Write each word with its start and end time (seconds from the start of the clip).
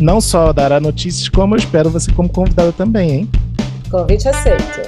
Não 0.00 0.20
só 0.20 0.52
dará 0.52 0.80
notícias, 0.80 1.28
como 1.28 1.54
eu 1.54 1.58
espero 1.58 1.88
você 1.88 2.10
como 2.12 2.28
convidada 2.28 2.72
também, 2.72 3.10
hein? 3.10 3.30
Convite 3.90 4.28
aceito. 4.28 4.80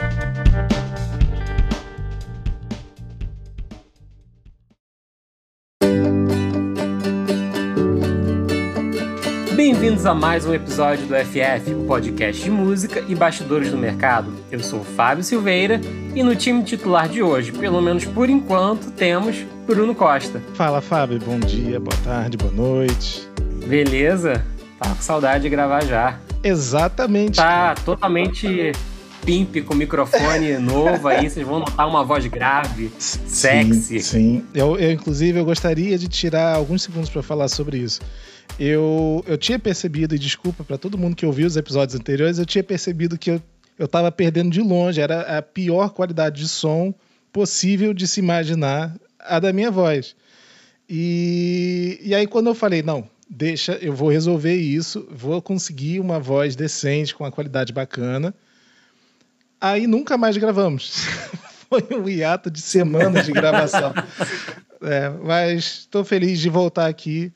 Bem-vindos 9.54 10.04
a 10.06 10.12
mais 10.12 10.44
um 10.44 10.52
episódio 10.52 11.06
do 11.06 11.14
FF, 11.14 11.72
o 11.72 11.84
podcast 11.86 12.42
de 12.42 12.50
música 12.50 13.04
e 13.08 13.14
bastidores 13.14 13.70
do 13.70 13.78
mercado. 13.78 14.32
Eu 14.50 14.58
sou 14.58 14.80
o 14.80 14.84
Fábio 14.84 15.22
Silveira 15.22 15.80
e 16.16 16.22
no 16.22 16.34
time 16.34 16.64
titular 16.64 17.08
de 17.08 17.22
hoje, 17.22 17.52
pelo 17.52 17.80
menos 17.80 18.04
por 18.04 18.28
enquanto, 18.28 18.90
temos 18.90 19.36
Bruno 19.66 19.94
Costa. 19.94 20.42
Fala, 20.54 20.80
Fábio. 20.80 21.20
Bom 21.20 21.38
dia, 21.38 21.78
boa 21.78 21.96
tarde, 22.02 22.36
boa 22.36 22.52
noite. 22.52 23.26
Beleza? 23.66 24.44
Tá 24.78 24.94
com 24.94 25.02
saudade 25.02 25.44
de 25.44 25.48
gravar 25.48 25.84
já. 25.84 26.18
Exatamente. 26.42 27.36
Tá 27.36 27.74
totalmente 27.74 28.72
pimp 29.24 29.56
com 29.64 29.74
microfone 29.74 30.56
novo 30.60 31.08
aí, 31.08 31.28
vocês 31.28 31.46
vão 31.46 31.58
notar 31.58 31.88
uma 31.88 32.04
voz 32.04 32.24
grave, 32.26 32.92
sexy. 32.98 33.80
Sim, 33.80 34.00
sim. 34.00 34.44
Eu, 34.54 34.78
eu, 34.78 34.92
inclusive, 34.92 35.38
eu 35.38 35.44
gostaria 35.44 35.98
de 35.98 36.08
tirar 36.08 36.54
alguns 36.54 36.82
segundos 36.82 37.10
para 37.10 37.22
falar 37.22 37.48
sobre 37.48 37.78
isso. 37.78 38.00
Eu, 38.58 39.24
eu 39.26 39.36
tinha 39.36 39.58
percebido, 39.58 40.14
e 40.14 40.18
desculpa 40.18 40.62
para 40.62 40.78
todo 40.78 40.96
mundo 40.96 41.16
que 41.16 41.26
ouviu 41.26 41.46
os 41.46 41.56
episódios 41.56 41.98
anteriores, 41.98 42.38
eu 42.38 42.46
tinha 42.46 42.62
percebido 42.62 43.18
que 43.18 43.32
eu, 43.32 43.42
eu 43.78 43.88
tava 43.88 44.12
perdendo 44.12 44.50
de 44.50 44.60
longe, 44.60 45.00
era 45.00 45.38
a 45.38 45.42
pior 45.42 45.90
qualidade 45.90 46.40
de 46.40 46.48
som 46.48 46.94
possível 47.32 47.92
de 47.92 48.06
se 48.06 48.20
imaginar 48.20 48.94
a 49.18 49.40
da 49.40 49.52
minha 49.52 49.70
voz. 49.70 50.14
E, 50.88 51.98
e 52.00 52.14
aí, 52.14 52.26
quando 52.26 52.46
eu 52.46 52.54
falei, 52.54 52.82
não, 52.82 53.04
deixa, 53.28 53.72
eu 53.74 53.92
vou 53.92 54.10
resolver 54.10 54.54
isso, 54.54 55.06
vou 55.10 55.40
conseguir 55.42 56.00
uma 56.00 56.18
voz 56.18 56.56
decente, 56.56 57.14
com 57.14 57.24
uma 57.24 57.32
qualidade 57.32 57.72
bacana 57.72 58.34
Aí 59.60 59.86
nunca 59.86 60.16
mais 60.16 60.36
gravamos. 60.36 61.06
Foi 61.68 61.84
um 61.90 62.08
hiato 62.08 62.50
de 62.50 62.60
semanas 62.60 63.26
de 63.26 63.32
gravação. 63.32 63.92
é, 64.82 65.08
mas 65.08 65.80
estou 65.80 66.04
feliz 66.04 66.38
de 66.38 66.48
voltar 66.48 66.86
aqui 66.86 67.32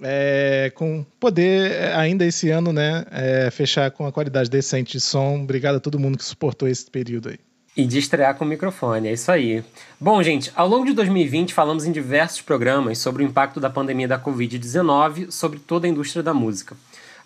é, 0.00 0.70
com 0.74 1.04
poder 1.18 1.72
é, 1.72 1.94
ainda 1.94 2.24
esse 2.24 2.50
ano, 2.50 2.72
né, 2.72 3.04
é, 3.10 3.50
fechar 3.50 3.90
com 3.90 4.06
a 4.06 4.12
qualidade 4.12 4.48
decente 4.48 4.92
de 4.92 5.00
som. 5.00 5.42
Obrigado 5.42 5.76
a 5.76 5.80
todo 5.80 5.98
mundo 5.98 6.18
que 6.18 6.24
suportou 6.24 6.68
esse 6.68 6.88
período 6.88 7.30
aí. 7.30 7.38
E 7.76 7.84
de 7.84 7.98
estrear 7.98 8.36
com 8.36 8.44
o 8.44 8.48
microfone, 8.48 9.08
é 9.08 9.12
isso 9.12 9.32
aí. 9.32 9.64
Bom, 9.98 10.22
gente, 10.22 10.52
ao 10.54 10.68
longo 10.68 10.86
de 10.86 10.92
2020 10.92 11.52
falamos 11.52 11.84
em 11.84 11.90
diversos 11.90 12.40
programas 12.40 12.98
sobre 12.98 13.24
o 13.24 13.26
impacto 13.26 13.58
da 13.58 13.68
pandemia 13.68 14.06
da 14.06 14.16
Covid-19 14.16 15.32
sobre 15.32 15.58
toda 15.58 15.84
a 15.84 15.90
indústria 15.90 16.22
da 16.22 16.32
música. 16.32 16.76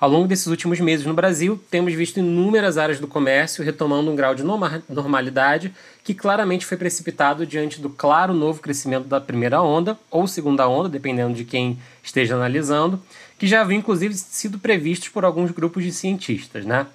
Ao 0.00 0.08
longo 0.08 0.28
desses 0.28 0.46
últimos 0.46 0.80
meses 0.80 1.04
no 1.04 1.12
Brasil, 1.12 1.60
temos 1.70 1.92
visto 1.92 2.20
inúmeras 2.20 2.78
áreas 2.78 3.00
do 3.00 3.06
comércio 3.06 3.64
retomando 3.64 4.10
um 4.10 4.16
grau 4.16 4.32
de 4.34 4.44
normalidade 4.88 5.74
que 6.02 6.14
claramente 6.14 6.64
foi 6.64 6.78
precipitado 6.78 7.44
diante 7.44 7.80
do 7.80 7.90
claro 7.90 8.32
novo 8.32 8.62
crescimento 8.62 9.08
da 9.08 9.20
primeira 9.20 9.60
onda, 9.60 9.98
ou 10.08 10.26
segunda 10.26 10.68
onda, 10.68 10.88
dependendo 10.88 11.34
de 11.34 11.44
quem 11.44 11.78
esteja 12.02 12.36
analisando, 12.36 13.02
que 13.38 13.46
já 13.46 13.60
havia 13.60 13.76
inclusive 13.76 14.14
sido 14.14 14.58
previstos 14.58 15.08
por 15.08 15.24
alguns 15.24 15.50
grupos 15.50 15.82
de 15.82 15.92
cientistas. 15.92 16.64
Né? 16.64 16.86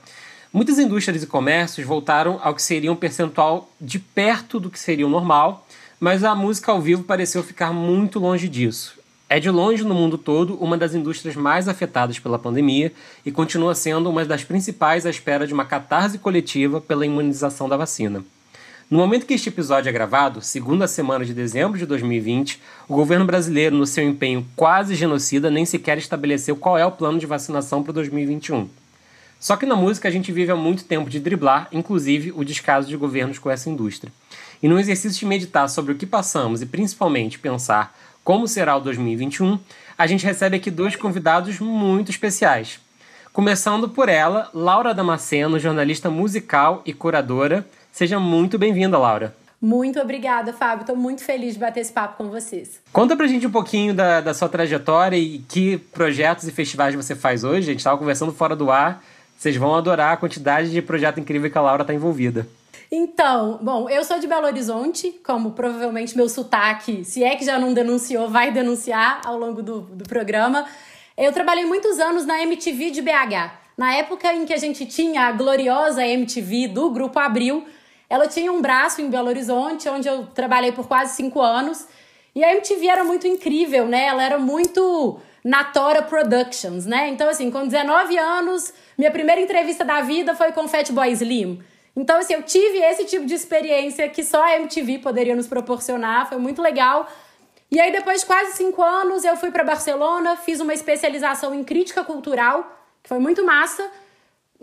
Muitas 0.54 0.78
indústrias 0.78 1.24
e 1.24 1.26
comércios 1.26 1.88
voltaram 1.88 2.40
ao 2.44 2.54
que 2.54 2.62
seria 2.62 2.92
um 2.92 2.96
percentual 2.96 3.72
de 3.82 3.98
perto 3.98 4.60
do 4.60 4.70
que 4.70 4.80
seria 4.80 5.08
o 5.08 5.10
normal, 5.10 5.66
mas 6.00 6.24
a 6.24 6.36
música 6.36 6.72
ao 6.72 6.80
vivo 6.80 7.04
pareceu 7.04 7.42
ficar 7.42 7.74
muito 7.74 8.20
longe 8.20 8.48
disso. 8.48 9.00
É 9.28 9.40
de 9.40 9.50
longe 9.50 9.84
no 9.84 9.96
mundo 9.96 10.16
todo 10.16 10.56
uma 10.62 10.78
das 10.78 10.94
indústrias 10.94 11.36
mais 11.36 11.68
afetadas 11.68 12.20
pela 12.20 12.38
pandemia 12.38 12.94
e 13.26 13.32
continua 13.32 13.74
sendo 13.74 14.12
uma 14.12 14.24
das 14.26 14.44
principais 14.44 15.08
à 15.08 15.10
espera 15.10 15.48
de 15.48 15.56
uma 15.56 15.66
catarse 15.66 16.20
coletiva 16.20 16.80
pela 16.80 17.04
imunização 17.04 17.68
da 17.68 17.76
vacina. 17.76 18.24
No 18.92 19.00
momento 19.00 19.26
que 19.26 19.34
este 19.34 19.50
episódio 19.50 19.90
é 19.90 19.92
gravado, 19.92 20.40
segunda 20.40 20.88
semana 20.88 21.26
de 21.26 21.34
dezembro 21.34 21.80
de 21.80 21.88
2020, 21.88 22.62
o 22.88 22.94
governo 22.94 23.26
brasileiro, 23.26 23.76
no 23.76 23.88
seu 23.88 24.04
empenho 24.04 24.46
quase 24.56 24.94
genocida, 24.94 25.50
nem 25.50 25.66
sequer 25.66 25.98
estabeleceu 25.98 26.56
qual 26.56 26.78
é 26.78 26.86
o 26.86 26.92
plano 26.92 27.18
de 27.18 27.26
vacinação 27.26 27.82
para 27.82 27.94
2021. 27.94 28.70
Só 29.44 29.58
que 29.58 29.66
na 29.66 29.76
música 29.76 30.08
a 30.08 30.12
gente 30.12 30.32
vive 30.32 30.54
há 30.54 30.56
muito 30.56 30.86
tempo 30.86 31.10
de 31.10 31.20
driblar, 31.20 31.68
inclusive, 31.70 32.32
o 32.34 32.46
descaso 32.46 32.88
de 32.88 32.96
governos 32.96 33.38
com 33.38 33.52
essa 33.52 33.70
indústria. 33.70 34.10
E 34.62 34.70
no 34.70 34.80
exercício 34.80 35.20
de 35.20 35.26
meditar 35.26 35.68
sobre 35.68 35.92
o 35.92 35.96
que 35.96 36.06
passamos 36.06 36.62
e 36.62 36.66
principalmente 36.66 37.38
pensar 37.38 37.94
como 38.24 38.48
será 38.48 38.78
o 38.78 38.80
2021, 38.80 39.60
a 39.98 40.08
gente 40.08 40.26
recebe 40.26 40.56
aqui 40.56 40.72
dois 40.72 40.96
convidados 40.96 41.60
muito 41.60 42.10
especiais. 42.10 42.80
Começando 43.34 43.90
por 43.90 44.08
ela, 44.08 44.50
Laura 44.54 44.94
Damasceno, 44.94 45.60
jornalista 45.60 46.10
musical 46.10 46.82
e 46.86 46.94
curadora. 46.94 47.68
Seja 47.92 48.22
muito 48.22 48.58
bem-vinda, 48.58 48.98
Laura. 48.98 49.36
Muito 49.62 50.00
obrigada, 50.00 50.54
Fábio. 50.54 50.84
Estou 50.84 50.96
muito 50.96 51.22
feliz 51.22 51.56
de 51.56 51.60
bater 51.60 51.82
esse 51.82 51.92
papo 51.92 52.16
com 52.24 52.30
vocês. 52.30 52.80
Conta 52.94 53.14
pra 53.18 53.28
gente 53.28 53.46
um 53.46 53.52
pouquinho 53.52 53.94
da, 53.94 54.22
da 54.22 54.34
sua 54.34 54.48
trajetória 54.48 55.18
e 55.18 55.40
que 55.40 55.78
projetos 55.78 56.48
e 56.48 56.52
festivais 56.52 56.96
você 56.96 57.14
faz 57.14 57.44
hoje. 57.44 57.68
A 57.68 57.72
gente 57.72 57.80
estava 57.80 57.98
conversando 57.98 58.32
fora 58.32 58.56
do 58.56 58.72
ar. 58.72 59.04
Vocês 59.44 59.58
vão 59.58 59.76
adorar 59.76 60.14
a 60.14 60.16
quantidade 60.16 60.72
de 60.72 60.82
projeto 60.82 61.20
incrível 61.20 61.52
que 61.52 61.58
a 61.58 61.62
Laura 61.62 61.82
está 61.82 61.94
envolvida. 61.94 62.48
Então, 62.90 63.60
bom, 63.62 63.90
eu 63.90 64.02
sou 64.06 64.18
de 64.18 64.26
Belo 64.26 64.46
Horizonte, 64.46 65.20
como 65.22 65.52
provavelmente 65.52 66.16
meu 66.16 66.30
sotaque, 66.30 67.04
se 67.04 67.26
é 67.26 67.36
que 67.36 67.44
já 67.44 67.60
não 67.60 67.74
denunciou, 67.74 68.30
vai 68.30 68.54
denunciar 68.54 69.20
ao 69.26 69.38
longo 69.38 69.62
do, 69.62 69.82
do 69.82 70.06
programa. 70.06 70.66
Eu 71.18 71.34
trabalhei 71.34 71.66
muitos 71.66 72.00
anos 72.00 72.26
na 72.26 72.42
MTV 72.42 72.92
de 72.92 73.02
BH. 73.02 73.52
Na 73.78 73.94
época 73.94 74.34
em 74.34 74.46
que 74.46 74.54
a 74.54 74.58
gente 74.58 74.86
tinha 74.86 75.24
a 75.24 75.34
gloriosa 75.34 76.08
MTV 76.08 76.70
do 76.70 76.90
Grupo 76.92 77.20
Abril, 77.20 77.66
ela 78.10 78.28
tinha 78.30 78.50
um 78.50 78.62
braço 78.62 79.02
em 79.02 79.10
Belo 79.10 79.28
Horizonte, 79.28 79.90
onde 79.90 80.08
eu 80.08 80.26
trabalhei 80.28 80.72
por 80.72 80.88
quase 80.88 81.18
cinco 81.18 81.42
anos. 81.42 81.86
E 82.34 82.42
a 82.46 82.54
MTV 82.54 82.88
era 82.88 83.04
muito 83.04 83.28
incrível, 83.28 83.88
né? 83.88 84.06
Ela 84.06 84.24
era 84.24 84.40
muito 84.40 85.20
Natora 85.44 86.02
Productions, 86.02 86.86
né? 86.86 87.10
Então, 87.10 87.30
assim, 87.30 87.52
com 87.52 87.66
19 87.68 88.18
anos, 88.18 88.74
minha 88.98 89.12
primeira 89.12 89.42
entrevista 89.42 89.84
da 89.84 90.02
vida 90.02 90.34
foi 90.36 90.52
com 90.52 90.68
Fatboy 90.68 91.12
Slim. 91.12 91.62
Então, 91.96 92.18
assim, 92.18 92.34
eu 92.34 92.42
tive 92.42 92.80
esse 92.80 93.06
tipo 93.06 93.26
de 93.26 93.34
experiência 93.34 94.08
que 94.10 94.24
só 94.24 94.44
a 94.44 94.56
MTV 94.56 95.00
poderia 95.00 95.36
nos 95.36 95.48
proporcionar, 95.48 96.28
foi 96.28 96.38
muito 96.38 96.62
legal. 96.62 97.08
E 97.70 97.80
aí, 97.80 97.92
depois 97.92 98.22
de 98.22 98.26
quase 98.26 98.54
cinco 98.54 98.82
anos, 98.82 99.24
eu 99.26 99.36
fui 99.36 99.52
para 99.52 99.64
Barcelona, 99.64 100.38
fiz 100.38 100.60
uma 100.60 100.74
especialização 100.74 101.54
em 101.54 101.64
crítica 101.64 102.04
cultural, 102.04 102.80
que 103.02 103.10
foi 103.10 103.20
muito 103.20 103.44
massa. 103.44 103.84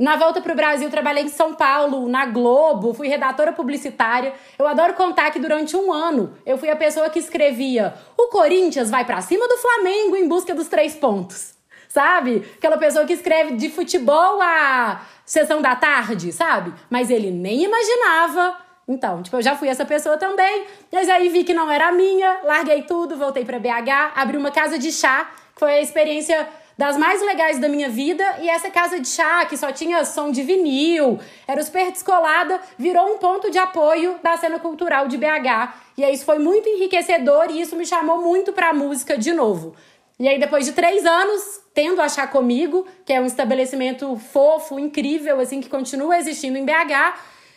Na 0.00 0.16
volta 0.16 0.40
para 0.40 0.54
o 0.54 0.56
Brasil, 0.56 0.88
trabalhei 0.88 1.24
em 1.24 1.28
São 1.28 1.54
Paulo, 1.54 2.08
na 2.08 2.24
Globo, 2.24 2.94
fui 2.94 3.06
redatora 3.06 3.52
publicitária. 3.52 4.32
Eu 4.58 4.66
adoro 4.66 4.94
contar 4.94 5.30
que 5.30 5.38
durante 5.38 5.76
um 5.76 5.92
ano 5.92 6.38
eu 6.46 6.56
fui 6.56 6.70
a 6.70 6.74
pessoa 6.74 7.10
que 7.10 7.18
escrevia: 7.18 7.92
o 8.16 8.28
Corinthians 8.28 8.90
vai 8.90 9.04
para 9.04 9.20
cima 9.20 9.46
do 9.46 9.58
Flamengo 9.58 10.16
em 10.16 10.26
busca 10.26 10.54
dos 10.54 10.68
três 10.68 10.94
pontos. 10.94 11.52
Sabe? 11.86 12.48
Aquela 12.56 12.78
pessoa 12.78 13.04
que 13.04 13.12
escreve 13.12 13.56
de 13.56 13.68
futebol 13.68 14.40
a 14.40 15.02
sessão 15.26 15.60
da 15.60 15.76
tarde, 15.76 16.32
sabe? 16.32 16.72
Mas 16.88 17.10
ele 17.10 17.30
nem 17.30 17.64
imaginava. 17.64 18.56
Então, 18.88 19.22
tipo, 19.22 19.36
eu 19.36 19.42
já 19.42 19.54
fui 19.54 19.68
essa 19.68 19.84
pessoa 19.84 20.16
também. 20.16 20.64
Mas 20.90 21.10
aí 21.10 21.28
vi 21.28 21.44
que 21.44 21.52
não 21.52 21.70
era 21.70 21.92
minha, 21.92 22.40
larguei 22.44 22.84
tudo, 22.84 23.18
voltei 23.18 23.44
para 23.44 23.58
BH, 23.58 24.12
abri 24.16 24.38
uma 24.38 24.50
casa 24.50 24.78
de 24.78 24.90
chá, 24.92 25.30
que 25.54 25.60
foi 25.60 25.72
a 25.72 25.82
experiência 25.82 26.48
das 26.80 26.96
mais 26.96 27.20
legais 27.20 27.58
da 27.58 27.68
minha 27.68 27.90
vida. 27.90 28.24
E 28.40 28.48
essa 28.48 28.70
casa 28.70 28.98
de 28.98 29.06
chá, 29.06 29.44
que 29.44 29.54
só 29.54 29.70
tinha 29.70 30.02
som 30.02 30.30
de 30.30 30.42
vinil, 30.42 31.20
era 31.46 31.62
super 31.62 31.92
descolada, 31.92 32.58
virou 32.78 33.06
um 33.12 33.18
ponto 33.18 33.50
de 33.50 33.58
apoio 33.58 34.18
da 34.22 34.34
cena 34.38 34.58
cultural 34.58 35.06
de 35.06 35.18
BH. 35.18 35.74
E 35.98 36.02
aí 36.02 36.14
isso 36.14 36.24
foi 36.24 36.38
muito 36.38 36.66
enriquecedor 36.70 37.50
e 37.50 37.60
isso 37.60 37.76
me 37.76 37.84
chamou 37.84 38.22
muito 38.22 38.50
pra 38.54 38.72
música 38.72 39.18
de 39.18 39.30
novo. 39.30 39.74
E 40.18 40.26
aí, 40.26 40.38
depois 40.38 40.66
de 40.66 40.72
três 40.72 41.04
anos, 41.04 41.60
tendo 41.74 42.00
Achar 42.00 42.30
Comigo, 42.30 42.86
que 43.06 43.12
é 43.12 43.20
um 43.20 43.26
estabelecimento 43.26 44.16
fofo, 44.16 44.78
incrível, 44.78 45.38
assim, 45.40 45.60
que 45.60 45.68
continua 45.68 46.18
existindo 46.18 46.58
em 46.58 46.64
BH, 46.64 47.14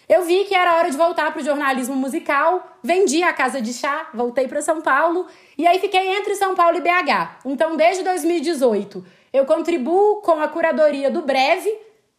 eu 0.08 0.24
vi 0.24 0.46
que 0.46 0.54
era 0.54 0.76
hora 0.76 0.90
de 0.90 0.98
voltar 0.98 1.32
para 1.32 1.42
o 1.42 1.46
jornalismo 1.46 1.96
musical, 1.96 2.78
vendi 2.84 3.24
a 3.24 3.32
casa 3.34 3.62
de 3.62 3.74
chá, 3.74 4.10
voltei 4.14 4.48
para 4.48 4.62
São 4.62 4.82
Paulo, 4.82 5.28
e 5.58 5.66
aí 5.66 5.80
fiquei 5.80 6.18
entre 6.18 6.36
São 6.36 6.56
Paulo 6.56 6.78
e 6.78 6.82
BH. 6.82 7.40
Então, 7.46 7.78
desde 7.78 8.04
2018, 8.04 9.06
eu 9.32 9.46
contribuo 9.46 10.18
com 10.18 10.42
a 10.42 10.48
curadoria 10.48 11.10
do 11.10 11.22
Breve, 11.22 11.74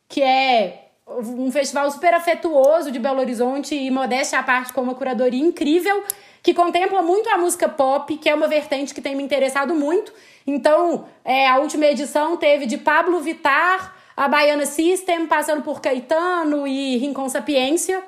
que 0.08 0.22
é 0.22 0.88
um 1.06 1.52
festival 1.52 1.90
super 1.90 2.14
afetuoso 2.14 2.90
de 2.90 2.98
Belo 2.98 3.20
Horizonte 3.20 3.74
e 3.74 3.90
modéstia 3.90 4.38
à 4.38 4.42
parte 4.42 4.72
com 4.72 4.80
uma 4.80 4.94
curadoria 4.94 5.42
incrível 5.42 6.02
que 6.42 6.52
contempla 6.52 7.00
muito 7.00 7.28
a 7.30 7.38
música 7.38 7.68
pop, 7.68 8.18
que 8.18 8.28
é 8.28 8.34
uma 8.34 8.46
vertente 8.46 8.92
que 8.92 9.00
tem 9.00 9.16
me 9.16 9.22
interessado 9.22 9.74
muito. 9.74 10.12
Então, 10.46 11.06
é, 11.24 11.48
a 11.48 11.58
última 11.58 11.86
edição 11.86 12.36
teve 12.36 12.66
de 12.66 12.76
Pablo 12.76 13.18
Vitar 13.20 13.93
a 14.16 14.28
Baiana 14.28 14.66
System, 14.66 15.26
passando 15.26 15.62
por 15.62 15.80
Caetano 15.80 16.66
e 16.66 16.96
Rincon 16.98 17.28
Sapiência. 17.28 18.02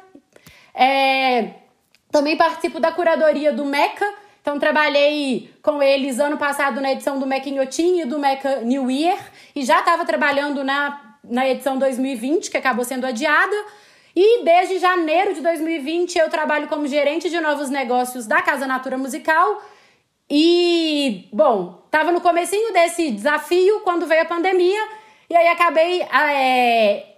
É, 0.75 1.55
também 2.11 2.37
participo 2.37 2.79
da 2.79 2.93
curadoria 2.93 3.53
do 3.53 3.65
Meca, 3.65 4.07
então 4.41 4.59
trabalhei 4.59 5.51
com 5.63 5.83
eles 5.83 6.21
ano 6.21 6.37
passado 6.37 6.81
na 6.81 6.93
edição 6.93 7.19
do 7.19 7.27
Meca 7.27 7.49
Inhotim 7.49 8.01
e 8.01 8.05
do 8.05 8.19
Meca 8.19 8.61
New 8.61 8.91
Year, 8.91 9.19
e 9.55 9.65
já 9.65 9.81
estava 9.81 10.05
trabalhando 10.05 10.63
na, 10.63 11.19
na 11.25 11.49
edição 11.49 11.79
2020, 11.79 12.51
que 12.51 12.57
acabou 12.57 12.85
sendo 12.85 13.07
adiada. 13.07 13.57
E 14.15 14.45
desde 14.45 14.79
janeiro 14.79 15.35
de 15.35 15.43
2020 15.43 16.17
eu 16.19 16.31
trabalho 16.31 16.69
como 16.69 16.87
gerente 16.87 17.29
de 17.29 17.39
novos 17.39 17.69
negócios 17.69 18.27
da 18.27 18.41
Casa 18.41 18.67
Natura 18.67 18.97
Musical. 18.97 19.63
E, 20.31 21.29
bom, 21.33 21.87
tava 21.91 22.11
no 22.11 22.21
comecinho 22.21 22.73
desse 22.73 23.11
desafio 23.11 23.81
quando 23.81 24.07
veio 24.07 24.23
a 24.23 24.27
pandemia. 24.27 24.81
E 25.29 25.37
aí 25.37 25.49
acabei 25.49 26.03
é, 26.03 27.17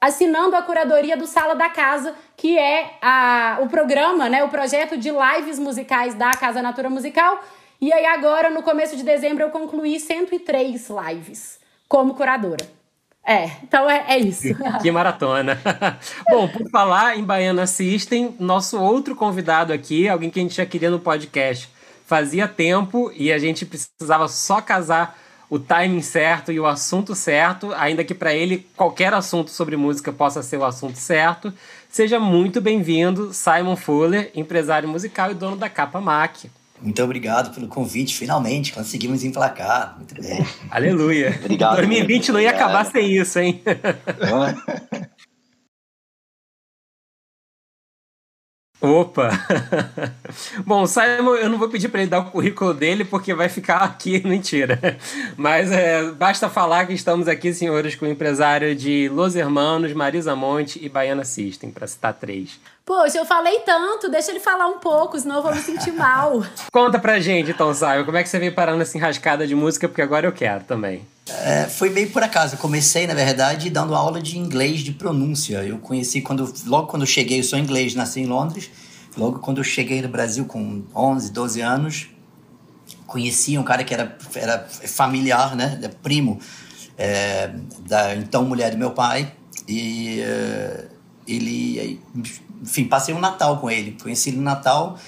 assinando 0.00 0.56
a 0.56 0.62
curadoria 0.62 1.16
do 1.16 1.26
Sala 1.26 1.54
da 1.54 1.68
Casa, 1.68 2.14
que 2.36 2.58
é 2.58 2.98
a, 3.00 3.58
o 3.62 3.68
programa, 3.68 4.28
né, 4.28 4.42
o 4.42 4.48
projeto 4.48 4.96
de 4.96 5.10
lives 5.10 5.58
musicais 5.58 6.14
da 6.14 6.32
Casa 6.32 6.60
Natura 6.60 6.90
Musical. 6.90 7.40
E 7.80 7.92
aí 7.92 8.06
agora, 8.06 8.50
no 8.50 8.62
começo 8.62 8.96
de 8.96 9.02
dezembro, 9.02 9.44
eu 9.44 9.50
concluí 9.50 10.00
103 10.00 10.88
lives 10.88 11.60
como 11.88 12.14
curadora. 12.14 12.66
É, 13.24 13.44
então 13.62 13.88
é, 13.88 14.04
é 14.08 14.18
isso. 14.18 14.48
que 14.82 14.90
maratona. 14.90 15.60
Bom, 16.28 16.48
por 16.48 16.68
falar 16.70 17.16
em 17.16 17.22
Baiana 17.22 17.66
System, 17.66 18.34
nosso 18.40 18.80
outro 18.80 19.14
convidado 19.14 19.72
aqui, 19.72 20.08
alguém 20.08 20.30
que 20.30 20.40
a 20.40 20.42
gente 20.42 20.56
já 20.56 20.66
queria 20.66 20.90
no 20.90 20.98
podcast, 20.98 21.68
fazia 22.06 22.48
tempo 22.48 23.12
e 23.14 23.32
a 23.32 23.38
gente 23.38 23.64
precisava 23.64 24.26
só 24.26 24.60
casar 24.60 25.16
o 25.52 25.58
timing 25.58 26.00
certo 26.00 26.50
e 26.50 26.58
o 26.58 26.64
assunto 26.64 27.14
certo, 27.14 27.74
ainda 27.74 28.02
que 28.02 28.14
para 28.14 28.32
ele 28.32 28.66
qualquer 28.74 29.12
assunto 29.12 29.50
sobre 29.50 29.76
música 29.76 30.10
possa 30.10 30.42
ser 30.42 30.56
o 30.56 30.64
assunto 30.64 30.96
certo. 30.96 31.52
Seja 31.90 32.18
muito 32.18 32.58
bem-vindo, 32.58 33.34
Simon 33.34 33.76
Fuller, 33.76 34.30
empresário 34.34 34.88
musical 34.88 35.30
e 35.30 35.34
dono 35.34 35.54
da 35.54 35.68
Capa 35.68 36.00
Mac. 36.00 36.44
Muito 36.80 37.02
obrigado 37.02 37.54
pelo 37.54 37.68
convite. 37.68 38.16
Finalmente 38.16 38.72
conseguimos 38.72 39.22
emplacar. 39.24 39.94
Muito 39.98 40.14
bem. 40.14 40.42
Aleluia. 40.70 41.38
Obrigado. 41.44 41.76
2020 41.76 42.32
não 42.32 42.40
ia 42.40 42.50
acabar 42.50 42.86
sem 42.86 43.14
isso, 43.14 43.38
hein? 43.38 43.60
Opa! 48.82 49.30
Bom, 50.66 50.84
Simon, 50.86 51.36
eu 51.36 51.48
não 51.48 51.56
vou 51.56 51.68
pedir 51.68 51.88
para 51.88 52.00
ele 52.00 52.10
dar 52.10 52.18
o 52.18 52.30
currículo 52.32 52.74
dele 52.74 53.04
porque 53.04 53.32
vai 53.32 53.48
ficar 53.48 53.76
aqui, 53.76 54.20
mentira. 54.26 54.98
Mas 55.36 55.70
é, 55.70 56.10
basta 56.10 56.50
falar 56.50 56.86
que 56.86 56.92
estamos 56.92 57.28
aqui, 57.28 57.54
senhores, 57.54 57.94
com 57.94 58.06
o 58.06 58.08
empresário 58.08 58.74
de 58.74 59.08
Los 59.08 59.36
Hermanos, 59.36 59.92
Marisa 59.92 60.34
Monte 60.34 60.84
e 60.84 60.88
Baiana 60.88 61.24
System, 61.24 61.70
para 61.70 61.86
citar 61.86 62.12
três. 62.14 62.58
Poxa, 62.84 63.18
eu 63.18 63.24
falei 63.24 63.60
tanto, 63.60 64.10
deixa 64.10 64.30
ele 64.32 64.40
falar 64.40 64.66
um 64.66 64.78
pouco, 64.78 65.18
senão 65.18 65.36
eu 65.36 65.42
vou 65.42 65.54
me 65.54 65.60
sentir 65.60 65.92
mal. 65.92 66.44
Conta 66.72 66.98
pra 66.98 67.20
gente, 67.20 67.52
então, 67.52 67.72
Simon, 67.72 68.04
como 68.04 68.16
é 68.16 68.22
que 68.22 68.28
você 68.28 68.40
veio 68.40 68.54
parando 68.54 68.78
nessa 68.78 68.96
enrascada 68.98 69.46
de 69.46 69.54
música, 69.54 69.88
porque 69.88 70.02
agora 70.02 70.26
eu 70.26 70.32
quero 70.32 70.64
também. 70.64 71.06
É, 71.28 71.66
foi 71.66 71.90
bem 71.90 72.08
por 72.08 72.22
acaso. 72.22 72.56
Eu 72.56 72.58
comecei, 72.58 73.06
na 73.06 73.14
verdade, 73.14 73.70
dando 73.70 73.94
aula 73.94 74.20
de 74.20 74.36
inglês 74.36 74.80
de 74.80 74.92
pronúncia. 74.92 75.62
Eu 75.62 75.78
conheci 75.78 76.20
quando, 76.20 76.52
logo 76.66 76.88
quando 76.88 77.02
eu 77.02 77.06
cheguei, 77.06 77.38
eu 77.38 77.44
sou 77.44 77.58
inglês, 77.58 77.94
nasci 77.94 78.20
em 78.20 78.26
Londres. 78.26 78.68
Logo 79.16 79.38
quando 79.38 79.58
eu 79.58 79.64
cheguei 79.64 80.02
no 80.02 80.08
Brasil 80.08 80.44
com 80.46 80.82
11, 80.94 81.32
12 81.32 81.60
anos, 81.60 82.08
conheci 83.06 83.56
um 83.56 83.62
cara 83.62 83.84
que 83.84 83.94
era, 83.94 84.16
era 84.34 84.66
familiar, 84.68 85.54
né, 85.54 85.78
primo 86.02 86.40
é, 86.96 87.50
da 87.86 88.14
então 88.16 88.44
mulher 88.44 88.70
do 88.70 88.78
meu 88.78 88.90
pai. 88.90 89.32
E 89.68 90.20
uh, 90.22 90.88
ele 91.26 92.00
enfim, 92.62 92.84
passei 92.84 93.14
um 93.14 93.18
Natal 93.18 93.58
com 93.58 93.70
ele. 93.70 93.96
Conheci 94.00 94.30
ele 94.30 94.36
no 94.36 94.44
Natal, 94.44 94.98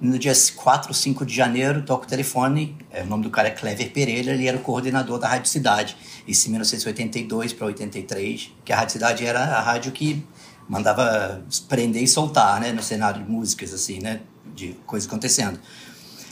no 0.00 0.18
dia 0.18 0.32
4 0.56 0.88
ou 0.88 0.94
5 0.94 1.24
de 1.24 1.34
janeiro, 1.34 1.82
toco 1.82 2.04
o 2.04 2.08
telefone. 2.08 2.76
É, 2.90 3.02
o 3.02 3.06
nome 3.06 3.22
do 3.22 3.30
cara 3.30 3.48
é 3.48 3.50
Clever 3.52 3.92
Pereira, 3.92 4.32
ele 4.32 4.46
era 4.46 4.56
o 4.56 4.60
coordenador 4.60 5.18
da 5.18 5.28
Rádio 5.28 5.48
Cidade. 5.48 5.96
Isso 6.26 6.48
em 6.48 6.50
1982 6.50 7.52
para 7.52 7.66
83, 7.66 8.50
que 8.64 8.72
a 8.72 8.76
Rádio 8.76 8.92
Cidade 8.94 9.24
era 9.24 9.40
a 9.40 9.60
rádio 9.60 9.92
que 9.92 10.24
mandava 10.68 11.44
prender 11.68 12.02
e 12.02 12.08
soltar, 12.08 12.60
né, 12.60 12.72
no 12.72 12.82
cenário 12.82 13.22
de 13.22 13.30
músicas, 13.30 13.72
assim, 13.72 14.00
né, 14.00 14.20
de 14.54 14.74
coisas 14.86 15.08
acontecendo. 15.08 15.60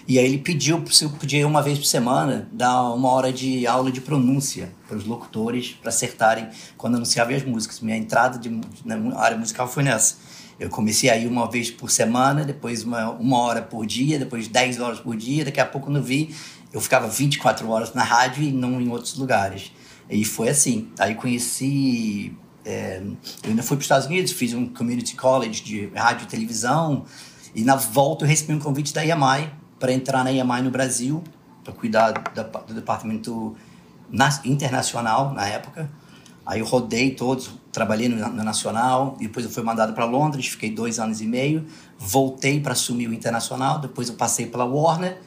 E 0.09 0.19
aí 0.19 0.25
ele 0.25 0.39
pediu 0.39 0.85
se 0.91 1.05
eu 1.05 1.11
podia 1.11 1.47
uma 1.47 1.63
vez 1.63 1.79
por 1.79 1.85
semana 1.85 2.49
dar 2.53 2.83
uma 2.93 3.09
hora 3.11 3.33
de 3.33 3.67
aula 3.67 3.93
de 3.93 4.01
pronúncia 4.01 4.73
para 4.89 4.97
os 4.97 5.05
locutores 5.05 5.77
para 5.81 5.91
acertarem 5.91 6.49
quando 6.77 6.97
anunciavam 6.97 7.37
as 7.37 7.45
músicas. 7.45 7.81
Minha 7.81 7.97
entrada 7.97 8.37
de, 8.39 8.51
na 8.85 9.19
área 9.19 9.37
musical 9.37 9.69
foi 9.69 9.85
nessa. 9.85 10.17
Eu 10.63 10.71
comecei 10.71 11.11
aí 11.11 11.27
uma 11.27 11.51
vez 11.51 11.73
por 11.73 11.91
semana, 11.91 12.45
depois 12.45 12.85
uma, 12.85 13.11
uma 13.11 13.39
hora 13.39 13.61
por 13.61 13.85
dia, 13.85 14.17
depois 14.17 14.47
10 14.47 14.79
horas 14.79 15.01
por 15.01 15.17
dia. 15.17 15.45
Daqui 15.45 15.59
a 15.59 15.67
pouco, 15.67 15.91
eu 15.93 16.01
vi, 16.01 16.33
eu 16.73 16.81
ficava 16.81 17.09
24 17.09 17.69
horas 17.69 17.93
na 17.95 18.05
rádio 18.05 18.45
e 18.45 18.53
não 18.53 18.81
em 18.81 18.89
outros 18.89 19.17
lugares. 19.17 19.73
E 20.09 20.25
foi 20.25 20.51
assim. 20.51 20.89
Aí 21.01 21.17
conheci. 21.17 22.33
É, 22.65 23.03
eu 23.43 23.51
ainda 23.51 23.63
fui 23.65 23.77
para 23.77 23.81
os 23.81 23.87
Estados 23.87 24.07
Unidos, 24.07 24.31
fiz 24.31 24.55
um 24.55 24.67
community 24.67 25.17
college 25.17 25.65
de 25.65 25.87
rádio 25.97 26.27
e 26.27 26.29
televisão. 26.29 27.07
E 27.57 27.65
na 27.65 27.75
volta 27.75 28.25
eu 28.25 28.29
recebi 28.29 28.53
um 28.53 28.61
convite 28.61 28.95
da 28.95 29.05
EMI 29.05 29.51
para 29.81 29.93
entrar 29.93 30.23
na 30.23 30.31
EMI 30.31 30.63
no 30.63 30.71
Brasil, 30.71 31.25
para 31.65 31.73
cuidar 31.73 32.13
da, 32.13 32.45
do 32.45 32.73
departamento 32.73 33.57
internacional 34.45 35.35
na 35.35 35.45
época. 35.45 35.91
Aí 36.45 36.61
eu 36.61 36.67
rodei 36.67 37.11
todos, 37.13 37.51
trabalhei 37.71 38.09
no, 38.09 38.17
no 38.17 38.43
Nacional, 38.43 39.17
depois 39.19 39.47
eu 39.47 39.51
fui 39.51 39.63
mandado 39.63 39.93
para 39.93 40.05
Londres, 40.05 40.49
fiquei 40.49 40.71
dois 40.71 40.99
anos 40.99 41.21
e 41.21 41.27
meio, 41.27 41.65
voltei 41.99 42.61
para 42.61 42.73
assumir 42.73 43.09
o 43.09 43.15
Internacional, 43.15 43.79
depois 43.79 44.09
eu 44.09 44.15
passei 44.15 44.47
pela 44.47 44.65
Warner 44.65 45.19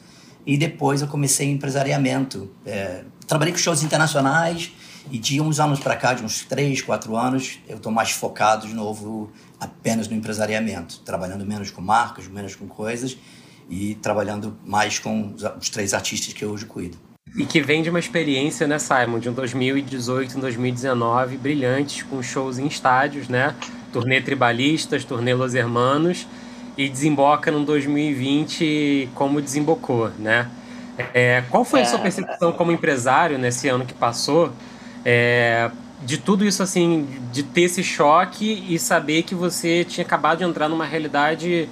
e 0.44 0.56
depois 0.56 1.02
eu 1.02 1.08
comecei 1.08 1.50
empresariamento. 1.50 2.50
É, 2.64 3.04
trabalhei 3.26 3.52
com 3.52 3.58
shows 3.58 3.82
internacionais 3.82 4.72
e 5.10 5.18
de 5.18 5.40
uns 5.40 5.58
anos 5.58 5.80
para 5.80 5.96
cá, 5.96 6.14
de 6.14 6.22
uns 6.22 6.44
três, 6.44 6.82
quatro 6.82 7.16
anos, 7.16 7.58
eu 7.66 7.76
estou 7.76 7.90
mais 7.90 8.10
focado 8.10 8.66
de 8.66 8.74
novo 8.74 9.32
apenas 9.58 10.06
no 10.08 10.14
empresariamento, 10.14 11.00
trabalhando 11.00 11.44
menos 11.44 11.70
com 11.70 11.80
marcas, 11.80 12.28
menos 12.28 12.54
com 12.54 12.68
coisas 12.68 13.16
e 13.68 13.94
trabalhando 13.96 14.56
mais 14.64 14.98
com 14.98 15.32
os, 15.34 15.42
os 15.42 15.70
três 15.70 15.92
artistas 15.92 16.32
que 16.32 16.44
eu 16.44 16.50
hoje 16.50 16.66
cuido. 16.66 17.05
E 17.34 17.44
que 17.44 17.60
vem 17.60 17.82
de 17.82 17.90
uma 17.90 17.98
experiência, 17.98 18.66
né, 18.66 18.78
Simon, 18.78 19.18
de 19.18 19.28
um 19.28 19.32
2018 19.32 20.38
e 20.38 20.40
2019 20.40 21.36
brilhantes, 21.36 22.02
com 22.02 22.22
shows 22.22 22.58
em 22.58 22.66
estádios, 22.66 23.28
né? 23.28 23.54
Turnê 23.92 24.20
Tribalistas, 24.20 25.04
Turnê 25.04 25.34
Los 25.34 25.54
Hermanos, 25.54 26.26
e 26.76 26.88
desemboca 26.88 27.50
num 27.50 27.64
2020 27.64 29.10
como 29.14 29.40
desembocou, 29.40 30.10
né? 30.18 30.48
É, 31.12 31.42
qual 31.50 31.64
foi 31.64 31.82
a 31.82 31.84
sua 31.84 31.98
é. 31.98 32.02
percepção 32.02 32.52
como 32.52 32.72
empresário 32.72 33.38
nesse 33.38 33.68
ano 33.68 33.84
que 33.84 33.94
passou? 33.94 34.52
É, 35.04 35.70
de 36.02 36.18
tudo 36.18 36.44
isso, 36.44 36.62
assim, 36.62 37.06
de 37.32 37.42
ter 37.42 37.62
esse 37.62 37.82
choque 37.82 38.64
e 38.68 38.78
saber 38.78 39.22
que 39.22 39.34
você 39.34 39.84
tinha 39.84 40.04
acabado 40.04 40.38
de 40.38 40.44
entrar 40.44 40.68
numa 40.68 40.84
realidade 40.84 41.68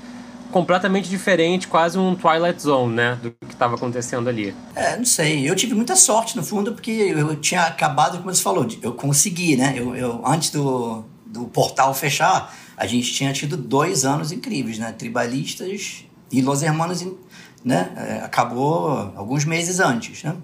completamente 0.54 1.08
diferente, 1.08 1.66
quase 1.66 1.98
um 1.98 2.14
Twilight 2.14 2.62
Zone, 2.62 2.94
né? 2.94 3.18
Do 3.20 3.32
que 3.32 3.52
estava 3.52 3.74
acontecendo 3.74 4.28
ali. 4.28 4.54
É, 4.76 4.96
não 4.96 5.04
sei. 5.04 5.50
Eu 5.50 5.56
tive 5.56 5.74
muita 5.74 5.96
sorte, 5.96 6.36
no 6.36 6.44
fundo, 6.44 6.72
porque 6.72 6.92
eu 6.92 7.34
tinha 7.34 7.62
acabado, 7.62 8.18
como 8.18 8.32
você 8.32 8.40
falou, 8.40 8.64
eu 8.80 8.92
consegui, 8.92 9.56
né? 9.56 9.74
Eu, 9.76 9.96
eu 9.96 10.24
antes 10.24 10.50
do, 10.50 11.04
do 11.26 11.46
portal 11.46 11.92
fechar, 11.92 12.56
a 12.76 12.86
gente 12.86 13.12
tinha 13.12 13.32
tido 13.32 13.56
dois 13.56 14.04
anos 14.04 14.30
incríveis, 14.30 14.78
né? 14.78 14.92
Tribalistas 14.92 16.04
e 16.30 16.40
Los 16.40 16.62
Hermanos, 16.62 17.04
né? 17.64 17.90
É, 17.96 18.24
acabou 18.24 19.12
alguns 19.16 19.44
meses 19.44 19.80
antes, 19.80 20.22
né? 20.22 20.36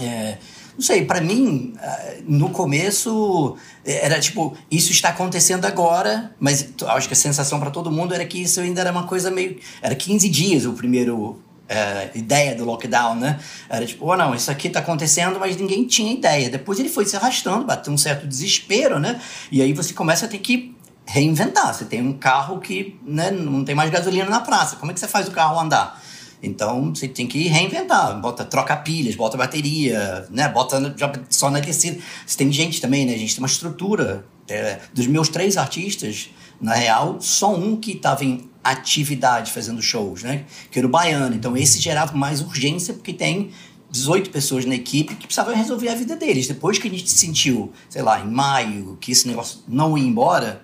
É, 0.00 0.38
não 0.76 0.82
sei, 0.82 1.04
para 1.04 1.20
mim, 1.20 1.74
eh, 1.80 2.18
no 2.26 2.50
começo, 2.50 3.56
eh, 3.84 4.04
era 4.04 4.20
tipo, 4.20 4.56
isso 4.70 4.92
está 4.92 5.08
acontecendo 5.08 5.64
agora, 5.64 6.32
mas 6.38 6.68
acho 6.86 7.08
que 7.08 7.14
a 7.14 7.16
sensação 7.16 7.58
para 7.58 7.70
todo 7.70 7.90
mundo 7.90 8.14
era 8.14 8.24
que 8.26 8.42
isso 8.42 8.60
ainda 8.60 8.82
era 8.82 8.92
uma 8.92 9.06
coisa 9.06 9.30
meio. 9.30 9.58
Era 9.80 9.94
15 9.94 10.28
dias 10.28 10.66
o 10.66 10.74
primeiro 10.74 11.40
é, 11.68 12.10
ideia 12.14 12.54
do 12.54 12.64
lockdown, 12.64 13.16
né? 13.16 13.38
Era 13.68 13.84
tipo, 13.86 14.04
oh, 14.06 14.16
não, 14.16 14.34
isso 14.34 14.50
aqui 14.50 14.68
tá 14.68 14.80
acontecendo, 14.80 15.40
mas 15.40 15.56
ninguém 15.56 15.86
tinha 15.86 16.12
ideia. 16.12 16.50
Depois 16.50 16.78
ele 16.78 16.88
foi 16.88 17.04
se 17.06 17.16
arrastando, 17.16 17.64
bateu 17.64 17.92
um 17.92 17.98
certo 17.98 18.26
desespero, 18.26 18.98
né? 18.98 19.20
E 19.50 19.62
aí 19.62 19.72
você 19.72 19.92
começa 19.92 20.26
a 20.26 20.28
ter 20.28 20.38
que 20.38 20.76
reinventar. 21.06 21.74
Você 21.74 21.84
tem 21.84 22.02
um 22.02 22.12
carro 22.12 22.60
que 22.60 22.98
né, 23.04 23.30
não 23.30 23.64
tem 23.64 23.74
mais 23.74 23.90
gasolina 23.90 24.28
na 24.28 24.40
praça. 24.40 24.76
Como 24.76 24.90
é 24.90 24.94
que 24.94 25.00
você 25.00 25.08
faz 25.08 25.26
o 25.26 25.30
carro 25.30 25.58
andar? 25.58 26.02
Então 26.46 26.94
você 26.94 27.08
tem 27.08 27.26
que 27.26 27.48
reinventar, 27.48 28.20
bota, 28.20 28.44
troca 28.44 28.76
pilhas, 28.76 29.14
bota 29.14 29.36
bateria, 29.36 30.26
né? 30.30 30.48
Bota 30.48 30.94
só 31.28 31.50
na 31.50 31.60
descida. 31.60 31.98
Você 32.26 32.36
tem 32.36 32.50
gente 32.52 32.80
também, 32.80 33.04
né? 33.04 33.14
A 33.14 33.18
gente 33.18 33.34
tem 33.34 33.42
uma 33.42 33.48
estrutura. 33.48 34.24
É, 34.48 34.78
dos 34.94 35.08
meus 35.08 35.28
três 35.28 35.56
artistas, 35.56 36.30
na 36.60 36.72
real, 36.72 37.16
só 37.20 37.52
um 37.52 37.76
que 37.76 37.92
estava 37.92 38.24
em 38.24 38.48
atividade 38.62 39.50
fazendo 39.50 39.82
shows, 39.82 40.22
né? 40.22 40.44
Que 40.70 40.78
era 40.78 40.86
o 40.86 40.90
baiano. 40.90 41.34
Então 41.34 41.56
esse 41.56 41.80
gerava 41.80 42.16
mais 42.16 42.40
urgência 42.40 42.94
porque 42.94 43.12
tem 43.12 43.50
18 43.90 44.30
pessoas 44.30 44.64
na 44.64 44.74
equipe 44.74 45.14
que 45.14 45.26
precisavam 45.26 45.54
resolver 45.54 45.88
a 45.88 45.94
vida 45.94 46.16
deles. 46.16 46.46
Depois 46.46 46.78
que 46.78 46.88
a 46.88 46.90
gente 46.90 47.10
sentiu, 47.10 47.72
sei 47.88 48.02
lá, 48.02 48.20
em 48.20 48.30
maio, 48.30 48.96
que 49.00 49.12
esse 49.12 49.26
negócio 49.26 49.60
não 49.66 49.96
ia 49.96 50.04
embora, 50.04 50.62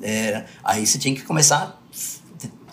é, 0.00 0.44
aí 0.62 0.86
você 0.86 0.98
tinha 0.98 1.14
que 1.14 1.22
começar 1.22 1.77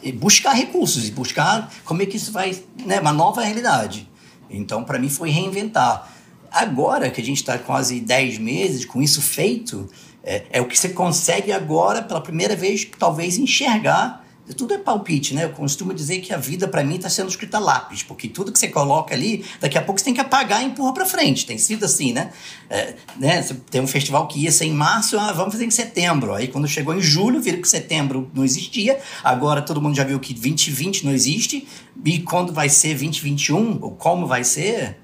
a 0.10 0.12
buscar 0.12 0.54
recursos 0.54 1.08
e 1.08 1.12
buscar 1.12 1.72
como 1.84 2.02
é 2.02 2.06
que 2.06 2.18
isso 2.18 2.32
vai, 2.32 2.58
né, 2.86 3.00
uma 3.00 3.14
nova 3.14 3.42
realidade. 3.42 4.10
Então, 4.50 4.84
para 4.84 5.00
mim, 5.00 5.10
foi 5.10 5.30
reinventar. 5.30 6.12
Agora 6.52 7.10
que 7.10 7.22
a 7.22 7.24
gente 7.24 7.38
está 7.38 7.58
quase 7.58 8.00
10 8.00 8.38
meses 8.38 8.86
com 8.86 9.02
isso 9.02 9.22
feito, 9.22 9.90
é, 10.24 10.46
é 10.52 10.62
o 10.62 10.66
que 10.66 10.78
você 10.78 10.90
consegue 10.90 11.52
agora, 11.52 12.02
pela 12.02 12.22
primeira 12.22 12.56
vez, 12.56 12.88
talvez 12.98 13.38
enxergar 13.38 14.25
tudo 14.54 14.74
é 14.74 14.78
palpite, 14.78 15.34
né? 15.34 15.46
Eu 15.46 15.50
costumo 15.50 15.94
dizer 15.94 16.20
que 16.20 16.34
a 16.34 16.38
vida 16.38 16.68
para 16.68 16.84
mim 16.84 16.96
está 16.96 17.10
sendo 17.10 17.30
escrita 17.30 17.58
lápis, 17.58 18.04
porque 18.04 18.28
tudo 18.28 18.52
que 18.52 18.60
você 18.60 18.68
coloca 18.68 19.16
ali, 19.16 19.44
daqui 19.60 19.78
a 19.78 19.82
pouco 19.82 20.00
você 20.00 20.06
tem 20.06 20.14
que 20.14 20.22
apagar 20.22 20.62
e 20.62 20.66
empurra 20.66 20.94
para 20.94 21.06
frente. 21.06 21.46
Tem 21.46 21.58
sido 21.58 21.86
assim, 21.86 22.14
né? 22.14 22.32
É, 22.70 22.94
né? 23.18 23.42
Tem 23.72 23.82
um 23.82 23.88
festival 23.88 24.28
que 24.28 24.40
ia 24.40 24.52
ser 24.52 24.66
em 24.66 24.74
março, 24.74 25.18
ah, 25.18 25.32
vamos 25.32 25.54
fazer 25.54 25.66
em 25.66 25.72
setembro. 25.72 26.34
Aí 26.34 26.48
quando 26.48 26.68
chegou 26.68 26.94
em 26.94 27.02
julho, 27.02 27.42
viram 27.42 27.60
que 27.60 27.68
setembro 27.68 28.30
não 28.34 28.46
existia. 28.46 29.00
Agora 29.24 29.62
todo 29.62 29.82
mundo 29.82 29.96
já 29.96 30.04
viu 30.04 30.20
que 30.20 30.34
2020 30.34 31.06
não 31.06 31.12
existe. 31.12 31.68
E 32.04 32.20
quando 32.20 32.54
vai 32.54 32.70
ser 32.70 32.90
2021, 32.90 33.80
ou 33.82 33.92
como 33.92 34.28
vai 34.28 34.44
ser, 34.44 35.00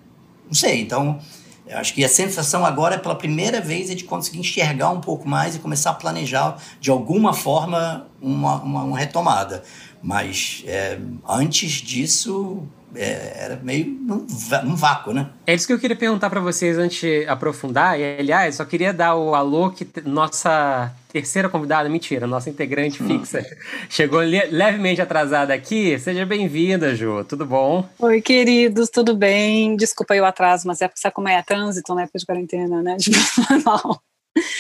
não 0.46 0.54
sei. 0.54 0.82
Então, 0.82 1.20
eu 1.68 1.78
acho 1.78 1.94
que 1.94 2.04
a 2.04 2.10
sensação 2.10 2.66
agora 2.66 2.96
é 2.96 2.98
pela 2.98 3.16
primeira 3.16 3.62
vez 3.62 3.90
é 3.90 3.96
de 3.96 4.04
conseguir 4.04 4.40
enxergar 4.40 4.90
um 4.90 5.00
pouco 5.00 5.28
mais 5.28 5.56
e 5.56 5.60
começar 5.60 5.92
a 5.92 5.94
planejar 5.94 6.58
de 6.80 6.90
alguma 6.90 7.34
forma 7.34 8.08
uma, 8.22 8.62
uma, 8.62 8.84
uma 8.84 8.98
retomada. 8.98 9.64
Mas 10.02 10.64
é, 10.66 11.00
antes 11.28 11.74
disso, 11.74 12.64
é, 12.96 13.34
era 13.36 13.60
meio 13.64 13.86
num, 13.86 14.26
num, 14.64 14.76
vácuo, 14.76 15.14
né? 15.14 15.30
É 15.46 15.54
isso 15.54 15.68
que 15.68 15.74
eu 15.74 15.80
queria 15.80 15.96
perguntar 15.96 16.30
para 16.30 16.40
vocês 16.40 16.78
antes 16.78 17.00
de 17.00 17.26
aprofundar. 17.28 18.00
E, 18.00 18.20
aliás, 18.20 18.56
só 18.56 18.66
queria 18.66 18.94
dar 18.94 19.16
o 19.16 19.34
alô 19.34 19.72
que 19.72 19.88
nossa 20.06 20.94
terceira 21.12 21.50
convidada, 21.50 21.90
mentira, 21.90 22.26
nossa 22.26 22.50
integrante 22.50 23.04
hum. 23.04 23.08
fixa, 23.08 23.46
chegou 23.90 24.20
levemente 24.20 25.02
atrasada 25.02 25.54
aqui. 25.54 25.98
Seja 26.00 26.26
bem-vinda, 26.26 26.96
Ju. 26.96 27.24
Tudo 27.26 27.46
bom? 27.46 27.88
Oi, 28.00 28.22
queridos, 28.22 28.90
tudo 28.90 29.16
bem? 29.16 29.76
Desculpa 29.76 30.14
aí 30.14 30.22
o 30.22 30.26
atraso, 30.26 30.68
mas 30.68 30.82
é 30.82 30.88
porque 30.88 31.02
sabe 31.02 31.16
como 31.16 31.28
é, 31.28 31.42
trânsito 31.42 31.94
na 31.94 32.04
época 32.04 32.20
de 32.20 32.26
quarentena, 32.26 32.82
né? 32.82 32.98
De 33.00 33.12
normal. 33.50 34.02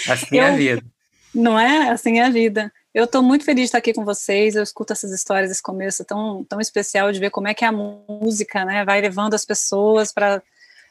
Assim 0.09 0.37
eu, 0.37 0.43
é 0.43 0.49
a 0.49 0.55
vida. 0.55 0.83
Não 1.33 1.59
é? 1.59 1.89
Assim 1.89 2.19
é 2.19 2.25
a 2.25 2.29
vida. 2.29 2.71
Eu 2.93 3.05
estou 3.05 3.23
muito 3.23 3.45
feliz 3.45 3.63
de 3.63 3.65
estar 3.67 3.77
aqui 3.77 3.93
com 3.93 4.03
vocês. 4.03 4.55
Eu 4.55 4.63
escuto 4.63 4.91
essas 4.91 5.11
histórias, 5.11 5.49
esse 5.49 5.63
começo 5.63 6.03
tão, 6.03 6.43
tão 6.43 6.59
especial 6.59 7.11
de 7.11 7.19
ver 7.19 7.29
como 7.29 7.47
é 7.47 7.53
que 7.53 7.63
a 7.63 7.71
música 7.71 8.65
né, 8.65 8.83
vai 8.83 8.99
levando 8.99 9.33
as 9.33 9.45
pessoas 9.45 10.11
para 10.11 10.41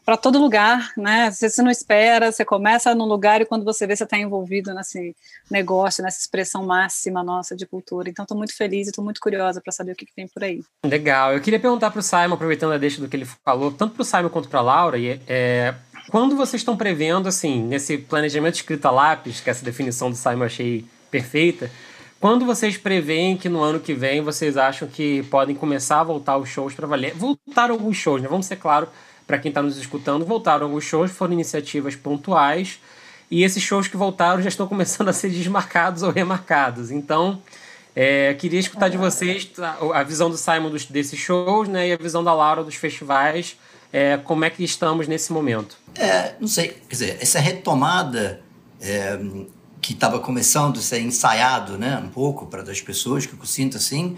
para 0.02 0.16
todo 0.16 0.40
lugar, 0.40 0.92
né? 0.97 1.30
Você 1.30 1.62
não 1.62 1.71
espera, 1.71 2.33
você 2.33 2.45
começa 2.45 2.95
num 2.95 3.04
lugar 3.04 3.42
e 3.42 3.45
quando 3.45 3.64
você 3.64 3.87
vê, 3.87 3.95
você 3.95 4.04
está 4.04 4.19
envolvido 4.19 4.73
nesse 4.75 5.14
negócio, 5.50 6.02
nessa 6.02 6.19
expressão 6.19 6.64
máxima 6.64 7.23
nossa 7.23 7.54
de 7.54 7.66
cultura. 7.66 8.09
Então, 8.09 8.23
estou 8.23 8.37
muito 8.37 8.57
feliz 8.57 8.87
e 8.87 8.90
estou 8.90 9.04
muito 9.04 9.21
curiosa 9.21 9.61
para 9.61 9.71
saber 9.73 9.92
o 9.92 9.95
que, 9.95 10.07
que, 10.07 10.14
tem 10.14 10.26
por 10.26 10.42
aí. 10.42 10.62
Legal. 10.85 11.35
Eu 11.35 11.40
queria 11.40 11.61
perguntar 11.61 11.90
para 11.90 12.00
o 12.00 12.02
Simon, 12.02 12.35
aproveitando 12.35 12.73
a 12.73 12.78
deixa 12.78 13.00
do 13.00 13.09
que 13.09 13.16
ele 13.16 13.28
falou, 13.45 13.71
tanto 13.71 13.95
para 13.95 14.02
o 14.02 14.04
Simon 14.04 14.30
quanto 14.30 14.49
para 14.49 14.61
a 14.61 14.62
Laura, 14.62 14.99
e, 14.99 15.21
é, 15.28 15.75
quando 16.11 16.35
vocês 16.35 16.61
estão 16.61 16.76
prevendo, 16.76 17.28
assim, 17.28 17.62
nesse 17.62 17.99
planejamento 17.99 18.54
escrito 18.54 18.87
a 18.87 18.90
lápis, 18.90 19.40
que 19.40 19.50
essa 19.50 19.64
definição 19.64 20.11
do 20.11 20.16
Simon 20.16 20.40
eu 20.40 20.47
achei 20.47 20.85
perfeita, 21.11 21.71
quando 22.21 22.45
vocês 22.45 22.77
preveem 22.77 23.37
que 23.37 23.49
no 23.49 23.62
ano 23.62 23.81
que 23.81 23.95
vem 23.95 24.21
vocês 24.21 24.59
acham 24.59 24.87
que 24.87 25.23
podem 25.25 25.57
começar 25.57 26.00
a 26.00 26.05
voltar 26.05 26.37
os 26.37 26.49
shows 26.49 26.75
para 26.75 26.87
valer? 26.87 27.15
Voltaram 27.15 27.75
alguns 27.75 27.97
shows, 27.97 28.21
né? 28.21 28.29
Vamos 28.29 28.45
ser 28.47 28.57
claro 28.57 28.87
para 29.27 29.39
quem 29.39 29.49
está 29.49 29.62
nos 29.62 29.79
escutando, 29.79 30.25
voltaram 30.27 30.67
alguns 30.67 30.85
shows, 30.85 31.11
foram 31.11 31.33
iniciativas 31.33 31.97
pontuais 31.97 32.79
e 33.31 33.43
esses 33.43 33.62
shows 33.62 33.89
que 33.89 33.97
voltaram 33.97 34.43
já 34.43 34.49
estão 34.49 34.67
começando 34.67 35.09
a 35.09 35.12
ser 35.15 35.31
desmarcados 35.31 36.03
ou 36.03 36.11
remarcados. 36.11 36.91
Então, 36.91 37.41
é, 37.97 38.35
queria 38.35 38.61
escutar 38.61 38.89
de 38.89 38.99
vocês 38.99 39.50
a, 39.95 40.03
visão 40.03 40.29
do 40.29 40.37
Simon 40.37 40.69
dos, 40.69 40.85
desses 40.85 41.19
shows, 41.19 41.69
né, 41.69 41.89
e 41.89 41.93
a 41.93 41.97
visão 41.97 42.23
da 42.23 42.35
Laura 42.35 42.62
dos 42.62 42.75
festivais. 42.75 43.57
É, 43.93 44.19
como 44.19 44.45
é 44.45 44.50
que 44.50 44.62
estamos 44.62 45.09
nesse 45.09 45.33
momento? 45.33 45.77
É, 45.95 46.35
não 46.39 46.47
sei, 46.47 46.69
quer 46.69 46.91
dizer, 46.91 47.19
essa 47.21 47.41
retomada 47.41 48.41
é, 48.81 49.19
que 49.80 49.92
estava 49.92 50.18
começando 50.18 50.78
a 50.78 50.82
ser 50.82 51.00
ensaiado, 51.00 51.78
né, 51.78 51.96
um 52.04 52.08
pouco 52.08 52.46
para 52.46 52.62
as 52.62 52.80
pessoas 52.80 53.26
que 53.26 53.34
eu 53.34 53.44
sinto 53.46 53.76
assim, 53.76 54.16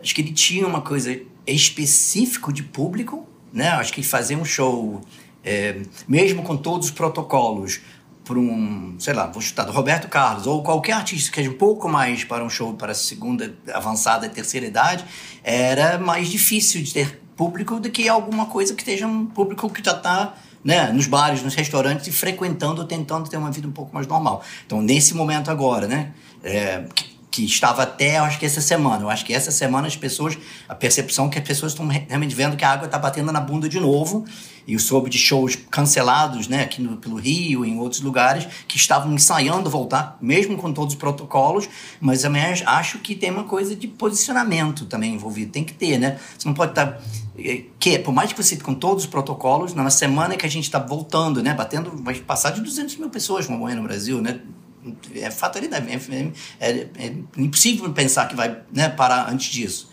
acho 0.00 0.14
que 0.14 0.20
ele 0.20 0.32
tinha 0.32 0.66
uma 0.66 0.80
coisa 0.80 1.18
específico 1.46 2.52
de 2.52 2.62
público, 2.62 3.26
né? 3.52 3.68
Acho 3.70 3.92
que 3.92 4.02
fazer 4.02 4.36
um 4.36 4.44
show, 4.44 5.00
é, 5.44 5.80
mesmo 6.08 6.42
com 6.42 6.56
todos 6.56 6.88
os 6.88 6.92
protocolos, 6.92 7.80
para 8.24 8.38
um, 8.38 8.96
sei 8.98 9.14
lá, 9.14 9.26
vou 9.28 9.40
chutar 9.40 9.64
do 9.64 9.72
Roberto 9.72 10.08
Carlos 10.08 10.48
ou 10.48 10.62
qualquer 10.62 10.92
artista 10.92 11.30
que 11.30 11.36
seja 11.36 11.50
um 11.50 11.56
pouco 11.56 11.88
mais 11.88 12.24
para 12.24 12.44
um 12.44 12.50
show 12.50 12.74
para 12.74 12.92
segunda, 12.92 13.56
avançada 13.72 14.26
e 14.26 14.28
terceira 14.28 14.66
idade, 14.66 15.04
era 15.44 15.96
mais 15.96 16.28
difícil 16.28 16.82
de 16.82 16.92
ter 16.92 17.22
público 17.36 17.78
do 17.78 17.88
que 17.88 18.08
alguma 18.08 18.46
coisa 18.46 18.74
que 18.74 18.82
esteja 18.82 19.06
um 19.06 19.26
público 19.26 19.70
que 19.70 19.84
já 19.84 19.92
está 19.92 20.34
né, 20.66 20.90
nos 20.92 21.06
bares, 21.06 21.44
nos 21.44 21.54
restaurantes 21.54 22.08
e 22.08 22.12
frequentando, 22.12 22.84
tentando 22.84 23.30
ter 23.30 23.36
uma 23.36 23.52
vida 23.52 23.68
um 23.68 23.72
pouco 23.72 23.94
mais 23.94 24.04
normal. 24.08 24.42
Então, 24.66 24.82
nesse 24.82 25.14
momento 25.14 25.48
agora, 25.48 25.86
né, 25.86 26.10
é, 26.42 26.84
que, 27.36 27.44
estava 27.44 27.82
até, 27.82 28.16
acho 28.16 28.38
que 28.38 28.46
essa 28.46 28.62
semana, 28.62 29.02
eu 29.02 29.10
acho 29.10 29.24
que 29.24 29.34
essa 29.34 29.50
semana 29.50 29.86
as 29.86 29.94
pessoas, 29.94 30.38
a 30.66 30.74
percepção 30.74 31.26
é 31.26 31.28
que 31.28 31.38
as 31.38 31.46
pessoas 31.46 31.72
estão 31.72 31.86
realmente 31.86 32.34
vendo 32.34 32.56
que 32.56 32.64
a 32.64 32.70
água 32.70 32.86
está 32.86 32.98
batendo 32.98 33.30
na 33.30 33.40
bunda 33.40 33.68
de 33.68 33.78
novo. 33.78 34.24
E 34.66 34.72
eu 34.72 34.80
soube 34.80 35.08
de 35.08 35.16
shows 35.16 35.54
cancelados, 35.70 36.48
né, 36.48 36.62
aqui 36.62 36.82
no, 36.82 36.96
pelo 36.96 37.14
Rio 37.16 37.64
em 37.64 37.78
outros 37.78 38.00
lugares, 38.00 38.48
que 38.66 38.76
estavam 38.76 39.12
ensaiando 39.12 39.70
voltar, 39.70 40.18
mesmo 40.20 40.56
com 40.56 40.72
todos 40.72 40.94
os 40.94 40.98
protocolos, 40.98 41.68
mas 42.00 42.22
também 42.22 42.42
acho 42.42 42.98
que 42.98 43.14
tem 43.14 43.30
uma 43.30 43.44
coisa 43.44 43.76
de 43.76 43.86
posicionamento 43.86 44.84
também 44.86 45.14
envolvido, 45.14 45.52
tem 45.52 45.62
que 45.62 45.72
ter, 45.72 45.98
né? 45.98 46.18
Você 46.36 46.48
não 46.48 46.54
pode 46.54 46.72
estar 46.72 46.86
tá 46.94 47.00
que 47.78 47.98
por 48.00 48.12
mais 48.12 48.32
que 48.32 48.42
você 48.42 48.56
com 48.56 48.74
todos 48.74 49.04
os 49.04 49.08
protocolos, 49.08 49.72
na 49.72 49.88
semana 49.88 50.36
que 50.36 50.46
a 50.46 50.50
gente 50.50 50.64
está 50.64 50.80
voltando, 50.80 51.40
né, 51.40 51.54
batendo, 51.54 51.92
vai 52.02 52.16
passar 52.16 52.50
de 52.50 52.60
200 52.60 52.96
mil 52.96 53.08
pessoas 53.08 53.46
vão 53.46 53.58
morrer 53.58 53.76
no 53.76 53.84
Brasil, 53.84 54.20
né, 54.20 54.40
é 55.14 55.30
fatalidade, 55.30 55.86
é, 55.88 56.32
é, 56.60 56.70
é, 56.98 57.12
impossível 57.36 57.92
pensar 57.92 58.28
que 58.28 58.34
vai 58.34 58.58
né, 58.72 58.88
parar 58.88 59.30
antes 59.30 59.52
disso. 59.52 59.90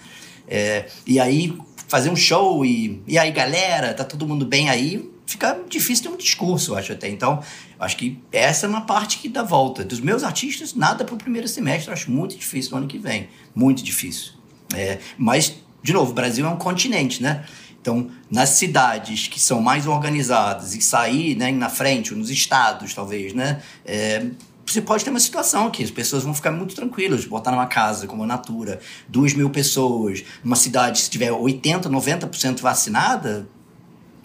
É, 0.48 0.88
e 1.06 1.20
aí 1.20 1.58
fazer 1.88 2.10
um 2.10 2.16
show 2.16 2.66
e, 2.66 3.02
e 3.08 3.18
aí 3.18 3.32
galera, 3.32 3.94
tá 3.94 4.04
todo 4.04 4.28
mundo 4.28 4.46
bem 4.46 4.70
aí, 4.70 5.10
fica 5.26 5.60
difícil 5.70 6.06
ter 6.06 6.10
um 6.10 6.18
discurso, 6.18 6.72
eu 6.72 6.78
acho 6.78 6.92
até. 6.92 7.10
Então, 7.10 7.42
acho 7.80 7.98
que 7.98 8.20
essa 8.32 8.66
é 8.66 8.70
uma 8.70 8.82
parte 8.82 9.20
que 9.20 9.30
dá 9.30 9.44
volta. 9.44 9.84
Dos 9.84 10.00
meus 10.00 10.24
artistas, 10.24 10.74
nada 10.74 11.06
para 11.06 11.16
o 11.16 11.18
primeiro 11.18 11.48
semestre, 11.48 11.92
acho 11.92 12.12
muito 12.12 12.36
difícil 12.36 12.72
no 12.72 12.78
ano 12.78 12.88
que 12.88 12.98
vem, 12.98 13.30
muito 13.56 13.84
difícil. 13.84 14.34
É, 14.76 14.98
mas 15.18 15.54
de 15.84 15.92
novo, 15.92 16.12
o 16.12 16.14
Brasil 16.14 16.46
é 16.46 16.50
um 16.50 16.56
continente, 16.56 17.22
né? 17.22 17.44
Então, 17.82 18.10
nas 18.32 18.50
cidades 18.50 19.28
que 19.28 19.38
são 19.38 19.62
mais 19.62 19.86
organizadas 19.86 20.74
e 20.74 20.82
sair 20.82 21.36
né, 21.36 21.52
na 21.52 21.68
frente, 21.68 22.14
ou 22.14 22.20
nos 22.20 22.30
estados, 22.30 22.94
talvez, 22.94 23.34
né? 23.34 23.62
É, 23.86 24.26
você 24.65 24.82
pode 24.82 25.03
ter 25.03 25.10
uma 25.10 25.20
situação 25.20 25.70
que 25.70 25.84
as 25.84 25.91
pessoas 25.91 26.24
vão 26.24 26.34
ficar 26.34 26.51
muito 26.51 26.74
tranquilas, 26.74 27.25
botar 27.25 27.51
numa 27.51 27.67
casa 27.67 28.08
como 28.08 28.24
a 28.24 28.27
Natura, 28.27 28.79
duas 29.08 29.34
mil 29.34 29.50
pessoas, 29.50 30.24
numa 30.43 30.55
cidade, 30.55 31.00
se 31.00 31.10
tiver 31.10 31.32
80%, 31.32 31.84
90% 31.84 32.62
vacinada, 32.62 33.48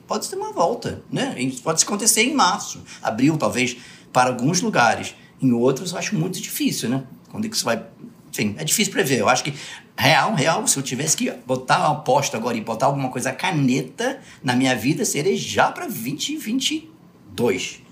pode 0.07 0.29
ter 0.29 0.37
uma 0.37 0.53
volta, 0.53 1.03
né? 1.11 1.37
Pode 1.63 1.85
acontecer 1.85 2.23
em 2.23 2.35
março, 2.35 2.83
abril, 3.03 3.37
talvez, 3.37 3.77
para 4.13 4.31
alguns 4.31 4.61
lugares. 4.61 5.15
Em 5.41 5.53
outros, 5.53 5.93
eu 5.93 5.99
acho 5.99 6.17
muito 6.17 6.41
difícil, 6.41 6.89
né? 6.89 7.05
Quando 7.31 7.45
é 7.45 7.49
que 7.49 7.57
isso 7.57 7.65
vai... 7.65 7.85
Enfim, 8.31 8.55
é 8.59 8.65
difícil 8.65 8.93
prever. 8.93 9.19
Eu 9.19 9.29
acho 9.29 9.45
que 9.45 9.55
real, 9.97 10.35
real, 10.35 10.67
se 10.67 10.77
eu 10.77 10.83
tivesse 10.83 11.17
que 11.17 11.31
botar 11.47 11.79
uma 11.79 11.99
aposta 11.99 12.37
agora 12.37 12.57
e 12.57 12.61
botar 12.61 12.87
alguma 12.87 13.11
coisa 13.11 13.33
caneta 13.33 14.21
na 14.43 14.55
minha 14.55 14.75
vida, 14.75 15.05
seria 15.05 15.37
já 15.37 15.71
para 15.73 15.87
2022. 15.87 17.83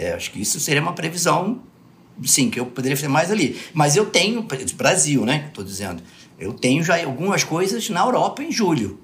É, 0.00 0.14
acho 0.14 0.30
que 0.30 0.40
isso 0.40 0.58
seria 0.58 0.80
uma 0.80 0.94
previsão, 0.94 1.60
sim, 2.24 2.48
que 2.48 2.58
eu 2.58 2.64
poderia 2.64 2.96
fazer 2.96 3.08
mais 3.08 3.30
ali. 3.30 3.60
Mas 3.74 3.96
eu 3.96 4.06
tenho, 4.06 4.46
Brasil, 4.74 5.26
né, 5.26 5.44
estou 5.48 5.62
dizendo, 5.62 6.02
eu 6.38 6.54
tenho 6.54 6.82
já 6.82 7.04
algumas 7.04 7.44
coisas 7.44 7.90
na 7.90 8.00
Europa 8.00 8.42
em 8.42 8.50
julho. 8.50 8.98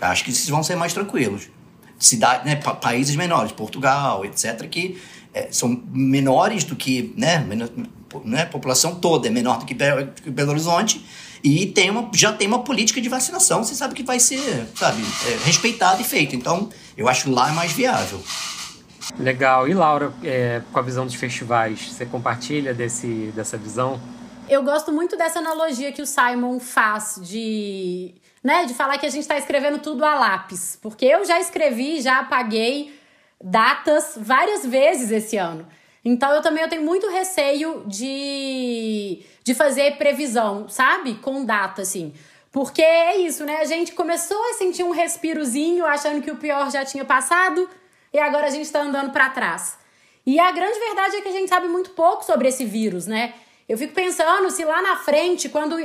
Acho 0.00 0.24
que 0.24 0.30
esses 0.30 0.48
vão 0.48 0.62
ser 0.62 0.74
mais 0.74 0.94
tranquilos. 0.94 1.50
Cidade, 1.98 2.46
né, 2.46 2.56
países 2.56 3.14
menores, 3.14 3.52
Portugal, 3.52 4.24
etc., 4.24 4.66
que 4.70 4.98
é, 5.34 5.48
são 5.50 5.82
menores 5.92 6.64
do 6.64 6.74
que, 6.74 7.12
né, 7.14 7.40
menor, 7.40 7.68
né, 8.24 8.46
população 8.46 8.94
toda 8.94 9.28
é 9.28 9.30
menor 9.30 9.58
do 9.58 9.66
que 9.66 9.74
Belo 9.74 10.50
Horizonte, 10.50 11.04
E 11.44 11.66
tem 11.66 11.90
uma, 11.90 12.10
já 12.14 12.32
tem 12.32 12.48
uma 12.48 12.64
política 12.64 13.02
de 13.02 13.08
vacinação, 13.10 13.62
você 13.62 13.74
sabe 13.74 13.94
que 13.94 14.02
vai 14.02 14.18
ser, 14.18 14.66
sabe, 14.74 15.02
é, 15.26 15.44
respeitado 15.44 16.00
e 16.00 16.04
feito. 16.04 16.34
Então, 16.34 16.70
eu 16.96 17.06
acho 17.06 17.24
que 17.24 17.30
lá 17.30 17.50
é 17.50 17.52
mais 17.52 17.72
viável. 17.72 18.18
Legal. 19.18 19.68
E 19.68 19.74
Laura, 19.74 20.12
é, 20.24 20.62
com 20.72 20.78
a 20.78 20.82
visão 20.82 21.06
dos 21.06 21.14
festivais, 21.14 21.88
você 21.88 22.04
compartilha 22.04 22.74
desse, 22.74 23.32
dessa 23.34 23.56
visão? 23.56 24.00
Eu 24.48 24.62
gosto 24.62 24.92
muito 24.92 25.16
dessa 25.16 25.38
analogia 25.38 25.92
que 25.92 26.02
o 26.02 26.06
Simon 26.06 26.60
faz 26.60 27.18
de, 27.22 28.14
né, 28.42 28.64
de 28.64 28.74
falar 28.74 28.96
que 28.98 29.06
a 29.06 29.10
gente 29.10 29.22
está 29.22 29.36
escrevendo 29.36 29.78
tudo 29.78 30.04
a 30.04 30.14
lápis. 30.14 30.78
Porque 30.80 31.04
eu 31.04 31.24
já 31.24 31.40
escrevi, 31.40 32.00
já 32.00 32.20
apaguei 32.20 32.98
datas 33.42 34.14
várias 34.16 34.64
vezes 34.64 35.10
esse 35.10 35.36
ano. 35.36 35.66
Então 36.04 36.30
eu 36.32 36.40
também 36.40 36.62
eu 36.62 36.68
tenho 36.68 36.82
muito 36.82 37.10
receio 37.10 37.82
de, 37.86 39.24
de 39.42 39.54
fazer 39.54 39.96
previsão, 39.96 40.68
sabe? 40.68 41.14
Com 41.16 41.44
data, 41.44 41.82
assim. 41.82 42.12
Porque 42.52 42.80
é 42.80 43.16
isso, 43.16 43.44
né? 43.44 43.56
A 43.56 43.64
gente 43.64 43.92
começou 43.92 44.40
a 44.50 44.54
sentir 44.54 44.84
um 44.84 44.92
respirozinho, 44.92 45.84
achando 45.84 46.22
que 46.22 46.30
o 46.30 46.36
pior 46.36 46.70
já 46.70 46.84
tinha 46.84 47.04
passado, 47.04 47.68
e 48.12 48.18
agora 48.18 48.46
a 48.46 48.50
gente 48.50 48.70
tá 48.70 48.80
andando 48.80 49.12
para 49.12 49.30
trás. 49.30 49.78
E 50.24 50.40
a 50.40 50.50
grande 50.50 50.78
verdade 50.78 51.16
é 51.16 51.20
que 51.20 51.28
a 51.28 51.32
gente 51.32 51.48
sabe 51.48 51.68
muito 51.68 51.90
pouco 51.90 52.24
sobre 52.24 52.48
esse 52.48 52.64
vírus, 52.64 53.06
né? 53.06 53.34
Eu 53.68 53.78
fico 53.78 53.94
pensando 53.94 54.50
se 54.50 54.64
lá 54.64 54.82
na 54.82 54.96
frente, 54.96 55.48
quando 55.48 55.76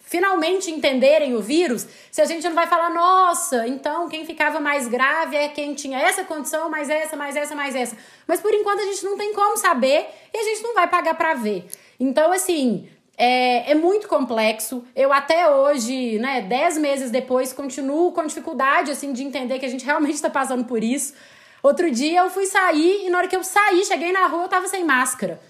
finalmente 0.00 0.70
entenderem 0.70 1.34
o 1.34 1.40
vírus, 1.40 1.86
se 2.10 2.20
a 2.20 2.24
gente 2.24 2.46
não 2.46 2.54
vai 2.54 2.66
falar, 2.66 2.90
nossa, 2.90 3.66
então 3.66 4.08
quem 4.08 4.24
ficava 4.24 4.60
mais 4.60 4.86
grave 4.86 5.36
é 5.36 5.48
quem 5.48 5.74
tinha 5.74 5.98
essa 5.98 6.24
condição, 6.24 6.68
mais 6.68 6.90
essa, 6.90 7.16
mais 7.16 7.34
essa, 7.34 7.54
mais 7.54 7.74
essa. 7.74 7.96
Mas 8.26 8.40
por 8.40 8.52
enquanto 8.52 8.80
a 8.80 8.84
gente 8.84 9.04
não 9.04 9.16
tem 9.16 9.32
como 9.32 9.56
saber 9.56 10.06
e 10.32 10.38
a 10.38 10.42
gente 10.42 10.62
não 10.62 10.74
vai 10.74 10.86
pagar 10.86 11.14
para 11.14 11.34
ver. 11.34 11.66
Então, 11.98 12.30
assim, 12.32 12.88
é, 13.16 13.70
é, 13.70 13.74
muito 13.74 14.08
complexo. 14.08 14.84
Eu 14.94 15.12
até 15.12 15.48
hoje, 15.48 16.18
né, 16.18 16.42
dez 16.42 16.76
meses 16.76 17.10
depois, 17.10 17.52
continuo 17.52 18.12
com 18.12 18.26
dificuldade, 18.26 18.90
assim, 18.90 19.12
de 19.12 19.22
entender 19.22 19.58
que 19.58 19.66
a 19.66 19.70
gente 19.70 19.84
realmente 19.84 20.14
está 20.14 20.30
passando 20.30 20.64
por 20.64 20.82
isso. 20.82 21.14
Outro 21.64 21.90
dia 21.90 22.20
eu 22.20 22.28
fui 22.28 22.44
sair 22.44 23.06
e 23.06 23.08
na 23.08 23.16
hora 23.16 23.26
que 23.26 23.34
eu 23.34 23.42
saí, 23.42 23.82
cheguei 23.86 24.12
na 24.12 24.26
rua, 24.26 24.42
eu 24.42 24.48
tava 24.48 24.68
sem 24.68 24.84
máscara. 24.84 25.40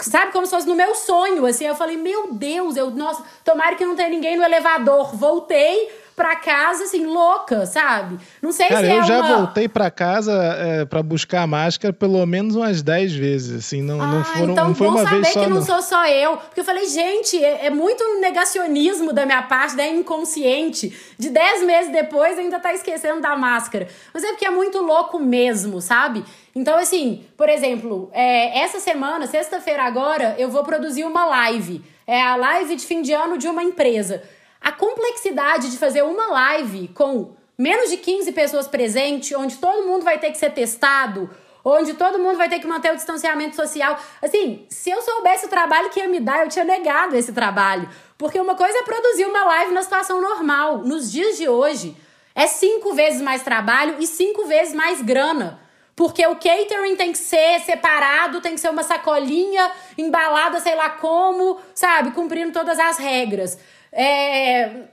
Sabe, 0.00 0.32
como 0.32 0.44
se 0.44 0.50
fosse 0.50 0.66
no 0.66 0.74
meu 0.74 0.92
sonho, 0.96 1.46
assim. 1.46 1.64
Eu 1.64 1.76
falei, 1.76 1.96
meu 1.96 2.32
Deus, 2.32 2.76
eu, 2.76 2.90
nossa, 2.90 3.22
tomara 3.44 3.76
que 3.76 3.86
não 3.86 3.94
tenha 3.94 4.08
ninguém 4.08 4.36
no 4.36 4.42
elevador. 4.42 5.14
Voltei 5.14 5.88
pra 6.16 6.34
casa, 6.34 6.84
assim, 6.84 7.04
louca, 7.04 7.66
sabe? 7.66 8.18
Não 8.40 8.50
sei 8.50 8.68
Cara, 8.68 8.86
se 8.86 8.92
eu 8.92 9.00
é 9.02 9.04
já 9.04 9.20
uma... 9.20 9.36
voltei 9.36 9.68
pra 9.68 9.90
casa 9.90 10.32
é, 10.32 10.84
para 10.86 11.02
buscar 11.02 11.42
a 11.42 11.46
máscara 11.46 11.92
pelo 11.92 12.24
menos 12.24 12.56
umas 12.56 12.80
10 12.80 13.14
vezes, 13.14 13.66
assim, 13.66 13.82
não, 13.82 14.00
ah, 14.00 14.06
não, 14.06 14.24
foram, 14.24 14.52
então 14.52 14.68
não 14.68 14.74
foi 14.74 14.86
bom 14.86 14.94
uma 14.94 15.04
saber 15.04 15.20
vez 15.20 15.34
só, 15.34 15.40
que 15.40 15.46
não, 15.46 15.56
não. 15.56 15.62
sou 15.62 15.82
só 15.82 16.08
eu. 16.08 16.38
Porque 16.38 16.60
eu 16.60 16.64
falei, 16.64 16.86
gente, 16.88 17.36
é, 17.44 17.66
é 17.66 17.70
muito 17.70 18.02
negacionismo 18.18 19.12
da 19.12 19.26
minha 19.26 19.42
parte, 19.42 19.76
da 19.76 19.86
inconsciente. 19.86 20.96
De 21.18 21.28
10 21.28 21.64
meses 21.64 21.92
depois 21.92 22.38
ainda 22.38 22.58
tá 22.58 22.72
esquecendo 22.72 23.20
da 23.20 23.36
máscara. 23.36 23.86
Mas 24.14 24.24
é 24.24 24.28
porque 24.28 24.46
é 24.46 24.50
muito 24.50 24.78
louco 24.78 25.18
mesmo, 25.18 25.82
sabe? 25.82 26.24
Então, 26.54 26.78
assim, 26.78 27.26
por 27.36 27.50
exemplo, 27.50 28.08
é, 28.14 28.60
essa 28.60 28.80
semana, 28.80 29.26
sexta-feira 29.26 29.82
agora, 29.82 30.34
eu 30.38 30.48
vou 30.48 30.64
produzir 30.64 31.04
uma 31.04 31.26
live. 31.26 31.82
É 32.06 32.22
a 32.22 32.36
live 32.36 32.76
de 32.76 32.86
fim 32.86 33.02
de 33.02 33.12
ano 33.12 33.36
de 33.36 33.46
uma 33.46 33.62
empresa. 33.62 34.22
A 34.60 34.72
complexidade 34.72 35.70
de 35.70 35.78
fazer 35.78 36.02
uma 36.02 36.26
live 36.28 36.88
com 36.88 37.34
menos 37.56 37.90
de 37.90 37.96
15 37.96 38.32
pessoas 38.32 38.68
presentes, 38.68 39.36
onde 39.36 39.56
todo 39.56 39.86
mundo 39.86 40.04
vai 40.04 40.18
ter 40.18 40.30
que 40.30 40.38
ser 40.38 40.50
testado, 40.50 41.30
onde 41.64 41.94
todo 41.94 42.18
mundo 42.18 42.36
vai 42.36 42.48
ter 42.48 42.60
que 42.60 42.66
manter 42.66 42.92
o 42.92 42.96
distanciamento 42.96 43.56
social. 43.56 43.98
Assim, 44.22 44.66
se 44.68 44.90
eu 44.90 45.02
soubesse 45.02 45.46
o 45.46 45.48
trabalho 45.48 45.90
que 45.90 45.98
ia 45.98 46.08
me 46.08 46.20
dar, 46.20 46.44
eu 46.44 46.48
tinha 46.48 46.64
negado 46.64 47.16
esse 47.16 47.32
trabalho. 47.32 47.88
Porque 48.16 48.38
uma 48.38 48.54
coisa 48.54 48.78
é 48.78 48.82
produzir 48.82 49.26
uma 49.26 49.44
live 49.44 49.72
na 49.72 49.82
situação 49.82 50.20
normal. 50.20 50.78
Nos 50.78 51.10
dias 51.10 51.36
de 51.36 51.48
hoje, 51.48 51.96
é 52.34 52.46
cinco 52.46 52.94
vezes 52.94 53.20
mais 53.20 53.42
trabalho 53.42 53.96
e 53.98 54.06
cinco 54.06 54.44
vezes 54.44 54.74
mais 54.74 55.02
grana. 55.02 55.60
Porque 55.96 56.26
o 56.26 56.36
catering 56.36 56.94
tem 56.94 57.10
que 57.10 57.18
ser 57.18 57.58
separado, 57.60 58.42
tem 58.42 58.54
que 58.54 58.60
ser 58.60 58.68
uma 58.68 58.82
sacolinha 58.82 59.72
embalada, 59.96 60.60
sei 60.60 60.74
lá 60.74 60.90
como, 60.90 61.58
sabe? 61.74 62.10
Cumprindo 62.10 62.52
todas 62.52 62.78
as 62.78 62.98
regras. 62.98 63.58
É, 63.92 64.84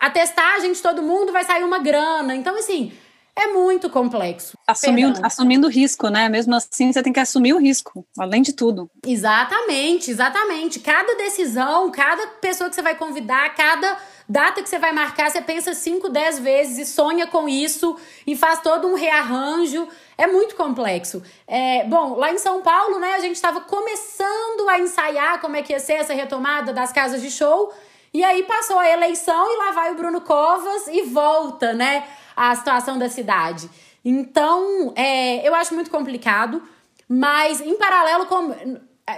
a 0.00 0.10
testagem 0.10 0.72
de 0.72 0.80
todo 0.80 1.02
mundo 1.02 1.32
vai 1.32 1.44
sair 1.44 1.64
uma 1.64 1.78
grana. 1.78 2.34
Então, 2.34 2.56
assim, 2.56 2.92
é 3.36 3.46
muito 3.46 3.88
complexo. 3.88 4.56
Assumindo, 4.66 5.20
assumindo 5.22 5.66
o 5.66 5.70
risco, 5.70 6.08
né? 6.08 6.28
Mesmo 6.28 6.54
assim, 6.54 6.92
você 6.92 7.02
tem 7.02 7.12
que 7.12 7.20
assumir 7.20 7.54
o 7.54 7.58
risco, 7.58 8.04
além 8.18 8.42
de 8.42 8.52
tudo. 8.52 8.90
Exatamente, 9.06 10.10
exatamente. 10.10 10.78
Cada 10.80 11.14
decisão, 11.14 11.90
cada 11.90 12.26
pessoa 12.40 12.68
que 12.68 12.76
você 12.76 12.82
vai 12.82 12.94
convidar, 12.94 13.54
cada 13.54 13.98
data 14.28 14.62
que 14.62 14.68
você 14.68 14.78
vai 14.78 14.92
marcar, 14.92 15.30
você 15.30 15.40
pensa 15.40 15.74
5, 15.74 16.08
10 16.08 16.38
vezes 16.38 16.78
e 16.78 16.92
sonha 16.92 17.26
com 17.26 17.48
isso 17.48 17.96
e 18.26 18.36
faz 18.36 18.60
todo 18.60 18.86
um 18.86 18.94
rearranjo. 18.94 19.88
É 20.20 20.26
muito 20.26 20.54
complexo. 20.54 21.22
É, 21.46 21.82
bom, 21.84 22.14
lá 22.14 22.30
em 22.30 22.36
São 22.36 22.60
Paulo, 22.60 22.98
né, 22.98 23.14
a 23.14 23.20
gente 23.20 23.36
estava 23.36 23.62
começando 23.62 24.68
a 24.68 24.78
ensaiar 24.78 25.40
como 25.40 25.56
é 25.56 25.62
que 25.62 25.72
ia 25.72 25.80
ser 25.80 25.94
essa 25.94 26.12
retomada 26.12 26.74
das 26.74 26.92
casas 26.92 27.22
de 27.22 27.30
show. 27.30 27.72
E 28.12 28.22
aí 28.22 28.42
passou 28.42 28.78
a 28.78 28.86
eleição 28.86 29.50
e 29.50 29.56
lá 29.56 29.70
vai 29.70 29.92
o 29.92 29.94
Bruno 29.94 30.20
Covas 30.20 30.88
e 30.88 31.04
volta, 31.04 31.72
né, 31.72 32.06
a 32.36 32.54
situação 32.54 32.98
da 32.98 33.08
cidade. 33.08 33.70
Então, 34.04 34.92
é, 34.94 35.48
eu 35.48 35.54
acho 35.54 35.74
muito 35.74 35.90
complicado, 35.90 36.62
mas 37.08 37.62
em 37.62 37.78
paralelo 37.78 38.26
com 38.26 38.54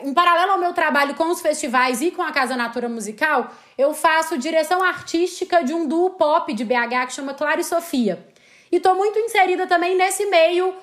em 0.04 0.14
paralelo 0.14 0.52
ao 0.52 0.58
meu 0.58 0.72
trabalho 0.72 1.16
com 1.16 1.28
os 1.30 1.42
festivais 1.42 2.00
e 2.00 2.12
com 2.12 2.22
a 2.22 2.30
Casa 2.30 2.56
Natura 2.56 2.88
Musical, 2.88 3.50
eu 3.76 3.92
faço 3.92 4.38
direção 4.38 4.80
artística 4.80 5.64
de 5.64 5.74
um 5.74 5.86
duo 5.86 6.10
pop 6.10 6.54
de 6.54 6.64
BH 6.64 7.06
que 7.08 7.12
chama 7.12 7.34
Clara 7.34 7.60
e 7.60 7.64
Sofia. 7.64 8.24
E 8.70 8.78
tô 8.78 8.94
muito 8.94 9.18
inserida 9.18 9.66
também 9.66 9.96
nesse 9.96 10.24
meio 10.26 10.74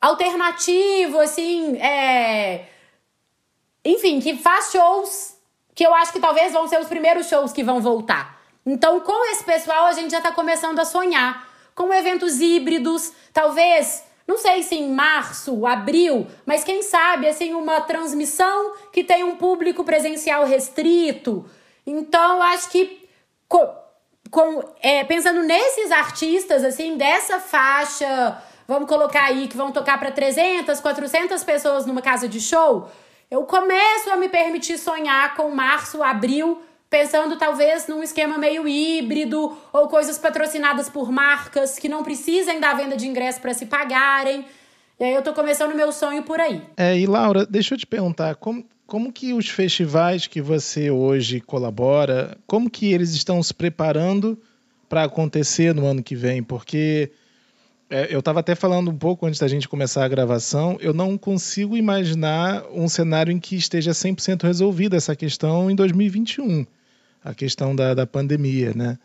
alternativo, 0.00 1.18
assim, 1.20 1.76
é... 1.78 2.66
enfim, 3.84 4.20
que 4.20 4.36
faz 4.36 4.70
shows 4.70 5.38
que 5.74 5.86
eu 5.86 5.94
acho 5.94 6.12
que 6.12 6.18
talvez 6.18 6.52
vão 6.52 6.66
ser 6.66 6.80
os 6.80 6.88
primeiros 6.88 7.28
shows 7.28 7.52
que 7.52 7.62
vão 7.62 7.80
voltar. 7.80 8.40
Então, 8.66 8.98
com 8.98 9.30
esse 9.30 9.44
pessoal, 9.44 9.86
a 9.86 9.92
gente 9.92 10.10
já 10.10 10.20
tá 10.20 10.32
começando 10.32 10.78
a 10.80 10.84
sonhar 10.84 11.48
com 11.72 11.94
eventos 11.94 12.40
híbridos, 12.40 13.12
talvez, 13.32 14.02
não 14.26 14.36
sei 14.36 14.64
se 14.64 14.74
em 14.74 14.92
março, 14.92 15.64
abril, 15.64 16.26
mas 16.44 16.64
quem 16.64 16.82
sabe, 16.82 17.28
assim, 17.28 17.54
uma 17.54 17.80
transmissão 17.80 18.74
que 18.92 19.04
tem 19.04 19.22
um 19.22 19.36
público 19.36 19.84
presencial 19.84 20.44
restrito. 20.44 21.48
Então, 21.86 22.42
acho 22.42 22.68
que 22.70 23.08
com, 23.48 23.72
com 24.30 24.64
é, 24.82 25.04
pensando 25.04 25.44
nesses 25.44 25.92
artistas, 25.92 26.64
assim, 26.64 26.96
dessa 26.96 27.38
faixa, 27.38 28.42
vamos 28.68 28.86
colocar 28.86 29.24
aí, 29.24 29.48
que 29.48 29.56
vão 29.56 29.72
tocar 29.72 29.98
para 29.98 30.10
300, 30.10 30.78
400 30.78 31.42
pessoas 31.42 31.86
numa 31.86 32.02
casa 32.02 32.28
de 32.28 32.38
show, 32.38 32.86
eu 33.30 33.42
começo 33.44 34.10
a 34.10 34.16
me 34.16 34.28
permitir 34.28 34.78
sonhar 34.78 35.34
com 35.34 35.50
março, 35.50 36.02
abril, 36.02 36.60
pensando 36.90 37.36
talvez 37.36 37.88
num 37.88 38.02
esquema 38.02 38.36
meio 38.36 38.68
híbrido 38.68 39.56
ou 39.72 39.88
coisas 39.88 40.18
patrocinadas 40.18 40.90
por 40.90 41.10
marcas 41.10 41.78
que 41.78 41.88
não 41.88 42.04
precisem 42.04 42.60
da 42.60 42.74
venda 42.74 42.96
de 42.96 43.06
ingresso 43.06 43.40
para 43.40 43.54
se 43.54 43.66
pagarem. 43.66 44.44
E 45.00 45.04
aí 45.04 45.14
eu 45.14 45.22
tô 45.22 45.32
começando 45.32 45.74
meu 45.74 45.90
sonho 45.90 46.22
por 46.22 46.38
aí. 46.40 46.60
É, 46.76 46.98
e 46.98 47.06
Laura, 47.06 47.46
deixa 47.46 47.74
eu 47.74 47.78
te 47.78 47.86
perguntar, 47.86 48.34
como, 48.36 48.66
como 48.86 49.12
que 49.12 49.32
os 49.32 49.48
festivais 49.48 50.26
que 50.26 50.42
você 50.42 50.90
hoje 50.90 51.40
colabora, 51.40 52.36
como 52.46 52.68
que 52.68 52.92
eles 52.92 53.10
estão 53.10 53.42
se 53.42 53.54
preparando 53.54 54.38
para 54.88 55.04
acontecer 55.04 55.74
no 55.74 55.86
ano 55.86 56.02
que 56.02 56.16
vem? 56.16 56.42
Porque 56.42 57.12
é, 57.90 58.14
eu 58.14 58.18
estava 58.18 58.40
até 58.40 58.54
falando 58.54 58.90
um 58.90 58.96
pouco 58.96 59.26
antes 59.26 59.40
da 59.40 59.48
gente 59.48 59.68
começar 59.68 60.04
a 60.04 60.08
gravação, 60.08 60.76
eu 60.80 60.92
não 60.92 61.16
consigo 61.16 61.76
imaginar 61.76 62.64
um 62.70 62.88
cenário 62.88 63.32
em 63.32 63.38
que 63.38 63.56
esteja 63.56 63.92
100% 63.92 64.42
resolvida 64.42 64.96
essa 64.96 65.16
questão 65.16 65.70
em 65.70 65.74
2021, 65.74 66.66
a 67.24 67.34
questão 67.34 67.74
da, 67.74 67.94
da 67.94 68.06
pandemia, 68.06 68.72
né? 68.74 68.98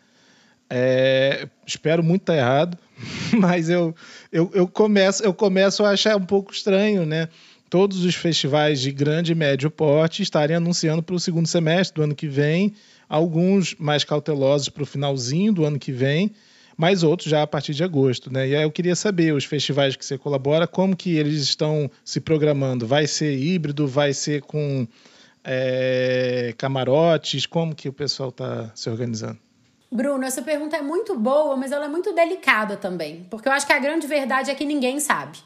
É, 0.68 1.48
espero 1.66 2.02
muito 2.02 2.22
estar 2.22 2.36
errado, 2.36 2.76
mas 3.38 3.70
eu, 3.70 3.94
eu, 4.30 4.50
eu, 4.54 4.68
começo, 4.68 5.22
eu 5.22 5.32
começo 5.32 5.84
a 5.84 5.90
achar 5.90 6.16
um 6.16 6.24
pouco 6.24 6.52
estranho, 6.52 7.06
né? 7.06 7.28
Todos 7.70 8.04
os 8.04 8.14
festivais 8.14 8.80
de 8.80 8.92
grande 8.92 9.32
e 9.32 9.34
médio 9.34 9.70
porte 9.70 10.22
estarem 10.22 10.56
anunciando 10.56 11.02
para 11.02 11.14
o 11.14 11.20
segundo 11.20 11.46
semestre 11.46 11.96
do 11.96 12.02
ano 12.02 12.14
que 12.14 12.28
vem, 12.28 12.74
alguns 13.08 13.74
mais 13.76 14.04
cautelosos 14.04 14.68
para 14.68 14.82
o 14.82 14.86
finalzinho 14.86 15.52
do 15.52 15.64
ano 15.64 15.78
que 15.78 15.90
vem, 15.90 16.30
mas 16.76 17.02
outros 17.02 17.30
já 17.30 17.42
a 17.42 17.46
partir 17.46 17.74
de 17.74 17.84
agosto, 17.84 18.32
né? 18.32 18.48
E 18.48 18.56
aí 18.56 18.62
eu 18.62 18.70
queria 18.70 18.96
saber, 18.96 19.32
os 19.32 19.44
festivais 19.44 19.96
que 19.96 20.04
você 20.04 20.18
colabora, 20.18 20.66
como 20.66 20.96
que 20.96 21.16
eles 21.16 21.42
estão 21.42 21.90
se 22.04 22.20
programando? 22.20 22.86
Vai 22.86 23.06
ser 23.06 23.36
híbrido? 23.36 23.86
Vai 23.86 24.12
ser 24.12 24.42
com 24.42 24.86
é, 25.44 26.54
camarotes? 26.58 27.46
Como 27.46 27.74
que 27.74 27.88
o 27.88 27.92
pessoal 27.92 28.30
está 28.30 28.70
se 28.74 28.88
organizando? 28.88 29.38
Bruno, 29.90 30.24
essa 30.24 30.42
pergunta 30.42 30.76
é 30.76 30.82
muito 30.82 31.16
boa, 31.16 31.56
mas 31.56 31.70
ela 31.70 31.84
é 31.84 31.88
muito 31.88 32.12
delicada 32.12 32.76
também. 32.76 33.26
Porque 33.30 33.48
eu 33.48 33.52
acho 33.52 33.66
que 33.66 33.72
a 33.72 33.78
grande 33.78 34.06
verdade 34.06 34.50
é 34.50 34.54
que 34.54 34.64
ninguém 34.64 34.98
sabe. 34.98 35.38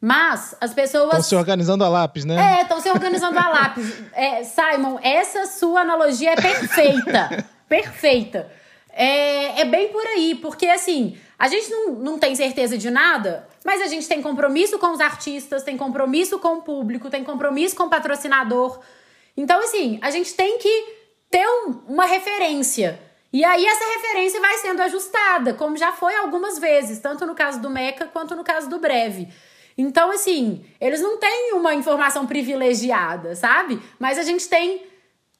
Mas 0.00 0.56
as 0.58 0.72
pessoas. 0.72 1.08
Estão 1.08 1.22
se 1.22 1.36
organizando 1.36 1.84
a 1.84 1.88
lápis, 1.88 2.24
né? 2.24 2.60
É, 2.60 2.62
estão 2.62 2.80
se 2.80 2.88
organizando 2.88 3.38
a 3.38 3.46
lápis. 3.50 4.02
É, 4.14 4.42
Simon, 4.42 4.98
essa 5.02 5.44
sua 5.44 5.82
analogia 5.82 6.32
é 6.32 6.36
perfeita. 6.36 7.44
perfeita. 7.68 8.59
É, 8.92 9.60
é 9.60 9.64
bem 9.64 9.88
por 9.88 10.04
aí, 10.06 10.34
porque 10.34 10.66
assim, 10.66 11.16
a 11.38 11.48
gente 11.48 11.70
não, 11.70 11.92
não 11.92 12.18
tem 12.18 12.34
certeza 12.34 12.76
de 12.76 12.90
nada, 12.90 13.48
mas 13.64 13.80
a 13.80 13.86
gente 13.86 14.06
tem 14.08 14.20
compromisso 14.20 14.78
com 14.78 14.92
os 14.92 15.00
artistas, 15.00 15.62
tem 15.62 15.76
compromisso 15.76 16.38
com 16.38 16.58
o 16.58 16.62
público, 16.62 17.10
tem 17.10 17.24
compromisso 17.24 17.76
com 17.76 17.84
o 17.84 17.90
patrocinador. 17.90 18.80
Então, 19.36 19.60
assim, 19.60 19.98
a 20.02 20.10
gente 20.10 20.34
tem 20.34 20.58
que 20.58 20.84
ter 21.30 21.46
um, 21.46 21.82
uma 21.88 22.04
referência. 22.04 23.00
E 23.32 23.44
aí 23.44 23.64
essa 23.64 23.84
referência 23.94 24.40
vai 24.40 24.58
sendo 24.58 24.82
ajustada, 24.82 25.54
como 25.54 25.76
já 25.76 25.92
foi 25.92 26.14
algumas 26.16 26.58
vezes, 26.58 26.98
tanto 26.98 27.24
no 27.24 27.34
caso 27.34 27.60
do 27.60 27.70
Meca 27.70 28.06
quanto 28.06 28.34
no 28.34 28.42
caso 28.42 28.68
do 28.68 28.80
Breve. 28.80 29.28
Então, 29.78 30.10
assim, 30.10 30.64
eles 30.80 31.00
não 31.00 31.16
têm 31.16 31.52
uma 31.54 31.74
informação 31.74 32.26
privilegiada, 32.26 33.34
sabe? 33.34 33.80
Mas 33.98 34.18
a 34.18 34.22
gente 34.22 34.48
tem 34.48 34.82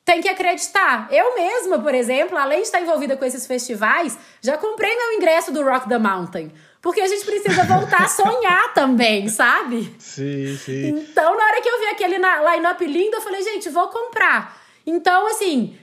tem 0.04 0.20
que 0.20 0.28
acreditar. 0.28 1.08
Eu 1.10 1.34
mesma, 1.34 1.78
por 1.78 1.94
exemplo, 1.94 2.36
além 2.36 2.60
de 2.60 2.66
estar 2.66 2.80
envolvida 2.80 3.16
com 3.16 3.24
esses 3.24 3.46
festivais, 3.46 4.18
já 4.40 4.56
comprei 4.56 4.94
meu 4.94 5.12
ingresso 5.12 5.52
do 5.52 5.62
Rock 5.62 5.88
the 5.88 5.98
Mountain. 5.98 6.50
Porque 6.80 7.00
a 7.00 7.06
gente 7.06 7.24
precisa 7.24 7.64
voltar 7.64 8.04
a 8.04 8.08
sonhar 8.08 8.72
também, 8.72 9.28
sabe? 9.28 9.94
Sim, 9.98 10.56
sim. 10.56 10.88
Então, 10.88 11.36
na 11.36 11.44
hora 11.44 11.60
que 11.60 11.68
eu 11.68 11.78
vi 11.78 11.86
aquele 11.86 12.16
line-up 12.16 12.84
lindo, 12.86 13.16
eu 13.16 13.20
falei, 13.20 13.42
gente, 13.42 13.68
vou 13.68 13.88
comprar. 13.88 14.58
Então, 14.86 15.26
assim, 15.26 15.78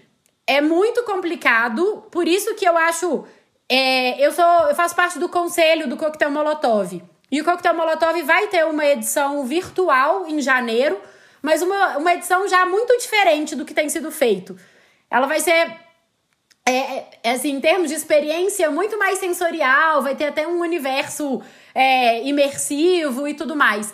é 0.46 0.60
muito 0.60 1.04
complicado. 1.04 2.04
Por 2.12 2.28
isso 2.28 2.56
que 2.56 2.68
eu 2.68 2.76
acho. 2.76 3.26
É, 3.70 4.26
eu, 4.26 4.32
sou, 4.32 4.70
eu 4.70 4.76
faço 4.76 4.96
parte 4.96 5.20
do 5.20 5.30
conselho 5.30 5.88
do 5.88 5.98
Coquetel 5.98 6.32
Molotov. 6.32 7.02
E 7.30 7.42
o 7.42 7.46
Coquetel 7.46 7.76
Molotov 7.76 8.22
vai 8.24 8.48
ter 8.48 8.66
uma 8.66 8.86
edição 8.86 9.46
virtual 9.46 10.26
em 10.28 10.42
janeiro 10.42 10.98
mas 11.42 11.62
uma, 11.62 11.98
uma 11.98 12.14
edição 12.14 12.48
já 12.48 12.66
muito 12.66 12.98
diferente 12.98 13.56
do 13.56 13.66
que 13.66 13.74
tem 13.74 13.90
sido 13.90 14.12
feito. 14.12 14.58
Ela 15.10 15.28
vai 15.28 15.40
ser, 15.40 15.72
é, 16.66 17.06
é, 17.24 17.32
assim, 17.32 17.52
em 17.52 17.62
termos 17.62 17.90
de 17.90 17.96
experiência, 17.96 18.70
muito 18.70 18.98
mais 18.98 19.20
sensorial, 19.20 20.02
vai 20.02 20.16
ter 20.16 20.26
até 20.26 20.48
um 20.48 20.60
universo 20.60 21.42
é, 21.74 22.24
imersivo 22.24 23.28
e 23.28 23.34
tudo 23.34 23.56
mais. 23.56 23.94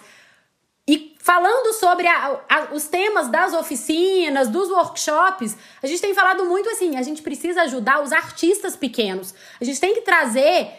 E 0.87 1.15
falando 1.19 1.73
sobre 1.73 2.07
a, 2.07 2.41
a, 2.49 2.73
os 2.73 2.87
temas 2.87 3.29
das 3.29 3.53
oficinas, 3.53 4.49
dos 4.49 4.69
workshops, 4.69 5.55
a 5.81 5.87
gente 5.87 6.01
tem 6.01 6.13
falado 6.13 6.45
muito 6.45 6.69
assim: 6.69 6.97
a 6.97 7.01
gente 7.01 7.21
precisa 7.21 7.61
ajudar 7.61 8.01
os 8.01 8.11
artistas 8.11 8.75
pequenos. 8.75 9.33
A 9.61 9.63
gente 9.63 9.79
tem 9.79 9.93
que 9.93 10.01
trazer 10.01 10.71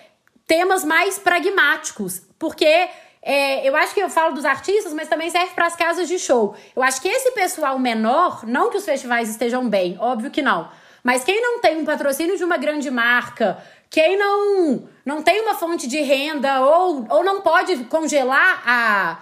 temas 0.47 0.85
mais 0.85 1.19
pragmáticos, 1.19 2.21
porque 2.39 2.89
é, 3.27 3.67
eu 3.67 3.75
acho 3.75 3.95
que 3.95 4.01
eu 4.01 4.11
falo 4.11 4.35
dos 4.35 4.45
artistas, 4.45 4.93
mas 4.93 5.09
também 5.09 5.31
serve 5.31 5.55
para 5.55 5.65
as 5.65 5.75
casas 5.75 6.07
de 6.07 6.19
show. 6.19 6.55
Eu 6.77 6.83
acho 6.83 7.01
que 7.01 7.09
esse 7.09 7.31
pessoal 7.31 7.79
menor, 7.79 8.45
não 8.47 8.69
que 8.69 8.77
os 8.77 8.85
festivais 8.85 9.31
estejam 9.31 9.67
bem, 9.67 9.97
óbvio 9.99 10.31
que 10.31 10.43
não. 10.43 10.69
Mas 11.03 11.25
quem 11.25 11.41
não 11.41 11.59
tem 11.59 11.79
um 11.79 11.87
patrocínio 11.87 12.37
de 12.37 12.45
uma 12.45 12.59
grande 12.59 12.91
marca, 12.91 13.57
quem 13.89 14.19
não, 14.19 14.87
não 15.07 15.23
tem 15.23 15.41
uma 15.41 15.55
fonte 15.55 15.87
de 15.87 16.03
renda 16.03 16.61
ou, 16.61 17.07
ou 17.09 17.25
não 17.25 17.41
pode 17.41 17.85
congelar 17.85 18.63
a, 18.67 19.19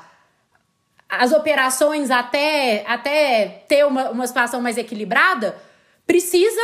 as 1.08 1.30
operações 1.30 2.10
até, 2.10 2.84
até 2.88 3.62
ter 3.68 3.86
uma, 3.86 4.10
uma 4.10 4.26
situação 4.26 4.60
mais 4.60 4.78
equilibrada, 4.78 5.56
precisa 6.04 6.60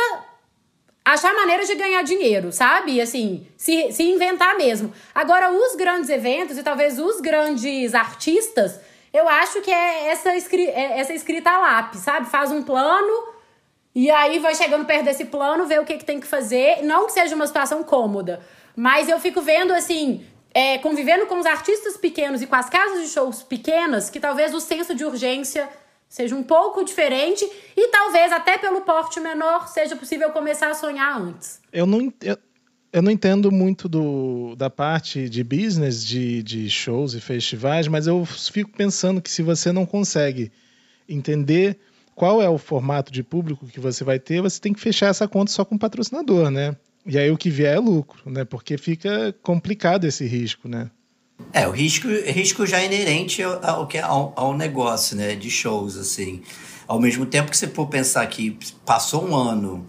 achar 1.13 1.33
maneiras 1.33 1.67
de 1.67 1.75
ganhar 1.75 2.03
dinheiro, 2.03 2.51
sabe? 2.51 3.01
Assim, 3.01 3.47
se, 3.57 3.91
se 3.91 4.03
inventar 4.03 4.57
mesmo. 4.57 4.93
Agora, 5.13 5.51
os 5.51 5.75
grandes 5.75 6.09
eventos 6.09 6.57
e 6.57 6.63
talvez 6.63 6.99
os 6.99 7.19
grandes 7.19 7.93
artistas, 7.93 8.79
eu 9.13 9.27
acho 9.27 9.61
que 9.61 9.71
é 9.71 10.09
essa, 10.09 10.35
escri 10.35 10.67
é 10.67 10.99
essa 10.99 11.13
escrita 11.13 11.49
a 11.49 11.57
lápis, 11.57 12.01
sabe? 12.01 12.29
Faz 12.29 12.51
um 12.51 12.61
plano 12.61 13.29
e 13.93 14.09
aí 14.09 14.39
vai 14.39 14.53
chegando 14.53 14.85
perto 14.85 15.05
desse 15.05 15.25
plano, 15.25 15.65
vê 15.65 15.79
o 15.79 15.85
que, 15.85 15.97
que 15.97 16.05
tem 16.05 16.19
que 16.19 16.27
fazer. 16.27 16.83
Não 16.83 17.07
que 17.07 17.13
seja 17.13 17.35
uma 17.35 17.47
situação 17.47 17.83
cômoda, 17.83 18.41
mas 18.75 19.09
eu 19.09 19.19
fico 19.19 19.41
vendo, 19.41 19.73
assim, 19.73 20.25
é, 20.53 20.77
convivendo 20.77 21.25
com 21.25 21.39
os 21.39 21.45
artistas 21.45 21.97
pequenos 21.97 22.41
e 22.41 22.47
com 22.47 22.55
as 22.55 22.69
casas 22.69 23.01
de 23.01 23.09
shows 23.09 23.41
pequenas, 23.41 24.09
que 24.09 24.19
talvez 24.19 24.53
o 24.53 24.59
senso 24.59 24.93
de 24.93 25.03
urgência 25.03 25.67
seja 26.09 26.35
um 26.35 26.43
pouco 26.43 26.83
diferente 26.83 27.47
e 27.77 27.87
talvez 27.89 28.31
até 28.31 28.57
pelo 28.57 28.81
porte 28.81 29.19
menor 29.19 29.67
seja 29.67 29.95
possível 29.95 30.31
começar 30.31 30.71
a 30.71 30.73
sonhar 30.73 31.21
antes. 31.21 31.61
Eu 31.71 31.85
não, 31.85 32.11
eu, 32.21 32.37
eu 32.91 33.01
não 33.01 33.11
entendo 33.11 33.51
muito 33.51 33.87
do, 33.87 34.55
da 34.57 34.69
parte 34.69 35.29
de 35.29 35.43
business 35.43 36.03
de, 36.03 36.41
de 36.41 36.69
shows 36.69 37.13
e 37.13 37.21
festivais, 37.21 37.87
mas 37.87 38.07
eu 38.07 38.25
fico 38.25 38.71
pensando 38.71 39.21
que 39.21 39.29
se 39.29 39.43
você 39.43 39.71
não 39.71 39.85
consegue 39.85 40.51
entender 41.07 41.79
qual 42.15 42.41
é 42.41 42.49
o 42.49 42.57
formato 42.57 43.13
de 43.13 43.23
público 43.23 43.67
que 43.67 43.79
você 43.79 44.03
vai 44.03 44.19
ter, 44.19 44.41
você 44.41 44.59
tem 44.59 44.73
que 44.73 44.79
fechar 44.81 45.07
essa 45.07 45.27
conta 45.27 45.51
só 45.51 45.63
com 45.63 45.75
o 45.75 45.79
patrocinador, 45.79 46.49
né? 46.49 46.75
E 47.05 47.17
aí 47.17 47.31
o 47.31 47.37
que 47.37 47.49
vier 47.49 47.75
é 47.75 47.79
lucro, 47.79 48.29
né? 48.29 48.43
Porque 48.43 48.77
fica 48.77 49.33
complicado 49.41 50.05
esse 50.05 50.25
risco, 50.25 50.67
né? 50.67 50.89
É, 51.51 51.67
o 51.67 51.71
risco, 51.71 52.07
risco 52.07 52.65
já 52.65 52.79
é 52.79 52.85
inerente 52.85 53.41
ao, 53.41 53.65
ao, 53.65 53.89
ao, 54.03 54.33
ao 54.35 54.57
negócio, 54.57 55.15
né, 55.15 55.35
de 55.35 55.49
shows, 55.49 55.97
assim. 55.97 56.41
Ao 56.87 56.99
mesmo 56.99 57.25
tempo 57.25 57.49
que 57.49 57.57
você 57.57 57.67
for 57.67 57.87
pensar 57.87 58.25
que 58.27 58.57
passou 58.85 59.27
um 59.27 59.35
ano 59.35 59.85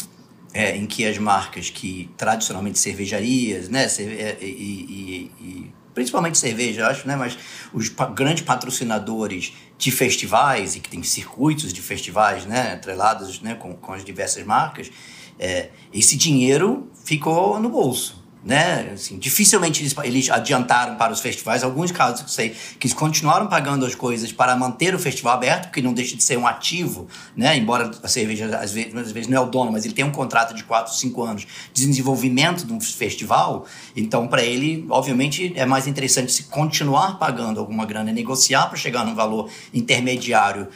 é, 0.55 0.77
em 0.77 0.87
que 0.87 1.07
as 1.07 1.19
marcas 1.19 1.69
que 1.69 2.11
tradicionalmente 2.17 2.79
cervejarias, 2.79 3.69
né, 3.69 3.85
é, 3.85 4.39
e, 4.41 4.47
e, 4.47 5.33
e, 5.41 5.73
principalmente 5.95 6.39
cerveja, 6.39 6.87
acho, 6.87 7.07
né, 7.07 7.15
mas 7.15 7.39
os 7.73 7.89
pa 7.89 8.07
grandes 8.07 8.43
patrocinadores 8.43 9.53
de 9.77 9.91
festivais 9.91 10.77
e 10.77 10.81
que 10.81 10.89
tem 10.89 11.03
circuitos 11.03 11.73
de 11.73 11.83
festivais, 11.83 12.47
né, 12.47 12.73
atrelados, 12.73 13.41
né, 13.41 13.55
com, 13.55 13.75
com 13.75 13.93
as 13.93 14.05
diversas 14.05 14.45
marcas, 14.45 14.91
é, 15.39 15.71
esse 15.93 16.17
dinheiro 16.17 16.91
ficou 17.05 17.61
no 17.61 17.69
bolso 17.69 18.20
né? 18.43 18.91
Assim, 18.95 19.19
dificilmente 19.19 19.83
eles, 19.83 19.95
eles 20.03 20.31
adiantaram 20.31 20.97
para 20.97 21.13
os 21.13 21.21
festivais. 21.21 21.63
Alguns 21.63 21.93
casos 21.93 22.23
eu 22.23 22.29
sei 22.29 22.51
que 22.79 22.87
eles 22.87 22.95
continuaram 22.95 23.47
pagando 23.47 23.85
as 23.85 23.95
coisas 23.95 24.33
para 24.33 24.57
manter 24.57 24.95
o 24.95 24.99
festival 24.99 25.35
aberto, 25.35 25.65
porque 25.65 25.83
não 25.83 25.93
deixa 25.93 26.17
de 26.17 26.23
ser 26.23 26.39
um 26.39 26.47
ativo, 26.47 27.07
né? 27.37 27.57
Embora 27.57 27.91
a 28.03 28.09
cerveja 28.09 28.47
às 28.59 28.73
vezes, 28.73 28.95
às 28.95 29.13
vezes 29.13 29.29
não 29.29 29.37
é 29.37 29.41
o 29.41 29.47
dono, 29.47 29.71
mas 29.71 29.85
ele 29.85 29.95
tem 29.95 30.05
um 30.05 30.11
contrato 30.11 30.55
de 30.55 30.65
4, 30.65 30.95
5 30.95 31.23
anos 31.23 31.47
de 31.73 31.87
desenvolvimento 31.87 32.65
de 32.65 32.73
um 32.73 32.81
festival. 32.81 33.67
Então, 33.95 34.27
para 34.27 34.43
ele, 34.43 34.87
obviamente, 34.89 35.53
é 35.55 35.67
mais 35.67 35.87
interessante 35.87 36.33
se 36.33 36.45
continuar 36.45 37.19
pagando 37.19 37.61
alguma 37.61 37.85
grana, 37.85 38.13
negociar 38.13 38.67
para 38.67 38.77
chegar 38.77 39.05
num 39.05 39.15
valor 39.15 39.51
intermediário 39.75 40.69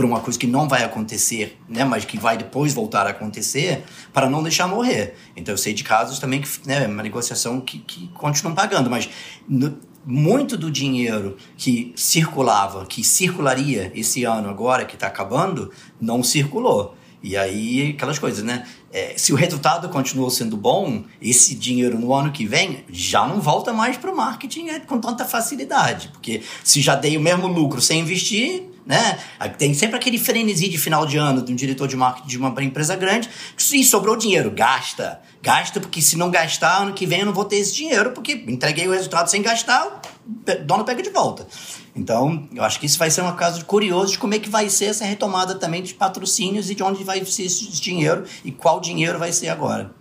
por 0.00 0.06
uma 0.06 0.20
coisa 0.20 0.38
que 0.38 0.46
não 0.46 0.66
vai 0.66 0.82
acontecer, 0.82 1.58
né, 1.68 1.84
mas 1.84 2.06
que 2.06 2.16
vai 2.16 2.34
depois 2.34 2.72
voltar 2.72 3.06
a 3.06 3.10
acontecer, 3.10 3.84
para 4.14 4.30
não 4.30 4.42
deixar 4.42 4.66
morrer. 4.66 5.14
Então 5.36 5.52
eu 5.52 5.58
sei 5.58 5.74
de 5.74 5.84
casos 5.84 6.18
também 6.18 6.40
que 6.40 6.48
né, 6.64 6.86
uma 6.86 7.02
negociação 7.02 7.60
que, 7.60 7.80
que 7.80 8.08
continuam 8.14 8.54
pagando, 8.54 8.88
mas 8.88 9.10
no, 9.46 9.76
muito 10.02 10.56
do 10.56 10.70
dinheiro 10.70 11.36
que 11.54 11.92
circulava, 11.94 12.86
que 12.86 13.04
circularia 13.04 13.92
esse 13.94 14.24
ano 14.24 14.48
agora 14.48 14.86
que 14.86 14.94
está 14.94 15.06
acabando, 15.06 15.70
não 16.00 16.22
circulou. 16.22 16.96
E 17.22 17.36
aí, 17.36 17.90
aquelas 17.90 18.18
coisas, 18.18 18.42
né? 18.42 18.66
É, 18.92 19.14
se 19.16 19.32
o 19.32 19.36
resultado 19.36 19.88
continuou 19.88 20.30
sendo 20.30 20.56
bom, 20.56 21.04
esse 21.22 21.54
dinheiro 21.54 21.98
no 21.98 22.12
ano 22.12 22.32
que 22.32 22.44
vem 22.44 22.84
já 22.90 23.26
não 23.26 23.40
volta 23.40 23.72
mais 23.72 23.96
para 23.96 24.10
o 24.10 24.16
marketing 24.16 24.66
com 24.86 24.98
tanta 24.98 25.24
facilidade. 25.24 26.08
Porque 26.08 26.42
se 26.64 26.80
já 26.80 26.96
dei 26.96 27.16
o 27.16 27.20
mesmo 27.20 27.46
lucro 27.46 27.80
sem 27.80 28.00
investir, 28.00 28.64
né? 28.84 29.18
Tem 29.56 29.72
sempre 29.74 29.96
aquele 29.96 30.18
frenesi 30.18 30.68
de 30.68 30.76
final 30.76 31.06
de 31.06 31.16
ano 31.16 31.42
de 31.42 31.52
um 31.52 31.54
diretor 31.54 31.86
de 31.86 31.96
marketing 31.96 32.26
de 32.26 32.38
uma 32.38 32.62
empresa 32.64 32.96
grande. 32.96 33.30
Se 33.56 33.84
sobrou 33.84 34.16
dinheiro, 34.16 34.50
gasta. 34.50 35.20
Gasta, 35.40 35.78
porque 35.78 36.02
se 36.02 36.16
não 36.16 36.30
gastar, 36.30 36.82
ano 36.82 36.92
que 36.92 37.06
vem 37.06 37.20
eu 37.20 37.26
não 37.26 37.32
vou 37.32 37.44
ter 37.44 37.56
esse 37.56 37.74
dinheiro, 37.74 38.10
porque 38.10 38.44
entreguei 38.48 38.88
o 38.88 38.92
resultado 38.92 39.30
sem 39.30 39.40
gastar, 39.40 40.02
o 40.26 40.64
dono 40.64 40.84
pega 40.84 41.02
de 41.02 41.10
volta. 41.10 41.46
Então, 41.94 42.48
eu 42.54 42.62
acho 42.62 42.78
que 42.78 42.86
isso 42.86 42.98
vai 42.98 43.10
ser 43.10 43.22
um 43.22 43.32
caso 43.34 43.64
curioso 43.64 44.12
de 44.12 44.18
como 44.18 44.34
é 44.34 44.38
que 44.38 44.48
vai 44.48 44.68
ser 44.68 44.86
essa 44.86 45.04
retomada 45.04 45.54
também 45.54 45.82
de 45.82 45.94
patrocínios 45.94 46.70
e 46.70 46.74
de 46.74 46.82
onde 46.82 47.02
vai 47.02 47.24
ser 47.24 47.44
esse 47.44 47.66
dinheiro 47.80 48.24
e 48.44 48.52
qual 48.52 48.79
dinheiro 48.80 49.18
vai 49.18 49.32
ser 49.32 49.48
agora. 49.48 49.94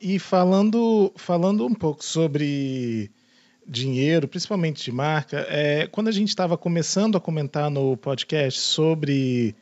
E 0.00 0.18
falando, 0.18 1.12
falando 1.16 1.66
um 1.66 1.74
pouco 1.74 2.04
sobre 2.04 3.10
dinheiro, 3.66 4.26
principalmente 4.26 4.82
de 4.82 4.90
marca, 4.90 5.46
é, 5.48 5.86
quando 5.86 6.08
a 6.08 6.12
gente 6.12 6.28
estava 6.28 6.56
começando 6.56 7.16
a 7.16 7.20
comentar 7.20 7.70
no 7.70 7.96
podcast 7.96 8.58
sobre 8.58 9.54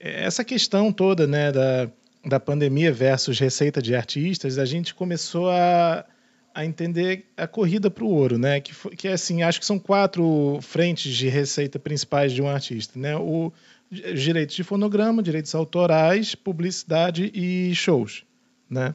é, 0.00 0.24
essa 0.24 0.44
questão 0.44 0.92
toda 0.92 1.26
né, 1.26 1.52
da, 1.52 1.88
da 2.24 2.40
pandemia 2.40 2.92
versus 2.92 3.38
receita 3.38 3.80
de 3.80 3.94
artistas, 3.94 4.58
a 4.58 4.64
gente 4.64 4.94
começou 4.94 5.48
a, 5.48 6.04
a 6.52 6.64
entender 6.64 7.26
a 7.36 7.46
corrida 7.46 7.90
para 7.90 8.04
o 8.04 8.10
ouro, 8.10 8.36
né? 8.38 8.60
Que, 8.60 8.96
que 8.96 9.08
assim, 9.08 9.42
acho 9.42 9.60
que 9.60 9.66
são 9.66 9.78
quatro 9.78 10.58
frentes 10.60 11.14
de 11.14 11.28
receita 11.28 11.78
principais 11.78 12.32
de 12.32 12.42
um 12.42 12.48
artista, 12.48 12.98
né? 12.98 13.16
O 13.16 13.52
direitos 13.90 14.56
de 14.56 14.64
fonograma, 14.64 15.22
direitos 15.22 15.54
autorais, 15.54 16.34
publicidade 16.34 17.30
e 17.34 17.74
shows, 17.74 18.24
né? 18.68 18.94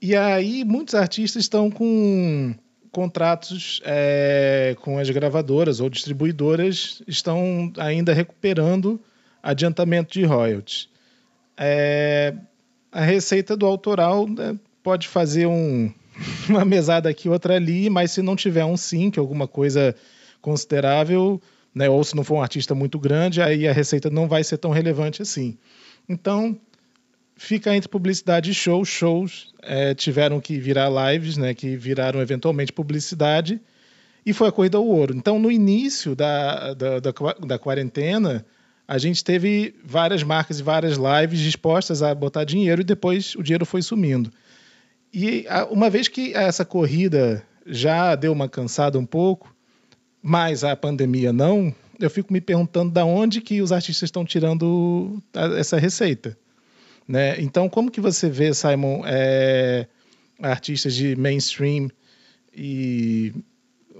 E 0.00 0.14
aí 0.14 0.64
muitos 0.64 0.94
artistas 0.94 1.42
estão 1.42 1.70
com 1.70 2.54
contratos 2.90 3.80
é, 3.84 4.76
com 4.80 4.98
as 4.98 5.10
gravadoras 5.10 5.80
ou 5.80 5.90
distribuidoras 5.90 7.02
estão 7.06 7.72
ainda 7.76 8.12
recuperando 8.12 9.00
adiantamento 9.42 10.12
de 10.12 10.24
royalties. 10.24 10.88
É, 11.56 12.34
a 12.90 13.02
receita 13.02 13.56
do 13.56 13.66
autoral 13.66 14.26
né, 14.26 14.58
pode 14.82 15.08
fazer 15.08 15.46
um, 15.46 15.92
uma 16.48 16.64
mesada 16.64 17.08
aqui, 17.08 17.28
outra 17.28 17.56
ali, 17.56 17.90
mas 17.90 18.12
se 18.12 18.22
não 18.22 18.36
tiver 18.36 18.64
um 18.64 18.76
sync, 18.76 19.18
alguma 19.18 19.46
coisa 19.46 19.94
considerável, 20.40 21.40
né, 21.78 21.88
ou 21.88 22.02
se 22.02 22.16
não 22.16 22.24
for 22.24 22.34
um 22.34 22.42
artista 22.42 22.74
muito 22.74 22.98
grande, 22.98 23.40
aí 23.40 23.68
a 23.68 23.72
receita 23.72 24.10
não 24.10 24.26
vai 24.26 24.42
ser 24.42 24.58
tão 24.58 24.72
relevante 24.72 25.22
assim. 25.22 25.56
Então, 26.08 26.58
fica 27.36 27.72
entre 27.72 27.88
publicidade 27.88 28.50
e 28.50 28.54
show. 28.54 28.84
Shows 28.84 29.54
é, 29.62 29.94
tiveram 29.94 30.40
que 30.40 30.58
virar 30.58 30.90
lives, 30.90 31.36
né, 31.36 31.54
que 31.54 31.76
viraram 31.76 32.20
eventualmente 32.20 32.72
publicidade, 32.72 33.60
e 34.26 34.32
foi 34.32 34.48
a 34.48 34.52
corrida 34.52 34.76
ao 34.76 34.84
ouro. 34.84 35.14
Então, 35.14 35.38
no 35.38 35.52
início 35.52 36.16
da, 36.16 36.74
da, 36.74 36.98
da, 36.98 37.12
da 37.46 37.58
quarentena, 37.60 38.44
a 38.88 38.98
gente 38.98 39.22
teve 39.22 39.72
várias 39.84 40.24
marcas 40.24 40.58
e 40.58 40.64
várias 40.64 40.96
lives 40.96 41.38
dispostas 41.38 42.02
a 42.02 42.12
botar 42.12 42.42
dinheiro 42.42 42.80
e 42.80 42.84
depois 42.84 43.36
o 43.36 43.42
dinheiro 43.42 43.64
foi 43.64 43.82
sumindo. 43.82 44.32
E 45.14 45.46
uma 45.70 45.88
vez 45.88 46.08
que 46.08 46.34
essa 46.34 46.64
corrida 46.64 47.44
já 47.64 48.16
deu 48.16 48.32
uma 48.32 48.48
cansada 48.48 48.98
um 48.98 49.06
pouco, 49.06 49.54
mas 50.22 50.64
a 50.64 50.74
pandemia 50.76 51.32
não, 51.32 51.74
eu 51.98 52.08
fico 52.08 52.32
me 52.32 52.40
perguntando 52.40 52.90
da 52.90 53.04
onde 53.04 53.40
que 53.40 53.60
os 53.60 53.72
artistas 53.72 54.06
estão 54.06 54.24
tirando 54.24 55.22
essa 55.56 55.78
receita. 55.78 56.36
Né? 57.06 57.40
Então, 57.40 57.68
como 57.68 57.90
que 57.90 58.00
você 58.00 58.28
vê, 58.28 58.52
Simon, 58.52 59.02
é, 59.06 59.86
artistas 60.40 60.94
de 60.94 61.16
mainstream 61.16 61.88
e 62.54 63.32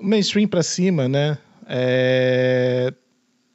mainstream 0.00 0.46
para 0.46 0.62
cima, 0.62 1.08
né? 1.08 1.38
É, 1.66 2.92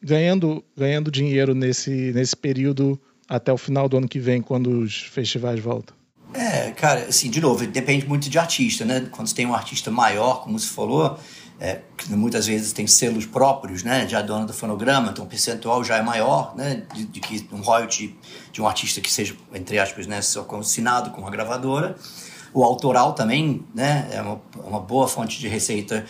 ganhando, 0.02 0.63
ganhando 0.76 1.12
dinheiro 1.12 1.54
nesse, 1.54 2.12
nesse 2.13 2.36
período 2.36 2.99
até 3.28 3.52
o 3.54 3.58
final 3.58 3.88
do 3.88 3.97
ano 3.97 4.08
que 4.08 4.19
vem, 4.19 4.41
quando 4.41 4.82
os 4.82 5.04
festivais 5.04 5.60
voltam? 5.60 5.95
É, 6.34 6.71
cara, 6.71 7.02
assim, 7.02 7.30
de 7.30 7.39
novo, 7.39 7.65
depende 7.67 8.08
muito 8.08 8.30
de 8.30 8.39
artista, 8.39 8.84
né? 8.84 9.08
Quando 9.12 9.28
você 9.28 9.36
tem 9.36 9.45
um 9.45 9.54
artista 9.54 9.91
maior, 9.91 10.43
como 10.43 10.58
você 10.58 10.67
falou, 10.67 11.19
é, 11.60 11.82
que 11.98 12.12
muitas 12.13 12.48
vezes 12.48 12.74
tem 12.74 12.88
selos 12.88 13.26
próprios, 13.26 13.84
né, 13.84 14.08
já 14.08 14.22
dono 14.22 14.46
do 14.46 14.54
fonograma, 14.54 15.12
então 15.12 15.26
o 15.26 15.28
percentual 15.28 15.84
já 15.84 15.98
é 15.98 16.02
maior, 16.02 16.56
né, 16.56 16.84
de, 16.94 17.06
de, 17.06 17.20
que 17.20 17.48
um 17.52 17.62
royalty 17.62 18.18
de 18.52 18.62
um 18.62 18.68
artista 18.68 19.00
que 19.00 19.12
seja, 19.12 19.36
entre 19.54 19.80
aspas, 19.80 20.08
né, 20.08 20.22
só 20.22 20.48
assinado 20.60 21.12
com 21.12 21.22
uma 21.22 21.32
gravadora. 21.32 21.96
O 22.54 22.63
autoral 22.63 23.13
também, 23.13 23.66
né, 23.74 24.10
é 24.12 24.22
uma, 24.22 24.42
uma 24.63 24.80
boa 24.80 25.08
fonte 25.08 25.39
de 25.39 25.48
receita 25.48 26.06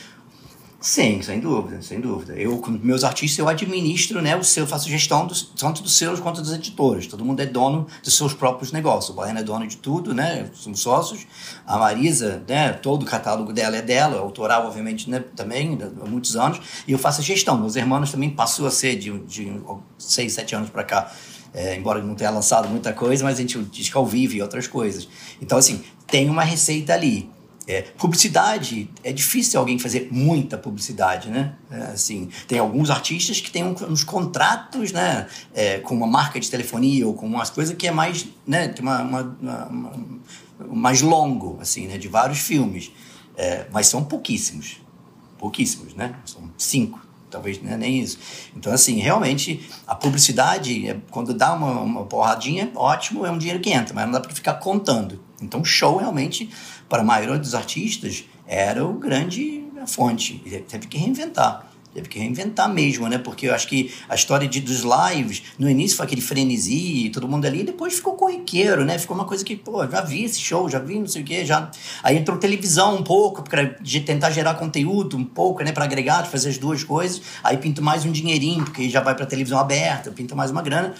Sim, 0.86 1.22
sem 1.22 1.40
dúvida, 1.40 1.82
sem 1.82 2.02
dúvida. 2.02 2.34
Eu, 2.34 2.58
com 2.58 2.70
meus 2.72 3.06
artistas, 3.06 3.40
eu 3.40 3.48
administro, 3.48 4.22
né, 4.22 4.36
o 4.36 4.44
seu, 4.44 4.68
faço 4.68 4.90
gestão 4.90 5.26
dos, 5.26 5.42
tanto 5.42 5.82
dos 5.82 5.96
seus 5.96 6.20
quanto 6.20 6.42
dos 6.42 6.52
editores. 6.52 7.08
Todo 7.08 7.24
mundo 7.24 7.40
é 7.40 7.46
dono 7.46 7.88
dos 8.04 8.18
seus 8.18 8.34
próprios 8.34 8.74
negócios. 8.74 9.12
O 9.12 9.14
Baiano 9.14 9.40
é 9.40 9.44
dono 9.44 9.66
de 9.66 9.78
tudo, 9.78 10.14
né, 10.14 10.50
somos 10.54 10.82
sócios. 10.82 11.26
A 11.66 11.78
Marisa, 11.78 12.44
né, 12.46 12.74
todo 12.74 13.04
o 13.04 13.06
catálogo 13.06 13.54
dela 13.54 13.78
é 13.78 13.82
dela, 13.82 14.20
autoral, 14.20 14.68
obviamente, 14.68 15.10
né, 15.10 15.24
também, 15.38 15.80
há 15.82 16.06
muitos 16.06 16.36
anos. 16.36 16.60
E 16.86 16.92
eu 16.92 17.00
faço 17.00 17.22
a 17.22 17.24
gestão. 17.24 17.58
Meus 17.58 17.78
irmãos 17.78 18.12
também 18.12 18.30
passou 18.30 18.68
a 18.68 18.72
ser 18.72 18.98
de, 18.98 19.18
de 19.20 19.62
seis, 19.98 20.34
sete 20.34 20.54
anos 20.54 20.70
para 20.70 20.84
cá. 20.84 21.10
É, 21.54 21.78
embora 21.78 22.04
não 22.04 22.14
tenha 22.14 22.30
lançado 22.30 22.68
muita 22.68 22.92
coisa, 22.92 23.24
mas 23.24 23.38
a 23.38 23.42
gente 23.42 23.58
diz 23.72 23.88
que 23.88 23.96
ao 23.96 24.06
vivo 24.06 24.34
e 24.34 24.42
outras 24.42 24.68
coisas. 24.68 25.08
Então, 25.42 25.58
assim, 25.58 25.82
tem 26.08 26.30
uma 26.30 26.44
receita 26.44 26.94
ali. 26.94 27.32
É, 27.66 27.82
publicidade, 27.82 28.90
é 29.04 29.14
difícil 29.14 29.58
alguém 29.58 29.80
fazer 29.80 30.10
muita 30.12 30.58
publicidade, 30.58 31.30
né? 31.30 31.54
É, 31.72 31.78
assim, 31.94 32.30
tem 32.46 32.60
alguns 32.60 32.90
artistas 32.90 33.40
que 33.40 33.50
têm 33.50 33.64
uns 33.64 34.04
contratos, 34.04 34.92
né? 34.92 35.28
É, 35.54 35.80
com 35.80 35.96
uma 35.96 36.08
marca 36.08 36.40
de 36.40 36.50
telefonia 36.50 37.08
ou 37.08 37.14
com 37.14 37.26
umas 37.26 37.50
coisas 37.50 37.76
que 37.76 37.88
é 37.88 37.92
mais, 37.92 38.28
né? 38.46 38.68
Tem 38.68 38.84
uma, 38.84 39.02
uma, 39.02 39.38
uma, 39.40 39.66
uma 39.68 40.76
mais 40.76 41.02
longo, 41.02 41.58
assim, 41.62 41.88
né? 41.88 41.98
De 41.98 42.10
vários 42.10 42.40
filmes. 42.40 42.92
É, 43.38 43.66
mas 43.72 43.88
são 43.88 44.04
pouquíssimos. 44.04 44.82
Pouquíssimos, 45.38 45.94
né? 45.96 46.16
São 46.26 46.52
cinco, 46.58 47.00
talvez 47.30 47.62
né? 47.62 47.78
nem 47.78 48.02
isso. 48.02 48.20
Então, 48.56 48.74
assim, 48.74 49.00
realmente, 49.00 49.70
a 49.88 49.96
publicidade, 49.96 50.90
é, 50.90 50.98
quando 51.10 51.34
dá 51.34 51.54
uma, 51.54 51.80
uma 51.80 52.04
porradinha, 52.06 52.72
ótimo, 52.76 53.26
é 53.26 53.32
um 53.32 53.38
dinheiro 53.38 53.62
que 53.62 53.70
entra, 53.70 53.94
mas 53.94 54.06
não 54.06 54.12
dá 54.12 54.20
para 54.20 54.34
ficar 54.34 54.56
contando. 54.56 55.22
Então, 55.42 55.64
show 55.64 55.98
realmente 55.98 56.50
para 56.94 57.02
a 57.02 57.06
maioria 57.06 57.40
dos 57.40 57.56
artistas, 57.56 58.24
era 58.46 58.86
o 58.86 58.94
grande 58.94 59.64
fonte. 59.88 60.40
Ele 60.46 60.60
teve 60.60 60.86
que 60.86 60.96
reinventar. 60.96 61.66
Teve 61.92 62.08
que 62.08 62.20
reinventar 62.20 62.72
mesmo, 62.72 63.08
né? 63.08 63.18
Porque 63.18 63.48
eu 63.48 63.56
acho 63.56 63.68
que 63.68 63.92
a 64.08 64.14
história 64.14 64.48
de, 64.48 64.62
dos 64.62 64.84
lives, 64.84 65.42
no 65.58 65.68
início 65.68 65.98
foi 65.98 66.06
aquele 66.06 66.22
frenesi, 66.22 67.10
todo 67.12 67.28
mundo 67.28 67.46
ali, 67.46 67.62
e 67.62 67.64
depois 67.64 67.96
ficou 67.96 68.14
corriqueiro, 68.14 68.86
né? 68.86 69.00
Ficou 69.00 69.16
uma 69.16 69.26
coisa 69.26 69.44
que, 69.44 69.56
pô, 69.56 69.88
já 69.88 70.02
vi 70.02 70.24
esse 70.24 70.40
show, 70.40 70.70
já 70.70 70.78
vi 70.78 71.00
não 71.00 71.08
sei 71.08 71.24
o 71.24 71.26
quê, 71.26 71.44
já... 71.44 71.72
Aí 72.04 72.16
entrou 72.16 72.38
televisão 72.38 72.98
um 72.98 73.04
pouco, 73.04 73.42
para 73.42 73.76
tentar 74.06 74.30
gerar 74.30 74.54
conteúdo 74.54 75.18
um 75.18 75.26
pouco, 75.26 75.64
né? 75.64 75.72
Para 75.72 75.86
agregar, 75.86 76.24
fazer 76.28 76.50
as 76.50 76.60
duas 76.60 76.84
coisas. 76.84 77.24
Aí 77.44 77.58
pinto 77.58 77.82
mais 77.82 78.06
um 78.06 78.12
dinheirinho, 78.12 78.66
porque 78.66 78.88
já 78.88 79.02
vai 79.02 79.16
para 79.16 79.26
televisão 79.26 79.58
aberta, 79.58 80.12
pinto 80.12 80.36
mais 80.36 80.52
uma 80.52 80.62
grana. 80.62 80.94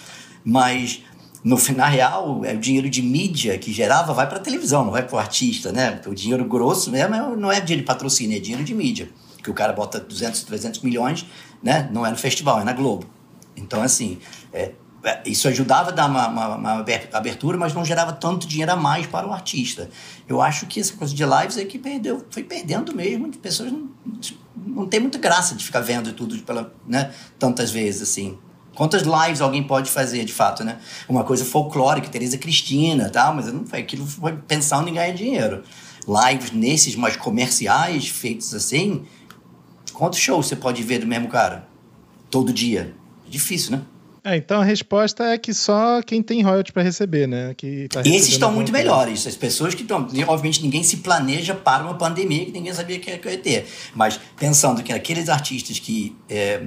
Mas 0.44 1.02
no 1.44 1.58
final 1.58 1.90
real, 1.90 2.42
é 2.42 2.54
o 2.54 2.58
dinheiro 2.58 2.88
de 2.88 3.02
mídia 3.02 3.58
que 3.58 3.70
gerava 3.70 4.14
vai 4.14 4.26
para 4.26 4.38
a 4.38 4.40
televisão, 4.40 4.82
não 4.82 4.90
vai 4.90 5.02
para 5.02 5.14
o 5.14 5.18
artista, 5.18 5.70
né? 5.70 6.00
O 6.06 6.14
dinheiro 6.14 6.42
grosso 6.46 6.90
mesmo 6.90 7.14
é, 7.14 7.36
não 7.36 7.52
é 7.52 7.60
dinheiro 7.60 7.82
de 7.82 7.86
patrocínio, 7.86 8.34
é 8.34 8.40
dinheiro 8.40 8.64
de 8.64 8.74
mídia. 8.74 9.10
Que 9.42 9.50
o 9.50 9.54
cara 9.54 9.74
bota 9.74 10.00
200, 10.00 10.42
300 10.42 10.80
milhões, 10.80 11.26
né? 11.62 11.86
Não 11.92 12.06
é 12.06 12.10
no 12.10 12.16
festival, 12.16 12.60
é 12.60 12.64
na 12.64 12.72
Globo. 12.72 13.06
Então, 13.54 13.82
assim, 13.82 14.18
é, 14.54 14.72
é, 15.04 15.20
isso 15.26 15.46
ajudava 15.46 15.90
a 15.90 15.92
dar 15.92 16.06
uma, 16.06 16.28
uma, 16.28 16.56
uma, 16.56 16.84
abertura, 17.12 17.58
mas 17.58 17.74
não 17.74 17.84
gerava 17.84 18.14
tanto 18.14 18.46
dinheiro 18.46 18.72
a 18.72 18.76
mais 18.76 19.06
para 19.06 19.28
o 19.28 19.32
artista. 19.32 19.90
Eu 20.26 20.40
acho 20.40 20.64
que 20.64 20.80
essa 20.80 20.94
coisa 20.94 21.14
de 21.14 21.24
lives 21.26 21.58
é 21.58 21.64
que 21.66 21.78
perdeu, 21.78 22.24
foi 22.30 22.42
perdendo 22.42 22.94
mesmo, 22.96 23.30
de 23.30 23.36
pessoas 23.36 23.70
não, 23.70 23.90
não 24.56 24.86
tem 24.86 24.98
muita 24.98 25.18
graça 25.18 25.54
de 25.54 25.62
ficar 25.62 25.80
vendo 25.80 26.10
tudo 26.14 26.38
pela, 26.38 26.72
né, 26.88 27.12
tantas 27.38 27.70
vezes, 27.70 28.00
assim. 28.00 28.38
Quantas 28.74 29.02
lives 29.02 29.40
alguém 29.40 29.62
pode 29.62 29.90
fazer, 29.90 30.24
de 30.24 30.32
fato, 30.32 30.64
né? 30.64 30.78
Uma 31.08 31.24
coisa 31.24 31.44
folclórica, 31.44 32.08
Tereza 32.08 32.36
Cristina, 32.36 33.08
tá? 33.08 33.32
Mas 33.32 33.52
não 33.52 33.64
foi 33.64 33.80
aquilo 33.80 34.06
foi 34.06 34.36
pensando 34.36 34.88
em 34.88 34.94
ganhar 34.94 35.12
dinheiro. 35.12 35.62
Lives 36.06 36.50
nesses 36.50 36.96
mais 36.96 37.16
comerciais, 37.16 38.08
feitos 38.08 38.52
assim, 38.52 39.04
quantos 39.92 40.18
shows 40.18 40.46
você 40.46 40.56
pode 40.56 40.82
ver 40.82 40.98
do 40.98 41.06
mesmo 41.06 41.28
cara? 41.28 41.66
Todo 42.30 42.52
dia. 42.52 42.94
Difícil, 43.28 43.72
né? 43.72 43.82
É, 44.26 44.36
então 44.36 44.62
a 44.62 44.64
resposta 44.64 45.22
é 45.24 45.36
que 45.36 45.52
só 45.52 46.00
quem 46.00 46.22
tem 46.22 46.40
royalties 46.40 46.72
para 46.72 46.82
receber, 46.82 47.28
né? 47.28 47.52
Que 47.54 47.88
tá 47.88 48.00
Esses 48.00 48.30
estão 48.30 48.50
muito 48.50 48.72
melhores. 48.72 49.26
As 49.26 49.36
pessoas 49.36 49.74
que 49.74 49.82
estão. 49.82 50.08
Obviamente, 50.26 50.62
ninguém 50.62 50.82
se 50.82 50.98
planeja 50.98 51.54
para 51.54 51.84
uma 51.84 51.94
pandemia 51.94 52.46
que 52.46 52.50
ninguém 52.50 52.72
sabia 52.72 52.98
que 52.98 53.10
ia 53.10 53.38
ter. 53.38 53.66
Mas 53.94 54.18
pensando 54.38 54.82
que 54.82 54.94
aqueles 54.94 55.28
artistas 55.28 55.78
que 55.78 56.16
é, 56.26 56.62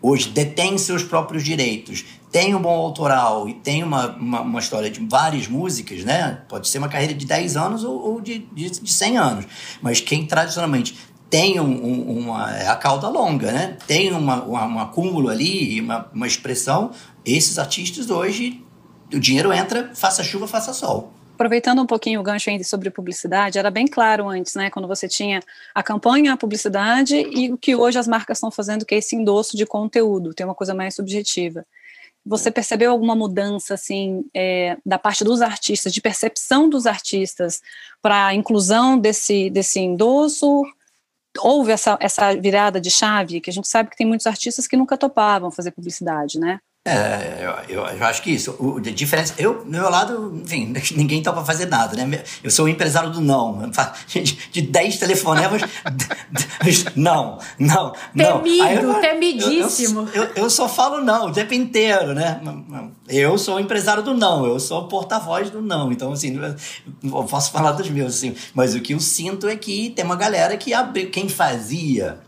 hoje 0.00 0.28
detém 0.30 0.78
seus 0.78 1.02
próprios 1.02 1.42
direitos, 1.44 2.04
tem 2.30 2.54
um 2.54 2.60
bom 2.60 2.76
autoral 2.76 3.48
e 3.48 3.54
tem 3.54 3.82
uma, 3.82 4.10
uma, 4.16 4.40
uma, 4.42 4.58
história 4.58 4.90
de 4.90 5.00
várias 5.00 5.48
músicas, 5.48 6.04
né? 6.04 6.42
Pode 6.48 6.68
ser 6.68 6.78
uma 6.78 6.88
carreira 6.88 7.14
de 7.14 7.26
10 7.26 7.56
anos 7.56 7.84
ou, 7.84 7.98
ou 7.98 8.20
de, 8.20 8.46
de, 8.52 8.70
de 8.70 8.92
100 8.92 9.16
anos. 9.16 9.46
Mas 9.80 10.00
quem 10.00 10.26
tradicionalmente 10.26 10.94
tem 11.30 11.58
um, 11.60 11.64
um, 11.64 12.18
uma 12.18 12.54
é 12.56 12.68
a 12.68 12.76
cauda 12.76 13.08
longa, 13.08 13.50
né? 13.50 13.76
Tem 13.86 14.12
uma, 14.12 14.42
uma, 14.42 14.66
um 14.66 14.78
acúmulo 14.78 15.28
ali, 15.28 15.80
uma, 15.80 16.08
uma 16.12 16.26
expressão. 16.26 16.90
Esses 17.24 17.58
artistas 17.58 18.10
hoje, 18.10 18.62
o 19.12 19.18
dinheiro 19.18 19.52
entra, 19.52 19.90
faça 19.94 20.22
chuva, 20.22 20.46
faça 20.46 20.72
sol. 20.72 21.12
Aproveitando 21.38 21.80
um 21.80 21.86
pouquinho 21.86 22.18
o 22.18 22.22
gancho 22.24 22.50
ainda 22.50 22.64
sobre 22.64 22.90
publicidade, 22.90 23.60
era 23.60 23.70
bem 23.70 23.86
claro 23.86 24.28
antes, 24.28 24.56
né, 24.56 24.70
quando 24.70 24.88
você 24.88 25.06
tinha 25.06 25.40
a 25.72 25.84
campanha, 25.84 26.32
a 26.32 26.36
publicidade 26.36 27.14
e 27.14 27.52
o 27.52 27.56
que 27.56 27.76
hoje 27.76 27.96
as 27.96 28.08
marcas 28.08 28.38
estão 28.38 28.50
fazendo, 28.50 28.84
que 28.84 28.92
é 28.92 28.98
esse 28.98 29.14
endosso 29.14 29.56
de 29.56 29.64
conteúdo, 29.64 30.34
tem 30.34 30.44
uma 30.44 30.54
coisa 30.54 30.74
mais 30.74 30.96
subjetiva. 30.96 31.64
Você 32.26 32.50
percebeu 32.50 32.90
alguma 32.90 33.14
mudança, 33.14 33.74
assim, 33.74 34.24
é, 34.34 34.78
da 34.84 34.98
parte 34.98 35.22
dos 35.22 35.40
artistas, 35.40 35.94
de 35.94 36.00
percepção 36.00 36.68
dos 36.68 36.86
artistas 36.86 37.62
para 38.02 38.26
a 38.26 38.34
inclusão 38.34 38.98
desse, 38.98 39.48
desse 39.48 39.78
endosso? 39.78 40.64
Houve 41.38 41.70
essa, 41.70 41.96
essa 42.00 42.34
virada 42.34 42.80
de 42.80 42.90
chave, 42.90 43.40
que 43.40 43.48
a 43.48 43.52
gente 43.52 43.68
sabe 43.68 43.90
que 43.90 43.96
tem 43.96 44.08
muitos 44.08 44.26
artistas 44.26 44.66
que 44.66 44.76
nunca 44.76 44.98
topavam 44.98 45.52
fazer 45.52 45.70
publicidade, 45.70 46.40
né? 46.40 46.58
É, 46.88 47.64
eu, 47.68 47.84
eu, 47.84 48.04
acho 48.06 48.22
que 48.22 48.30
isso. 48.30 48.52
O, 48.58 48.78
a 48.78 48.80
diferença. 48.80 49.34
Eu, 49.38 49.64
do 49.64 49.70
meu 49.70 49.90
lado, 49.90 50.40
enfim, 50.42 50.72
ninguém 50.96 51.22
tá 51.22 51.32
pra 51.32 51.44
fazer 51.44 51.66
nada, 51.66 51.96
né? 51.96 52.22
Eu 52.42 52.50
sou 52.50 52.66
o 52.66 52.68
empresário 52.68 53.10
do 53.10 53.20
não. 53.20 53.68
De 54.50 54.62
10 54.62 54.96
telefonemas, 54.96 55.62
não, 56.96 57.38
não, 57.58 57.92
não. 58.14 58.42
Temido, 58.42 58.92
eu, 58.92 59.00
temidíssimo. 59.00 60.08
Eu, 60.12 60.24
eu, 60.24 60.30
eu, 60.34 60.50
só 60.50 60.68
falo 60.68 61.00
não 61.02 61.26
o 61.26 61.32
tempo 61.32 61.54
inteiro, 61.54 62.14
né? 62.14 62.40
Eu 63.08 63.36
sou 63.38 63.56
o 63.56 63.60
empresário 63.60 64.02
do 64.02 64.14
não, 64.14 64.46
eu 64.46 64.58
sou 64.58 64.82
o 64.82 64.88
porta-voz 64.88 65.50
do 65.50 65.60
não. 65.60 65.92
Então, 65.92 66.12
assim, 66.12 66.38
eu 67.02 67.24
posso 67.24 67.50
falar 67.50 67.72
dos 67.72 67.88
meus, 67.90 68.16
assim. 68.16 68.34
Mas 68.54 68.74
o 68.74 68.80
que 68.80 68.94
eu 68.94 69.00
sinto 69.00 69.46
é 69.48 69.56
que 69.56 69.90
tem 69.90 70.04
uma 70.04 70.16
galera 70.16 70.56
que 70.56 70.72
abriu. 70.72 71.10
Quem 71.10 71.28
fazia 71.28 72.20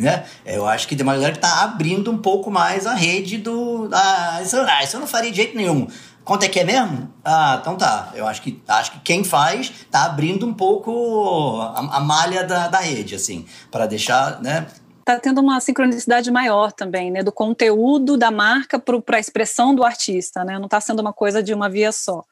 né? 0.00 0.24
Eu 0.44 0.66
acho 0.66 0.88
que 0.88 0.96
tem 0.96 1.04
uma 1.04 1.14
galera 1.14 1.32
que 1.32 1.38
está 1.38 1.62
abrindo 1.62 2.10
um 2.10 2.18
pouco 2.18 2.50
mais 2.50 2.86
a 2.86 2.94
rede 2.94 3.38
do. 3.38 3.88
Ah, 3.92 4.40
isso, 4.42 4.56
ah, 4.56 4.82
isso 4.82 4.96
eu 4.96 5.00
não 5.00 5.06
faria 5.06 5.30
de 5.30 5.36
jeito 5.36 5.56
nenhum. 5.56 5.86
Quanto 6.24 6.44
é 6.44 6.48
que 6.48 6.60
é 6.60 6.64
mesmo? 6.64 7.12
Ah, 7.24 7.58
então 7.60 7.76
tá. 7.76 8.10
Eu 8.14 8.26
acho 8.26 8.42
que, 8.42 8.62
acho 8.66 8.92
que 8.92 9.00
quem 9.00 9.24
faz 9.24 9.72
tá 9.90 10.04
abrindo 10.04 10.46
um 10.46 10.54
pouco 10.54 11.60
a, 11.60 11.96
a 11.96 12.00
malha 12.00 12.44
da, 12.44 12.68
da 12.68 12.78
rede, 12.78 13.14
assim, 13.14 13.44
para 13.70 13.86
deixar, 13.86 14.40
né? 14.40 14.66
Tá 15.04 15.18
tendo 15.18 15.40
uma 15.40 15.60
sincronicidade 15.60 16.30
maior 16.30 16.72
também, 16.72 17.10
né? 17.10 17.22
Do 17.22 17.32
conteúdo 17.32 18.16
da 18.16 18.30
marca 18.30 18.78
para 18.78 19.16
a 19.16 19.20
expressão 19.20 19.74
do 19.74 19.84
artista, 19.84 20.44
né? 20.44 20.58
Não 20.58 20.66
está 20.66 20.80
sendo 20.80 21.00
uma 21.00 21.12
coisa 21.12 21.42
de 21.42 21.52
uma 21.52 21.68
via 21.68 21.90
só. 21.90 22.22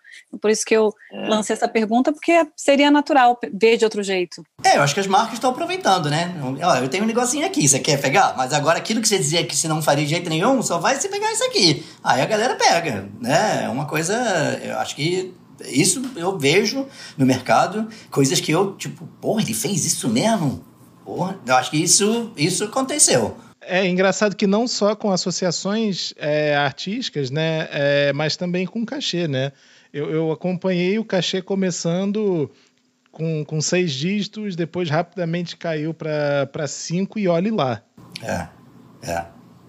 Por 0.41 0.51
isso 0.51 0.65
que 0.65 0.75
eu 0.75 0.93
é. 1.13 1.29
lancei 1.29 1.55
essa 1.55 1.69
pergunta, 1.69 2.13
porque 2.13 2.47
seria 2.57 2.91
natural 2.91 3.39
ver 3.53 3.77
de 3.77 3.85
outro 3.85 4.03
jeito. 4.03 4.43
É, 4.63 4.77
eu 4.77 4.83
acho 4.83 4.95
que 4.95 5.01
as 5.01 5.07
marcas 5.07 5.35
estão 5.35 5.51
aproveitando, 5.51 6.11
né? 6.11 6.35
Olha, 6.63 6.81
eu 6.81 6.89
tenho 6.89 7.05
um 7.05 7.07
negocinho 7.07 7.47
aqui, 7.47 7.67
você 7.67 7.79
quer 7.79 8.01
pegar? 8.01 8.35
Mas 8.37 8.53
agora 8.53 8.79
aquilo 8.79 9.01
que 9.01 9.09
você 9.09 9.19
dizia 9.19 9.45
que 9.45 9.57
você 9.57 9.69
não 9.69 9.81
faria 9.81 10.05
de 10.05 10.11
jeito 10.11 10.29
nenhum, 10.29 10.63
só 10.63 10.79
vai 10.79 10.97
se 10.97 11.09
pegar 11.09 11.33
isso 11.33 11.45
aqui. 11.45 11.85
Aí 12.05 12.21
a 12.21 12.27
galera 12.27 12.55
pega, 12.57 13.09
né? 13.21 13.65
É 13.65 13.69
uma 13.69 13.87
coisa, 13.87 14.15
eu 14.63 14.79
acho 14.79 14.95
que 14.95 15.35
isso 15.67 16.03
eu 16.15 16.39
vejo 16.39 16.87
no 17.17 17.27
mercado, 17.27 17.89
coisas 18.11 18.41
que 18.41 18.53
eu, 18.53 18.77
tipo, 18.77 19.07
porra, 19.21 19.43
ele 19.43 19.55
fez 19.55 19.85
isso 19.85 20.09
mesmo? 20.09 20.65
Porra, 21.05 21.39
eu 21.47 21.55
acho 21.57 21.71
que 21.71 21.83
isso, 21.83 22.33
isso 22.37 22.65
aconteceu. 22.65 23.37
É 23.61 23.87
engraçado 23.87 24.37
que 24.37 24.47
não 24.47 24.69
só 24.69 24.95
com 24.95 25.11
associações 25.11 26.15
é, 26.17 26.57
artísticas, 26.57 27.31
né, 27.31 27.69
é, 27.71 28.13
mas 28.13 28.37
também 28.37 28.67
com 28.67 28.85
cachê, 28.85 29.27
né? 29.27 29.53
Eu, 29.93 30.11
eu 30.11 30.33
acompanhei 30.33 30.99
o 30.99 31.05
cachê 31.05 31.41
começando 31.41 32.51
com, 33.11 33.45
com 33.45 33.61
seis 33.61 33.93
dígitos, 33.93 34.55
depois 34.55 34.89
rapidamente 34.89 35.57
caiu 35.57 35.95
para 35.95 36.67
cinco 36.67 37.19
e 37.19 37.27
olhe 37.27 37.51
lá. 37.51 37.83
É, 38.23 38.49
é. 39.03 39.25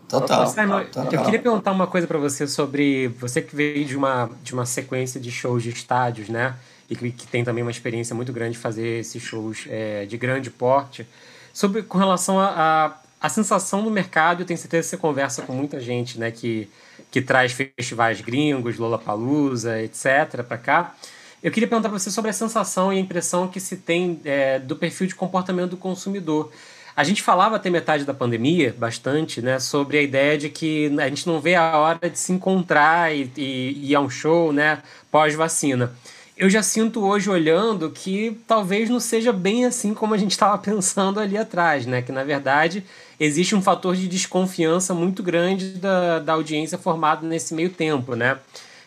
Total. 0.07 0.47
Simon, 0.47 0.85
total. 0.85 1.13
Eu 1.13 1.23
queria 1.23 1.39
perguntar 1.39 1.71
uma 1.71 1.85
coisa 1.85 2.07
para 2.07 2.17
você 2.17 2.47
sobre 2.47 3.07
você 3.19 3.41
que 3.41 3.55
veio 3.55 3.85
de 3.85 3.95
uma, 3.95 4.29
de 4.43 4.53
uma 4.53 4.65
sequência 4.65 5.19
de 5.19 5.31
shows 5.31 5.61
de 5.61 5.69
estádios, 5.69 6.29
né? 6.29 6.55
E 6.89 6.95
que, 6.95 7.11
que 7.11 7.27
tem 7.27 7.43
também 7.43 7.63
uma 7.63 7.69
experiência 7.69 8.15
muito 8.15 8.33
grande 8.33 8.53
de 8.53 8.57
fazer 8.57 9.01
esses 9.01 9.21
shows 9.21 9.67
é, 9.69 10.07
de 10.07 10.17
grande 10.17 10.49
porte. 10.49 11.07
Sobre 11.53 11.83
com 11.83 11.99
relação 11.99 12.39
a, 12.39 12.47
a, 12.47 12.93
a 13.21 13.29
sensação 13.29 13.83
do 13.83 13.91
mercado, 13.91 14.41
eu 14.41 14.45
tenho 14.47 14.57
certeza 14.57 14.87
que 14.87 14.89
você 14.89 14.97
conversa 14.97 15.43
com 15.43 15.53
muita 15.53 15.79
gente, 15.79 16.19
né? 16.19 16.31
Que 16.31 16.67
que 17.09 17.21
traz 17.21 17.51
festivais 17.51 18.21
gringos, 18.21 18.77
Lollapalooza, 18.77 19.81
etc., 19.81 20.43
para 20.47 20.57
cá. 20.57 20.95
Eu 21.41 21.51
queria 21.51 21.67
perguntar 21.67 21.89
para 21.89 21.97
você 21.97 22.11
sobre 22.11 22.31
a 22.31 22.33
sensação 22.33 22.91
e 22.91 22.97
a 22.97 22.99
impressão 22.99 23.47
que 23.47 23.59
se 23.59 23.77
tem 23.77 24.19
é, 24.25 24.59
do 24.59 24.75
perfil 24.75 25.07
de 25.07 25.15
comportamento 25.15 25.71
do 25.71 25.77
consumidor. 25.77 26.51
A 26.99 27.03
gente 27.05 27.23
falava 27.23 27.55
até 27.55 27.69
metade 27.69 28.03
da 28.03 28.13
pandemia, 28.13 28.75
bastante, 28.77 29.41
né, 29.41 29.57
sobre 29.57 29.97
a 29.97 30.01
ideia 30.01 30.37
de 30.37 30.49
que 30.49 30.93
a 30.99 31.07
gente 31.07 31.25
não 31.27 31.39
vê 31.39 31.55
a 31.55 31.77
hora 31.77 32.09
de 32.09 32.19
se 32.19 32.33
encontrar 32.33 33.15
e, 33.15 33.31
e, 33.37 33.91
ir 33.91 33.95
a 33.95 34.01
um 34.01 34.09
show, 34.09 34.51
né, 34.51 34.83
pós-vacina. 35.09 35.93
Eu 36.35 36.49
já 36.49 36.61
sinto 36.61 37.05
hoje 37.05 37.29
olhando 37.29 37.89
que 37.89 38.37
talvez 38.45 38.89
não 38.89 38.99
seja 38.99 39.31
bem 39.31 39.65
assim 39.65 39.93
como 39.93 40.13
a 40.13 40.17
gente 40.17 40.31
estava 40.31 40.57
pensando 40.59 41.21
ali 41.21 41.37
atrás, 41.37 41.85
né, 41.85 42.01
que 42.01 42.11
na 42.11 42.25
verdade 42.25 42.83
existe 43.19 43.55
um 43.55 43.61
fator 43.61 43.95
de 43.95 44.07
desconfiança 44.07 44.93
muito 44.93 45.21
grande 45.21 45.71
da, 45.71 46.19
da 46.19 46.33
audiência 46.33 46.77
formada 46.77 47.27
nesse 47.27 47.53
meio 47.53 47.69
tempo, 47.69 48.15
né? 48.15 48.37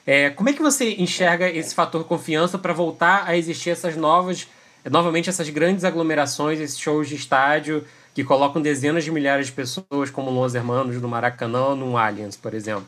É, 0.06 0.30
como 0.30 0.48
é 0.48 0.52
que 0.52 0.62
você 0.62 0.94
enxerga 0.94 1.48
esse 1.48 1.74
fator 1.74 2.04
confiança 2.04 2.58
para 2.58 2.72
voltar 2.72 3.24
a 3.26 3.36
existir 3.36 3.70
essas 3.70 3.96
novas, 3.96 4.48
novamente 4.90 5.28
essas 5.28 5.48
grandes 5.48 5.84
aglomerações, 5.84 6.58
esses 6.58 6.78
shows 6.78 7.08
de 7.08 7.14
estádio 7.14 7.84
que 8.14 8.24
colocam 8.24 8.60
dezenas 8.60 9.04
de 9.04 9.10
milhares 9.10 9.46
de 9.46 9.52
pessoas, 9.52 10.10
como 10.10 10.30
Los 10.30 10.54
Hermanos 10.54 11.00
no 11.00 11.08
Maracanã, 11.08 11.74
no 11.74 11.96
Allianz, 11.96 12.36
por 12.36 12.52
exemplo? 12.52 12.86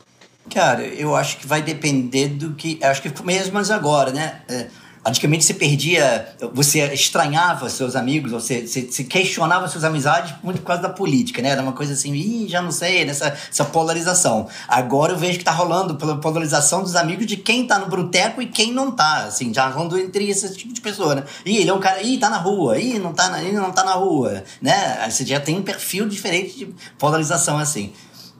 Cara, 0.53 0.85
eu 0.85 1.15
acho 1.15 1.37
que 1.37 1.47
vai 1.47 1.61
depender 1.61 2.27
do 2.27 2.53
que. 2.53 2.77
Acho 2.83 3.01
que 3.01 3.23
mesmo 3.23 3.57
agora, 3.57 4.11
né? 4.11 4.41
É 4.47 4.67
Antigamente 5.05 5.45
você 5.45 5.53
perdia, 5.53 6.35
você 6.51 6.91
estranhava 6.93 7.69
seus 7.69 7.95
amigos, 7.95 8.31
você, 8.31 8.65
você, 8.65 8.81
você, 8.81 9.03
questionava 9.03 9.67
suas 9.67 9.83
amizades 9.83 10.33
muito 10.41 10.61
por 10.61 10.67
causa 10.67 10.81
da 10.81 10.89
política, 10.89 11.43
né? 11.43 11.49
Era 11.49 11.61
uma 11.61 11.73
coisa 11.73 11.93
assim, 11.93 12.11
Ih, 12.13 12.47
já 12.47 12.59
não 12.59 12.71
sei, 12.71 13.05
nessa 13.05 13.37
essa 13.51 13.65
polarização. 13.65 14.47
Agora 14.67 15.13
eu 15.13 15.17
vejo 15.17 15.37
que 15.37 15.45
tá 15.45 15.51
rolando 15.51 15.95
pela 15.95 16.17
polarização 16.17 16.81
dos 16.81 16.95
amigos 16.95 17.27
de 17.27 17.37
quem 17.37 17.67
tá 17.67 17.77
no 17.77 17.87
boteco 17.87 18.41
e 18.41 18.47
quem 18.47 18.73
não 18.73 18.91
tá, 18.91 19.25
assim, 19.25 19.53
já 19.53 19.67
rolando 19.67 19.97
entre 19.97 20.27
esse 20.27 20.51
tipo 20.55 20.73
de 20.73 20.81
pessoa, 20.81 21.15
né? 21.15 21.23
Ih, 21.45 21.57
ele 21.57 21.69
é 21.69 21.73
um 21.73 21.79
cara, 21.79 22.01
ih, 22.01 22.17
tá 22.17 22.29
na 22.29 22.37
rua, 22.37 22.79
ih, 22.79 22.97
não 22.97 23.13
tá 23.13 23.29
na, 23.29 23.43
ele 23.43 23.57
não 23.57 23.71
tá 23.71 23.83
na 23.83 23.93
rua, 23.93 24.43
né? 24.59 25.07
Você 25.07 25.23
já 25.23 25.39
tem 25.39 25.55
um 25.55 25.63
perfil 25.63 26.07
diferente 26.07 26.57
de 26.57 26.75
polarização, 26.97 27.59
assim. 27.59 27.93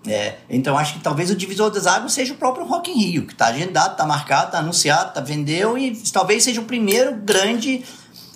É, 0.07 0.37
então 0.49 0.77
acho 0.77 0.93
que 0.93 0.99
talvez 0.99 1.31
o 1.31 1.35
divisor 1.35 1.71
das 1.71 1.87
águas 1.87 2.13
seja 2.13 2.33
o 2.33 2.37
próprio 2.37 2.65
Rock 2.65 2.91
in 2.91 2.95
Rio, 2.95 3.25
que 3.25 3.33
está 3.33 3.47
agendado, 3.47 3.93
está 3.93 4.05
marcado, 4.05 4.47
está 4.47 4.59
anunciado, 4.59 5.09
está 5.09 5.21
vendeu 5.21 5.77
e 5.77 5.95
talvez 6.11 6.43
seja 6.43 6.61
o 6.61 6.65
primeiro 6.65 7.15
grande 7.15 7.83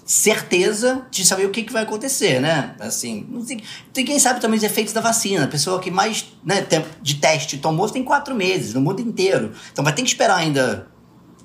certeza 0.10 1.06
de 1.12 1.24
saber 1.24 1.46
o 1.46 1.52
que, 1.52 1.62
que 1.62 1.72
vai 1.72 1.84
acontecer, 1.84 2.42
né? 2.42 2.76
Assim, 2.80 3.28
não 3.30 3.46
sei, 3.46 3.62
quem 3.94 4.18
sabe 4.18 4.42
também 4.42 4.58
os 4.58 4.64
efeitos 4.64 4.92
da 4.92 5.02
vacina. 5.02 5.46
A 5.46 5.48
pessoa 5.48 5.80
que 5.80 5.92
mais 5.92 6.26
né, 6.44 6.62
tempo 6.62 6.88
de 7.00 7.16
teste 7.16 7.60
tomou 7.60 7.88
tem 7.88 8.04
quatro 8.04 8.34
meses 8.34 8.74
no 8.74 8.82
mundo 8.82 9.02
inteiro. 9.02 9.54
Então 9.72 9.84
vai 9.84 9.94
ter 9.94 10.02
que 10.02 10.08
esperar 10.08 10.38
ainda 10.38 10.88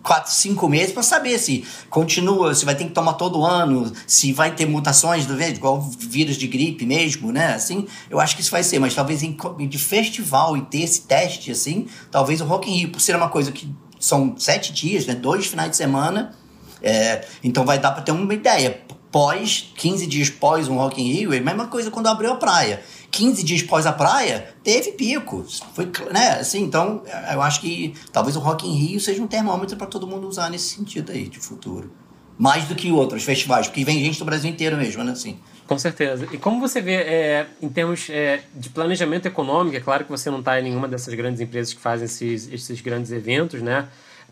quatro, 0.04 0.30
cinco 0.30 0.68
meses 0.68 0.92
para 0.92 1.02
saber 1.02 1.38
se 1.38 1.64
continua, 1.88 2.54
se 2.54 2.64
vai 2.66 2.74
ter 2.74 2.84
que 2.84 2.90
tomar 2.90 3.14
todo 3.14 3.42
ano, 3.42 3.90
se 4.06 4.32
vai 4.34 4.54
ter 4.54 4.66
mutações 4.66 5.24
do 5.24 5.34
vírus, 5.34 5.56
igual 5.56 5.80
vírus 5.80 6.36
de 6.36 6.46
gripe 6.46 6.84
mesmo, 6.84 7.32
né? 7.32 7.54
Assim, 7.54 7.86
eu 8.10 8.20
acho 8.20 8.36
que 8.36 8.42
isso 8.42 8.50
vai 8.50 8.62
ser, 8.62 8.78
mas 8.78 8.94
talvez 8.94 9.22
em, 9.22 9.34
de 9.66 9.78
festival 9.78 10.56
e 10.58 10.62
ter 10.62 10.82
esse 10.82 11.00
teste, 11.02 11.50
assim, 11.50 11.86
talvez 12.10 12.42
o 12.42 12.44
Rock 12.44 12.70
in 12.70 12.76
Rio, 12.76 12.90
por 12.90 13.00
ser 13.00 13.16
uma 13.16 13.30
coisa 13.30 13.50
que 13.50 13.74
são 13.98 14.34
sete 14.36 14.72
dias, 14.72 15.06
né? 15.06 15.14
Dois 15.14 15.46
finais 15.46 15.70
de 15.70 15.76
semana, 15.76 16.34
é, 16.82 17.24
então 17.42 17.64
vai 17.64 17.78
dar 17.78 17.92
para 17.92 18.02
ter 18.02 18.12
uma 18.12 18.34
ideia. 18.34 18.82
Pós, 19.10 19.72
15 19.76 20.06
dias 20.06 20.28
pós 20.28 20.68
um 20.68 20.76
Rock 20.76 21.00
in 21.00 21.10
Rio, 21.10 21.32
é 21.32 21.38
a 21.38 21.40
mesma 21.40 21.68
coisa 21.68 21.90
quando 21.90 22.08
abriu 22.08 22.32
a 22.32 22.36
praia. 22.36 22.82
15 23.14 23.44
dias 23.44 23.62
pós 23.62 23.86
a 23.86 23.92
praia, 23.92 24.48
teve 24.64 24.90
pico. 24.92 25.46
Foi, 25.72 25.88
né? 26.12 26.40
Assim, 26.40 26.64
então, 26.64 27.04
eu 27.32 27.40
acho 27.40 27.60
que 27.60 27.94
talvez 28.12 28.36
o 28.36 28.40
Rock 28.40 28.66
in 28.68 28.74
Rio 28.74 28.98
seja 28.98 29.22
um 29.22 29.26
termômetro 29.28 29.76
para 29.76 29.86
todo 29.86 30.04
mundo 30.04 30.26
usar 30.26 30.50
nesse 30.50 30.74
sentido 30.74 31.12
aí, 31.12 31.28
de 31.28 31.38
futuro. 31.38 31.92
Mais 32.36 32.64
do 32.64 32.74
que 32.74 32.90
outros 32.90 33.22
festivais, 33.22 33.68
porque 33.68 33.84
vem 33.84 34.04
gente 34.04 34.18
do 34.18 34.24
Brasil 34.24 34.50
inteiro 34.50 34.76
mesmo, 34.76 35.04
né? 35.04 35.12
Assim. 35.12 35.38
Com 35.64 35.78
certeza. 35.78 36.26
E 36.32 36.36
como 36.36 36.58
você 36.58 36.80
vê, 36.80 36.94
é, 36.94 37.46
em 37.62 37.68
termos 37.68 38.10
é, 38.10 38.40
de 38.52 38.68
planejamento 38.68 39.26
econômico, 39.26 39.76
é 39.76 39.80
claro 39.80 40.04
que 40.04 40.10
você 40.10 40.28
não 40.28 40.40
está 40.40 40.58
em 40.58 40.64
nenhuma 40.64 40.88
dessas 40.88 41.14
grandes 41.14 41.40
empresas 41.40 41.72
que 41.72 41.80
fazem 41.80 42.06
esses, 42.06 42.52
esses 42.52 42.80
grandes 42.80 43.12
eventos, 43.12 43.62
né? 43.62 43.86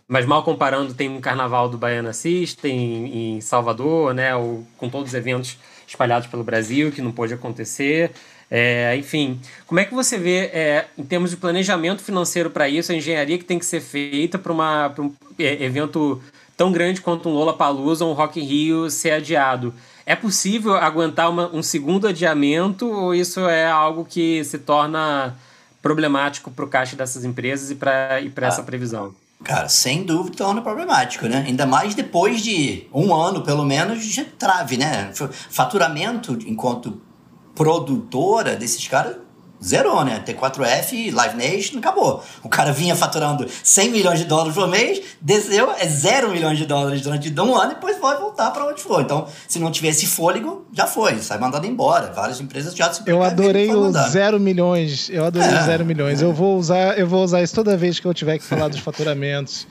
Mas 0.08 0.26
mal 0.26 0.42
comparando, 0.42 0.92
tem 0.92 1.08
um 1.08 1.20
carnaval 1.20 1.68
do 1.68 1.78
Baiana 1.78 2.12
System 2.12 3.36
em 3.36 3.40
Salvador, 3.40 4.12
né? 4.12 4.34
O, 4.34 4.66
com 4.76 4.88
todos 4.88 5.10
os 5.10 5.14
eventos 5.14 5.56
espalhados 5.86 6.26
pelo 6.26 6.42
Brasil, 6.42 6.90
que 6.90 7.00
não 7.00 7.12
pôde 7.12 7.32
acontecer. 7.32 8.10
É, 8.54 8.94
enfim, 8.98 9.40
como 9.66 9.80
é 9.80 9.84
que 9.86 9.94
você 9.94 10.18
vê, 10.18 10.50
é, 10.52 10.84
em 10.98 11.02
termos 11.02 11.30
de 11.30 11.38
planejamento 11.38 12.02
financeiro 12.02 12.50
para 12.50 12.68
isso, 12.68 12.92
a 12.92 12.94
engenharia 12.94 13.38
que 13.38 13.46
tem 13.46 13.58
que 13.58 13.64
ser 13.64 13.80
feita 13.80 14.38
para 14.38 14.52
um 14.52 15.10
é, 15.38 15.64
evento 15.64 16.20
tão 16.54 16.70
grande 16.70 17.00
quanto 17.00 17.30
um 17.30 17.32
Lola 17.32 17.56
Palusa 17.56 18.04
ou 18.04 18.10
um 18.10 18.14
Rock 18.14 18.38
in 18.38 18.44
Rio 18.44 18.90
ser 18.90 19.12
adiado? 19.12 19.72
É 20.04 20.14
possível 20.14 20.74
aguentar 20.74 21.30
uma, 21.30 21.48
um 21.50 21.62
segundo 21.62 22.06
adiamento 22.06 22.86
ou 22.90 23.14
isso 23.14 23.40
é 23.40 23.66
algo 23.66 24.04
que 24.04 24.44
se 24.44 24.58
torna 24.58 25.34
problemático 25.80 26.50
para 26.50 26.66
o 26.66 26.68
caixa 26.68 26.94
dessas 26.94 27.24
empresas 27.24 27.70
e 27.70 27.74
para 27.74 28.20
e 28.20 28.30
ah, 28.36 28.46
essa 28.46 28.62
previsão? 28.62 29.14
Cara, 29.42 29.66
sem 29.70 30.04
dúvida 30.04 30.36
torna 30.36 30.60
problemático, 30.60 31.26
né? 31.26 31.42
Ainda 31.46 31.64
mais 31.64 31.94
depois 31.94 32.42
de 32.42 32.86
um 32.92 33.14
ano, 33.14 33.40
pelo 33.40 33.64
menos, 33.64 34.04
de 34.04 34.24
trave, 34.24 34.76
né? 34.76 35.10
Faturamento, 35.48 36.36
enquanto 36.46 37.00
produtora 37.54 38.56
desses 38.56 38.86
caras 38.88 39.16
zerou, 39.62 40.04
né? 40.04 40.22
T4F, 40.26 41.12
Live 41.12 41.36
Nation, 41.36 41.78
acabou. 41.78 42.22
O 42.42 42.48
cara 42.48 42.72
vinha 42.72 42.96
faturando 42.96 43.46
100 43.62 43.90
milhões 43.90 44.18
de 44.18 44.24
dólares 44.24 44.54
por 44.54 44.68
mês, 44.68 45.00
desceu, 45.20 45.72
é 45.78 45.86
0 45.86 46.30
milhões 46.30 46.58
de 46.58 46.66
dólares 46.66 47.00
durante 47.00 47.32
um 47.40 47.56
ano, 47.56 47.72
e 47.72 47.74
depois 47.74 47.98
vai 47.98 48.16
voltar 48.18 48.50
para 48.50 48.66
onde 48.66 48.80
for. 48.80 49.00
Então, 49.00 49.26
se 49.48 49.58
não 49.58 49.70
tiver 49.70 49.88
esse 49.88 50.06
fôlego, 50.06 50.66
já 50.72 50.86
foi, 50.86 51.18
sai 51.18 51.38
mandado 51.38 51.66
embora. 51.66 52.12
Várias 52.12 52.40
empresas 52.40 52.74
já 52.74 52.92
se 52.92 53.02
Eu 53.06 53.22
adorei 53.22 53.72
o 53.74 53.90
zero 54.08 54.38
milhões, 54.38 55.08
eu 55.10 55.24
adorei 55.24 55.48
é, 55.48 55.62
zero 55.62 55.84
milhões. 55.84 56.22
É. 56.22 56.24
Eu, 56.24 56.32
vou 56.32 56.56
usar, 56.56 56.98
eu 56.98 57.06
vou 57.06 57.22
usar 57.22 57.42
isso 57.42 57.54
toda 57.54 57.76
vez 57.76 58.00
que 58.00 58.06
eu 58.06 58.14
tiver 58.14 58.38
que 58.38 58.44
falar 58.44 58.68
dos 58.68 58.78
faturamentos 58.80 59.66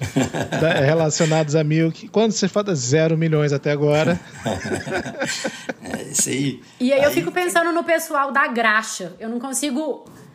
da, 0.60 0.74
relacionados 0.74 1.56
a 1.56 1.64
Milk. 1.64 2.08
Quando 2.10 2.32
você 2.32 2.48
fala 2.48 2.74
zero 2.76 3.18
milhões 3.18 3.52
até 3.52 3.72
agora. 3.72 4.20
é 5.84 6.04
isso 6.04 6.30
aí. 6.30 6.62
E 6.80 6.94
aí, 6.94 7.00
aí 7.00 7.06
eu 7.06 7.12
fico 7.12 7.32
pensando 7.32 7.72
no 7.72 7.84
pessoal 7.84 8.32
da 8.32 8.48
graxa. 8.48 9.14
Eu 9.20 9.30
não 9.30 9.40
consigo 9.40 9.81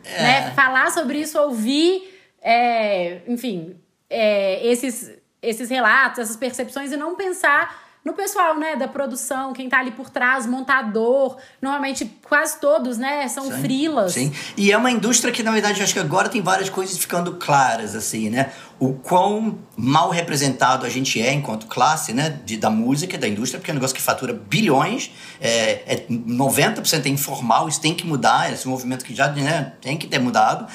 é. 0.03 0.21
né, 0.21 0.51
falar 0.51 0.91
sobre 0.91 1.19
isso, 1.19 1.39
ouvir, 1.39 2.17
é, 2.41 3.21
enfim, 3.27 3.79
é, 4.09 4.65
esses, 4.65 5.11
esses 5.41 5.69
relatos, 5.69 6.19
essas 6.19 6.35
percepções 6.35 6.91
e 6.91 6.97
não 6.97 7.15
pensar 7.15 7.86
no 8.07 8.13
pessoal, 8.13 8.57
né, 8.57 8.77
da 8.77 8.87
produção, 8.87 9.51
quem 9.51 9.67
tá 9.67 9.79
ali 9.79 9.91
por 9.91 10.09
trás, 10.09 10.45
montador, 10.45 11.35
normalmente 11.61 12.09
quase 12.23 12.57
todos, 12.57 12.97
né, 12.97 13.27
são 13.27 13.51
sim, 13.51 13.61
frilas. 13.61 14.13
Sim, 14.13 14.31
e 14.55 14.71
é 14.71 14.77
uma 14.77 14.89
indústria 14.89 15.29
que, 15.29 15.43
na 15.43 15.51
verdade, 15.51 15.83
acho 15.83 15.91
que 15.91 15.99
agora 15.99 16.29
tem 16.29 16.41
várias 16.41 16.69
coisas 16.69 16.97
ficando 16.97 17.33
claras, 17.35 17.97
assim, 17.97 18.29
né, 18.29 18.53
o 18.79 18.93
quão 18.93 19.59
mal 19.75 20.09
representado 20.09 20.85
a 20.85 20.89
gente 20.89 21.21
é 21.21 21.33
enquanto 21.33 21.67
classe, 21.67 22.13
né, 22.13 22.39
de, 22.45 22.55
da 22.55 22.69
música, 22.69 23.17
da 23.17 23.27
indústria, 23.27 23.59
porque 23.59 23.71
é 23.71 23.73
um 23.73 23.75
negócio 23.75 23.93
que 23.93 24.01
fatura 24.01 24.31
bilhões, 24.31 25.11
é, 25.41 25.83
é 25.85 26.05
90% 26.09 27.07
é 27.07 27.09
informal, 27.09 27.67
isso 27.67 27.81
tem 27.81 27.93
que 27.93 28.07
mudar, 28.07 28.53
esse 28.53 28.65
movimento 28.69 29.03
que 29.03 29.13
já, 29.13 29.29
né, 29.33 29.73
tem 29.81 29.97
que 29.97 30.07
ter 30.07 30.19
mudado, 30.19 30.65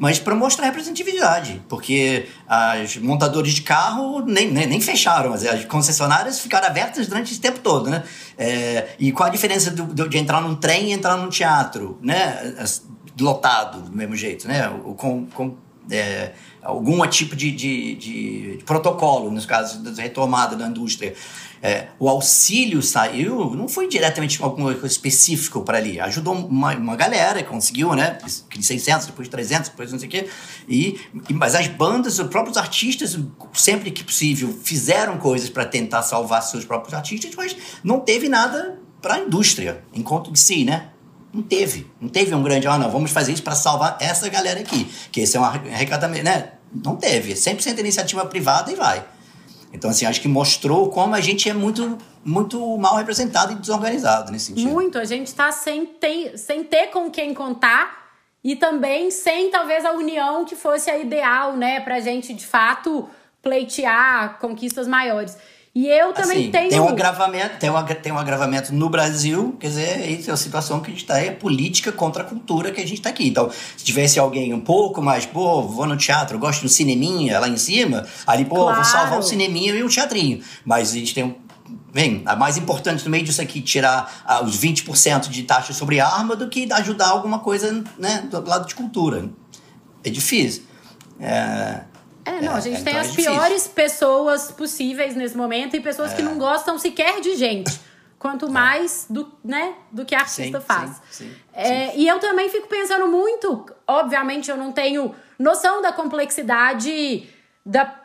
mas 0.00 0.18
para 0.18 0.34
mostrar 0.34 0.64
representatividade, 0.64 1.60
porque 1.68 2.26
as 2.48 2.96
montadores 2.96 3.52
de 3.52 3.60
carro 3.60 4.24
nem, 4.24 4.50
nem, 4.50 4.66
nem, 4.66 4.80
fecharam, 4.80 5.34
as 5.34 5.64
concessionárias 5.66 6.40
ficaram 6.40 6.66
abertas 6.66 7.06
durante 7.06 7.30
esse 7.30 7.40
tempo 7.40 7.58
todo, 7.58 7.90
né? 7.90 8.02
É, 8.38 8.94
e 8.98 9.12
qual 9.12 9.28
a 9.28 9.30
diferença 9.30 9.70
do, 9.70 9.84
do, 9.84 10.08
de 10.08 10.16
entrar 10.16 10.40
num 10.40 10.54
trem 10.54 10.88
e 10.88 10.92
entrar 10.92 11.18
num 11.18 11.28
teatro, 11.28 11.98
né? 12.00 12.54
Lotado, 13.20 13.82
do 13.82 13.94
mesmo 13.94 14.16
jeito, 14.16 14.48
né? 14.48 14.70
Com, 14.96 15.26
com 15.26 15.54
é, 15.90 16.32
algum 16.62 17.06
tipo 17.06 17.36
de, 17.36 17.52
de, 17.52 17.94
de, 17.94 18.56
de 18.56 18.64
protocolo, 18.64 19.30
nos 19.30 19.44
casos 19.44 19.82
da 19.82 20.02
retomada 20.02 20.56
da 20.56 20.66
indústria. 20.66 21.12
É, 21.62 21.88
o 21.98 22.08
auxílio 22.08 22.80
saiu, 22.82 23.54
não 23.54 23.68
foi 23.68 23.86
diretamente 23.86 24.42
alguma 24.42 24.72
coisa 24.72 24.86
específica 24.86 25.60
para 25.60 25.76
ali. 25.76 26.00
Ajudou 26.00 26.34
uma, 26.34 26.74
uma 26.74 26.96
galera, 26.96 27.42
conseguiu, 27.42 27.94
né? 27.94 28.18
De 28.50 28.64
600, 28.64 29.06
depois 29.06 29.28
300, 29.28 29.68
depois 29.68 29.92
não 29.92 29.98
sei 29.98 30.08
o 30.08 30.10
quê. 30.10 30.28
E, 30.66 30.98
mas 31.32 31.54
as 31.54 31.66
bandas, 31.66 32.18
os 32.18 32.28
próprios 32.28 32.56
artistas, 32.56 33.18
sempre 33.52 33.90
que 33.90 34.02
possível, 34.02 34.58
fizeram 34.64 35.18
coisas 35.18 35.50
para 35.50 35.66
tentar 35.66 36.02
salvar 36.02 36.42
seus 36.42 36.64
próprios 36.64 36.94
artistas, 36.94 37.34
mas 37.36 37.54
não 37.84 38.00
teve 38.00 38.28
nada 38.28 38.78
para 39.02 39.14
a 39.14 39.18
indústria, 39.18 39.84
enquanto 39.92 40.32
de 40.32 40.38
si, 40.38 40.64
né? 40.64 40.88
Não 41.32 41.42
teve. 41.42 41.86
Não 42.00 42.08
teve 42.08 42.34
um 42.34 42.42
grande, 42.42 42.66
ah, 42.66 42.78
não, 42.78 42.90
vamos 42.90 43.10
fazer 43.10 43.32
isso 43.32 43.42
para 43.42 43.54
salvar 43.54 43.98
essa 44.00 44.28
galera 44.28 44.60
aqui. 44.60 44.90
Que 45.12 45.20
esse 45.20 45.36
é 45.36 45.40
um 45.40 45.44
arrecadamento, 45.44 46.24
né? 46.24 46.52
Não 46.72 46.96
teve. 46.96 47.34
100% 47.34 47.78
iniciativa 47.78 48.24
privada 48.24 48.72
e 48.72 48.74
vai. 48.74 49.04
Então, 49.72 49.90
assim, 49.90 50.04
acho 50.04 50.20
que 50.20 50.28
mostrou 50.28 50.90
como 50.90 51.14
a 51.14 51.20
gente 51.20 51.48
é 51.48 51.54
muito, 51.54 51.96
muito 52.24 52.76
mal 52.76 52.96
representado 52.96 53.52
e 53.52 53.56
desorganizado 53.56 54.32
nesse 54.32 54.46
sentido. 54.46 54.70
Muito. 54.70 54.98
A 54.98 55.04
gente 55.04 55.28
está 55.28 55.52
sem 55.52 55.88
sem 56.36 56.64
ter 56.64 56.88
com 56.88 57.10
quem 57.10 57.32
contar 57.32 58.00
e 58.42 58.56
também 58.56 59.10
sem, 59.10 59.50
talvez, 59.50 59.84
a 59.84 59.92
união 59.92 60.44
que 60.44 60.56
fosse 60.56 60.90
a 60.90 60.98
ideal, 60.98 61.56
né? 61.56 61.80
Para 61.80 61.96
a 61.96 62.00
gente, 62.00 62.34
de 62.34 62.46
fato, 62.46 63.08
pleitear 63.42 64.38
conquistas 64.38 64.88
maiores. 64.88 65.36
E 65.72 65.86
eu 65.86 66.12
também 66.12 66.38
assim, 66.38 66.50
tenho. 66.50 66.68
Tem 66.68 66.80
um 66.80 66.88
agravamento, 66.88 67.58
tem 67.58 67.70
um, 67.70 67.84
tem 67.84 68.12
um 68.12 68.18
agravamento 68.18 68.74
no 68.74 68.88
Brasil, 68.88 69.56
quer 69.60 69.68
dizer, 69.68 70.18
essa 70.18 70.32
é 70.32 70.34
a 70.34 70.36
situação 70.36 70.80
que 70.80 70.88
a 70.88 70.90
gente 70.90 71.02
está, 71.02 71.18
é 71.18 71.30
política 71.30 71.92
contra 71.92 72.24
a 72.24 72.26
cultura 72.26 72.72
que 72.72 72.80
a 72.80 72.86
gente 72.86 72.98
está 72.98 73.10
aqui. 73.10 73.28
Então, 73.28 73.48
se 73.76 73.84
tivesse 73.84 74.18
alguém 74.18 74.52
um 74.52 74.60
pouco 74.60 75.00
mais, 75.00 75.24
pô, 75.26 75.62
vou 75.62 75.86
no 75.86 75.96
teatro, 75.96 76.40
gosto 76.40 76.60
de 76.60 76.66
um 76.66 76.68
cineminha 76.68 77.38
lá 77.38 77.48
em 77.48 77.56
cima, 77.56 78.04
ali, 78.26 78.44
pô, 78.44 78.56
claro. 78.56 78.74
vou 78.74 78.84
salvar 78.84 79.20
o 79.20 79.22
cineminha 79.22 79.72
e 79.72 79.84
o 79.84 79.88
teatrinho. 79.88 80.42
Mas 80.64 80.90
a 80.90 80.94
gente 80.94 81.14
tem 81.14 81.24
um. 81.24 81.34
Vem, 81.92 82.22
a 82.26 82.34
mais 82.34 82.56
importante 82.56 83.04
no 83.04 83.10
meio 83.10 83.24
disso 83.24 83.40
aqui, 83.40 83.60
tirar 83.60 84.22
ah, 84.24 84.42
os 84.42 84.58
20% 84.60 85.28
de 85.28 85.42
taxa 85.44 85.72
sobre 85.72 86.00
arma 86.00 86.34
do 86.34 86.48
que 86.48 86.72
ajudar 86.72 87.08
alguma 87.08 87.40
coisa 87.40 87.84
né, 87.96 88.28
do 88.28 88.48
lado 88.48 88.66
de 88.66 88.74
cultura. 88.74 89.28
É 90.02 90.10
difícil. 90.10 90.64
É, 91.20 91.80
é, 92.24 92.40
não, 92.40 92.54
a 92.54 92.60
gente 92.60 92.80
é, 92.80 92.84
tem 92.84 92.92
então 92.92 93.00
as 93.00 93.12
é 93.12 93.22
piores 93.22 93.68
pessoas 93.68 94.52
possíveis 94.52 95.14
nesse 95.14 95.36
momento 95.36 95.76
e 95.76 95.80
pessoas 95.80 96.12
que 96.12 96.20
é. 96.20 96.24
não 96.24 96.38
gostam 96.38 96.78
sequer 96.78 97.20
de 97.20 97.36
gente. 97.36 97.80
Quanto 98.18 98.46
é. 98.46 98.50
mais 98.50 99.06
do, 99.08 99.32
né, 99.42 99.74
do 99.90 100.04
que 100.04 100.14
a 100.14 100.20
artista 100.20 100.60
sim, 100.60 100.66
faz. 100.66 100.90
Sim, 101.10 101.24
sim, 101.24 101.36
é, 101.54 101.96
e 101.96 102.06
eu 102.06 102.18
também 102.18 102.50
fico 102.50 102.68
pensando 102.68 103.06
muito, 103.08 103.66
obviamente 103.86 104.50
eu 104.50 104.56
não 104.58 104.72
tenho 104.72 105.14
noção 105.38 105.80
da 105.80 105.90
complexidade 105.90 107.28
da, 107.64 107.98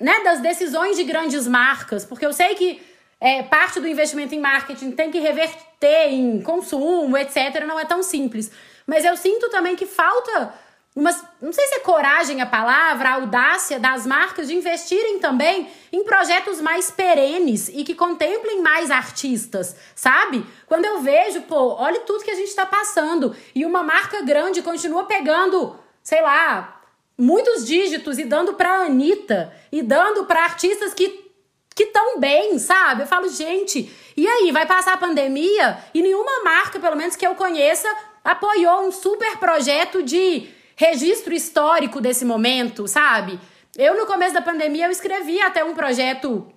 né, 0.00 0.22
das 0.24 0.40
decisões 0.40 0.96
de 0.96 1.04
grandes 1.04 1.46
marcas, 1.46 2.06
porque 2.06 2.24
eu 2.24 2.32
sei 2.32 2.54
que 2.54 2.80
é, 3.20 3.42
parte 3.42 3.78
do 3.78 3.86
investimento 3.86 4.34
em 4.34 4.40
marketing 4.40 4.92
tem 4.92 5.10
que 5.10 5.18
reverter 5.18 6.08
em 6.08 6.40
consumo, 6.40 7.16
etc. 7.18 7.64
Não 7.66 7.78
é 7.78 7.84
tão 7.84 8.02
simples. 8.02 8.50
Mas 8.86 9.04
eu 9.04 9.14
sinto 9.16 9.50
também 9.50 9.76
que 9.76 9.84
falta 9.84 10.54
uma, 10.94 11.10
não 11.40 11.52
sei 11.52 11.66
se 11.68 11.76
é 11.76 11.80
coragem 11.80 12.40
a 12.40 12.46
palavra, 12.46 13.08
a 13.08 13.14
audácia 13.14 13.78
das 13.78 14.04
marcas 14.04 14.48
de 14.48 14.54
investirem 14.54 15.20
também 15.20 15.68
em 15.92 16.02
projetos 16.02 16.60
mais 16.60 16.90
perenes 16.90 17.68
e 17.68 17.84
que 17.84 17.94
contemplem 17.94 18.60
mais 18.60 18.90
artistas, 18.90 19.76
sabe? 19.94 20.44
Quando 20.66 20.84
eu 20.84 21.00
vejo, 21.00 21.42
pô, 21.42 21.74
olha 21.74 22.00
tudo 22.00 22.24
que 22.24 22.30
a 22.30 22.34
gente 22.34 22.48
está 22.48 22.66
passando 22.66 23.36
e 23.54 23.64
uma 23.64 23.84
marca 23.84 24.20
grande 24.22 24.62
continua 24.62 25.04
pegando, 25.04 25.78
sei 26.02 26.20
lá, 26.22 26.82
muitos 27.16 27.64
dígitos 27.64 28.18
e 28.18 28.24
dando 28.24 28.54
para 28.54 28.86
Anitta 28.86 29.54
e 29.70 29.82
dando 29.82 30.24
para 30.24 30.42
artistas 30.42 30.92
que 30.92 31.30
que 31.72 31.86
tão 31.86 32.18
bem, 32.18 32.58
sabe? 32.58 33.02
Eu 33.02 33.06
falo, 33.06 33.28
gente, 33.30 33.90
e 34.14 34.26
aí, 34.26 34.52
vai 34.52 34.66
passar 34.66 34.94
a 34.94 34.98
pandemia 34.98 35.78
e 35.94 36.02
nenhuma 36.02 36.42
marca, 36.44 36.78
pelo 36.78 36.96
menos 36.96 37.16
que 37.16 37.26
eu 37.26 37.34
conheça, 37.34 37.88
apoiou 38.22 38.86
um 38.86 38.92
super 38.92 39.38
projeto 39.38 40.02
de 40.02 40.46
registro 40.80 41.34
histórico 41.34 42.00
desse 42.00 42.24
momento, 42.24 42.88
sabe? 42.88 43.38
Eu, 43.76 43.98
no 43.98 44.06
começo 44.06 44.32
da 44.32 44.40
pandemia, 44.40 44.86
eu 44.86 44.90
escrevi 44.90 45.38
até 45.38 45.62
um 45.62 45.74
projeto 45.74 46.50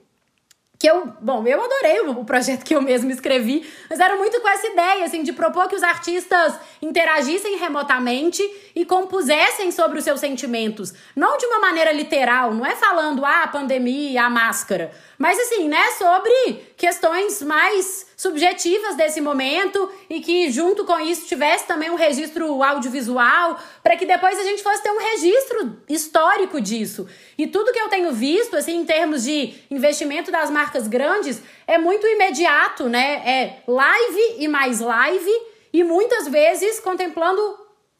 que 0.80 0.90
eu, 0.90 1.14
bom, 1.22 1.46
eu 1.46 1.62
adorei 1.62 2.00
o 2.02 2.26
projeto 2.26 2.64
que 2.64 2.74
eu 2.74 2.82
mesmo 2.82 3.12
escrevi, 3.12 3.70
mas 3.90 4.00
era 4.00 4.16
muito 4.16 4.40
com 4.40 4.48
essa 4.48 4.68
ideia, 4.68 5.06
assim, 5.06 5.24
de 5.24 5.34
propor 5.34 5.68
que 5.68 5.76
os 5.76 5.84
artistas 5.84 6.54
interagissem 6.82 7.58
remotamente 7.58 8.42
e 8.74 8.86
compusessem 8.86 9.72
sobre 9.72 10.00
os 10.00 10.06
seus 10.06 10.22
sentimentos. 10.22 10.94
Não 11.16 11.38
de 11.38 11.46
uma 11.46 11.60
maneira 11.60 11.92
literal, 11.92 12.54
não 12.54 12.66
é 12.66 12.76
falando, 12.76 13.26
ah, 13.26 13.44
a 13.44 13.48
pandemia, 13.48 14.24
a 14.24 14.30
máscara, 14.30 14.92
mas 15.18 15.38
assim, 15.38 15.68
né, 15.68 15.92
sobre 15.92 16.73
questões 16.78 17.42
mais 17.42 18.08
subjetivas 18.18 18.96
desse 18.96 19.22
momento 19.22 19.92
e 20.10 20.20
que 20.20 20.52
junto 20.52 20.86
com 20.86 21.00
isso 21.00 21.28
tivesse 21.28 21.66
também 21.66 21.90
um 21.90 21.96
registro 21.96 22.62
audiovisual, 22.64 23.60
para 23.82 23.96
que 23.96 24.06
depois 24.06 24.40
a 24.40 24.44
gente 24.44 24.64
fosse 24.64 24.82
ter 24.82 24.92
um 24.92 25.00
registro 25.00 25.78
histórico 25.90 26.60
disso. 26.60 27.08
E 27.38 27.48
tudo 27.48 27.72
que 27.72 27.80
eu 27.80 27.90
tenho 27.90 28.12
visto, 28.12 28.56
assim, 28.56 28.78
em 28.78 28.86
termos 28.86 29.24
de 29.24 29.54
investimento 29.70 30.32
das 30.32 30.50
marcas 30.50 30.88
grandes, 30.88 31.42
é 31.68 31.78
muito 31.78 32.06
imediato, 32.08 32.90
né? 32.90 33.22
É 33.26 33.64
live 33.68 34.36
e 34.40 34.48
mais 34.48 34.80
live 34.80 35.32
e 35.72 35.84
muitas 35.84 36.28
vezes 36.28 36.80
contemplando 36.80 37.42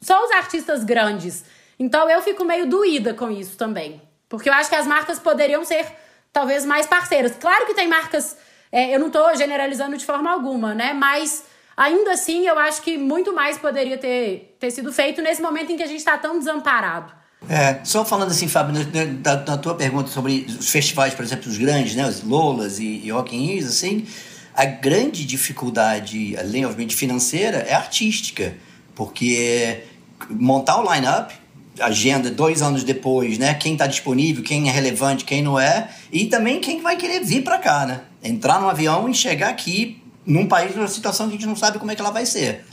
só 0.00 0.24
os 0.24 0.30
artistas 0.30 0.84
grandes. 0.84 1.44
Então 1.78 2.08
eu 2.08 2.22
fico 2.22 2.44
meio 2.44 2.66
doída 2.66 3.14
com 3.14 3.30
isso 3.30 3.56
também. 3.56 4.00
Porque 4.28 4.48
eu 4.48 4.52
acho 4.52 4.68
que 4.68 4.76
as 4.76 4.86
marcas 4.86 5.18
poderiam 5.18 5.64
ser 5.64 5.86
talvez 6.32 6.64
mais 6.64 6.86
parceiras. 6.86 7.36
Claro 7.36 7.66
que 7.66 7.74
tem 7.74 7.88
marcas, 7.88 8.36
é, 8.74 8.92
eu 8.92 8.98
não 8.98 9.06
estou 9.06 9.32
generalizando 9.36 9.96
de 9.96 10.04
forma 10.04 10.32
alguma, 10.32 10.74
né? 10.74 10.92
Mas 10.92 11.44
ainda 11.76 12.10
assim 12.10 12.44
eu 12.44 12.58
acho 12.58 12.82
que 12.82 12.98
muito 12.98 13.32
mais 13.32 13.56
poderia 13.56 13.96
ter, 13.96 14.56
ter 14.58 14.72
sido 14.72 14.92
feito 14.92 15.22
nesse 15.22 15.40
momento 15.40 15.70
em 15.70 15.76
que 15.76 15.84
a 15.84 15.86
gente 15.86 16.00
está 16.00 16.18
tão 16.18 16.40
desamparado. 16.40 17.12
É, 17.48 17.78
só 17.84 18.04
falando 18.04 18.32
assim, 18.32 18.48
Fábio, 18.48 18.84
da, 19.20 19.56
tua 19.58 19.76
pergunta 19.76 20.10
sobre 20.10 20.44
os 20.58 20.70
festivais, 20.70 21.14
por 21.14 21.24
exemplo, 21.24 21.48
os 21.48 21.56
grandes, 21.56 21.94
né, 21.94 22.04
os 22.04 22.24
Lolas 22.24 22.80
e, 22.80 23.02
e 23.04 23.10
Rock 23.12 23.36
in 23.36 23.46
Rio, 23.46 23.64
assim, 23.64 24.08
a 24.52 24.64
grande 24.64 25.24
dificuldade, 25.24 26.36
além, 26.36 26.64
obviamente, 26.64 26.96
financeira, 26.96 27.58
é 27.58 27.74
artística, 27.74 28.56
porque 28.92 29.84
montar 30.28 30.80
o 30.80 30.92
line-up 30.92 31.32
agenda 31.80 32.30
dois 32.30 32.62
anos 32.62 32.84
depois, 32.84 33.38
né? 33.38 33.54
Quem 33.54 33.72
está 33.72 33.86
disponível, 33.86 34.42
quem 34.42 34.68
é 34.68 34.72
relevante, 34.72 35.24
quem 35.24 35.42
não 35.42 35.58
é, 35.58 35.88
e 36.12 36.26
também 36.26 36.60
quem 36.60 36.80
vai 36.80 36.96
querer 36.96 37.24
vir 37.24 37.42
para 37.42 37.58
cá, 37.58 37.86
né? 37.86 38.00
Entrar 38.24 38.60
no 38.60 38.68
avião 38.68 39.08
e 39.08 39.14
chegar 39.14 39.50
aqui 39.50 40.02
num 40.26 40.48
país 40.48 40.74
numa 40.74 40.88
situação 40.88 41.28
que 41.28 41.34
a 41.34 41.36
gente 41.36 41.46
não 41.46 41.54
sabe 41.54 41.78
como 41.78 41.90
é 41.90 41.94
que 41.94 42.00
ela 42.00 42.10
vai 42.10 42.24
ser. 42.24 42.64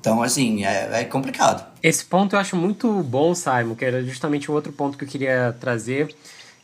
Então, 0.00 0.22
assim, 0.22 0.64
é, 0.64 1.00
é, 1.00 1.04
complicado. 1.04 1.64
Esse 1.82 2.04
ponto 2.04 2.34
eu 2.34 2.40
acho 2.40 2.56
muito 2.56 2.90
bom, 3.02 3.34
Simon, 3.34 3.74
que 3.74 3.84
era 3.84 4.04
justamente 4.04 4.50
o 4.50 4.54
outro 4.54 4.72
ponto 4.72 4.98
que 4.98 5.04
eu 5.04 5.08
queria 5.08 5.56
trazer, 5.60 6.12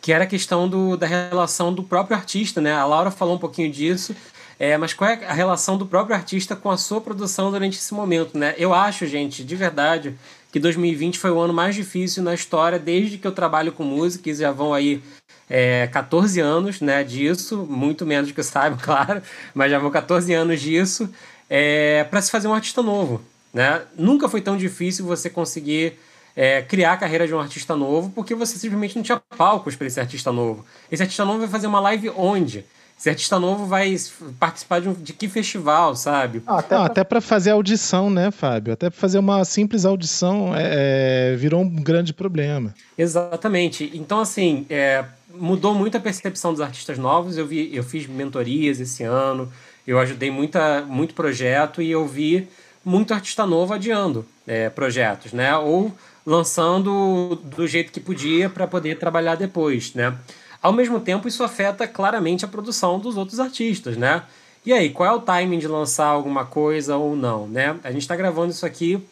que 0.00 0.12
era 0.12 0.24
a 0.24 0.26
questão 0.26 0.68
do, 0.68 0.96
da 0.96 1.06
relação 1.06 1.72
do 1.72 1.82
próprio 1.82 2.16
artista, 2.16 2.60
né? 2.60 2.72
A 2.72 2.84
Laura 2.84 3.10
falou 3.10 3.36
um 3.36 3.38
pouquinho 3.38 3.70
disso, 3.70 4.14
é, 4.58 4.76
mas 4.76 4.92
qual 4.92 5.10
é 5.10 5.24
a 5.24 5.32
relação 5.32 5.78
do 5.78 5.86
próprio 5.86 6.16
artista 6.16 6.56
com 6.56 6.68
a 6.68 6.76
sua 6.76 7.00
produção 7.00 7.52
durante 7.52 7.78
esse 7.78 7.94
momento, 7.94 8.36
né? 8.36 8.56
Eu 8.58 8.74
acho, 8.74 9.06
gente, 9.06 9.44
de 9.44 9.54
verdade, 9.54 10.18
que 10.50 10.58
2020 10.58 11.16
foi 11.16 11.30
o 11.30 11.38
ano 11.38 11.54
mais 11.54 11.76
difícil 11.76 12.24
na 12.24 12.34
história 12.34 12.76
desde 12.76 13.18
que 13.18 13.26
eu 13.26 13.32
trabalho 13.32 13.70
com 13.70 13.84
música, 13.84 14.28
e 14.30 14.34
já 14.34 14.50
vão 14.50 14.74
aí 14.74 15.00
é, 15.48 15.86
14 15.88 16.40
anos 16.40 16.80
né, 16.80 17.02
disso, 17.02 17.66
muito 17.68 18.04
menos 18.04 18.30
que 18.32 18.40
eu 18.40 18.44
saiba, 18.44 18.76
claro, 18.82 19.22
mas 19.54 19.70
já 19.70 19.78
vão 19.78 19.90
14 19.90 20.32
anos 20.34 20.60
disso, 20.60 21.08
é, 21.48 22.04
para 22.04 22.20
se 22.20 22.30
fazer 22.30 22.48
um 22.48 22.54
artista 22.54 22.82
novo. 22.82 23.22
Né? 23.52 23.82
Nunca 23.96 24.28
foi 24.28 24.40
tão 24.40 24.56
difícil 24.56 25.06
você 25.06 25.30
conseguir 25.30 25.98
é, 26.36 26.62
criar 26.62 26.92
a 26.92 26.96
carreira 26.96 27.26
de 27.26 27.34
um 27.34 27.40
artista 27.40 27.74
novo, 27.74 28.10
porque 28.14 28.34
você 28.34 28.58
simplesmente 28.58 28.94
não 28.94 29.02
tinha 29.02 29.20
palcos 29.36 29.74
para 29.74 29.86
esse 29.86 29.98
artista 29.98 30.30
novo. 30.30 30.64
Esse 30.90 31.02
artista 31.02 31.24
novo 31.24 31.40
vai 31.40 31.48
fazer 31.48 31.66
uma 31.66 31.80
live 31.80 32.10
onde? 32.10 32.64
Esse 32.98 33.08
artista 33.08 33.38
novo 33.38 33.64
vai 33.64 33.96
participar 34.40 34.80
de, 34.80 34.88
um, 34.88 34.92
de 34.92 35.12
que 35.12 35.28
festival, 35.28 35.94
sabe? 35.94 36.42
Ah, 36.44 36.58
até 36.84 37.04
para 37.04 37.20
fazer 37.20 37.52
audição, 37.52 38.10
né, 38.10 38.32
Fábio? 38.32 38.72
Até 38.72 38.90
para 38.90 38.98
fazer 38.98 39.20
uma 39.20 39.44
simples 39.44 39.84
audição 39.84 40.52
é, 40.52 41.32
é, 41.32 41.36
virou 41.36 41.62
um 41.62 41.68
grande 41.68 42.12
problema. 42.12 42.74
Exatamente. 42.96 43.88
Então, 43.94 44.18
assim, 44.18 44.66
é, 44.68 45.04
mudou 45.34 45.74
muito 45.74 45.96
a 45.96 46.00
percepção 46.00 46.52
dos 46.52 46.60
artistas 46.60 46.98
novos. 46.98 47.36
Eu, 47.36 47.46
vi, 47.46 47.74
eu 47.74 47.82
fiz 47.82 48.06
mentorias 48.06 48.80
esse 48.80 49.02
ano, 49.02 49.50
eu 49.86 49.98
ajudei 49.98 50.30
muita, 50.30 50.82
muito 50.82 51.14
projeto 51.14 51.82
e 51.82 51.90
eu 51.90 52.06
vi 52.06 52.48
muito 52.84 53.12
artista 53.12 53.44
novo 53.44 53.74
adiando 53.74 54.24
é, 54.46 54.70
projetos, 54.70 55.32
né? 55.32 55.56
Ou 55.56 55.92
lançando 56.24 57.36
do 57.44 57.66
jeito 57.66 57.92
que 57.92 58.00
podia 58.00 58.48
para 58.48 58.66
poder 58.66 58.98
trabalhar 58.98 59.34
depois, 59.34 59.94
né? 59.94 60.16
Ao 60.60 60.72
mesmo 60.72 60.98
tempo, 60.98 61.28
isso 61.28 61.44
afeta 61.44 61.86
claramente 61.86 62.44
a 62.44 62.48
produção 62.48 62.98
dos 62.98 63.16
outros 63.16 63.38
artistas, 63.38 63.96
né? 63.96 64.22
E 64.66 64.72
aí, 64.72 64.90
qual 64.90 65.08
é 65.08 65.12
o 65.12 65.20
timing 65.20 65.58
de 65.58 65.68
lançar 65.68 66.06
alguma 66.06 66.44
coisa 66.44 66.96
ou 66.96 67.14
não, 67.14 67.46
né? 67.46 67.76
A 67.84 67.90
gente 67.90 68.02
está 68.02 68.16
gravando 68.16 68.50
isso 68.50 68.66
aqui 68.66 69.02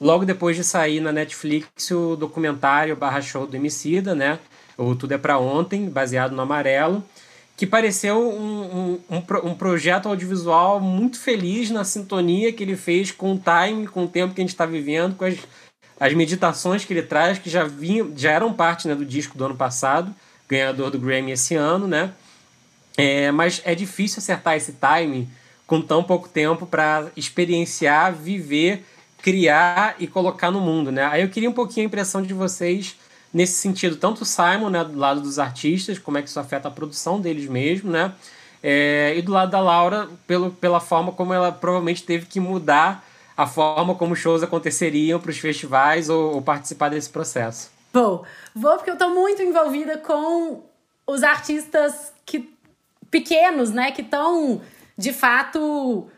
logo 0.00 0.24
depois 0.24 0.56
de 0.56 0.64
sair 0.64 1.00
na 1.00 1.12
Netflix 1.12 1.90
o 1.90 2.16
documentário 2.16 2.96
barra 2.96 3.20
show 3.20 3.46
do 3.46 3.56
Emicida, 3.56 4.14
né? 4.14 4.38
O 4.76 4.94
Tudo 4.94 5.12
é 5.12 5.18
Pra 5.18 5.38
Ontem, 5.38 5.88
baseado 5.88 6.32
no 6.32 6.42
Amarelo, 6.42 7.04
que 7.56 7.66
pareceu 7.66 8.18
um, 8.18 8.98
um, 9.08 9.16
um, 9.16 9.50
um, 9.50 9.54
projeto 9.54 10.08
audiovisual 10.08 10.80
muito 10.80 11.18
feliz 11.18 11.70
na 11.70 11.84
sintonia 11.84 12.52
que 12.52 12.62
ele 12.62 12.76
fez 12.76 13.12
com 13.12 13.34
o 13.34 13.38
time, 13.40 13.86
com 13.86 14.04
o 14.04 14.08
tempo 14.08 14.34
que 14.34 14.40
a 14.40 14.44
gente 14.44 14.52
está 14.52 14.66
vivendo, 14.66 15.14
com 15.14 15.24
as, 15.24 15.36
as 16.00 16.12
meditações 16.14 16.84
que 16.84 16.92
ele 16.92 17.02
traz, 17.02 17.38
que 17.38 17.48
já, 17.48 17.64
vinham, 17.64 18.12
já 18.16 18.32
eram 18.32 18.52
parte 18.52 18.88
né, 18.88 18.94
do 18.94 19.04
disco 19.04 19.38
do 19.38 19.44
ano 19.44 19.54
passado, 19.54 20.12
ganhador 20.48 20.90
do 20.90 20.98
Grammy 20.98 21.30
esse 21.32 21.54
ano, 21.54 21.86
né? 21.86 22.12
É, 22.96 23.30
mas 23.30 23.60
é 23.64 23.74
difícil 23.74 24.18
acertar 24.18 24.56
esse 24.56 24.72
timing 24.72 25.28
com 25.66 25.80
tão 25.80 26.02
pouco 26.02 26.28
tempo 26.28 26.66
para 26.66 27.06
experienciar, 27.16 28.12
viver, 28.12 28.84
criar 29.22 29.96
e 29.98 30.06
colocar 30.06 30.50
no 30.50 30.60
mundo, 30.60 30.92
né? 30.92 31.04
Aí 31.06 31.22
eu 31.22 31.28
queria 31.28 31.48
um 31.48 31.54
pouquinho 31.54 31.86
a 31.86 31.88
impressão 31.88 32.22
de 32.22 32.34
vocês 32.34 32.96
nesse 33.34 33.54
sentido, 33.54 33.96
tanto 33.96 34.22
o 34.22 34.24
Simon, 34.24 34.70
né, 34.70 34.84
do 34.84 34.96
lado 34.96 35.20
dos 35.20 35.40
artistas, 35.40 35.98
como 35.98 36.16
é 36.16 36.22
que 36.22 36.28
isso 36.28 36.38
afeta 36.38 36.68
a 36.68 36.70
produção 36.70 37.20
deles 37.20 37.46
mesmo, 37.46 37.90
né? 37.90 38.12
É, 38.62 39.12
e 39.16 39.20
do 39.20 39.32
lado 39.32 39.50
da 39.50 39.60
Laura, 39.60 40.08
pelo, 40.26 40.52
pela 40.52 40.80
forma 40.80 41.12
como 41.12 41.34
ela 41.34 41.50
provavelmente 41.50 42.04
teve 42.04 42.26
que 42.26 42.38
mudar 42.38 43.04
a 43.36 43.46
forma 43.46 43.96
como 43.96 44.14
shows 44.14 44.42
aconteceriam 44.42 45.20
para 45.20 45.30
os 45.30 45.38
festivais 45.38 46.08
ou, 46.08 46.36
ou 46.36 46.42
participar 46.42 46.88
desse 46.88 47.10
processo. 47.10 47.70
Vou. 47.92 48.24
Vou 48.54 48.76
porque 48.76 48.90
eu 48.90 48.96
tô 48.96 49.10
muito 49.10 49.42
envolvida 49.42 49.98
com 49.98 50.62
os 51.06 51.22
artistas 51.22 52.12
que 52.24 52.48
pequenos, 53.10 53.70
né, 53.70 53.90
que 53.90 54.00
estão 54.00 54.62
de 54.96 55.12
fato 55.12 56.08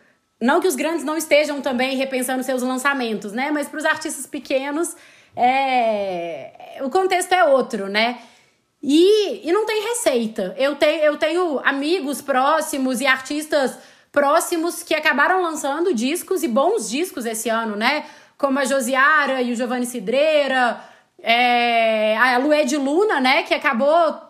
não 0.40 0.60
que 0.60 0.68
os 0.68 0.76
grandes 0.76 1.04
não 1.04 1.16
estejam 1.16 1.60
também 1.62 1.96
repensando 1.96 2.42
seus 2.42 2.62
lançamentos, 2.62 3.32
né? 3.32 3.50
Mas 3.50 3.68
para 3.68 3.78
os 3.78 3.84
artistas 3.86 4.26
pequenos, 4.26 4.94
é... 5.36 6.78
o 6.80 6.90
contexto 6.90 7.32
é 7.32 7.44
outro, 7.44 7.88
né? 7.88 8.18
E, 8.82 9.48
e 9.48 9.52
não 9.52 9.66
tem 9.66 9.82
receita. 9.82 10.54
Eu 10.58 10.76
tenho, 10.76 11.02
eu 11.02 11.16
tenho 11.16 11.60
amigos 11.64 12.22
próximos 12.22 13.00
e 13.00 13.06
artistas 13.06 13.78
próximos 14.12 14.82
que 14.82 14.94
acabaram 14.94 15.42
lançando 15.42 15.92
discos 15.92 16.42
e 16.42 16.48
bons 16.48 16.88
discos 16.88 17.26
esse 17.26 17.48
ano, 17.48 17.76
né? 17.76 18.06
Como 18.38 18.58
a 18.58 18.64
Josiara 18.64 19.42
e 19.42 19.52
o 19.52 19.56
Giovanni 19.56 19.86
Cidreira, 19.86 20.80
é, 21.22 22.16
a 22.16 22.38
Lued 22.38 22.76
Luna, 22.76 23.20
né, 23.20 23.42
que 23.42 23.54
acabou 23.54 24.20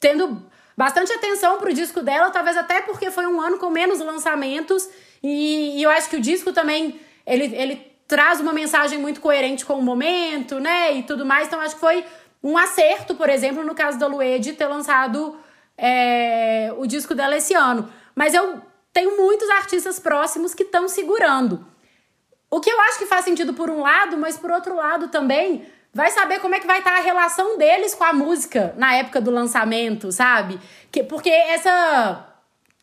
tendo 0.00 0.44
bastante 0.76 1.12
atenção 1.12 1.58
pro 1.58 1.72
disco 1.72 2.02
dela, 2.02 2.30
talvez 2.30 2.56
até 2.56 2.82
porque 2.82 3.10
foi 3.10 3.26
um 3.26 3.40
ano 3.40 3.58
com 3.58 3.70
menos 3.70 4.00
lançamentos 4.00 4.88
e, 5.22 5.78
e 5.78 5.82
eu 5.82 5.90
acho 5.90 6.10
que 6.10 6.16
o 6.16 6.20
disco 6.20 6.52
também 6.52 7.00
ele, 7.26 7.54
ele 7.54 7.91
traz 8.12 8.40
uma 8.40 8.52
mensagem 8.52 8.98
muito 8.98 9.22
coerente 9.22 9.64
com 9.64 9.72
o 9.72 9.82
momento, 9.82 10.60
né, 10.60 10.92
e 10.92 11.02
tudo 11.02 11.24
mais, 11.24 11.46
então 11.46 11.58
acho 11.58 11.76
que 11.76 11.80
foi 11.80 12.04
um 12.42 12.58
acerto, 12.58 13.14
por 13.14 13.30
exemplo, 13.30 13.64
no 13.64 13.74
caso 13.74 13.98
da 13.98 14.06
Lued 14.06 14.52
ter 14.52 14.66
lançado 14.66 15.34
é, 15.78 16.70
o 16.76 16.86
disco 16.86 17.14
dela 17.14 17.38
esse 17.38 17.54
ano. 17.54 17.90
Mas 18.14 18.34
eu 18.34 18.60
tenho 18.92 19.16
muitos 19.16 19.48
artistas 19.48 19.98
próximos 19.98 20.54
que 20.54 20.62
estão 20.62 20.88
segurando. 20.88 21.66
O 22.50 22.60
que 22.60 22.68
eu 22.68 22.78
acho 22.82 22.98
que 22.98 23.06
faz 23.06 23.24
sentido 23.24 23.54
por 23.54 23.70
um 23.70 23.80
lado, 23.80 24.18
mas 24.18 24.36
por 24.36 24.50
outro 24.50 24.76
lado 24.76 25.08
também, 25.08 25.64
vai 25.94 26.10
saber 26.10 26.38
como 26.40 26.54
é 26.54 26.60
que 26.60 26.66
vai 26.66 26.80
estar 26.80 26.92
tá 26.92 26.98
a 26.98 27.02
relação 27.02 27.56
deles 27.56 27.94
com 27.94 28.04
a 28.04 28.12
música 28.12 28.74
na 28.76 28.94
época 28.94 29.22
do 29.22 29.30
lançamento, 29.30 30.12
sabe? 30.12 30.60
Que, 30.90 31.02
porque 31.02 31.30
essa. 31.30 32.28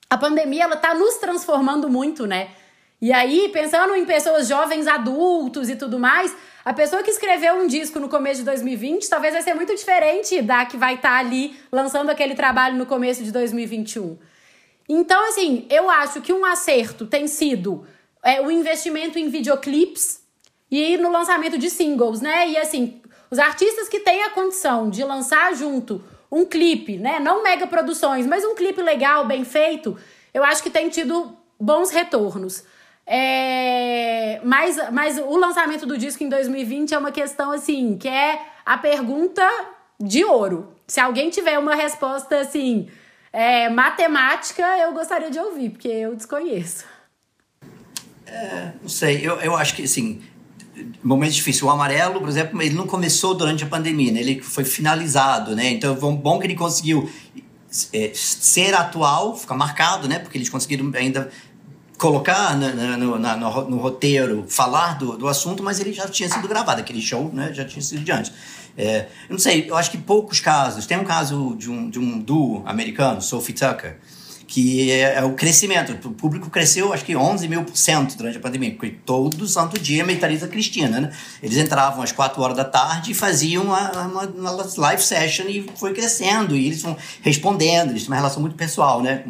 A 0.09 0.17
pandemia, 0.17 0.63
ela 0.63 0.75
tá 0.75 0.95
nos 0.95 1.17
transformando 1.17 1.87
muito, 1.87 2.25
né? 2.25 2.49
E 3.01 3.13
aí, 3.13 3.49
pensando 3.53 3.95
em 3.95 4.05
pessoas 4.05 4.47
jovens 4.47 4.85
adultos 4.85 5.69
e 5.69 5.75
tudo 5.75 5.97
mais, 5.97 6.35
a 6.65 6.73
pessoa 6.73 7.01
que 7.01 7.09
escreveu 7.09 7.55
um 7.55 7.65
disco 7.65 7.97
no 7.97 8.09
começo 8.09 8.39
de 8.39 8.45
2020 8.45 9.09
talvez 9.09 9.33
vai 9.33 9.41
ser 9.41 9.53
muito 9.53 9.73
diferente 9.73 10.41
da 10.41 10.65
que 10.65 10.75
vai 10.75 10.95
estar 10.95 11.11
tá 11.11 11.17
ali 11.17 11.55
lançando 11.71 12.09
aquele 12.09 12.35
trabalho 12.35 12.75
no 12.75 12.85
começo 12.85 13.23
de 13.23 13.31
2021. 13.31 14.17
Então, 14.87 15.29
assim, 15.29 15.65
eu 15.69 15.89
acho 15.89 16.19
que 16.19 16.33
um 16.33 16.43
acerto 16.43 17.05
tem 17.05 17.27
sido 17.27 17.87
é, 18.21 18.41
o 18.41 18.51
investimento 18.51 19.17
em 19.17 19.29
videoclipes 19.29 20.21
e 20.69 20.97
no 20.97 21.09
lançamento 21.09 21.57
de 21.57 21.69
singles, 21.69 22.19
né? 22.19 22.49
E 22.49 22.57
assim, 22.57 23.01
os 23.31 23.39
artistas 23.39 23.87
que 23.87 24.01
têm 24.01 24.23
a 24.23 24.31
condição 24.31 24.89
de 24.89 25.03
lançar 25.03 25.55
junto 25.55 26.03
um 26.31 26.45
clipe, 26.45 26.97
né? 26.97 27.19
Não 27.19 27.43
mega 27.43 27.65
produções, 27.65 28.27
mas 28.27 28.43
um 28.43 28.55
clipe 28.55 28.81
legal, 28.81 29.25
bem 29.25 29.45
feito, 29.45 29.97
eu 30.33 30.43
acho 30.43 30.61
que 30.61 30.69
tem 30.69 30.89
tido 30.89 31.37
bons 31.59 31.91
retornos. 31.91 32.63
É... 33.11 34.39
Mas, 34.43 34.77
mas 34.91 35.17
o 35.17 35.35
lançamento 35.35 35.87
do 35.87 35.97
disco 35.97 36.23
em 36.23 36.29
2020 36.29 36.93
é 36.93 36.97
uma 36.97 37.11
questão 37.11 37.51
assim, 37.51 37.97
que 37.97 38.07
é 38.07 38.39
a 38.63 38.77
pergunta 38.77 39.43
de 39.99 40.23
ouro. 40.23 40.71
Se 40.85 40.99
alguém 40.99 41.31
tiver 41.31 41.57
uma 41.57 41.73
resposta 41.73 42.39
assim, 42.39 42.87
é, 43.33 43.67
matemática, 43.67 44.61
eu 44.77 44.93
gostaria 44.93 45.31
de 45.31 45.39
ouvir, 45.39 45.71
porque 45.71 45.87
eu 45.87 46.15
desconheço. 46.15 46.85
É, 48.27 48.73
não 48.79 48.89
sei, 48.89 49.27
eu, 49.27 49.39
eu 49.41 49.55
acho 49.55 49.75
que 49.75 49.83
assim, 49.83 50.21
momentos 51.03 51.35
difíceis. 51.35 51.63
O 51.63 51.69
amarelo, 51.69 52.19
por 52.19 52.29
exemplo, 52.29 52.61
ele 52.61 52.75
não 52.75 52.85
começou 52.85 53.33
durante 53.33 53.63
a 53.63 53.67
pandemia, 53.67 54.11
né? 54.11 54.19
ele 54.19 54.41
foi 54.41 54.63
finalizado, 54.63 55.55
né? 55.55 55.71
Então, 55.71 55.95
bom 56.15 56.39
que 56.39 56.45
ele 56.45 56.55
conseguiu 56.55 57.09
é, 57.93 58.11
ser 58.13 58.73
atual, 58.73 59.35
ficar 59.35 59.55
marcado, 59.55 60.07
né? 60.07 60.19
Porque 60.19 60.37
eles 60.37 60.49
conseguiram 60.49 60.91
ainda 60.95 61.31
colocar 61.99 62.57
na, 62.57 62.73
na, 62.73 62.97
no, 62.97 63.19
na, 63.19 63.35
no, 63.35 63.69
no, 63.69 63.77
roteiro, 63.77 64.45
falar 64.47 64.97
do, 64.97 65.17
do 65.17 65.27
assunto, 65.27 65.61
mas 65.61 65.81
ele 65.81 65.91
já 65.91 66.07
tinha 66.07 66.29
sido 66.29 66.47
gravado, 66.47 66.79
aquele 66.79 67.01
show, 67.01 67.29
né? 67.31 67.53
Já 67.53 67.65
tinha 67.65 67.81
sido 67.81 68.03
de 68.03 68.11
antes. 68.11 68.31
É, 68.77 69.07
eu 69.27 69.33
não 69.33 69.37
sei, 69.37 69.69
eu 69.69 69.75
acho 69.75 69.91
que 69.91 69.97
poucos 69.97 70.39
casos. 70.39 70.85
Tem 70.85 70.97
um 70.97 71.03
caso 71.03 71.55
de 71.57 71.69
um, 71.69 71.89
de 71.89 71.99
um 71.99 72.17
duo 72.17 72.63
americano, 72.65 73.21
Sophie 73.21 73.53
Tucker, 73.53 73.97
que 74.49 74.89
é, 74.89 75.19
é, 75.19 75.23
o 75.23 75.33
crescimento. 75.33 75.91
O 76.07 76.11
público 76.11 76.49
cresceu, 76.49 76.91
acho 76.91 77.05
que 77.05 77.15
11 77.15 77.47
mil 77.47 77.63
por 77.63 77.77
cento 77.77 78.17
durante 78.17 78.39
a 78.39 78.41
pandemia, 78.41 78.71
porque 78.71 78.89
todo 79.05 79.47
santo 79.47 79.79
dia 79.79 80.03
Meditariza 80.03 80.47
Cristina, 80.47 80.99
né? 80.99 81.11
Eles 81.41 81.55
entravam 81.55 82.01
às 82.01 82.11
4 82.11 82.41
horas 82.41 82.57
da 82.57 82.65
tarde 82.65 83.11
e 83.11 83.13
faziam 83.13 83.65
uma, 83.65 83.91
uma, 84.07 84.23
uma, 84.23 84.67
live 84.77 85.03
session 85.03 85.45
e 85.47 85.69
foi 85.75 85.93
crescendo, 85.93 86.55
e 86.55 86.65
eles 86.65 86.81
vão 86.81 86.97
respondendo, 87.21 87.91
eles 87.91 88.01
têm 88.01 88.09
uma 88.09 88.15
relação 88.15 88.41
muito 88.41 88.55
pessoal, 88.55 89.03
né? 89.03 89.23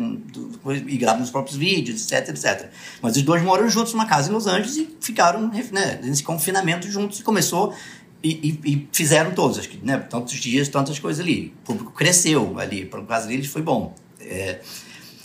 E 0.87 0.95
gravam 0.95 1.21
os 1.21 1.29
próprios 1.29 1.57
vídeos, 1.57 2.09
etc, 2.09 2.29
etc. 2.29 2.69
Mas 3.01 3.17
os 3.17 3.21
dois 3.21 3.43
moram 3.43 3.67
juntos 3.67 3.91
numa 3.91 4.05
casa 4.05 4.29
em 4.29 4.33
Los 4.33 4.47
Angeles 4.47 4.77
e 4.77 4.89
ficaram 5.01 5.49
né, 5.49 5.99
nesse 6.01 6.23
confinamento 6.23 6.89
juntos 6.89 7.19
e 7.19 7.23
começou 7.23 7.75
e, 8.23 8.57
e, 8.63 8.71
e, 8.71 8.87
fizeram 8.93 9.31
todos, 9.31 9.59
acho 9.59 9.67
que, 9.67 9.85
né? 9.85 9.97
Tantos 9.97 10.35
dias, 10.35 10.69
tantas 10.69 10.97
coisas 10.97 11.19
ali. 11.19 11.53
O 11.63 11.65
público 11.65 11.91
cresceu 11.91 12.57
ali, 12.57 12.85
para 12.85 13.01
caso 13.01 13.27
deles 13.27 13.47
foi 13.47 13.61
bom. 13.61 13.93
É, 14.21 14.61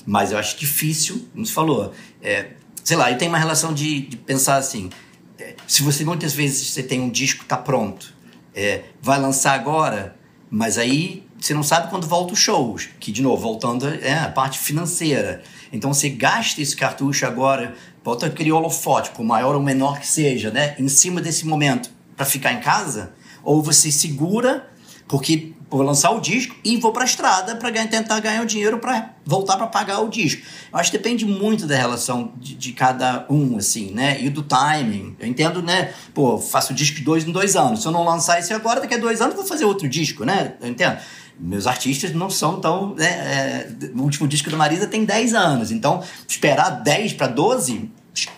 mas 0.06 0.32
eu 0.32 0.38
acho 0.38 0.58
difícil, 0.58 1.26
como 1.32 1.44
você 1.44 1.52
falou, 1.52 1.92
é, 2.22 2.50
sei 2.82 2.96
lá, 2.96 3.10
e 3.10 3.16
tem 3.16 3.28
uma 3.28 3.38
relação 3.38 3.72
de, 3.72 4.00
de 4.02 4.16
pensar 4.16 4.56
assim, 4.56 4.90
é, 5.38 5.54
se 5.66 5.82
você 5.82 6.04
muitas 6.04 6.32
vezes 6.32 6.70
você 6.70 6.82
tem 6.82 7.00
um 7.00 7.08
disco 7.08 7.44
tá 7.44 7.56
pronto, 7.56 8.14
é, 8.54 8.82
vai 9.00 9.18
lançar 9.18 9.54
agora, 9.54 10.16
mas 10.50 10.78
aí 10.78 11.24
você 11.40 11.52
não 11.52 11.62
sabe 11.62 11.90
quando 11.90 12.06
volta 12.06 12.32
os 12.32 12.38
shows, 12.38 12.88
que 13.00 13.10
de 13.10 13.20
novo 13.20 13.42
voltando 13.42 13.86
é 13.86 14.18
a 14.18 14.28
parte 14.28 14.58
financeira. 14.58 15.42
Então 15.72 15.92
você 15.92 16.08
gasta 16.08 16.62
esse 16.62 16.76
cartucho 16.76 17.26
agora, 17.26 17.74
bota 18.02 18.26
aquele 18.26 18.52
holofote, 18.52 19.10
por 19.10 19.24
maior 19.24 19.54
ou 19.54 19.62
menor 19.62 19.98
que 19.98 20.06
seja, 20.06 20.50
né, 20.50 20.74
em 20.78 20.88
cima 20.88 21.20
desse 21.20 21.46
momento 21.46 21.90
para 22.16 22.24
ficar 22.24 22.52
em 22.52 22.60
casa, 22.60 23.12
ou 23.42 23.62
você 23.62 23.90
segura 23.90 24.70
porque 25.08 25.52
vou 25.76 25.84
lançar 25.84 26.10
o 26.10 26.20
disco 26.20 26.54
e 26.64 26.76
vou 26.76 26.92
para 26.92 27.02
a 27.02 27.04
estrada 27.04 27.56
para 27.56 27.70
tentar 27.86 28.20
ganhar 28.20 28.42
o 28.42 28.46
dinheiro 28.46 28.78
para 28.78 29.10
voltar 29.24 29.56
para 29.56 29.66
pagar 29.66 30.00
o 30.00 30.08
disco. 30.08 30.42
Eu 30.72 30.78
acho 30.78 30.90
que 30.90 30.98
depende 30.98 31.24
muito 31.24 31.66
da 31.66 31.76
relação 31.76 32.32
de, 32.36 32.54
de, 32.54 32.72
cada 32.72 33.26
um, 33.28 33.56
assim, 33.56 33.90
né? 33.90 34.20
E 34.20 34.28
do 34.30 34.42
timing. 34.42 35.16
Eu 35.18 35.26
entendo, 35.26 35.62
né? 35.62 35.92
Pô, 36.12 36.38
faço 36.38 36.72
o 36.72 36.76
disco 36.76 37.00
dois 37.02 37.26
em 37.26 37.32
dois 37.32 37.56
anos. 37.56 37.82
Se 37.82 37.88
eu 37.88 37.92
não 37.92 38.04
lançar 38.04 38.38
esse 38.38 38.52
agora, 38.52 38.80
daqui 38.80 38.94
a 38.94 38.98
dois 38.98 39.20
anos 39.20 39.34
vou 39.34 39.44
fazer 39.44 39.64
outro 39.64 39.88
disco, 39.88 40.24
né? 40.24 40.54
Eu 40.60 40.68
entendo. 40.68 40.98
Meus 41.36 41.66
artistas 41.66 42.12
não 42.12 42.30
são 42.30 42.60
tão. 42.60 42.94
Né, 42.94 43.06
é, 43.06 43.68
o 43.94 44.02
último 44.02 44.28
disco 44.28 44.48
da 44.50 44.56
Marisa 44.56 44.86
tem 44.86 45.04
10 45.04 45.34
anos. 45.34 45.72
Então, 45.72 46.02
esperar 46.28 46.70
10 46.70 47.14
para 47.14 47.26
12, 47.26 47.90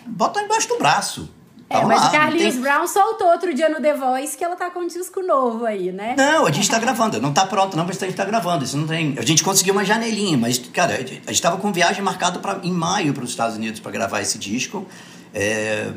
bota 0.07 0.41
embaixo 0.41 0.67
do 0.67 0.79
braço. 0.79 1.29
É, 1.69 1.83
mas 1.83 2.01
lá, 2.01 2.09
Carlinhos 2.09 2.53
tem... 2.53 2.61
Brown 2.61 2.87
soltou 2.87 3.27
outro 3.27 3.53
dia 3.53 3.67
no 3.67 3.81
The 3.81 3.93
Voice 3.93 4.37
que 4.37 4.43
ela 4.43 4.55
tá 4.55 4.69
com 4.69 4.79
um 4.79 4.87
disco 4.87 5.21
novo 5.21 5.65
aí, 5.65 5.91
né? 5.91 6.15
Não, 6.17 6.45
a 6.45 6.51
gente 6.51 6.69
tá 6.69 6.79
gravando. 6.79 7.19
Não 7.19 7.33
tá 7.33 7.45
pronto, 7.45 7.75
não, 7.75 7.85
mas 7.85 8.01
a 8.01 8.05
gente 8.05 8.15
tá 8.15 8.23
gravando. 8.23 8.63
Isso 8.63 8.77
não 8.77 8.87
tem. 8.87 9.15
A 9.17 9.21
gente 9.23 9.43
conseguiu 9.43 9.73
uma 9.73 9.83
janelinha, 9.83 10.37
mas, 10.37 10.57
cara, 10.57 10.93
a 10.93 10.97
gente 11.31 11.41
tava 11.41 11.57
com 11.57 11.71
viagem 11.73 12.01
marcada 12.01 12.39
pra, 12.39 12.59
em 12.63 12.71
maio 12.71 13.13
para 13.13 13.23
os 13.23 13.29
Estados 13.29 13.57
Unidos 13.57 13.81
para 13.81 13.91
gravar 13.91 14.21
esse 14.21 14.37
disco. 14.37 14.87
É, 15.33 15.91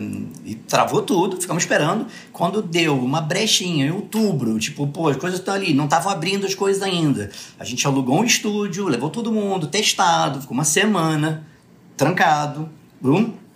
e 0.44 0.56
travou 0.56 1.02
tudo, 1.02 1.40
ficamos 1.40 1.62
esperando. 1.62 2.06
Quando 2.32 2.60
deu 2.60 2.98
uma 2.98 3.20
brechinha 3.20 3.86
em 3.86 3.90
outubro, 3.90 4.58
tipo, 4.58 4.86
pô, 4.88 5.08
as 5.08 5.16
coisas 5.16 5.38
estão 5.38 5.54
ali, 5.54 5.72
não 5.72 5.84
estavam 5.84 6.10
abrindo 6.10 6.44
as 6.46 6.54
coisas 6.54 6.82
ainda. 6.82 7.30
A 7.58 7.64
gente 7.64 7.86
alugou 7.86 8.18
um 8.18 8.24
estúdio, 8.24 8.88
levou 8.88 9.08
todo 9.08 9.30
mundo, 9.30 9.68
testado, 9.68 10.40
ficou 10.40 10.52
uma 10.52 10.64
semana 10.64 11.46
trancado, 11.96 12.68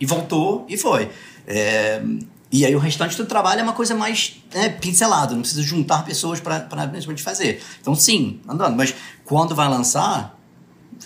e 0.00 0.06
voltou 0.06 0.64
e 0.68 0.76
foi. 0.76 1.10
É, 1.46 2.02
e 2.50 2.64
aí 2.64 2.74
o 2.74 2.78
restante 2.78 3.16
do 3.16 3.26
trabalho 3.26 3.60
é 3.60 3.62
uma 3.62 3.72
coisa 3.72 3.94
mais 3.94 4.40
né, 4.54 4.68
pincelada, 4.68 5.34
não 5.34 5.40
precisa 5.40 5.62
juntar 5.62 6.04
pessoas 6.04 6.38
para 6.40 6.68
realmente 6.72 7.22
fazer. 7.22 7.62
Então 7.80 7.94
sim, 7.94 8.40
andando. 8.48 8.76
Mas 8.76 8.94
quando 9.24 9.54
vai 9.54 9.68
lançar, 9.68 10.38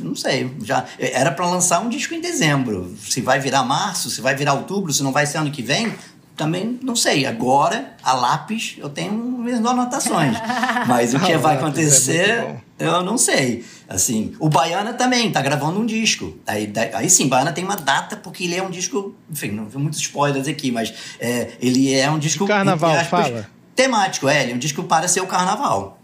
não 0.00 0.14
sei. 0.14 0.54
Já 0.62 0.84
era 0.98 1.30
para 1.30 1.48
lançar 1.48 1.80
um 1.80 1.88
disco 1.88 2.14
em 2.14 2.20
dezembro. 2.20 2.94
Se 3.00 3.20
vai 3.20 3.40
virar 3.40 3.62
março, 3.62 4.10
se 4.10 4.20
vai 4.20 4.34
virar 4.34 4.54
outubro, 4.54 4.92
se 4.92 5.02
não 5.02 5.12
vai 5.12 5.26
ser 5.26 5.38
ano 5.38 5.50
que 5.50 5.62
vem, 5.62 5.94
também 6.36 6.78
não 6.82 6.94
sei. 6.94 7.26
Agora, 7.26 7.94
a 8.02 8.12
lápis, 8.12 8.76
eu 8.78 8.88
tenho 8.88 9.12
minhas 9.12 9.64
anotações. 9.64 10.36
Mas 10.86 11.14
o 11.14 11.20
que 11.20 11.36
vai 11.36 11.56
é 11.56 11.58
acontecer, 11.58 12.30
é 12.30 12.60
eu 12.78 13.02
não 13.02 13.18
sei. 13.18 13.64
Assim, 13.88 14.34
o 14.38 14.50
Baiana 14.50 14.92
também 14.92 15.32
tá 15.32 15.40
gravando 15.40 15.80
um 15.80 15.86
disco. 15.86 16.36
Aí, 16.46 16.70
aí 16.92 17.08
sim, 17.08 17.26
Baiana 17.26 17.52
tem 17.52 17.64
uma 17.64 17.76
data, 17.76 18.16
porque 18.16 18.44
ele 18.44 18.54
é 18.54 18.62
um 18.62 18.68
disco. 18.68 19.14
Enfim, 19.30 19.52
não 19.52 19.64
vi 19.64 19.78
muitos 19.78 19.98
spoilers 19.98 20.46
aqui, 20.46 20.70
mas 20.70 20.92
é, 21.18 21.52
ele 21.58 21.94
é 21.94 22.10
um 22.10 22.18
disco. 22.18 22.44
De 22.44 22.48
carnaval, 22.48 22.90
aspas, 22.90 23.28
fala. 23.28 23.50
Temático, 23.74 24.28
é, 24.28 24.42
ele 24.42 24.52
é 24.52 24.54
um 24.54 24.58
disco 24.58 24.82
para 24.84 25.08
ser 25.08 25.22
o 25.22 25.26
carnaval. 25.26 25.98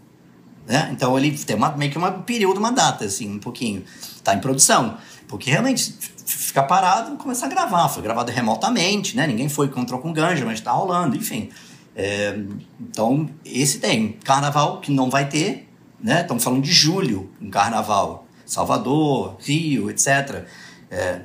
Né? 0.67 0.89
Então 0.91 1.15
ele 1.17 1.31
tem 1.37 1.55
uma, 1.55 1.77
meio 1.77 1.91
que 1.91 1.99
um 1.99 2.21
período, 2.23 2.57
uma 2.57 2.71
data, 2.71 3.05
assim, 3.05 3.29
um 3.35 3.39
pouquinho. 3.39 3.83
Tá 4.23 4.33
em 4.33 4.39
produção. 4.39 4.97
Porque 5.27 5.51
realmente 5.51 5.93
ficar 6.25 6.63
parado 6.63 7.13
e 7.13 7.17
começar 7.17 7.45
a 7.45 7.49
gravar. 7.49 7.87
Foi 7.89 8.01
gravado 8.01 8.31
remotamente, 8.31 9.15
né? 9.15 9.27
Ninguém 9.27 9.47
foi, 9.47 9.67
encontrou 9.67 9.99
com 9.99 10.11
ganja, 10.11 10.43
mas 10.43 10.59
tá 10.59 10.71
rolando, 10.71 11.15
enfim. 11.15 11.49
É, 11.95 12.35
então, 12.79 13.29
esse 13.45 13.79
tem. 13.79 14.13
Carnaval 14.23 14.81
que 14.81 14.91
não 14.91 15.09
vai 15.09 15.29
ter, 15.29 15.64
né? 16.05 16.21
Estamos 16.21 16.43
falando 16.43 16.61
de 16.61 16.71
julho, 16.71 17.31
um 17.41 17.49
carnaval. 17.49 18.27
Salvador, 18.45 19.37
Rio, 19.39 19.89
etc. 19.89 20.45
É, 20.91 21.21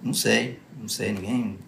não 0.00 0.14
sei, 0.14 0.60
não 0.80 0.86
sei, 0.88 1.12
ninguém. 1.12 1.58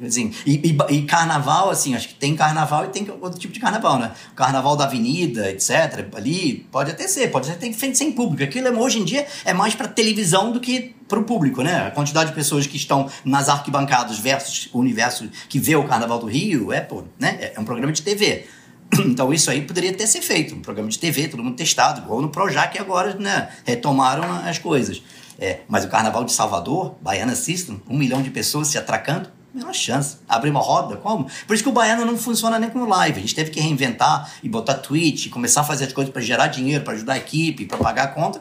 Assim, 0.00 0.32
e, 0.46 0.70
e, 0.70 0.94
e, 0.94 1.02
carnaval, 1.02 1.70
assim, 1.70 1.94
acho 1.94 2.08
que 2.08 2.14
tem 2.14 2.36
carnaval 2.36 2.84
e 2.84 2.88
tem 2.88 3.06
outro 3.20 3.38
tipo 3.38 3.52
de 3.52 3.58
carnaval, 3.58 3.98
né? 3.98 4.12
Carnaval 4.36 4.76
da 4.76 4.84
avenida, 4.84 5.50
etc. 5.50 6.06
Ali, 6.14 6.68
pode 6.70 6.92
até 6.92 7.08
ser, 7.08 7.32
pode 7.32 7.50
até 7.50 7.68
ter 7.68 7.94
sem 7.94 8.12
público. 8.12 8.44
Aquilo 8.44 8.80
hoje 8.80 9.00
em 9.00 9.04
dia 9.04 9.26
é 9.44 9.52
mais 9.52 9.74
para 9.74 9.88
televisão 9.88 10.52
do 10.52 10.60
que 10.60 10.94
para 11.08 11.18
o 11.18 11.24
público, 11.24 11.62
né? 11.62 11.88
A 11.88 11.90
quantidade 11.90 12.30
de 12.30 12.36
pessoas 12.36 12.64
que 12.64 12.76
estão 12.76 13.10
nas 13.24 13.48
arquibancadas 13.48 14.20
versus 14.20 14.68
o 14.72 14.78
universo 14.78 15.28
que 15.48 15.58
vê 15.58 15.74
o 15.74 15.84
Carnaval 15.84 16.20
do 16.20 16.26
Rio 16.26 16.72
é, 16.72 16.80
pô, 16.80 17.02
né? 17.18 17.50
É 17.54 17.60
um 17.60 17.64
programa 17.64 17.92
de 17.92 18.02
TV. 18.02 18.46
Então 19.04 19.32
isso 19.32 19.50
aí 19.50 19.62
poderia 19.62 19.92
ter 19.92 20.06
ser 20.06 20.22
feito, 20.22 20.54
um 20.54 20.60
programa 20.60 20.88
de 20.88 20.98
TV, 20.98 21.28
todo 21.28 21.42
mundo 21.42 21.56
testado, 21.56 22.00
igual 22.00 22.20
no 22.20 22.28
Projac 22.28 22.78
agora, 22.78 23.14
né? 23.14 23.48
Retomaram 23.64 24.24
as 24.46 24.58
coisas. 24.58 25.02
É, 25.38 25.60
mas 25.68 25.84
o 25.84 25.88
Carnaval 25.88 26.24
de 26.24 26.32
Salvador, 26.32 26.94
Baiana 27.00 27.34
System, 27.34 27.82
um 27.88 27.96
milhão 27.96 28.22
de 28.22 28.30
pessoas 28.30 28.68
se 28.68 28.78
atracando, 28.78 29.28
menor 29.52 29.74
chance. 29.74 30.18
Abrir 30.28 30.50
uma 30.50 30.60
roda, 30.60 30.96
como? 30.96 31.26
Por 31.46 31.54
isso 31.54 31.62
que 31.62 31.68
o 31.68 31.72
Baiano 31.72 32.04
não 32.04 32.16
funciona 32.16 32.58
nem 32.58 32.70
como 32.70 32.86
live. 32.86 33.18
A 33.18 33.20
gente 33.20 33.34
teve 33.34 33.50
que 33.50 33.60
reinventar 33.60 34.32
e 34.42 34.48
botar 34.48 34.74
tweet, 34.74 35.28
começar 35.28 35.62
a 35.62 35.64
fazer 35.64 35.86
as 35.86 35.92
coisas 35.92 36.12
para 36.12 36.22
gerar 36.22 36.48
dinheiro, 36.48 36.84
para 36.84 36.94
ajudar 36.94 37.14
a 37.14 37.18
equipe, 37.18 37.64
para 37.64 37.78
pagar 37.78 38.04
a 38.04 38.08
conta, 38.08 38.40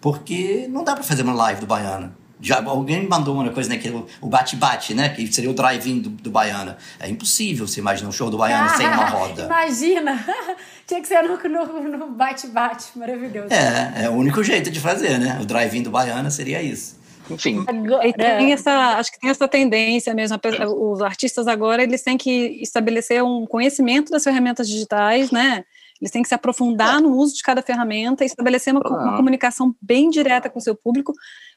porque 0.00 0.66
não 0.70 0.84
dá 0.84 0.94
para 0.94 1.04
fazer 1.04 1.22
uma 1.22 1.34
live 1.34 1.60
do 1.60 1.66
Baiano. 1.66 2.14
Já, 2.42 2.60
alguém 2.64 3.06
mandou 3.06 3.36
uma 3.36 3.48
coisa, 3.50 3.68
né? 3.70 3.78
Que 3.78 3.88
o 3.88 4.26
bate-bate, 4.26 4.94
né? 4.94 5.10
Que 5.10 5.32
seria 5.32 5.48
o 5.48 5.54
drive-in 5.54 6.00
do, 6.00 6.10
do 6.10 6.30
Baiana. 6.30 6.76
É 6.98 7.08
impossível 7.08 7.68
você 7.68 7.78
imaginar 7.78 8.08
um 8.08 8.12
show 8.12 8.28
do 8.28 8.36
Baiana 8.36 8.66
ah, 8.66 8.76
sem 8.76 8.86
uma 8.86 9.06
roda. 9.10 9.44
Imagina! 9.44 10.26
Tinha 10.84 11.00
que 11.00 11.06
ser 11.06 11.22
no 11.22 12.10
bate-bate. 12.10 12.98
Maravilhoso. 12.98 13.54
É, 13.54 14.04
é 14.04 14.10
o 14.10 14.14
único 14.14 14.42
jeito 14.42 14.72
de 14.72 14.80
fazer, 14.80 15.18
né? 15.18 15.38
O 15.40 15.46
drive-in 15.46 15.84
do 15.84 15.90
Baiana 15.90 16.30
seria 16.30 16.60
isso. 16.60 17.00
Enfim. 17.30 17.64
Agora, 17.68 18.12
tem 18.12 18.52
essa, 18.52 18.98
acho 18.98 19.12
que 19.12 19.20
tem 19.20 19.30
essa 19.30 19.46
tendência 19.46 20.12
mesmo. 20.12 20.36
Os 20.76 21.00
artistas 21.00 21.46
agora 21.46 21.82
eles 21.82 22.02
têm 22.02 22.18
que 22.18 22.60
estabelecer 22.60 23.22
um 23.22 23.46
conhecimento 23.46 24.10
das 24.10 24.24
ferramentas 24.24 24.68
digitais, 24.68 25.30
né? 25.30 25.64
Eles 26.00 26.10
têm 26.10 26.20
que 26.20 26.28
se 26.28 26.34
aprofundar 26.34 27.00
no 27.00 27.16
uso 27.16 27.36
de 27.36 27.42
cada 27.44 27.62
ferramenta 27.62 28.24
e 28.24 28.26
estabelecer 28.26 28.74
uma, 28.74 28.82
uma 28.84 29.16
comunicação 29.16 29.72
bem 29.80 30.10
direta 30.10 30.50
com 30.50 30.58
o 30.58 30.62
seu 30.62 30.74
público 30.74 31.12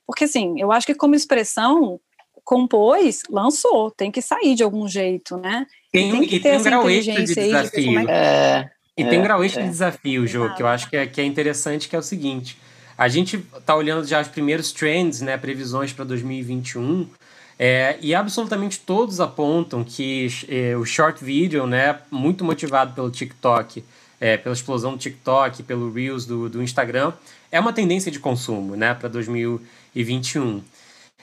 porque, 0.05 0.25
assim, 0.25 0.59
eu 0.59 0.71
acho 0.71 0.85
que 0.85 0.95
como 0.95 1.15
expressão, 1.15 1.99
compôs, 2.43 3.23
lançou, 3.29 3.89
tem 3.89 4.11
que 4.11 4.21
sair 4.21 4.55
de 4.55 4.63
algum 4.63 4.87
jeito, 4.87 5.35
né? 5.37 5.65
Tem, 5.91 6.11
tem 6.11 6.27
que 6.27 6.35
e 6.35 6.39
ter 6.39 6.51
tem 6.51 6.59
um 6.59 6.63
grau 6.63 6.89
extra 6.89 7.23
de 7.23 7.33
desafio. 7.33 7.99
De 7.99 8.11
é, 8.11 8.69
e 8.95 9.03
é, 9.03 9.09
tem 9.09 9.19
um 9.19 9.23
grau 9.23 9.43
extra 9.43 9.61
é. 9.61 9.65
de 9.65 9.71
desafio, 9.71 10.27
Jô, 10.27 10.53
que 10.53 10.61
eu 10.61 10.67
acho 10.67 10.89
que 10.89 10.95
é, 10.95 11.07
que 11.07 11.19
é 11.19 11.25
interessante, 11.25 11.89
que 11.89 11.95
é 11.95 11.99
o 11.99 12.03
seguinte. 12.03 12.57
A 12.97 13.07
gente 13.07 13.43
está 13.57 13.75
olhando 13.75 14.07
já 14.07 14.21
os 14.21 14.27
primeiros 14.27 14.71
trends, 14.71 15.21
né, 15.21 15.37
previsões 15.37 15.91
para 15.91 16.05
2021, 16.05 17.09
é, 17.57 17.97
e 18.01 18.13
absolutamente 18.13 18.79
todos 18.79 19.19
apontam 19.19 19.83
que 19.83 20.27
é, 20.47 20.77
o 20.77 20.85
short 20.85 21.23
video, 21.23 21.65
né, 21.65 21.99
muito 22.11 22.45
motivado 22.45 22.93
pelo 22.93 23.09
TikTok, 23.09 23.83
é, 24.19 24.37
pela 24.37 24.53
explosão 24.53 24.91
do 24.91 24.97
TikTok, 24.97 25.63
pelo 25.63 25.91
Reels 25.91 26.25
do, 26.25 26.47
do 26.47 26.63
Instagram, 26.63 27.11
é 27.51 27.59
uma 27.59 27.73
tendência 27.73 28.11
de 28.11 28.19
consumo 28.19 28.75
né, 28.75 28.93
para 28.93 29.09
2021. 29.09 29.84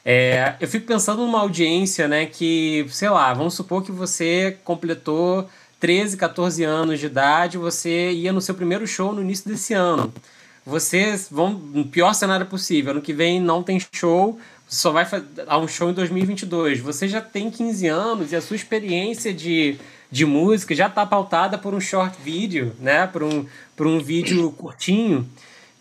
É, 0.05 0.55
eu 0.61 0.67
fico 0.67 0.87
pensando 0.87 1.23
numa 1.23 1.41
audiência 1.41 2.09
né, 2.09 2.27
que, 2.27 2.87
sei 2.91 3.09
lá, 3.09 3.33
vamos 3.33 3.55
supor 3.55 3.85
que 3.85 3.93
você 3.93 4.57
completou 4.65 5.49
13, 5.79 6.17
14 6.17 6.65
anos 6.65 7.01
de 7.01 7.07
idade, 7.07 7.59
você 7.59 8.11
ia 8.11 8.33
no 8.33 8.41
seu 8.41 8.55
primeiro 8.55 8.87
show 8.87 9.13
no 9.13 9.21
início 9.21 9.51
desse 9.51 9.75
ano. 9.75 10.13
Vocês 10.65 11.29
vão, 11.31 11.51
no 11.51 11.85
pior 11.85 12.13
cenário 12.15 12.47
possível, 12.47 12.93
ano 12.93 13.03
que 13.03 13.13
vem 13.13 13.41
não 13.41 13.63
tem 13.63 13.81
show, 13.93 14.39
só 14.69 14.91
vai 14.91 15.07
a 15.47 15.59
um 15.59 15.69
show 15.69 15.91
em 15.91 15.93
2022. 15.93 16.81
Você 16.81 17.09
já 17.09 17.21
tem 17.21 17.51
15 17.51 17.87
anos 17.89 18.33
e 18.33 18.37
a 18.37 18.41
sua 18.41 18.57
experiência 18.57 19.35
de, 19.35 19.77
de 20.11 20.25
música 20.25 20.75
já 20.75 20.87
está 20.87 21.05
pautada 21.05 21.59
por 21.59 21.75
um 21.75 21.81
short 21.81 22.17
vídeo, 22.23 22.75
né? 22.79 23.07
Por 23.07 23.23
um, 23.23 23.45
por 23.77 23.87
um 23.87 23.99
vídeo 23.99 24.51
curtinho 24.53 25.29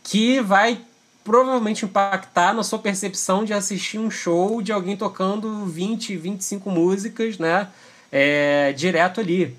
que 0.03 0.41
vai 0.41 0.79
provavelmente 1.23 1.85
impactar 1.85 2.53
na 2.53 2.63
sua 2.63 2.79
percepção 2.79 3.43
de 3.43 3.53
assistir 3.53 3.99
um 3.99 4.09
show 4.09 4.61
de 4.61 4.71
alguém 4.71 4.97
tocando 4.97 5.65
20, 5.65 6.15
25 6.17 6.69
músicas, 6.69 7.37
né? 7.37 7.67
É, 8.11 8.73
direto 8.73 9.21
ali. 9.21 9.55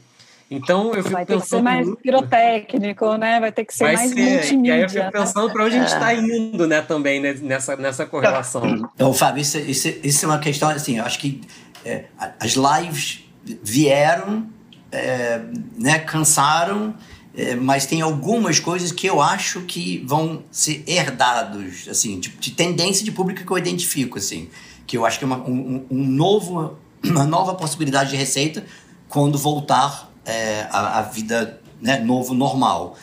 Então 0.50 0.88
eu 0.94 1.02
fico 1.02 1.10
vai 1.10 1.24
ter 1.24 1.40
que 1.40 1.46
ser 1.46 1.62
mais 1.62 1.86
muito... 1.86 2.02
pirotécnico, 2.02 3.16
né? 3.16 3.40
Vai 3.40 3.50
ter 3.50 3.64
que 3.64 3.74
ser 3.74 3.84
vai 3.84 3.94
mais 3.94 4.10
ser, 4.10 4.20
multimídia. 4.20 4.68
E 4.68 4.72
aí 4.72 4.82
eu 4.82 4.88
fico 4.90 5.10
pensando 5.10 5.50
para 5.50 5.64
onde 5.64 5.76
a 5.76 5.78
gente 5.78 5.92
está 5.92 6.12
é. 6.12 6.18
indo, 6.18 6.66
né? 6.66 6.82
Também 6.82 7.20
né? 7.20 7.34
nessa, 7.40 7.74
nessa 7.76 8.04
correlação. 8.04 8.90
Então, 8.94 9.14
Fábio, 9.14 9.40
isso, 9.40 9.58
isso, 9.58 9.88
isso 10.02 10.24
é 10.26 10.28
uma 10.28 10.38
questão 10.38 10.68
assim. 10.68 10.98
Eu 10.98 11.04
acho 11.04 11.18
que 11.18 11.40
é, 11.84 12.04
as 12.38 12.52
lives 12.52 13.24
vieram, 13.62 14.46
é, 14.90 15.40
né? 15.78 15.98
Cansaram 16.00 16.94
é, 17.34 17.54
mas 17.54 17.86
tem 17.86 18.02
algumas 18.02 18.60
coisas 18.60 18.92
que 18.92 19.06
eu 19.06 19.20
acho 19.22 19.62
que 19.62 20.04
vão 20.06 20.42
ser 20.50 20.84
herdados, 20.86 21.88
assim, 21.88 22.20
de, 22.20 22.28
de, 22.28 22.50
tendência 22.50 23.04
de 23.04 23.10
público 23.10 23.44
que 23.44 23.50
eu 23.50 23.56
identifico, 23.56 24.18
assim, 24.18 24.50
que 24.86 24.98
eu 24.98 25.06
acho 25.06 25.18
que 25.18 25.24
é 25.24 25.26
uma, 25.26 25.38
um, 25.38 25.86
um 25.90 26.04
novo, 26.04 26.76
uma 27.02 27.24
nova 27.24 27.54
possibilidade 27.54 28.10
de 28.10 28.16
receita 28.16 28.64
quando 29.08 29.38
voltar 29.38 30.12
é, 30.26 30.66
a, 30.70 30.98
a, 30.98 31.02
vida 31.02 31.60
né, 31.80 31.98
novo, 31.98 32.34
normal. 32.34 32.96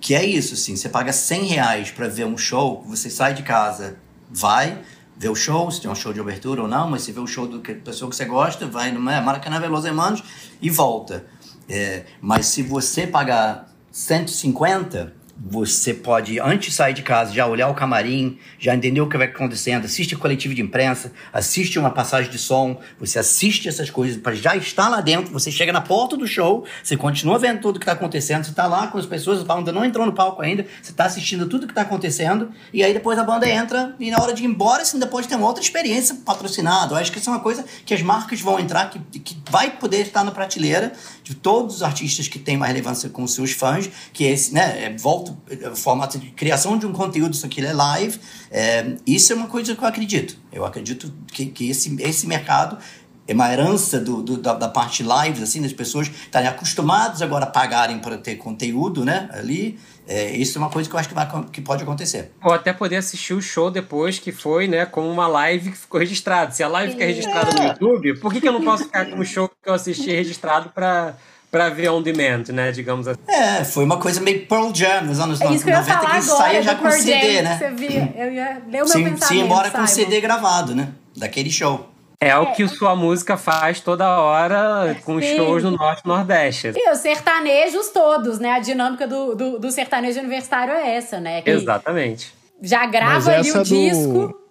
Que 0.00 0.14
é 0.14 0.24
isso, 0.24 0.54
assim, 0.54 0.76
você 0.76 0.88
paga 0.88 1.12
100 1.12 1.44
reais 1.44 1.90
para 1.90 2.08
ver 2.08 2.24
um 2.26 2.38
show, 2.38 2.82
você 2.86 3.10
sai 3.10 3.34
de 3.34 3.42
casa, 3.42 3.98
vai, 4.30 4.80
vê 5.14 5.28
o 5.28 5.34
show, 5.34 5.70
se 5.70 5.80
tem 5.80 5.90
um 5.90 5.94
show 5.94 6.12
de 6.12 6.20
abertura 6.20 6.62
ou 6.62 6.68
não, 6.68 6.88
mas 6.88 7.02
você 7.02 7.12
vê 7.12 7.20
o 7.20 7.26
show 7.26 7.46
do 7.46 7.60
que 7.60 7.74
pessoa 7.74 8.10
que 8.10 8.16
você 8.16 8.24
gosta, 8.24 8.66
vai 8.66 8.90
no 8.90 9.00
né, 9.00 9.20
Maracanã 9.20 9.60
Veloso 9.60 9.86
Hermanos 9.86 10.22
e 10.60 10.70
volta. 10.70 11.26
É, 11.68 12.04
mas 12.20 12.46
se 12.46 12.62
você 12.62 13.06
pagar 13.06 13.73
150, 13.94 15.12
você 15.36 15.92
pode, 15.92 16.38
antes 16.38 16.70
de 16.70 16.74
sair 16.74 16.94
de 16.94 17.02
casa, 17.02 17.32
já 17.32 17.46
olhar 17.46 17.68
o 17.68 17.74
camarim, 17.74 18.38
já 18.58 18.74
entender 18.74 19.00
o 19.00 19.08
que 19.08 19.18
vai 19.18 19.26
acontecendo, 19.26 19.84
assiste 19.84 20.14
a 20.14 20.18
coletivo 20.18 20.54
de 20.54 20.62
imprensa, 20.62 21.12
assiste 21.32 21.78
uma 21.78 21.90
passagem 21.90 22.30
de 22.30 22.38
som, 22.38 22.80
você 22.98 23.18
assiste 23.18 23.68
essas 23.68 23.90
coisas 23.90 24.16
para 24.16 24.34
já 24.34 24.56
estar 24.56 24.88
lá 24.88 25.00
dentro, 25.00 25.32
você 25.32 25.50
chega 25.50 25.72
na 25.72 25.80
porta 25.80 26.16
do 26.16 26.26
show, 26.26 26.64
você 26.82 26.96
continua 26.96 27.38
vendo 27.38 27.60
tudo 27.60 27.80
que 27.80 27.84
está 27.84 27.92
acontecendo, 27.92 28.44
você 28.44 28.50
está 28.50 28.66
lá 28.66 28.86
com 28.86 28.98
as 28.98 29.06
pessoas, 29.06 29.40
a 29.40 29.44
banda 29.44 29.72
não 29.72 29.84
entrou 29.84 30.06
no 30.06 30.12
palco 30.12 30.40
ainda, 30.40 30.64
você 30.80 30.92
está 30.92 31.04
assistindo 31.04 31.48
tudo 31.48 31.66
que 31.66 31.72
está 31.72 31.82
acontecendo, 31.82 32.50
e 32.72 32.84
aí 32.84 32.92
depois 32.92 33.18
a 33.18 33.24
banda 33.24 33.48
entra, 33.48 33.94
e 33.98 34.10
na 34.10 34.22
hora 34.22 34.32
de 34.32 34.44
ir 34.44 34.46
embora, 34.46 34.84
você 34.84 34.96
ainda 34.96 35.06
pode 35.06 35.26
ter 35.26 35.34
uma 35.34 35.46
outra 35.46 35.62
experiência 35.62 36.16
patrocinada. 36.24 36.94
Eu 36.94 36.98
acho 36.98 37.10
que 37.10 37.18
isso 37.18 37.28
é 37.28 37.32
uma 37.32 37.40
coisa 37.40 37.64
que 37.84 37.92
as 37.92 38.02
marcas 38.02 38.40
vão 38.40 38.58
entrar, 38.58 38.88
que, 38.88 39.18
que 39.18 39.36
vai 39.50 39.70
poder 39.70 40.02
estar 40.02 40.22
na 40.22 40.30
prateleira 40.30 40.92
de 41.22 41.34
todos 41.34 41.76
os 41.76 41.82
artistas 41.82 42.28
que 42.28 42.38
têm 42.38 42.56
mais 42.56 42.72
relevância 42.72 43.08
com 43.08 43.26
seus 43.26 43.52
fãs, 43.52 43.90
que 44.12 44.24
esse, 44.24 44.54
né, 44.54 44.84
é, 44.84 44.96
volta 44.96 45.23
o 45.72 45.76
formato 45.76 46.18
de 46.18 46.30
criação 46.30 46.76
de 46.78 46.86
um 46.86 46.92
conteúdo, 46.92 47.34
isso 47.34 47.46
aqui 47.46 47.64
é 47.64 47.72
live. 47.72 48.18
É, 48.50 48.96
isso 49.06 49.32
é 49.32 49.36
uma 49.36 49.46
coisa 49.46 49.74
que 49.74 49.82
eu 49.82 49.88
acredito. 49.88 50.36
Eu 50.52 50.64
acredito 50.64 51.12
que, 51.32 51.46
que 51.46 51.70
esse, 51.70 51.96
esse 52.02 52.26
mercado 52.26 52.78
é 53.26 53.32
uma 53.32 53.50
herança 53.50 53.98
do, 53.98 54.22
do 54.22 54.36
da, 54.36 54.54
da, 54.54 54.68
parte 54.68 55.02
live, 55.02 55.42
assim, 55.42 55.62
das 55.62 55.72
pessoas 55.72 56.08
estarem 56.08 56.48
acostumadas 56.48 57.22
agora 57.22 57.44
a 57.44 57.50
pagarem 57.50 57.98
para 57.98 58.18
ter 58.18 58.36
conteúdo, 58.36 59.04
né, 59.04 59.28
ali. 59.32 59.78
É, 60.06 60.36
isso 60.36 60.58
é 60.58 60.60
uma 60.60 60.68
coisa 60.68 60.88
que 60.88 60.94
eu 60.94 61.00
acho 61.00 61.08
que, 61.08 61.14
vai, 61.14 61.26
que 61.50 61.62
pode 61.62 61.82
acontecer. 61.82 62.32
Ou 62.42 62.52
até 62.52 62.74
poder 62.74 62.96
assistir 62.96 63.32
o 63.32 63.40
show 63.40 63.70
depois 63.70 64.18
que 64.18 64.30
foi, 64.30 64.68
né, 64.68 64.84
como 64.84 65.08
uma 65.10 65.26
live 65.26 65.70
que 65.70 65.78
ficou 65.78 65.98
registrada. 65.98 66.52
Se 66.52 66.62
a 66.62 66.68
live 66.68 66.92
fica 66.92 67.06
registrada 67.06 67.52
no 67.52 67.68
YouTube, 67.68 68.20
por 68.20 68.30
que, 68.30 68.40
que 68.42 68.48
eu 68.48 68.52
não 68.52 68.62
posso 68.62 68.84
ficar 68.84 69.06
com 69.06 69.18
o 69.18 69.24
show 69.24 69.48
que 69.48 69.68
eu 69.68 69.72
assisti 69.72 70.10
registrado 70.10 70.68
para 70.68 71.14
para 71.54 71.68
ver 71.68 71.88
on 71.88 72.02
demand, 72.02 72.42
né? 72.48 72.72
Digamos 72.72 73.06
assim. 73.06 73.20
É, 73.28 73.62
foi 73.62 73.84
uma 73.84 73.96
coisa 73.96 74.20
meio 74.20 74.44
Pearl 74.44 74.74
Jam 74.74 75.02
nos 75.02 75.20
anos 75.20 75.40
é 75.40 75.44
90 75.44 75.64
que, 75.64 75.70
eu 75.70 76.10
que 76.10 76.22
saia 76.22 76.60
já 76.60 76.74
com 76.74 76.90
CD, 76.90 77.42
né? 77.42 77.56
Você 77.56 77.70
via, 77.70 78.12
eu 78.16 78.32
ia 78.32 78.62
ler 78.66 78.82
o 78.82 78.86
meu 78.86 78.88
sim, 78.88 79.04
pensamento. 79.04 79.24
Sim, 79.26 79.40
embora 79.42 79.70
com 79.70 79.86
CD 79.86 80.20
gravado, 80.20 80.74
né? 80.74 80.88
Daquele 81.16 81.52
show. 81.52 81.88
É 82.18 82.36
o 82.36 82.52
que 82.54 82.66
sua 82.66 82.96
música 82.96 83.36
faz 83.36 83.78
toda 83.78 84.18
hora 84.18 84.96
com 85.04 85.20
Sim. 85.20 85.36
shows 85.36 85.62
no 85.62 85.72
Norte 85.72 86.02
e 86.04 86.08
Nordeste. 86.08 86.72
E 86.74 86.90
os 86.90 86.98
sertanejos 86.98 87.90
todos, 87.90 88.40
né? 88.40 88.50
A 88.50 88.58
dinâmica 88.58 89.06
do, 89.06 89.36
do, 89.36 89.58
do 89.60 89.70
sertanejo 89.70 90.18
universitário 90.18 90.74
é 90.74 90.96
essa, 90.96 91.20
né? 91.20 91.42
Que 91.42 91.50
Exatamente. 91.50 92.34
Já 92.60 92.84
grava 92.86 93.30
ali 93.30 93.50
o 93.52 93.54
do... 93.54 93.62
disco 93.62 94.43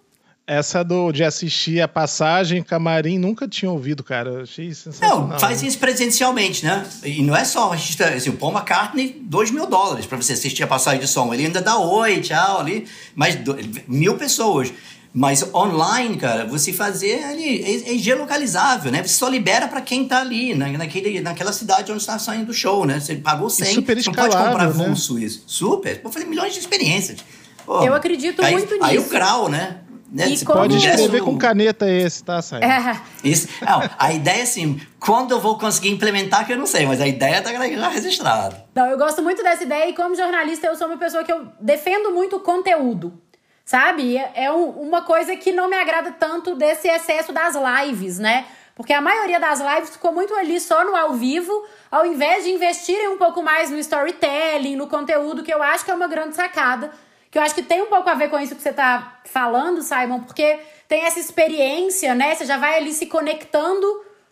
essa 0.46 0.84
do, 0.84 1.10
de 1.10 1.24
assistir 1.24 1.80
a 1.80 1.88
passagem, 1.88 2.62
camarim, 2.62 3.18
nunca 3.18 3.48
tinha 3.48 3.70
ouvido, 3.70 4.04
cara. 4.04 4.30
Eu 4.30 4.42
achei 4.42 4.74
sensacional. 4.74 5.28
Não, 5.28 5.38
faz 5.38 5.62
isso 5.62 5.78
presencialmente, 5.78 6.64
né? 6.64 6.86
E 7.02 7.22
não 7.22 7.34
é 7.34 7.44
só, 7.44 7.72
assim, 7.72 8.30
o 8.30 8.36
Paul 8.36 8.52
McCartney, 8.52 9.16
2 9.22 9.50
mil 9.50 9.66
dólares 9.66 10.04
para 10.04 10.18
você 10.18 10.34
assistir 10.34 10.62
a 10.62 10.66
passagem 10.66 11.00
de 11.00 11.08
som. 11.08 11.32
Ele 11.32 11.46
ainda 11.46 11.62
dá 11.62 11.78
oi, 11.78 12.20
tchau, 12.20 12.60
ali, 12.60 12.86
mas 13.14 13.36
do, 13.36 13.56
mil 13.88 14.16
pessoas. 14.16 14.72
Mas 15.16 15.54
online, 15.54 16.16
cara, 16.16 16.44
você 16.44 16.72
fazer 16.72 17.22
ali 17.22 17.62
é, 17.62 17.94
é 17.94 17.98
geolocalizável, 17.98 18.90
né? 18.90 19.00
Você 19.02 19.14
só 19.14 19.28
libera 19.28 19.68
para 19.68 19.80
quem 19.80 20.06
tá 20.06 20.20
ali, 20.20 20.54
na, 20.54 20.68
naquele, 20.70 21.20
naquela 21.20 21.52
cidade 21.52 21.90
onde 21.92 22.00
está 22.00 22.18
saindo 22.18 22.50
o 22.50 22.54
show, 22.54 22.84
né? 22.84 22.98
Você 22.98 23.14
pagou 23.14 23.48
100, 23.48 23.70
e 23.70 23.74
super 23.74 23.96
você 23.96 24.10
não 24.10 24.14
pode 24.14 24.36
comprar 24.36 24.74
né? 24.74 24.92
isso. 25.24 25.44
Super, 25.46 26.00
vou 26.02 26.10
fazer 26.10 26.26
milhões 26.26 26.52
de 26.52 26.58
experiências. 26.58 27.20
Pô, 27.64 27.82
eu 27.82 27.94
acredito 27.94 28.44
aí, 28.44 28.52
muito 28.52 28.74
nisso. 28.74 28.84
Aí 28.84 28.98
o 28.98 29.08
grau, 29.08 29.48
né? 29.48 29.78
Né? 30.14 30.26
Como... 30.46 30.60
pode 30.60 30.76
escrever 30.76 31.22
com 31.22 31.36
caneta 31.36 31.90
esse, 31.90 32.22
tá, 32.22 32.40
Sai? 32.40 32.60
É. 32.62 33.00
Isso. 33.24 33.48
Não, 33.60 33.82
a 33.98 34.12
ideia 34.12 34.38
é 34.38 34.42
assim, 34.42 34.80
quando 35.00 35.32
eu 35.32 35.40
vou 35.40 35.58
conseguir 35.58 35.90
implementar, 35.90 36.46
que 36.46 36.52
eu 36.52 36.56
não 36.56 36.66
sei, 36.66 36.86
mas 36.86 37.00
a 37.00 37.06
ideia 37.08 37.42
tá 37.42 37.50
registrada. 37.88 38.64
Não, 38.72 38.86
eu 38.86 38.96
gosto 38.96 39.20
muito 39.22 39.42
dessa 39.42 39.64
ideia 39.64 39.88
e 39.88 39.92
como 39.92 40.14
jornalista 40.14 40.68
eu 40.68 40.76
sou 40.76 40.86
uma 40.86 40.96
pessoa 40.96 41.24
que 41.24 41.32
eu 41.32 41.48
defendo 41.60 42.12
muito 42.12 42.36
o 42.36 42.40
conteúdo. 42.40 43.20
Sabe? 43.64 44.16
É, 44.16 44.44
é 44.44 44.52
um, 44.52 44.68
uma 44.68 45.02
coisa 45.02 45.34
que 45.34 45.50
não 45.50 45.68
me 45.68 45.76
agrada 45.76 46.12
tanto 46.12 46.54
desse 46.54 46.86
excesso 46.86 47.32
das 47.32 47.56
lives, 47.56 48.20
né? 48.20 48.44
Porque 48.76 48.92
a 48.92 49.00
maioria 49.00 49.40
das 49.40 49.58
lives 49.58 49.90
ficou 49.90 50.12
muito 50.12 50.32
ali 50.34 50.60
só 50.60 50.84
no 50.84 50.94
ao 50.94 51.14
vivo, 51.14 51.52
ao 51.90 52.06
invés 52.06 52.44
de 52.44 52.50
investirem 52.50 53.08
um 53.08 53.18
pouco 53.18 53.42
mais 53.42 53.70
no 53.70 53.78
storytelling, 53.78 54.76
no 54.76 54.86
conteúdo, 54.86 55.42
que 55.42 55.52
eu 55.52 55.62
acho 55.62 55.84
que 55.84 55.90
é 55.90 55.94
uma 55.94 56.06
grande 56.06 56.36
sacada 56.36 56.90
que 57.34 57.38
eu 57.38 57.42
acho 57.42 57.56
que 57.56 57.64
tem 57.64 57.82
um 57.82 57.86
pouco 57.86 58.08
a 58.08 58.14
ver 58.14 58.30
com 58.30 58.38
isso 58.38 58.54
que 58.54 58.62
você 58.62 58.68
está 58.68 59.18
falando, 59.24 59.82
Simon, 59.82 60.20
porque 60.20 60.56
tem 60.86 61.04
essa 61.04 61.18
experiência, 61.18 62.14
né? 62.14 62.32
Você 62.32 62.46
já 62.46 62.56
vai 62.56 62.76
ali 62.76 62.92
se 62.92 63.06
conectando 63.06 63.84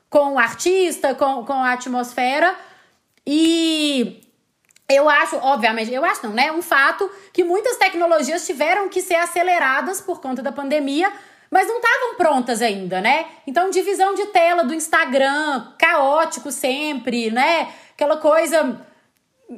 com 0.08 0.34
o 0.34 0.38
artista, 0.38 1.12
com, 1.12 1.44
com 1.44 1.52
a 1.52 1.72
atmosfera. 1.72 2.54
E 3.26 4.22
eu 4.88 5.08
acho, 5.08 5.34
obviamente, 5.38 5.92
eu 5.92 6.04
acho 6.04 6.24
não, 6.24 6.32
né? 6.32 6.52
Um 6.52 6.62
fato 6.62 7.10
que 7.32 7.42
muitas 7.42 7.76
tecnologias 7.76 8.46
tiveram 8.46 8.88
que 8.88 9.02
ser 9.02 9.16
aceleradas 9.16 10.00
por 10.00 10.20
conta 10.20 10.40
da 10.40 10.52
pandemia, 10.52 11.12
mas 11.50 11.66
não 11.66 11.78
estavam 11.78 12.14
prontas 12.14 12.62
ainda, 12.62 13.00
né? 13.00 13.26
Então, 13.48 13.68
divisão 13.68 14.14
de 14.14 14.26
tela 14.26 14.62
do 14.62 14.72
Instagram, 14.72 15.72
caótico 15.76 16.52
sempre, 16.52 17.32
né? 17.32 17.68
Aquela 17.94 18.18
coisa 18.18 18.80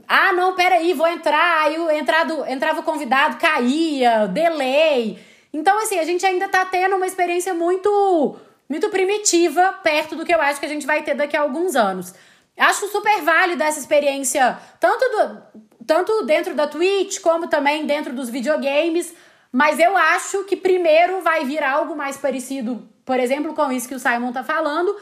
ah, 0.09 0.33
não, 0.33 0.55
peraí, 0.55 0.93
vou 0.95 1.07
entrar. 1.07 1.63
Aí 1.63 1.77
entrado, 1.99 2.45
entrava 2.47 2.81
o 2.81 2.83
convidado, 2.83 3.37
caía, 3.37 4.27
delay. 4.29 5.19
Então, 5.53 5.79
assim, 5.83 5.99
a 5.99 6.05
gente 6.05 6.25
ainda 6.27 6.49
tá 6.49 6.65
tendo 6.65 6.97
uma 6.97 7.07
experiência 7.07 7.55
muito, 7.55 8.37
muito 8.69 8.89
primitiva 8.89 9.75
perto 9.83 10.17
do 10.17 10.25
que 10.25 10.35
eu 10.35 10.41
acho 10.41 10.59
que 10.59 10.67
a 10.67 10.69
gente 10.69 10.87
vai 10.87 11.03
ter 11.03 11.15
daqui 11.15 11.37
a 11.37 11.43
alguns 11.43 11.77
anos. 11.77 12.15
Acho 12.57 12.89
super 12.89 13.23
válida 13.23 13.65
essa 13.65 13.79
experiência, 13.79 14.59
tanto, 14.79 15.05
do, 15.05 15.65
tanto 15.87 16.25
dentro 16.25 16.55
da 16.55 16.67
Twitch, 16.67 17.21
como 17.21 17.49
também 17.49 17.87
dentro 17.87 18.13
dos 18.13 18.31
videogames. 18.31 19.15
Mas 19.51 19.79
eu 19.79 19.97
acho 19.97 20.43
que 20.45 20.57
primeiro 20.57 21.21
vai 21.21 21.45
vir 21.45 21.63
algo 21.63 21.95
mais 21.95 22.17
parecido, 22.17 22.89
por 23.05 23.21
exemplo, 23.21 23.55
com 23.55 23.71
isso 23.71 23.87
que 23.87 23.95
o 23.95 24.01
Simon 24.01 24.33
tá 24.33 24.43
falando, 24.43 24.97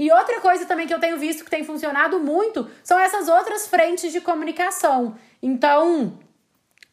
e 0.00 0.10
outra 0.10 0.40
coisa 0.40 0.64
também 0.64 0.86
que 0.86 0.94
eu 0.94 0.98
tenho 0.98 1.18
visto 1.18 1.44
que 1.44 1.50
tem 1.50 1.62
funcionado 1.62 2.18
muito 2.18 2.66
são 2.82 2.98
essas 2.98 3.28
outras 3.28 3.66
frentes 3.66 4.10
de 4.10 4.18
comunicação. 4.18 5.14
Então, 5.42 6.18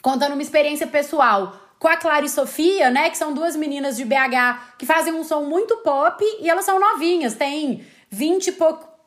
contando 0.01 0.33
uma 0.33 0.41
experiência 0.41 0.85
pessoal 0.85 1.55
com 1.79 1.87
a 1.87 1.95
Clara 1.95 2.25
e 2.25 2.29
Sofia, 2.29 2.89
né, 2.89 3.09
que 3.09 3.17
são 3.17 3.33
duas 3.33 3.55
meninas 3.55 3.95
de 3.95 4.03
BH 4.03 4.75
que 4.77 4.85
fazem 4.85 5.13
um 5.13 5.23
som 5.23 5.43
muito 5.43 5.77
pop 5.77 6.21
e 6.41 6.49
elas 6.49 6.65
são 6.65 6.81
novinhas, 6.81 7.33
têm 7.33 7.87
20 8.09 8.47
e 8.47 8.57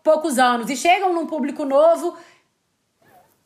poucos 0.03 0.38
anos 0.38 0.70
e 0.70 0.76
chegam 0.78 1.12
num 1.12 1.26
público 1.26 1.66
novo. 1.66 2.16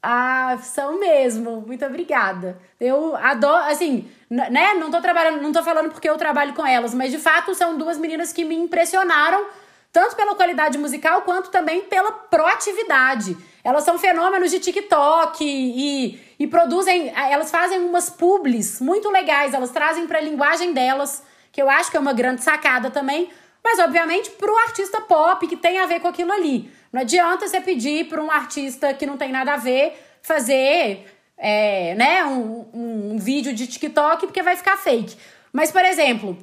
Ah, 0.01 0.57
são 0.63 1.01
mesmo. 1.01 1.65
Muito 1.67 1.85
obrigada. 1.85 2.61
Eu 2.79 3.17
adoro, 3.17 3.65
assim, 3.65 4.09
né, 4.31 4.75
não 4.75 4.89
tô 4.89 5.01
trabalhando, 5.01 5.43
não 5.43 5.51
tô 5.51 5.65
falando 5.65 5.91
porque 5.91 6.09
eu 6.09 6.17
trabalho 6.17 6.55
com 6.55 6.65
elas, 6.65 6.95
mas 6.95 7.11
de 7.11 7.19
fato 7.19 7.57
são 7.57 7.77
duas 7.77 7.99
meninas 7.99 8.33
que 8.33 8.45
me 8.45 8.55
impressionaram 8.55 9.64
tanto 9.95 10.17
pela 10.17 10.35
qualidade 10.35 10.77
musical 10.77 11.23
quanto 11.23 11.51
também 11.51 11.83
pela 11.83 12.11
proatividade. 12.11 13.37
Elas 13.63 13.85
são 13.85 13.97
fenômenos 13.97 14.51
de 14.51 14.59
TikTok 14.59 15.39
e, 15.41 16.21
e 16.37 16.49
produzem, 16.49 17.13
elas 17.15 17.49
fazem 17.49 17.79
umas 17.79 18.11
publis 18.11 18.81
muito 18.81 19.09
legais, 19.09 19.55
elas 19.55 19.71
trazem 19.71 20.09
para 20.09 20.19
a 20.19 20.21
linguagem 20.21 20.73
delas, 20.73 21.23
que 21.53 21.63
eu 21.63 21.71
acho 21.71 21.93
que 21.93 21.97
é 21.97 22.01
uma 22.01 22.13
grande 22.13 22.43
sacada 22.43 22.91
também, 22.91 23.31
mas 23.63 23.79
obviamente 23.79 24.31
para 24.31 24.53
o 24.53 24.59
artista 24.59 25.01
pop 25.01 25.47
que 25.47 25.57
tem 25.57 25.79
a 25.79 25.87
ver 25.87 26.01
com 26.01 26.09
aquilo 26.09 26.33
ali. 26.33 26.69
Não 26.93 27.01
adianta 27.01 27.47
você 27.47 27.61
pedir 27.61 28.09
para 28.09 28.21
um 28.21 28.33
artista 28.33 28.93
que 28.93 29.07
não 29.07 29.17
tem 29.17 29.31
nada 29.31 29.55
a 29.55 29.57
ver 29.57 29.97
fazer 30.21 31.07
é, 31.39 31.95
né, 31.95 32.25
um, 32.25 32.67
um, 32.75 33.13
um 33.13 33.19
vídeo 33.19 33.55
de 33.55 33.69
TikTok 33.69 34.27
porque 34.27 34.43
vai 34.43 34.57
ficar 34.57 34.77
fake. 34.77 35.17
Mas, 35.53 35.71
por 35.71 35.85
exemplo, 35.85 36.37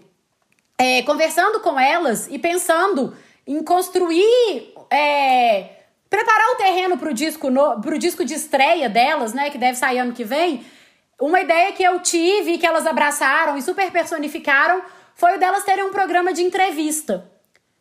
é, 0.77 1.01
conversando 1.01 1.59
com 1.59 1.77
elas 1.77 2.29
e 2.31 2.39
pensando 2.39 3.13
em 3.51 3.63
construir. 3.63 4.73
É, 4.89 5.81
preparar 6.09 6.49
o 6.51 6.55
terreno 6.55 6.97
para 6.97 7.09
o 7.09 7.13
disco, 7.13 7.47
disco 7.97 8.25
de 8.25 8.33
estreia 8.33 8.89
delas, 8.89 9.33
né? 9.33 9.49
Que 9.49 9.57
deve 9.57 9.77
sair 9.77 9.99
ano 9.99 10.13
que 10.13 10.23
vem. 10.23 10.65
Uma 11.19 11.41
ideia 11.41 11.71
que 11.71 11.83
eu 11.83 11.99
tive, 11.99 12.57
que 12.57 12.65
elas 12.65 12.85
abraçaram 12.87 13.57
e 13.57 13.61
super 13.61 13.91
personificaram, 13.91 14.81
foi 15.15 15.35
o 15.35 15.39
delas 15.39 15.63
terem 15.63 15.83
um 15.83 15.91
programa 15.91 16.33
de 16.33 16.41
entrevista. 16.41 17.29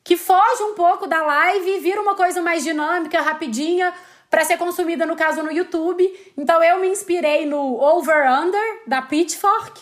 Que 0.04 0.16
foge 0.16 0.62
um 0.62 0.74
pouco 0.74 1.06
da 1.06 1.22
live 1.22 1.70
e 1.70 1.80
vira 1.80 2.00
uma 2.00 2.14
coisa 2.14 2.42
mais 2.42 2.62
dinâmica, 2.62 3.20
rapidinha, 3.20 3.94
para 4.28 4.44
ser 4.44 4.58
consumida, 4.58 5.06
no 5.06 5.16
caso, 5.16 5.42
no 5.42 5.50
YouTube. 5.50 6.32
Então 6.36 6.62
eu 6.62 6.78
me 6.78 6.88
inspirei 6.88 7.46
no 7.46 7.80
Over 7.80 8.30
Under, 8.30 8.82
da 8.86 9.02
Pitchfork. 9.02 9.80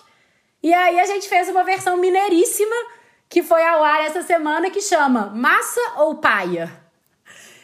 E 0.63 0.73
aí 0.73 0.99
a 0.99 1.07
gente 1.07 1.29
fez 1.29 1.49
uma 1.49 1.65
versão 1.65 1.97
mineiríssima 1.97 2.77
que 3.29 3.43
foi 3.43 3.63
ao 3.65 3.85
ar 3.85 4.01
essa 4.05 4.23
semana 4.23 4.71
que 4.71 4.81
chama 4.81 5.27
Massa 5.35 5.81
ou 5.99 6.17
Paia? 6.17 6.89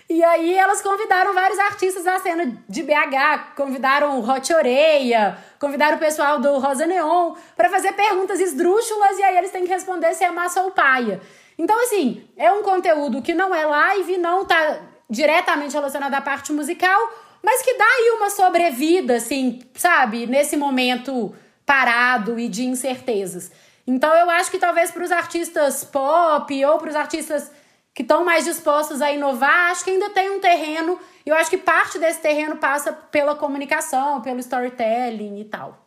E 0.09 0.23
aí 0.23 0.55
elas 0.55 0.83
convidaram 0.83 1.33
vários 1.33 1.59
artistas 1.59 2.05
da 2.05 2.19
cena 2.19 2.62
de 2.69 2.83
BH, 2.83 3.55
convidaram 3.57 4.21
o 4.21 4.31
Hot 4.31 4.53
Oreia, 4.53 5.39
convidaram 5.59 5.97
o 5.97 6.01
pessoal 6.01 6.39
do 6.39 6.59
Rosa 6.59 6.87
Neon 6.87 7.35
para 7.57 7.71
fazer 7.71 7.93
perguntas 7.93 8.39
esdrúxulas 8.39 9.19
e 9.19 9.23
aí 9.23 9.39
eles 9.39 9.51
têm 9.51 9.65
que 9.65 9.73
responder 9.73 10.12
se 10.15 10.23
é 10.23 10.31
massa 10.31 10.62
ou 10.62 10.73
paia. 10.73 11.23
Então, 11.59 11.83
assim, 11.83 12.23
é 12.37 12.53
um 12.53 12.62
conteúdo 12.62 13.23
que 13.23 13.33
não 13.33 13.55
é 13.55 13.65
live, 13.65 14.19
não 14.19 14.45
tá 14.45 14.79
diretamente 15.09 15.73
relacionado 15.73 16.12
à 16.12 16.21
parte 16.21 16.53
musical, 16.53 17.01
mas 17.43 17.62
que 17.62 17.75
dá 17.75 17.85
aí 17.85 18.15
uma 18.19 18.29
sobrevida, 18.29 19.17
assim, 19.17 19.62
sabe, 19.75 20.27
nesse 20.27 20.57
momento 20.57 21.35
parado 21.65 22.39
e 22.39 22.49
de 22.49 22.65
incertezas. 22.65 23.51
Então, 23.87 24.14
eu 24.14 24.30
acho 24.30 24.51
que 24.51 24.59
talvez 24.59 24.91
para 24.91 25.05
os 25.05 25.12
artistas 25.12 25.85
pop 25.85 26.64
ou 26.64 26.78
para 26.78 26.91
os 26.91 26.97
artistas 26.97 27.51
que 27.93 28.03
estão 28.03 28.24
mais 28.24 28.45
dispostos 28.45 29.01
a 29.01 29.12
inovar, 29.12 29.70
acho 29.70 29.85
que 29.85 29.91
ainda 29.91 30.11
tem 30.11 30.30
um 30.30 30.41
terreno. 30.41 30.99
E 31.24 31.30
eu 31.30 31.37
acho 31.37 31.49
que 31.49 31.57
parte 31.57 31.99
desse 31.99 32.20
terreno 32.20 32.57
passa 32.57 32.93
pela 32.93 33.37
comunicação, 33.37 34.20
pelo 34.20 34.41
storytelling 34.41 35.41
e 35.41 35.45
tal. 35.45 35.85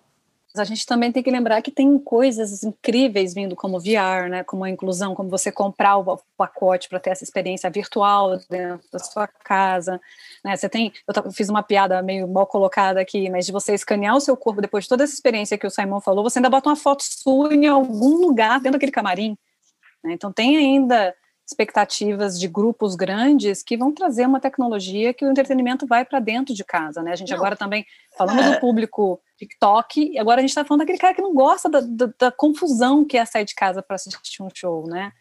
A 0.56 0.64
gente 0.64 0.86
também 0.86 1.12
tem 1.12 1.22
que 1.22 1.30
lembrar 1.30 1.62
que 1.62 1.70
tem 1.70 2.00
coisas 2.00 2.64
incríveis 2.64 3.34
vindo 3.34 3.56
como 3.56 3.80
VR, 3.80 4.28
né, 4.30 4.44
como 4.44 4.64
a 4.64 4.70
inclusão, 4.70 5.14
como 5.14 5.30
você 5.30 5.52
comprar 5.52 5.98
o 5.98 6.20
pacote 6.36 6.90
para 6.90 7.00
ter 7.00 7.12
essa 7.12 7.24
experiência 7.24 7.70
virtual 7.70 8.38
dentro 8.50 8.88
da 8.92 8.98
sua 8.98 9.28
casa, 9.28 10.02
né? 10.48 10.56
Você 10.56 10.70
tem, 10.70 10.94
eu 11.06 11.32
fiz 11.32 11.50
uma 11.50 11.62
piada 11.62 12.02
meio 12.02 12.26
mal 12.26 12.48
colocada 12.48 13.02
aqui, 13.02 13.30
mas 13.30 13.46
de 13.46 13.52
você 13.52 13.74
escanear 13.74 14.16
o 14.16 14.22
seu 14.22 14.38
corpo 14.38 14.62
depois 14.62 14.86
de 14.86 14.90
toda 14.90 15.04
essa 15.04 15.14
experiência 15.14 15.58
que 15.58 15.68
o 15.68 15.70
Simon 15.70 16.00
falou, 16.00 16.24
você 16.24 16.40
ainda 16.40 16.50
bota 16.50 16.70
uma 16.70 16.76
foto 16.76 17.04
sua 17.04 17.54
em 17.54 17.68
algum 17.68 18.16
lugar 18.16 18.60
dentro 18.60 18.74
daquele 18.74 18.92
camarim. 18.92 19.38
Né? 20.02 20.14
Então 20.14 20.32
tem 20.32 20.56
ainda 20.56 21.14
expectativas 21.46 22.40
de 22.40 22.48
grupos 22.48 22.96
grandes 22.96 23.62
que 23.62 23.78
vão 23.78 23.94
trazer 23.94 24.26
uma 24.26 24.40
tecnologia 24.40 25.14
que 25.14 25.26
o 25.26 25.30
entretenimento 25.30 25.86
vai 25.86 26.06
para 26.06 26.20
dentro 26.20 26.54
de 26.54 26.64
casa, 26.64 27.02
né? 27.02 27.14
A 27.14 27.16
gente 27.16 27.30
não. 27.30 27.38
agora 27.38 27.56
também, 27.56 27.86
falando 28.18 28.42
é. 28.42 28.52
do 28.52 28.60
público 28.60 29.22
TikTok, 29.38 30.12
e 30.14 30.20
agora 30.20 30.40
a 30.40 30.42
gente 30.42 30.50
está 30.50 30.66
falando 30.66 30.80
daquele 30.80 30.98
cara 30.98 31.14
que 31.14 31.22
não 31.22 31.34
gosta 31.34 31.70
da, 31.70 31.80
da, 31.80 32.10
da 32.20 32.32
confusão 32.32 33.06
que 33.06 33.18
é 33.18 33.24
sair 33.24 33.46
de 33.46 33.56
casa 33.56 33.82
para 33.82 33.96
assistir 33.96 34.44
um 34.44 34.50
show, 34.54 34.88
né? 34.88 35.14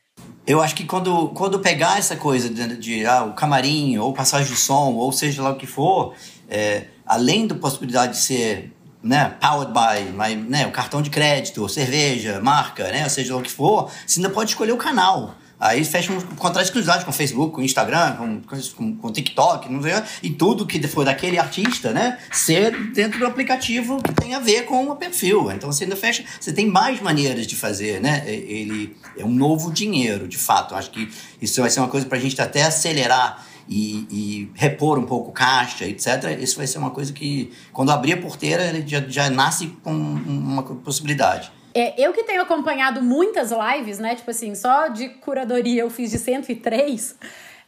Eu 0.46 0.62
acho 0.62 0.76
que 0.76 0.84
quando, 0.84 1.28
quando 1.30 1.58
pegar 1.58 1.98
essa 1.98 2.14
coisa 2.14 2.48
de, 2.48 2.76
de 2.76 3.04
ah, 3.04 3.24
o 3.24 3.32
camarim, 3.32 3.98
ou 3.98 4.12
passagem 4.12 4.52
de 4.52 4.58
som, 4.58 4.92
ou 4.94 5.10
seja 5.10 5.42
lá 5.42 5.50
o 5.50 5.56
que 5.56 5.66
for, 5.66 6.14
é, 6.48 6.84
além 7.04 7.48
da 7.48 7.56
possibilidade 7.56 8.12
de 8.12 8.20
ser 8.20 8.72
né, 9.02 9.34
powered 9.40 9.72
by, 9.72 10.34
né, 10.36 10.66
o 10.66 10.70
cartão 10.70 11.02
de 11.02 11.10
crédito, 11.10 11.68
cerveja, 11.68 12.40
marca, 12.40 12.84
né, 12.84 13.08
seja 13.08 13.34
lá 13.34 13.40
o 13.40 13.42
que 13.42 13.50
for, 13.50 13.90
você 14.06 14.20
ainda 14.20 14.30
pode 14.30 14.50
escolher 14.50 14.72
o 14.72 14.76
canal. 14.76 15.34
Aí 15.59 15.82
fecha 15.84 16.12
um 16.12 16.20
contrato 16.20 16.64
de 16.64 16.68
exclusividade 16.68 17.04
com 17.04 17.12
Facebook, 17.12 17.54
com 17.54 17.62
Instagram, 17.62 18.16
com, 18.16 18.42
com, 18.76 18.96
com 18.96 19.12
TikTok, 19.12 19.72
não 19.72 19.82
sei, 19.82 19.92
e 20.22 20.30
tudo 20.30 20.66
que 20.66 20.86
for 20.86 21.04
daquele 21.04 21.38
artista, 21.38 21.92
né? 21.92 22.18
Ser 22.30 22.92
dentro 22.92 23.18
do 23.18 23.26
aplicativo 23.26 24.02
que 24.02 24.12
tem 24.12 24.34
a 24.34 24.38
ver 24.38 24.66
com 24.66 24.90
o 24.90 24.96
perfil. 24.96 25.50
Então 25.50 25.72
você 25.72 25.84
ainda 25.84 25.96
fecha, 25.96 26.24
você 26.38 26.52
tem 26.52 26.66
mais 26.66 27.00
maneiras 27.00 27.46
de 27.46 27.57
fazer, 27.57 28.00
né? 28.02 28.22
Ele 28.26 28.94
é 29.16 29.24
um 29.24 29.30
novo 29.30 29.72
dinheiro, 29.72 30.28
de 30.28 30.36
fato. 30.36 30.74
Acho 30.74 30.90
que 30.90 31.09
isso 31.40 31.61
vai 31.61 31.70
ser 31.70 31.80
uma 31.80 31.88
coisa 31.88 32.07
para 32.07 32.18
a 32.18 32.20
gente 32.20 32.40
até 32.40 32.62
acelerar 32.62 33.42
e, 33.68 34.07
e, 34.11 34.50
repor 34.54 34.98
um 34.98 35.07
pouco 35.07 35.32
caixa, 35.32 35.86
etc. 35.86 36.38
Isso 36.40 36.57
vai 36.57 36.66
ser 36.66 36.78
uma 36.78 36.90
coisa 36.90 37.12
que, 37.12 37.50
quando 37.72 37.90
abrir 37.90 38.12
a 38.12 38.16
porteira, 38.18 38.84
já, 38.86 39.00
já 39.09 39.30
nasce 39.30 39.68
com 39.82 39.92
uma 39.92 40.62
possibilidade. 40.62 41.50
É, 41.78 41.94
eu 41.98 42.14
que 42.14 42.22
tenho 42.22 42.40
acompanhado 42.40 43.02
muitas 43.02 43.50
lives, 43.50 43.98
né? 43.98 44.14
Tipo 44.14 44.30
assim, 44.30 44.54
só 44.54 44.88
de 44.88 45.10
curadoria 45.10 45.82
eu 45.82 45.90
fiz 45.90 46.10
de 46.10 46.18
103. 46.18 47.18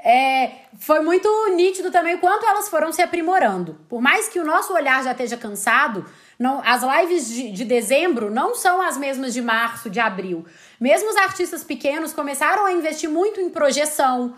É, 0.00 0.50
foi 0.78 1.00
muito 1.00 1.28
nítido 1.54 1.90
também 1.90 2.14
o 2.14 2.18
quanto 2.18 2.46
elas 2.46 2.70
foram 2.70 2.90
se 2.90 3.02
aprimorando. 3.02 3.78
Por 3.86 4.00
mais 4.00 4.26
que 4.26 4.40
o 4.40 4.44
nosso 4.46 4.72
olhar 4.72 5.04
já 5.04 5.10
esteja 5.12 5.36
cansado, 5.36 6.06
não, 6.38 6.62
as 6.64 6.82
lives 6.82 7.28
de, 7.28 7.52
de 7.52 7.66
dezembro 7.66 8.30
não 8.30 8.54
são 8.54 8.80
as 8.80 8.96
mesmas 8.96 9.34
de 9.34 9.42
março, 9.42 9.90
de 9.90 10.00
abril. 10.00 10.46
Mesmo 10.80 11.10
os 11.10 11.16
artistas 11.16 11.62
pequenos 11.62 12.14
começaram 12.14 12.64
a 12.64 12.72
investir 12.72 13.10
muito 13.10 13.42
em 13.42 13.50
projeção, 13.50 14.34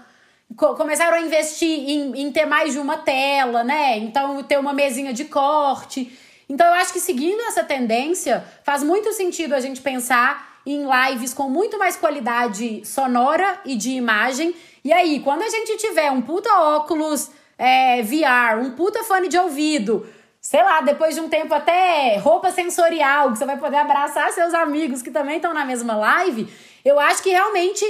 co 0.57 0.75
começaram 0.75 1.17
a 1.17 1.21
investir 1.21 1.89
em, 1.89 2.23
em 2.23 2.33
ter 2.33 2.45
mais 2.45 2.73
de 2.73 2.81
uma 2.81 2.97
tela, 2.97 3.63
né? 3.63 3.99
Então, 3.99 4.43
ter 4.43 4.59
uma 4.59 4.73
mesinha 4.73 5.13
de 5.13 5.27
corte. 5.27 6.11
Então 6.51 6.67
eu 6.67 6.75
acho 6.75 6.93
que 6.93 6.99
seguindo 6.99 7.41
essa 7.43 7.63
tendência, 7.63 8.45
faz 8.65 8.83
muito 8.83 9.13
sentido 9.13 9.55
a 9.55 9.61
gente 9.61 9.81
pensar 9.81 10.61
em 10.67 10.85
lives 10.85 11.33
com 11.33 11.49
muito 11.49 11.79
mais 11.79 11.95
qualidade 11.95 12.85
sonora 12.85 13.61
e 13.65 13.77
de 13.77 13.91
imagem. 13.91 14.53
E 14.85 14.93
aí, 14.93 15.21
quando 15.21 15.43
a 15.43 15.49
gente 15.49 15.77
tiver 15.77 16.11
um 16.11 16.21
puta 16.21 16.53
óculos 16.53 17.31
é, 17.57 18.03
VR, 18.03 18.59
um 18.61 18.73
puta 18.73 19.05
fone 19.05 19.29
de 19.29 19.39
ouvido, 19.39 20.05
sei 20.41 20.61
lá, 20.65 20.81
depois 20.81 21.15
de 21.15 21.21
um 21.21 21.29
tempo 21.29 21.55
até 21.55 22.17
roupa 22.17 22.51
sensorial, 22.51 23.31
que 23.31 23.39
você 23.39 23.47
vai 23.47 23.57
poder 23.57 23.77
abraçar 23.77 24.33
seus 24.33 24.53
amigos 24.53 25.03
que 25.03 25.11
também 25.13 25.37
estão 25.37 25.55
na 25.55 25.65
mesma 25.65 25.95
live, 25.95 26.53
eu 26.85 26.99
acho 26.99 27.23
que 27.23 27.31
realmente 27.31 27.85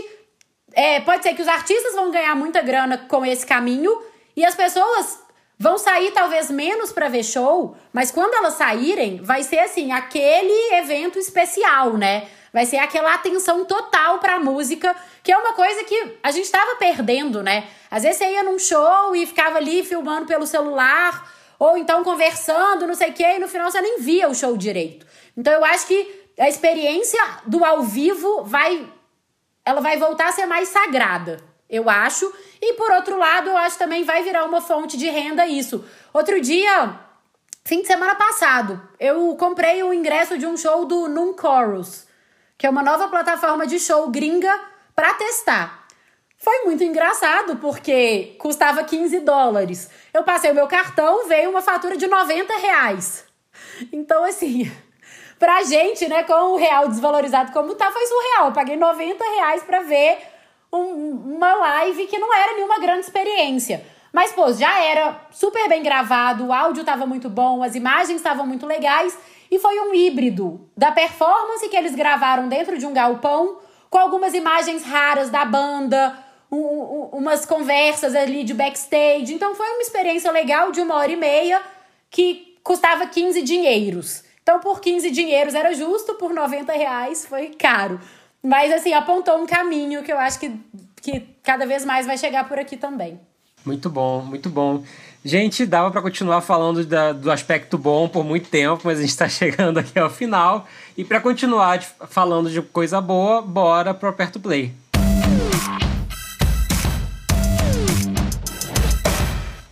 é, 0.74 1.00
pode 1.00 1.22
ser 1.22 1.32
que 1.32 1.40
os 1.40 1.48
artistas 1.48 1.94
vão 1.94 2.10
ganhar 2.10 2.34
muita 2.34 2.60
grana 2.60 2.98
com 3.08 3.24
esse 3.24 3.46
caminho 3.46 3.90
e 4.36 4.44
as 4.44 4.54
pessoas 4.54 5.29
vão 5.60 5.76
sair 5.76 6.10
talvez 6.12 6.50
menos 6.50 6.90
para 6.90 7.10
ver 7.10 7.22
show, 7.22 7.76
mas 7.92 8.10
quando 8.10 8.32
elas 8.32 8.54
saírem, 8.54 9.22
vai 9.22 9.42
ser 9.42 9.58
assim, 9.58 9.92
aquele 9.92 10.74
evento 10.76 11.18
especial, 11.18 11.98
né? 11.98 12.28
Vai 12.50 12.64
ser 12.64 12.78
aquela 12.78 13.12
atenção 13.12 13.66
total 13.66 14.20
pra 14.20 14.40
música, 14.40 14.96
que 15.22 15.30
é 15.30 15.36
uma 15.36 15.52
coisa 15.52 15.84
que 15.84 16.16
a 16.22 16.30
gente 16.30 16.50
tava 16.50 16.76
perdendo, 16.76 17.42
né? 17.42 17.68
Às 17.90 18.04
vezes 18.04 18.16
você 18.16 18.30
ia 18.30 18.42
num 18.42 18.58
show 18.58 19.14
e 19.14 19.26
ficava 19.26 19.58
ali 19.58 19.84
filmando 19.84 20.26
pelo 20.26 20.46
celular, 20.46 21.30
ou 21.58 21.76
então 21.76 22.02
conversando, 22.02 22.86
não 22.86 22.94
sei 22.94 23.10
o 23.10 23.12
quê, 23.12 23.34
e 23.36 23.38
no 23.38 23.46
final 23.46 23.70
você 23.70 23.82
nem 23.82 24.00
via 24.00 24.30
o 24.30 24.34
show 24.34 24.56
direito. 24.56 25.06
Então 25.36 25.52
eu 25.52 25.62
acho 25.62 25.86
que 25.86 26.24
a 26.38 26.48
experiência 26.48 27.20
do 27.46 27.62
ao 27.66 27.82
vivo 27.82 28.44
vai 28.44 28.88
ela 29.62 29.82
vai 29.82 29.98
voltar 29.98 30.30
a 30.30 30.32
ser 30.32 30.46
mais 30.46 30.70
sagrada 30.70 31.49
eu 31.70 31.88
acho. 31.88 32.30
E 32.60 32.74
por 32.74 32.90
outro 32.90 33.16
lado, 33.16 33.48
eu 33.48 33.56
acho 33.56 33.78
também 33.78 34.02
vai 34.02 34.22
virar 34.22 34.44
uma 34.44 34.60
fonte 34.60 34.96
de 34.96 35.08
renda 35.08 35.46
isso. 35.46 35.84
Outro 36.12 36.40
dia, 36.40 36.98
fim 37.64 37.80
de 37.80 37.86
semana 37.86 38.16
passado, 38.16 38.82
eu 38.98 39.36
comprei 39.36 39.82
o 39.82 39.94
ingresso 39.94 40.36
de 40.36 40.46
um 40.46 40.56
show 40.56 40.84
do 40.84 41.08
Num 41.08 41.34
Chorus, 41.38 42.06
que 42.58 42.66
é 42.66 42.70
uma 42.70 42.82
nova 42.82 43.08
plataforma 43.08 43.66
de 43.66 43.78
show 43.78 44.10
gringa 44.10 44.60
para 44.94 45.14
testar. 45.14 45.86
Foi 46.36 46.64
muito 46.64 46.82
engraçado 46.82 47.56
porque 47.56 48.34
custava 48.38 48.82
15 48.82 49.20
dólares. 49.20 49.90
Eu 50.12 50.24
passei 50.24 50.50
o 50.50 50.54
meu 50.54 50.66
cartão, 50.66 51.28
veio 51.28 51.50
uma 51.50 51.60
fatura 51.60 51.96
de 51.96 52.06
90 52.06 52.56
reais. 52.56 53.24
Então, 53.92 54.24
assim, 54.24 54.70
pra 55.38 55.62
gente, 55.62 56.08
né, 56.08 56.22
com 56.22 56.32
o 56.32 56.56
real 56.56 56.88
desvalorizado 56.88 57.52
como 57.52 57.74
tá, 57.74 57.92
foi 57.92 58.06
surreal. 58.06 58.46
Eu 58.46 58.52
paguei 58.52 58.76
90 58.76 59.22
reais 59.22 59.62
pra 59.62 59.80
ver 59.80 60.18
um, 60.72 61.36
uma 61.36 61.54
live 61.54 62.06
que 62.06 62.18
não 62.18 62.34
era 62.34 62.54
nenhuma 62.54 62.78
grande 62.78 63.00
experiência. 63.00 63.84
Mas, 64.12 64.32
pô, 64.32 64.52
já 64.52 64.82
era 64.82 65.20
super 65.30 65.68
bem 65.68 65.82
gravado, 65.82 66.46
o 66.46 66.52
áudio 66.52 66.80
estava 66.80 67.06
muito 67.06 67.28
bom, 67.28 67.62
as 67.62 67.74
imagens 67.74 68.16
estavam 68.16 68.46
muito 68.46 68.66
legais 68.66 69.16
e 69.50 69.58
foi 69.58 69.78
um 69.80 69.94
híbrido 69.94 70.68
da 70.76 70.90
performance 70.90 71.68
que 71.68 71.76
eles 71.76 71.94
gravaram 71.94 72.48
dentro 72.48 72.76
de 72.76 72.86
um 72.86 72.92
galpão 72.92 73.58
com 73.88 73.98
algumas 73.98 74.34
imagens 74.34 74.84
raras 74.84 75.30
da 75.30 75.44
banda, 75.44 76.16
um, 76.50 76.58
um, 76.58 77.10
umas 77.12 77.44
conversas 77.44 78.14
ali 78.14 78.44
de 78.44 78.54
backstage. 78.54 79.32
Então 79.32 79.54
foi 79.54 79.68
uma 79.68 79.82
experiência 79.82 80.30
legal 80.30 80.72
de 80.72 80.80
uma 80.80 80.96
hora 80.96 81.12
e 81.12 81.16
meia 81.16 81.62
que 82.08 82.58
custava 82.62 83.06
15 83.06 83.42
dinheiros. 83.42 84.24
Então, 84.42 84.58
por 84.58 84.80
15 84.80 85.10
dinheiros 85.10 85.54
era 85.54 85.72
justo, 85.74 86.14
por 86.14 86.32
90 86.32 86.72
reais 86.72 87.24
foi 87.24 87.48
caro. 87.48 88.00
Mas, 88.42 88.72
assim, 88.72 88.92
apontou 88.92 89.38
um 89.38 89.46
caminho 89.46 90.02
que 90.02 90.12
eu 90.12 90.18
acho 90.18 90.38
que, 90.38 90.52
que 91.02 91.20
cada 91.42 91.66
vez 91.66 91.84
mais 91.84 92.06
vai 92.06 92.16
chegar 92.16 92.48
por 92.48 92.58
aqui 92.58 92.76
também. 92.76 93.20
Muito 93.64 93.90
bom, 93.90 94.22
muito 94.22 94.48
bom. 94.48 94.82
Gente, 95.22 95.66
dava 95.66 95.90
para 95.90 96.00
continuar 96.00 96.40
falando 96.40 96.84
da, 96.86 97.12
do 97.12 97.30
aspecto 97.30 97.76
bom 97.76 98.08
por 98.08 98.24
muito 98.24 98.48
tempo, 98.48 98.80
mas 98.84 98.98
a 98.98 99.00
gente 99.02 99.10
está 99.10 99.28
chegando 99.30 99.78
aqui 99.78 99.98
ao 99.98 100.08
final. 100.08 100.66
E 100.96 101.04
para 101.04 101.20
continuar 101.20 101.76
de, 101.76 101.86
falando 102.08 102.50
de 102.50 102.62
coisa 102.62 103.00
boa, 103.00 103.42
bora 103.42 103.92
pro 103.92 104.08
Aperto 104.08 104.40
Play. 104.40 104.72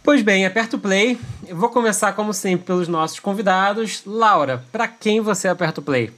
Pois 0.03 0.23
bem, 0.23 0.47
aperto 0.47 0.79
play. 0.79 1.19
Eu 1.47 1.55
vou 1.55 1.69
começar, 1.69 2.15
como 2.15 2.33
sempre, 2.33 2.65
pelos 2.65 2.89
nossos 2.89 3.21
convidados. 3.21 4.03
Laura, 4.07 4.65
para 4.73 4.89
quem 4.89 5.21
você 5.21 5.49
aperta 5.49 5.83
o 5.83 5.85
play? 5.85 6.11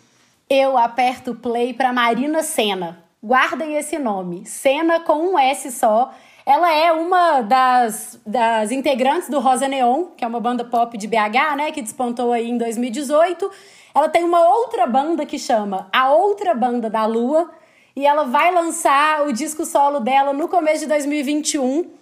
Eu 0.50 0.76
aperto 0.76 1.32
play 1.32 1.72
para 1.72 1.92
Marina 1.92 2.42
Senna. 2.42 3.04
Guardem 3.22 3.76
esse 3.76 3.96
nome, 4.00 4.44
Senna 4.44 4.98
com 4.98 5.14
um 5.14 5.38
S 5.38 5.70
só. 5.70 6.12
Ela 6.44 6.74
é 6.74 6.90
uma 6.90 7.40
das, 7.42 8.18
das 8.26 8.72
integrantes 8.72 9.28
do 9.28 9.38
Rosa 9.38 9.68
Neon, 9.68 10.06
que 10.16 10.24
é 10.24 10.26
uma 10.26 10.40
banda 10.40 10.64
pop 10.64 10.98
de 10.98 11.06
BH, 11.06 11.56
né, 11.56 11.70
que 11.70 11.80
despontou 11.80 12.32
aí 12.32 12.50
em 12.50 12.58
2018. 12.58 13.48
Ela 13.94 14.08
tem 14.08 14.24
uma 14.24 14.44
outra 14.44 14.88
banda 14.88 15.24
que 15.24 15.38
chama 15.38 15.88
A 15.92 16.10
Outra 16.10 16.52
Banda 16.52 16.90
da 16.90 17.06
Lua, 17.06 17.48
e 17.94 18.04
ela 18.04 18.24
vai 18.24 18.52
lançar 18.52 19.28
o 19.28 19.32
disco 19.32 19.64
solo 19.64 20.00
dela 20.00 20.32
no 20.32 20.48
começo 20.48 20.80
de 20.80 20.86
2021. 20.86 21.92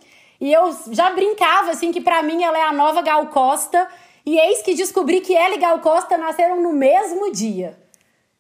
E 0.40 0.50
eu 0.50 0.74
já 0.90 1.10
brincava, 1.10 1.72
assim, 1.72 1.92
que 1.92 2.00
para 2.00 2.22
mim 2.22 2.42
ela 2.42 2.56
é 2.56 2.62
a 2.62 2.72
nova 2.72 3.02
Gal 3.02 3.26
Costa. 3.26 3.88
E 4.24 4.38
eis 4.38 4.62
que 4.62 4.74
descobri 4.74 5.20
que 5.20 5.34
ela 5.36 5.54
e 5.54 5.58
Gal 5.58 5.80
Costa 5.80 6.16
nasceram 6.16 6.62
no 6.62 6.72
mesmo 6.72 7.32
dia. 7.32 7.87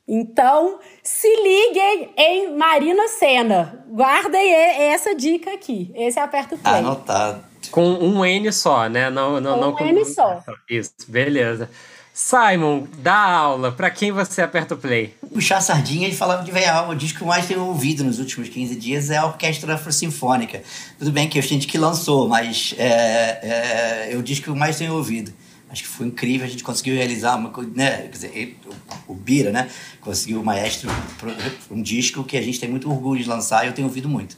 Então, 0.08 0.78
se 1.02 1.28
liguem 1.28 2.10
em 2.16 2.56
Marina 2.56 3.06
Senna. 3.08 3.84
Guardem 3.90 4.54
essa 4.54 5.14
dica 5.14 5.52
aqui. 5.52 5.92
Esse 5.94 6.18
aperto 6.18 6.56
play. 6.56 6.76
Anotado. 6.76 7.44
Com 7.70 7.90
um 7.92 8.24
N 8.24 8.50
só, 8.50 8.88
né? 8.88 9.10
Não, 9.10 9.38
não, 9.38 9.54
com 9.54 9.60
não 9.60 9.70
um 9.70 9.76
com... 9.76 9.84
N 9.84 10.04
só. 10.06 10.42
Isso, 10.70 10.94
beleza. 11.06 11.68
Simon, 12.14 12.84
dá 12.98 13.16
aula. 13.16 13.70
Para 13.70 13.90
quem 13.90 14.10
você 14.10 14.40
aperta 14.40 14.74
o 14.74 14.78
play? 14.78 15.14
Puxar 15.32 15.58
a 15.58 15.60
sardinha 15.60 16.08
e 16.08 16.14
falar 16.14 16.42
de 16.42 16.50
real. 16.50 16.88
O 16.88 16.94
disco 16.96 17.18
que 17.18 17.24
eu 17.24 17.28
mais 17.28 17.46
tenho 17.46 17.64
ouvido 17.64 18.02
nos 18.02 18.18
últimos 18.18 18.48
15 18.48 18.74
dias 18.76 19.10
é 19.10 19.18
a 19.18 19.26
Orquestra 19.26 19.74
Afro-Sinfônica. 19.74 20.62
Tudo 20.98 21.12
bem 21.12 21.28
que 21.28 21.38
eu 21.38 21.42
gente 21.42 21.66
que 21.66 21.76
lançou, 21.76 22.26
mas 22.26 22.74
é, 22.78 22.88
é, 22.88 24.08
é 24.12 24.16
o 24.16 24.22
disco 24.22 24.44
que 24.44 24.50
eu 24.50 24.56
mais 24.56 24.76
tenho 24.78 24.94
ouvido. 24.94 25.32
Acho 25.70 25.82
que 25.82 25.88
foi 25.88 26.06
incrível, 26.06 26.46
a 26.46 26.50
gente 26.50 26.64
conseguiu 26.64 26.94
realizar 26.94 27.36
uma 27.36 27.50
coisa, 27.50 27.70
né? 27.74 28.02
Quer 28.02 28.08
dizer, 28.08 28.58
o, 29.06 29.14
Bira, 29.14 29.50
né? 29.50 29.68
Conseguiu 30.00 30.40
o 30.40 30.44
maestro 30.44 30.90
um 31.70 31.82
disco 31.82 32.24
que 32.24 32.36
a 32.36 32.42
gente 32.42 32.58
tem 32.58 32.68
muito 32.70 32.90
orgulho 32.90 33.22
de 33.22 33.28
lançar 33.28 33.64
e 33.64 33.68
eu 33.68 33.72
tenho 33.72 33.86
ouvido 33.86 34.08
muito. 34.08 34.36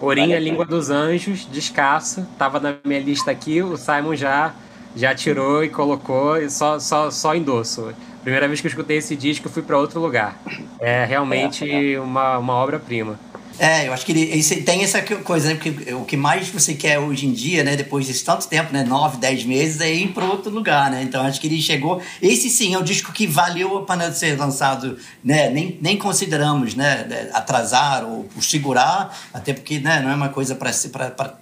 Orinha, 0.00 0.38
Língua 0.38 0.66
dos 0.66 0.90
Anjos, 0.90 1.46
descasso. 1.50 2.26
Tava 2.36 2.58
na 2.58 2.76
minha 2.84 2.98
lista 2.98 3.30
aqui, 3.30 3.62
o 3.62 3.76
Simon 3.76 4.16
já 4.16 4.52
já 4.94 5.14
tirou 5.14 5.64
e 5.64 5.68
colocou 5.68 6.36
e 6.36 6.50
só, 6.50 6.78
só, 6.78 7.10
só 7.10 7.34
endosso. 7.34 7.92
Primeira 8.22 8.46
vez 8.46 8.60
que 8.60 8.66
eu 8.66 8.68
escutei 8.68 8.98
esse 8.98 9.16
disco, 9.16 9.48
eu 9.48 9.52
fui 9.52 9.62
para 9.62 9.78
outro 9.78 10.00
lugar. 10.00 10.40
É 10.78 11.04
realmente 11.04 11.68
é, 11.68 11.94
é. 11.94 12.00
uma, 12.00 12.38
uma 12.38 12.54
obra-prima. 12.54 13.18
É, 13.58 13.88
eu 13.88 13.92
acho 13.92 14.04
que 14.04 14.12
ele, 14.12 14.22
ele, 14.22 14.42
tem 14.62 14.82
essa 14.82 15.02
coisa, 15.02 15.48
né? 15.48 15.54
Porque 15.54 15.92
o 15.94 16.04
que 16.04 16.16
mais 16.16 16.48
você 16.48 16.74
quer 16.74 16.98
hoje 16.98 17.26
em 17.26 17.32
dia, 17.32 17.62
né? 17.62 17.76
Depois 17.76 18.06
de 18.06 18.18
tanto 18.22 18.46
tempo, 18.48 18.72
né? 18.72 18.82
Nove, 18.84 19.18
dez 19.18 19.44
meses, 19.44 19.80
é 19.80 19.92
ir 19.92 20.08
para 20.08 20.24
outro 20.24 20.50
lugar, 20.50 20.90
né? 20.90 21.02
Então 21.02 21.24
acho 21.24 21.40
que 21.40 21.46
ele 21.46 21.60
chegou. 21.60 22.00
Esse 22.20 22.48
sim 22.48 22.74
é 22.74 22.78
o 22.78 22.82
disco 22.82 23.12
que 23.12 23.26
valeu 23.26 23.78
a 23.78 23.84
pena 23.84 24.12
ser 24.12 24.38
lançado, 24.38 24.96
né? 25.22 25.50
Nem, 25.50 25.78
nem 25.80 25.96
consideramos, 25.96 26.74
né? 26.74 27.30
Atrasar 27.32 28.04
ou, 28.04 28.28
ou 28.34 28.42
segurar, 28.42 29.16
até 29.32 29.52
porque, 29.52 29.78
né? 29.78 30.00
Não 30.00 30.10
é 30.10 30.14
uma 30.14 30.28
coisa 30.28 30.54
para 30.54 30.72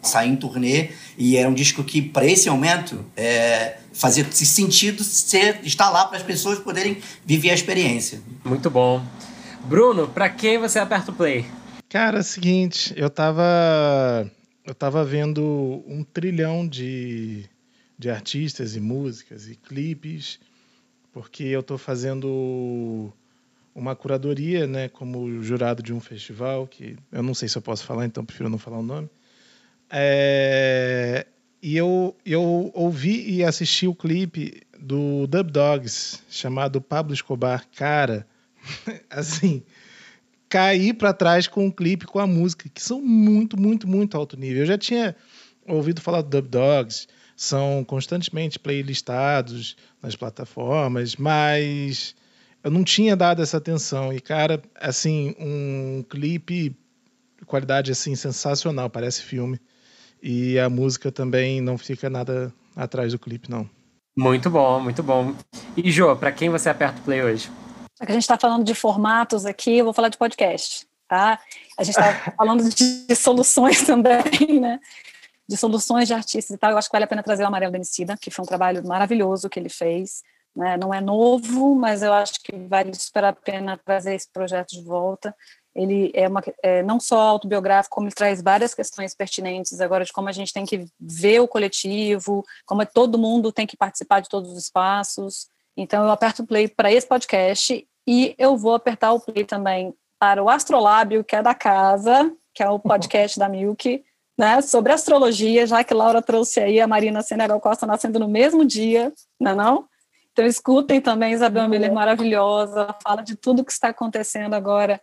sair 0.02 0.30
em 0.30 0.36
turnê. 0.36 0.90
E 1.16 1.36
é 1.36 1.46
um 1.46 1.54
disco 1.54 1.84
que, 1.84 2.02
para 2.02 2.24
esse 2.24 2.48
momento, 2.48 3.04
é, 3.16 3.76
fazia 3.92 4.26
sentido 4.30 5.04
ser, 5.04 5.61
estar 5.62 5.90
lá 5.90 6.06
para 6.06 6.16
as 6.16 6.22
pessoas 6.22 6.58
poderem 6.58 6.98
viver 7.24 7.50
a 7.50 7.54
experiência. 7.54 8.20
Muito 8.44 8.70
bom. 8.70 9.02
Bruno, 9.64 10.08
para 10.08 10.28
quem 10.28 10.58
você 10.58 10.78
aperta 10.78 11.11
o 11.11 11.14
play? 11.14 11.46
Cara, 11.91 12.18
é 12.18 12.20
o 12.20 12.22
seguinte, 12.22 12.95
eu 12.97 13.11
tava. 13.11 14.30
Eu 14.64 14.72
tava 14.72 15.05
vendo 15.05 15.82
um 15.88 16.05
trilhão 16.05 16.66
de, 16.66 17.47
de 17.99 18.09
artistas 18.09 18.76
e 18.76 18.80
músicas 18.80 19.49
e 19.49 19.57
clipes, 19.57 20.38
porque 21.12 21.43
eu 21.43 21.64
tô 21.64 21.76
fazendo 21.76 23.12
uma 23.74 23.97
curadoria, 23.97 24.68
né, 24.68 24.88
como 24.88 25.43
jurado 25.43 25.82
de 25.82 25.93
um 25.93 25.99
festival, 25.99 26.64
que 26.68 26.97
eu 27.11 27.24
não 27.24 27.34
sei 27.34 27.49
se 27.49 27.59
eu 27.59 27.62
posso 27.62 27.84
falar, 27.84 28.07
então 28.07 28.24
prefiro 28.24 28.49
não 28.49 28.59
falar 28.59 28.78
o 28.78 28.84
nome. 28.84 29.11
É, 29.91 31.26
e 31.61 31.76
eu, 31.76 32.16
eu 32.24 32.70
ouvi 32.72 33.28
e 33.32 33.43
assisti 33.43 33.88
o 33.88 33.97
clipe 33.97 34.62
do 34.78 35.26
Dub 35.26 35.51
Dogs, 35.51 36.22
chamado 36.30 36.80
Pablo 36.80 37.12
Escobar. 37.12 37.66
Cara, 37.74 38.24
assim, 39.11 39.64
cair 40.51 40.94
para 40.94 41.14
trás 41.14 41.46
com 41.46 41.68
o 41.68 41.72
clipe, 41.72 42.05
com 42.07 42.18
a 42.18 42.26
música, 42.26 42.68
que 42.68 42.82
são 42.82 43.01
muito, 43.01 43.59
muito, 43.59 43.88
muito 43.88 44.16
alto 44.16 44.36
nível. 44.36 44.62
Eu 44.62 44.66
já 44.66 44.76
tinha 44.76 45.16
ouvido 45.66 46.01
falar 46.01 46.22
do 46.22 46.28
Dub 46.28 46.48
Dogs, 46.48 47.07
são 47.36 47.84
constantemente 47.84 48.59
playlistados 48.59 49.76
nas 50.03 50.16
plataformas, 50.16 51.14
mas 51.14 52.16
eu 52.64 52.70
não 52.70 52.82
tinha 52.82 53.16
dado 53.16 53.40
essa 53.40 53.57
atenção. 53.57 54.12
E, 54.12 54.20
cara, 54.20 54.61
assim, 54.78 55.34
um 55.38 56.05
clipe 56.11 56.76
de 57.38 57.46
qualidade 57.46 57.92
assim 57.92 58.16
sensacional, 58.16 58.90
parece 58.90 59.22
filme. 59.22 59.59
E 60.20 60.59
a 60.59 60.68
música 60.68 61.11
também 61.12 61.61
não 61.61 61.78
fica 61.78 62.11
nada 62.11 62.53
atrás 62.76 63.12
do 63.12 63.18
clipe, 63.18 63.48
não. 63.48 63.70
Muito 64.18 64.51
bom, 64.51 64.80
muito 64.80 65.03
bom. 65.03 65.34
E, 65.76 65.90
Jô, 65.90 66.14
para 66.16 66.32
quem 66.32 66.51
você 66.51 66.68
aperta 66.68 67.01
o 67.01 67.05
play 67.05 67.22
hoje? 67.22 67.48
Já 68.01 68.07
que 68.07 68.12
a 68.12 68.14
gente 68.14 68.22
está 68.22 68.38
falando 68.38 68.64
de 68.64 68.74
formatos 68.74 69.44
aqui, 69.44 69.76
eu 69.76 69.84
vou 69.84 69.92
falar 69.92 70.09
de 70.09 70.16
podcast, 70.16 70.86
tá? 71.07 71.38
A 71.76 71.84
gente 71.84 71.98
está 71.98 72.32
falando 72.34 72.66
de, 72.66 73.14
soluções 73.14 73.82
também, 73.82 74.59
né? 74.59 74.80
De 75.46 75.55
soluções 75.55 76.09
de 76.09 76.14
artistas 76.14 76.57
e 76.57 76.59
tal. 76.59 76.70
Eu 76.70 76.78
acho 76.78 76.88
que 76.88 76.92
vale 76.92 77.05
a 77.05 77.09
pena 77.09 77.22
trazer 77.22 77.42
o 77.42 77.46
Amarelo 77.46 77.72
Denicida, 77.72 78.16
que 78.16 78.30
foi 78.30 78.42
um 78.42 78.48
trabalho 78.48 78.86
maravilhoso 78.86 79.51
que 79.51 79.61
ele 79.61 79.68
fez. 79.68 80.22
Né? 80.57 80.78
Não 80.78 80.94
é 80.94 81.01
novo, 81.01 81.74
mas 81.74 82.03
eu 82.03 82.12
acho 82.12 82.42
que 82.42 82.57
vale 82.57 82.94
super 82.94 83.24
a 83.24 83.34
pena 83.34 83.76
trazer 83.76 84.14
esse 84.14 84.32
projeto 84.32 84.70
de 84.70 84.82
volta. 84.82 85.36
Ele 85.74 86.11
é, 86.14 86.26
uma, 86.26 86.42
é 86.62 86.82
não 86.82 86.98
só 86.98 87.20
autobiográfico, 87.20 87.94
como 87.94 88.07
ele 88.07 88.14
traz 88.14 88.40
várias 88.40 88.74
questões 88.74 89.14
pertinentes 89.14 89.78
agora 89.78 90.07
de 90.07 90.12
como 90.12 90.28
a 90.28 90.32
gente 90.32 90.55
tem 90.55 90.64
que 90.64 90.86
ver 90.98 91.40
o 91.40 91.46
coletivo, 91.46 92.42
como 92.64 92.84
todo 92.86 93.18
mundo 93.18 93.53
tem 93.53 93.66
que 93.66 93.76
participar 93.76 94.20
de 94.20 94.28
todos 94.28 94.51
os 94.51 94.59
espaços. 94.59 95.48
Então 95.76 96.03
eu 96.03 96.11
aperto 96.11 96.42
o 96.42 96.46
play 96.46 96.66
para 96.66 96.90
esse 96.90 97.07
podcast 97.07 97.86
e 98.07 98.34
eu 98.38 98.57
vou 98.57 98.74
apertar 98.74 99.12
o 99.12 99.20
play 99.20 99.44
também 99.44 99.94
para 100.18 100.42
o 100.42 100.48
Astrolábio, 100.48 101.24
que 101.24 101.36
é 101.36 101.42
da 101.42 101.55
casa, 101.55 102.32
que 102.55 102.62
é 102.62 102.68
o 102.68 102.78
podcast 102.78 103.38
da 103.38 103.48
Milk, 103.48 104.05
né, 104.38 104.61
sobre 104.62 104.92
astrologia, 104.92 105.66
já 105.66 105.84
que 105.84 105.92
Laura 105.92 106.22
trouxe 106.22 106.61
aí 106.61 106.80
a 106.80 106.86
Marina 106.86 107.22
Senegal 107.22 107.61
Costa 107.61 107.86
nascendo 107.86 108.18
no 108.18 108.28
mesmo 108.28 108.64
dia, 108.64 109.12
não 109.38 109.51
é 109.51 109.55
não? 109.55 109.84
Então 110.32 110.46
escutem 110.46 111.01
também 111.01 111.32
Isabel 111.32 111.68
Miller 111.68 111.92
maravilhosa, 111.92 112.94
fala 113.03 113.22
de 113.22 113.36
tudo 113.36 113.64
que 113.64 113.72
está 113.72 113.88
acontecendo 113.88 114.55
agora. 114.55 115.01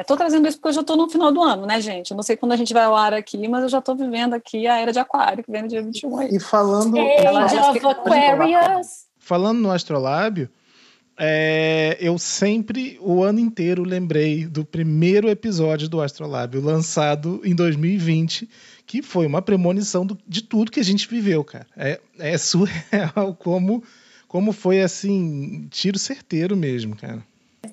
Estou 0.00 0.14
é, 0.14 0.18
trazendo 0.18 0.46
isso 0.46 0.58
porque 0.58 0.68
eu 0.68 0.74
já 0.74 0.80
estou 0.82 0.96
no 0.96 1.08
final 1.08 1.32
do 1.32 1.42
ano, 1.42 1.66
né, 1.66 1.80
gente? 1.80 2.10
Eu 2.10 2.16
não 2.16 2.22
sei 2.22 2.36
quando 2.36 2.52
a 2.52 2.56
gente 2.56 2.74
vai 2.74 2.84
ao 2.84 2.94
ar 2.94 3.14
aqui, 3.14 3.48
mas 3.48 3.62
eu 3.62 3.68
já 3.68 3.78
estou 3.78 3.96
vivendo 3.96 4.34
aqui 4.34 4.66
a 4.66 4.78
era 4.78 4.92
de 4.92 4.98
Aquário, 4.98 5.42
que 5.42 5.50
vem 5.50 5.62
no 5.62 5.68
dia 5.68 5.82
21 5.82 6.18
aí. 6.18 6.28
E 6.36 6.38
falando... 6.38 6.96
Age 6.98 7.56
of 7.58 7.86
Aquarius! 7.86 9.06
Falando 9.18 9.58
no 9.58 9.72
Astrolábio, 9.72 10.48
é, 11.18 11.96
eu 11.98 12.18
sempre, 12.18 12.98
o 13.00 13.22
ano 13.22 13.40
inteiro, 13.40 13.82
lembrei 13.82 14.46
do 14.46 14.64
primeiro 14.64 15.30
episódio 15.30 15.88
do 15.88 16.00
Astrolábio, 16.00 16.60
lançado 16.60 17.40
em 17.42 17.54
2020, 17.54 18.48
que 18.86 19.02
foi 19.02 19.26
uma 19.26 19.40
premonição 19.40 20.04
do, 20.04 20.18
de 20.28 20.42
tudo 20.42 20.70
que 20.70 20.80
a 20.80 20.84
gente 20.84 21.08
viveu, 21.08 21.42
cara. 21.42 21.66
É, 21.76 22.00
é 22.18 22.36
surreal 22.38 23.34
como, 23.38 23.82
como 24.28 24.52
foi, 24.52 24.82
assim, 24.82 25.66
tiro 25.70 25.98
certeiro 25.98 26.56
mesmo, 26.56 26.94
cara. 26.94 27.22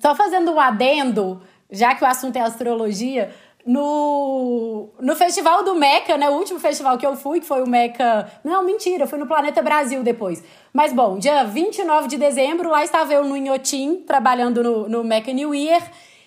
Só 0.00 0.14
fazendo 0.14 0.50
um 0.52 0.58
adendo, 0.58 1.42
já 1.70 1.94
que 1.94 2.02
o 2.02 2.06
assunto 2.06 2.36
é 2.36 2.40
astrologia, 2.40 3.30
no, 3.66 4.90
no 5.00 5.16
festival 5.16 5.62
do 5.62 5.74
Meca, 5.74 6.18
né? 6.18 6.28
O 6.28 6.34
último 6.34 6.60
festival 6.60 6.98
que 6.98 7.06
eu 7.06 7.16
fui, 7.16 7.40
que 7.40 7.46
foi 7.46 7.62
o 7.62 7.68
Meca. 7.68 8.30
Não, 8.44 8.62
mentira, 8.62 9.06
fui 9.06 9.18
no 9.18 9.26
Planeta 9.26 9.62
Brasil 9.62 10.02
depois. 10.02 10.42
Mas 10.72 10.92
bom, 10.92 11.18
dia 11.18 11.44
29 11.44 12.08
de 12.08 12.18
dezembro, 12.18 12.68
lá 12.68 12.84
estava 12.84 13.12
eu 13.12 13.24
no 13.24 13.36
Inhotim, 13.36 14.02
trabalhando 14.06 14.62
no, 14.62 14.88
no 14.88 15.04
Meca 15.04 15.32
New 15.32 15.54
Year. 15.54 15.82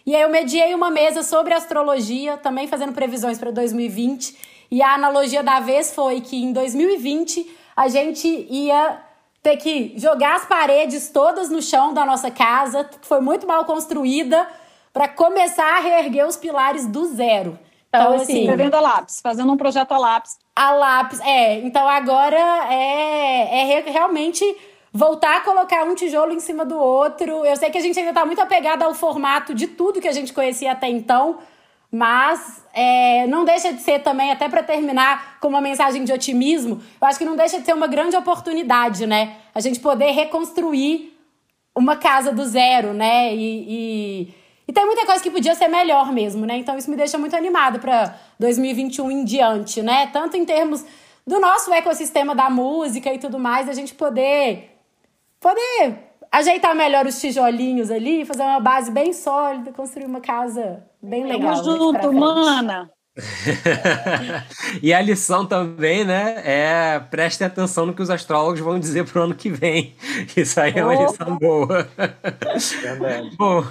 E 0.06 0.16
aí 0.16 0.22
eu 0.22 0.30
mediei 0.30 0.74
uma 0.74 0.90
mesa 0.90 1.22
sobre 1.22 1.54
astrologia, 1.54 2.38
também 2.38 2.66
fazendo 2.66 2.94
previsões 2.94 3.38
para 3.38 3.52
2020. 3.52 4.36
E 4.72 4.82
a 4.82 4.94
analogia 4.94 5.44
da 5.44 5.60
vez 5.60 5.94
foi 5.94 6.22
que 6.22 6.42
em 6.42 6.52
2020 6.52 7.56
a 7.76 7.88
gente 7.88 8.28
ia 8.50 9.00
ter 9.44 9.58
que 9.58 9.94
jogar 9.96 10.38
as 10.38 10.46
paredes 10.46 11.10
todas 11.10 11.50
no 11.50 11.62
chão 11.62 11.94
da 11.94 12.06
nossa 12.06 12.32
casa, 12.32 12.84
que 12.84 13.06
foi 13.06 13.22
muito 13.22 13.46
mal 13.46 13.64
construída 13.66 14.48
para 14.98 15.08
começar 15.08 15.78
a 15.78 15.80
reerguer 15.80 16.26
os 16.26 16.36
pilares 16.36 16.88
do 16.88 17.06
zero. 17.06 17.60
Então, 17.88 18.16
assim. 18.16 18.42
Escrevendo 18.42 18.74
a 18.74 18.80
lápis, 18.80 19.22
fazendo 19.22 19.52
um 19.52 19.58
projeto 19.58 19.92
a 19.92 19.98
lápis. 20.00 20.40
A 20.56 20.72
lápis, 20.72 21.20
é. 21.20 21.60
Então 21.60 21.88
agora 21.88 22.40
é, 22.74 23.78
é 23.78 23.92
realmente 23.92 24.44
voltar 24.92 25.38
a 25.38 25.42
colocar 25.42 25.84
um 25.84 25.94
tijolo 25.94 26.34
em 26.34 26.40
cima 26.40 26.66
do 26.66 26.76
outro. 26.76 27.46
Eu 27.46 27.56
sei 27.56 27.70
que 27.70 27.78
a 27.78 27.82
gente 27.82 28.00
ainda 28.00 28.10
está 28.10 28.26
muito 28.26 28.42
apegado 28.42 28.82
ao 28.82 28.96
formato 28.96 29.54
de 29.54 29.68
tudo 29.68 30.02
que 30.02 30.08
a 30.08 30.12
gente 30.12 30.34
conhecia 30.34 30.72
até 30.72 30.90
então, 30.90 31.38
mas 31.92 32.66
é, 32.74 33.28
não 33.28 33.46
deixa 33.46 33.72
de 33.72 33.82
ser 33.82 34.00
também, 34.00 34.32
até 34.32 34.50
para 34.50 34.64
terminar 34.64 35.38
com 35.40 35.48
uma 35.48 35.62
mensagem 35.62 36.04
de 36.04 36.12
otimismo, 36.12 36.82
eu 37.00 37.08
acho 37.08 37.20
que 37.20 37.26
não 37.26 37.36
deixa 37.36 37.60
de 37.60 37.66
ser 37.66 37.74
uma 37.74 37.88
grande 37.88 38.16
oportunidade, 38.16 39.06
né? 39.06 39.36
A 39.54 39.60
gente 39.60 39.80
poder 39.80 40.10
reconstruir 40.10 41.16
uma 41.76 41.96
casa 41.96 42.32
do 42.32 42.44
zero, 42.44 42.94
né? 42.94 43.36
e, 43.36 43.66
e 43.70 44.34
e 44.68 44.74
tem 44.74 44.86
muita 44.86 45.06
coisa 45.06 45.24
que 45.24 45.32
podia 45.32 45.56
ser 45.56 45.68
melhor 45.68 46.12
mesmo, 46.12 46.46
né? 46.46 46.58
Então 46.58 46.78
isso 46.78 46.90
me 46.90 46.98
deixa 46.98 47.18
muito 47.18 47.36
animada 47.36 47.80
para 47.80 48.16
2021 48.40 49.12
em 49.12 49.24
diante, 49.24 49.82
né? 49.82 50.08
Tanto 50.08 50.36
em 50.36 50.44
termos 50.44 50.84
do 51.26 51.40
nosso 51.40 51.74
ecossistema 51.74 52.36
da 52.36 52.50
música 52.50 53.14
e 53.14 53.18
tudo 53.18 53.40
mais, 53.40 53.70
a 53.70 53.74
gente 53.74 53.94
poder 53.94 54.78
poder 55.40 56.08
ajeitar 56.32 56.76
melhor 56.76 57.06
os 57.06 57.20
tijolinhos 57.20 57.90
ali, 57.90 58.26
fazer 58.26 58.44
uma 58.44 58.60
base 58.60 58.92
bem 58.92 59.14
sólida, 59.14 59.72
construir 59.72 60.06
uma 60.06 60.20
casa 60.20 60.84
bem 61.02 61.26
legal. 61.26 61.64
Tamo 61.64 61.78
junto, 61.78 62.14
mana. 62.14 62.92
e 64.82 64.94
a 64.94 65.02
lição 65.02 65.46
também, 65.46 66.06
né, 66.06 66.42
é 66.46 67.00
prestem 67.00 67.48
atenção 67.48 67.86
no 67.86 67.94
que 67.94 68.02
os 68.02 68.10
astrólogos 68.10 68.60
vão 68.60 68.80
dizer 68.80 69.06
pro 69.06 69.24
ano 69.24 69.36
que 69.36 69.50
vem. 69.50 69.96
Isso 70.36 70.60
aí 70.60 70.74
é 70.76 70.84
uma 70.84 70.96
lição 70.96 71.38
boa. 71.38 71.88
Verdade. 72.82 73.36
Bom, 73.38 73.66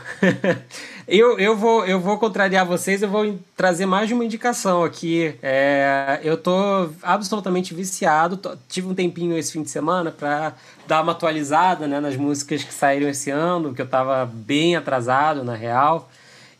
eu, 1.06 1.38
eu, 1.38 1.56
vou, 1.56 1.86
eu 1.86 2.00
vou 2.00 2.18
contrariar 2.18 2.66
vocês, 2.66 3.02
eu 3.02 3.08
vou 3.08 3.38
trazer 3.56 3.86
mais 3.86 4.08
de 4.08 4.14
uma 4.14 4.24
indicação 4.24 4.82
aqui. 4.82 5.34
É, 5.42 6.20
eu 6.22 6.36
tô 6.36 6.90
absolutamente 7.02 7.74
viciado, 7.74 8.36
tô, 8.36 8.56
tive 8.68 8.88
um 8.88 8.94
tempinho 8.94 9.38
esse 9.38 9.52
fim 9.52 9.62
de 9.62 9.70
semana 9.70 10.10
para 10.10 10.54
dar 10.86 11.02
uma 11.02 11.12
atualizada 11.12 11.86
né, 11.86 12.00
nas 12.00 12.16
músicas 12.16 12.64
que 12.64 12.74
saíram 12.74 13.08
esse 13.08 13.30
ano, 13.30 13.72
que 13.74 13.82
eu 13.82 13.86
tava 13.86 14.26
bem 14.26 14.76
atrasado, 14.76 15.44
na 15.44 15.54
real. 15.54 16.10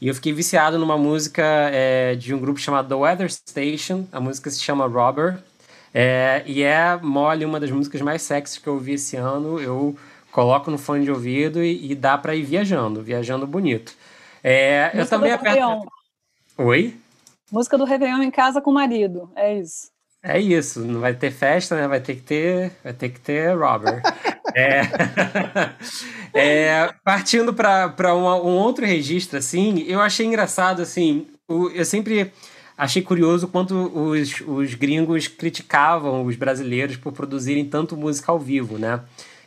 E 0.01 0.09
eu 0.09 0.15
fiquei 0.15 0.33
viciado 0.33 0.79
numa 0.79 0.99
música 0.99 1.43
é, 1.73 2.15
de 2.15 2.35
um 2.35 2.39
grupo 2.39 2.61
chamado 2.61 2.89
The 2.89 2.95
Weather 2.95 3.33
Station. 3.33 4.07
A 4.13 4.21
música 4.21 4.51
se 4.51 4.61
chama 4.61 4.87
Robber. 4.87 5.39
É, 5.95 6.43
e 6.45 6.63
é 6.63 6.97
mole, 6.97 7.45
uma 7.45 7.59
das 7.59 7.71
músicas 7.71 8.03
mais 8.03 8.21
sexy 8.21 8.61
que 8.61 8.67
eu 8.67 8.75
ouvi 8.75 8.93
esse 8.93 9.17
ano. 9.17 9.59
Eu 9.59 9.97
coloco 10.31 10.71
no 10.71 10.77
fone 10.77 11.05
de 11.05 11.11
ouvido 11.11 11.65
e, 11.65 11.93
e 11.93 11.95
dá 11.95 12.19
para 12.19 12.35
ir 12.35 12.43
viajando, 12.43 13.03
viajando 13.03 13.47
bonito. 13.47 13.95
É, 14.45 14.91
eu 14.93 15.07
também 15.07 15.33
aperto. 15.33 15.87
Oi? 16.59 16.95
Música 17.51 17.79
do 17.79 17.85
Réveillon 17.85 18.23
em 18.23 18.31
casa 18.31 18.61
com 18.61 18.71
o 18.71 18.75
marido, 18.75 19.31
é 19.35 19.59
isso. 19.59 19.91
É 20.23 20.41
isso, 20.41 20.81
não 20.81 21.01
vai 21.01 21.15
ter 21.15 21.31
festa, 21.31 21.77
né? 21.77 21.87
Vai 21.87 22.01
ter 22.01 22.17
que 22.17 22.23
ter, 22.23 22.73
vai 22.83 22.93
ter 22.93 23.09
que 23.11 23.21
ter 23.21 23.57
Robert. 23.57 24.03
é... 24.55 24.83
é... 26.39 26.95
partindo 27.05 27.53
para 27.53 28.15
um, 28.15 28.25
outro 28.25 28.85
registro, 28.85 29.39
assim, 29.39 29.85
eu 29.87 30.01
achei 30.01 30.27
engraçado, 30.27 30.83
assim, 30.83 31.27
o, 31.49 31.69
eu 31.71 31.85
sempre 31.85 32.33
achei 32.77 33.03
curioso 33.03 33.49
quanto 33.49 33.75
os, 33.75 34.43
os 34.47 34.75
gringos 34.75 35.29
criticavam 35.29 36.25
os 36.25 36.37
brasileiros 36.37 36.97
por 36.97 37.13
produzirem 37.13 37.65
tanto 37.65 37.97
música 37.97 38.31
ao 38.31 38.39
vivo, 38.39 38.79
né? 38.79 39.01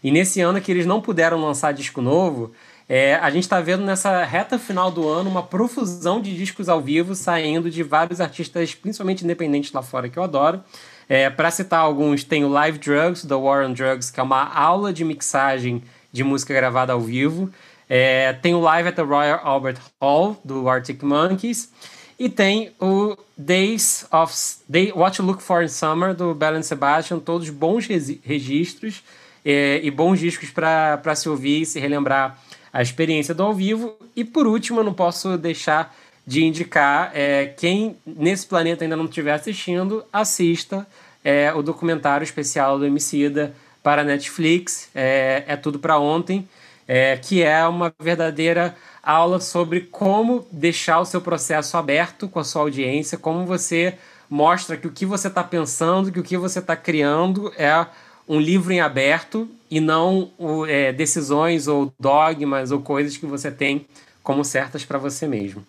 E 0.04 0.12
nesse 0.12 0.42
ano 0.42 0.62
que 0.62 0.72
eles 0.72 0.86
não 0.86 1.02
puderam 1.02 1.42
lançar 1.42 1.74
disco 1.74 2.02
novo, 2.02 2.52
é, 2.88 3.16
a 3.16 3.30
gente 3.30 3.44
está 3.44 3.62
vendo 3.62 3.84
nessa 3.84 4.24
reta 4.24 4.58
final 4.58 4.90
do 4.90 5.08
ano 5.08 5.30
uma 5.30 5.44
profusão 5.44 6.20
de 6.20 6.36
discos 6.36 6.68
ao 6.68 6.82
vivo 6.82 7.14
saindo 7.14 7.70
de 7.70 7.84
vários 7.84 8.20
artistas, 8.20 8.74
principalmente 8.74 9.24
independentes 9.24 9.72
lá 9.72 9.84
fora, 9.84 10.10
que 10.10 10.18
eu 10.18 10.24
adoro. 10.24 10.64
É, 11.08 11.30
Para 11.30 11.52
citar 11.52 11.82
alguns, 11.82 12.24
tem 12.24 12.44
o 12.44 12.50
Live 12.50 12.80
Drugs, 12.80 13.26
da 13.26 13.38
War 13.38 13.64
on 13.64 13.74
Drugs, 13.74 14.10
que 14.10 14.20
é 14.20 14.24
uma 14.24 14.44
aula 14.44 14.92
de 14.92 15.06
mixagem 15.06 15.84
de 16.12 16.24
música 16.24 16.54
gravada 16.54 16.94
ao 16.94 17.02
vivo. 17.02 17.52
É, 17.90 18.34
tem 18.34 18.54
o 18.54 18.60
Live 18.60 18.90
at 18.90 18.96
the 18.96 19.02
Royal 19.02 19.40
Albert 19.44 19.78
Hall, 20.02 20.40
do 20.44 20.70
Arctic 20.70 21.02
Monkeys. 21.02 21.72
E 22.20 22.28
tem 22.28 22.72
o 22.80 23.18
Days 23.38 24.06
of 24.12 24.34
Day, 24.68 24.92
What 24.94 25.20
You 25.20 25.26
Look 25.26 25.42
For 25.42 25.64
in 25.64 25.70
Summer, 25.70 26.14
do 26.14 26.36
Belen 26.36 26.62
Sebastian, 26.62 27.20
todos 27.20 27.50
bons 27.50 27.88
registros 27.88 29.02
é, 29.46 29.80
e 29.82 29.90
bons 29.90 30.20
discos 30.20 30.50
para 30.50 31.16
se 31.16 31.30
ouvir 31.30 31.62
e 31.62 31.66
se 31.66 31.80
relembrar 31.80 32.38
a 32.74 32.82
experiência 32.82 33.34
do 33.34 33.42
ao 33.44 33.54
vivo. 33.54 33.96
E 34.16 34.26
por 34.26 34.46
último, 34.46 34.82
eu 34.82 34.84
não 34.84 34.94
posso 34.94 35.38
deixar 35.38 35.96
de 36.28 36.44
indicar 36.44 37.12
é, 37.16 37.54
quem 37.58 37.96
nesse 38.06 38.46
planeta 38.46 38.84
ainda 38.84 38.96
não 38.96 39.06
estiver 39.06 39.34
assistindo, 39.34 40.04
assista 40.12 40.86
é, 41.24 41.52
o 41.54 41.64
documentário 41.64 42.24
especial 42.24 42.78
do 42.78 42.86
Emicida 42.86 43.54
para 43.82 44.02
a 44.02 44.06
Netflix, 44.06 44.90
é, 44.94 45.44
é 45.48 45.56
Tudo 45.56 45.80
para 45.80 45.98
Ontem, 46.00 46.48
é, 46.88 47.18
que 47.18 47.44
é 47.44 47.66
uma 47.68 47.94
verdadeira 48.00 48.76
aula 49.04 49.40
sobre 49.40 49.82
como 49.82 50.46
deixar 50.52 51.00
o 51.00 51.06
seu 51.06 51.22
processo 51.22 51.78
aberto 51.78 52.28
com 52.28 52.40
a 52.40 52.44
sua 52.44 52.62
audiência, 52.62 53.18
como 53.18 53.46
você 53.46 53.96
mostra 54.30 54.78
que 54.78 54.88
o 54.88 54.92
que 54.92 55.06
você 55.06 55.28
está 55.28 55.44
pensando, 55.44 56.12
que 56.12 56.20
o 56.20 56.24
que 56.24 56.38
você 56.38 56.60
está 56.60 56.76
criando 56.76 57.52
é 57.58 57.86
um 58.28 58.40
livro 58.40 58.72
em 58.72 58.80
aberto 58.80 59.50
e 59.72 59.80
não 59.80 60.30
é, 60.68 60.94
decisões 60.94 61.68
ou 61.68 61.92
dogmas 62.00 62.72
ou 62.72 62.80
coisas 62.82 63.18
que 63.18 63.26
você 63.26 63.50
tem 63.50 63.86
como 64.22 64.46
certas 64.46 64.86
para 64.86 65.00
você 65.00 65.28
mesmo. 65.28 65.66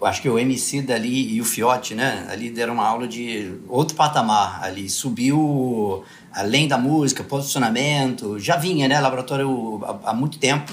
Eu 0.00 0.06
acho 0.06 0.22
que 0.22 0.28
o 0.28 0.38
MC 0.38 0.82
dali 0.82 1.34
e 1.34 1.40
o 1.40 1.44
Fiote, 1.44 1.94
né, 1.94 2.26
ali 2.30 2.48
deram 2.48 2.74
uma 2.74 2.86
aula 2.86 3.06
de 3.06 3.52
outro 3.68 3.96
patamar 3.96 4.62
ali, 4.62 4.88
subiu 4.88 6.04
além 6.32 6.68
da 6.68 6.78
música, 6.78 7.22
posicionamento, 7.24 8.38
já 8.38 8.56
vinha, 8.56 8.88
né, 8.88 9.00
laboratório 9.00 9.80
há, 9.84 10.10
há 10.10 10.14
muito 10.14 10.38
tempo, 10.38 10.72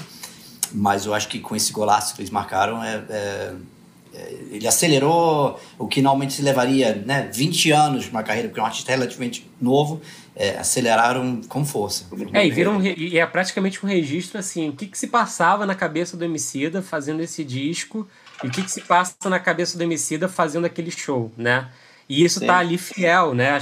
mas 0.72 1.06
eu 1.06 1.14
acho 1.14 1.28
que 1.28 1.38
com 1.38 1.56
esse 1.56 1.72
golaço 1.72 2.14
que 2.14 2.20
eles 2.20 2.30
marcaram, 2.30 2.82
é, 2.82 3.02
é, 3.08 3.54
é, 4.14 4.34
ele 4.50 4.66
acelerou 4.66 5.58
o 5.78 5.86
que 5.86 6.00
normalmente 6.00 6.34
se 6.34 6.42
levaria, 6.42 7.02
né, 7.06 7.30
20 7.32 7.70
anos 7.70 8.08
uma 8.08 8.22
carreira, 8.22 8.48
porque 8.48 8.60
é 8.60 8.62
um 8.62 8.66
artista 8.66 8.90
relativamente 8.90 9.48
novo, 9.60 10.00
é, 10.34 10.56
aceleraram 10.56 11.40
com 11.48 11.64
força. 11.64 12.06
É, 12.32 12.46
e, 12.46 12.50
viram, 12.50 12.80
e 12.82 13.18
é 13.18 13.26
praticamente 13.26 13.84
um 13.84 13.88
registro 13.88 14.38
assim, 14.38 14.68
o 14.68 14.72
que, 14.72 14.86
que 14.86 14.96
se 14.96 15.08
passava 15.08 15.66
na 15.66 15.74
cabeça 15.74 16.16
do 16.16 16.24
Emicida 16.24 16.80
fazendo 16.80 17.20
esse 17.20 17.44
disco 17.44 18.06
e 18.42 18.46
o 18.46 18.50
que, 18.50 18.62
que 18.62 18.70
se 18.70 18.82
passa 18.82 19.28
na 19.28 19.40
cabeça 19.40 19.76
do 19.76 19.82
Emicida 19.82 20.28
fazendo 20.28 20.64
aquele 20.64 20.90
show, 20.90 21.32
né? 21.36 21.68
E 22.08 22.24
isso 22.24 22.40
Sim. 22.40 22.46
tá 22.46 22.58
ali 22.58 22.78
fiel, 22.78 23.34
né? 23.34 23.58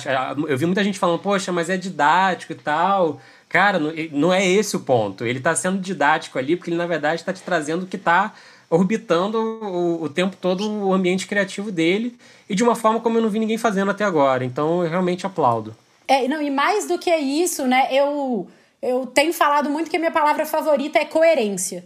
Eu 0.49 0.57
vi 0.57 0.67
muita 0.67 0.85
gente 0.85 0.99
falando, 0.99 1.19
poxa, 1.19 1.51
mas 1.51 1.69
é 1.69 1.77
didático 1.77 2.53
e 2.53 2.57
tal. 2.57 3.21
Cara, 3.49 3.79
não 4.13 4.33
é 4.33 4.47
esse 4.47 4.77
o 4.77 4.81
ponto. 4.81 5.25
Ele 5.25 5.41
tá 5.41 5.55
sendo 5.55 5.79
didático 5.79 6.39
ali 6.39 6.57
porque 6.57 6.71
ele, 6.71 6.77
na 6.77 6.87
verdade, 6.87 7.21
está 7.21 7.33
te 7.33 7.43
trazendo 7.43 7.85
o 7.85 7.87
que 7.87 7.99
tá 7.99 8.35
orbitando 8.69 9.39
o, 9.39 10.03
o, 10.03 10.09
tempo 10.09 10.37
todo 10.41 10.69
o 10.69 10.93
ambiente 10.93 11.27
criativo 11.27 11.71
dele 11.71 12.17
e 12.49 12.55
de 12.55 12.63
uma 12.63 12.75
forma 12.75 13.01
como 13.01 13.19
eu 13.19 13.23
não 13.23 13.31
vi 13.31 13.39
ninguém 13.39 13.59
fazendo 13.59 13.91
até 13.91 14.05
agora. 14.05 14.45
Então, 14.45 14.83
eu 14.83 14.91
realmente 14.91 15.27
aplaudo. 15.27 15.77
É, 16.07 16.29
não, 16.29 16.41
e 16.41 16.51
mais 16.51 16.87
do 16.87 16.99
que 16.99 17.15
isso, 17.15 17.67
né? 17.67 17.89
Eu, 17.91 18.49
eu 18.81 19.07
tenho 19.07 19.33
falado 19.33 19.69
muito 19.71 19.91
que 19.91 19.97
a 19.97 20.01
minha 20.01 20.13
palavra 20.13 20.47
favorita 20.47 20.99
é 20.99 21.05
coerência. 21.05 21.85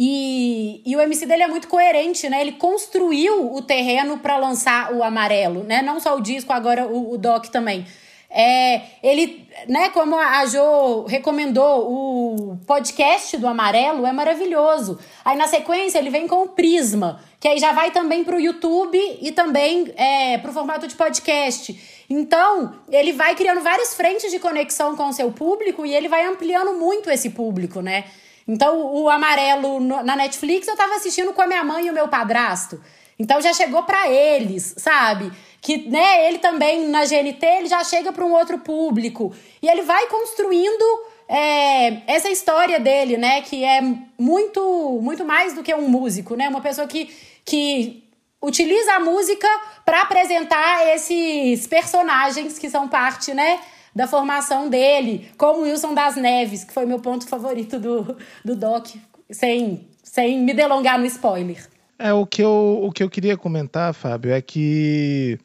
E, 0.00 0.80
e 0.86 0.94
o 0.94 1.00
MC 1.00 1.26
dele 1.26 1.42
é 1.42 1.48
muito 1.48 1.66
coerente, 1.66 2.28
né? 2.28 2.40
Ele 2.40 2.52
construiu 2.52 3.52
o 3.52 3.60
terreno 3.60 4.18
para 4.18 4.36
lançar 4.36 4.92
o 4.92 5.02
amarelo, 5.02 5.64
né? 5.64 5.82
Não 5.82 5.98
só 5.98 6.16
o 6.16 6.20
disco, 6.20 6.52
agora 6.52 6.86
o, 6.86 7.14
o 7.14 7.18
doc 7.18 7.46
também. 7.46 7.84
É, 8.30 8.82
ele, 9.02 9.48
né, 9.66 9.88
como 9.88 10.14
a 10.14 10.44
Jo 10.46 11.06
recomendou, 11.06 11.90
o 11.90 12.58
podcast 12.64 13.36
do 13.38 13.48
Amarelo 13.48 14.06
é 14.06 14.12
maravilhoso. 14.12 15.00
Aí 15.24 15.36
na 15.36 15.48
sequência 15.48 15.98
ele 15.98 16.10
vem 16.10 16.28
com 16.28 16.42
o 16.42 16.48
Prisma, 16.50 17.20
que 17.40 17.48
aí 17.48 17.58
já 17.58 17.72
vai 17.72 17.90
também 17.90 18.22
para 18.22 18.36
o 18.36 18.40
YouTube 18.40 18.98
e 19.20 19.32
também 19.32 19.92
é, 19.96 20.38
para 20.38 20.50
o 20.50 20.54
formato 20.54 20.86
de 20.86 20.94
podcast. 20.94 22.04
Então, 22.08 22.74
ele 22.88 23.12
vai 23.12 23.34
criando 23.34 23.62
várias 23.62 23.94
frentes 23.94 24.30
de 24.30 24.38
conexão 24.38 24.94
com 24.94 25.08
o 25.08 25.12
seu 25.12 25.32
público 25.32 25.84
e 25.84 25.92
ele 25.92 26.06
vai 26.06 26.24
ampliando 26.24 26.74
muito 26.74 27.10
esse 27.10 27.30
público, 27.30 27.80
né? 27.80 28.04
Então, 28.48 28.94
o 28.94 29.10
Amarelo 29.10 29.78
na 29.78 30.16
Netflix 30.16 30.66
eu 30.66 30.76
tava 30.76 30.94
assistindo 30.94 31.34
com 31.34 31.42
a 31.42 31.46
minha 31.46 31.62
mãe 31.62 31.86
e 31.86 31.90
o 31.90 31.94
meu 31.94 32.08
padrasto. 32.08 32.80
Então 33.18 33.40
já 33.40 33.52
chegou 33.52 33.82
para 33.82 34.08
eles, 34.08 34.74
sabe? 34.78 35.32
Que, 35.60 35.88
né, 35.88 36.28
ele 36.28 36.38
também 36.38 36.86
na 36.88 37.04
GNT, 37.04 37.44
ele 37.44 37.66
já 37.66 37.82
chega 37.82 38.12
para 38.12 38.24
um 38.24 38.32
outro 38.32 38.58
público. 38.58 39.34
E 39.60 39.68
ele 39.68 39.82
vai 39.82 40.06
construindo 40.06 40.84
é, 41.28 42.02
essa 42.06 42.30
história 42.30 42.78
dele, 42.78 43.16
né, 43.16 43.42
que 43.42 43.64
é 43.64 43.80
muito 44.16 45.00
muito 45.02 45.24
mais 45.24 45.52
do 45.52 45.62
que 45.62 45.74
um 45.74 45.88
músico, 45.88 46.36
né? 46.36 46.48
Uma 46.48 46.60
pessoa 46.60 46.86
que 46.86 47.10
que 47.44 48.04
utiliza 48.40 48.92
a 48.94 49.00
música 49.00 49.48
para 49.84 50.02
apresentar 50.02 50.86
esses 50.94 51.66
personagens 51.66 52.56
que 52.56 52.70
são 52.70 52.86
parte, 52.86 53.34
né, 53.34 53.58
da 53.94 54.06
formação 54.06 54.68
dele, 54.68 55.28
como 55.36 55.62
Wilson 55.62 55.94
das 55.94 56.16
Neves, 56.16 56.64
que 56.64 56.72
foi 56.72 56.86
meu 56.86 57.00
ponto 57.00 57.26
favorito 57.26 57.78
do, 57.78 58.16
do 58.44 58.56
Doc, 58.56 58.94
sem, 59.30 59.86
sem 60.02 60.40
me 60.40 60.54
delongar 60.54 60.98
no 60.98 61.06
spoiler. 61.06 61.68
É, 61.98 62.12
o 62.12 62.24
que, 62.24 62.42
eu, 62.42 62.80
o 62.82 62.92
que 62.92 63.02
eu 63.02 63.10
queria 63.10 63.36
comentar, 63.36 63.92
Fábio, 63.92 64.32
é 64.32 64.40
que 64.40 65.38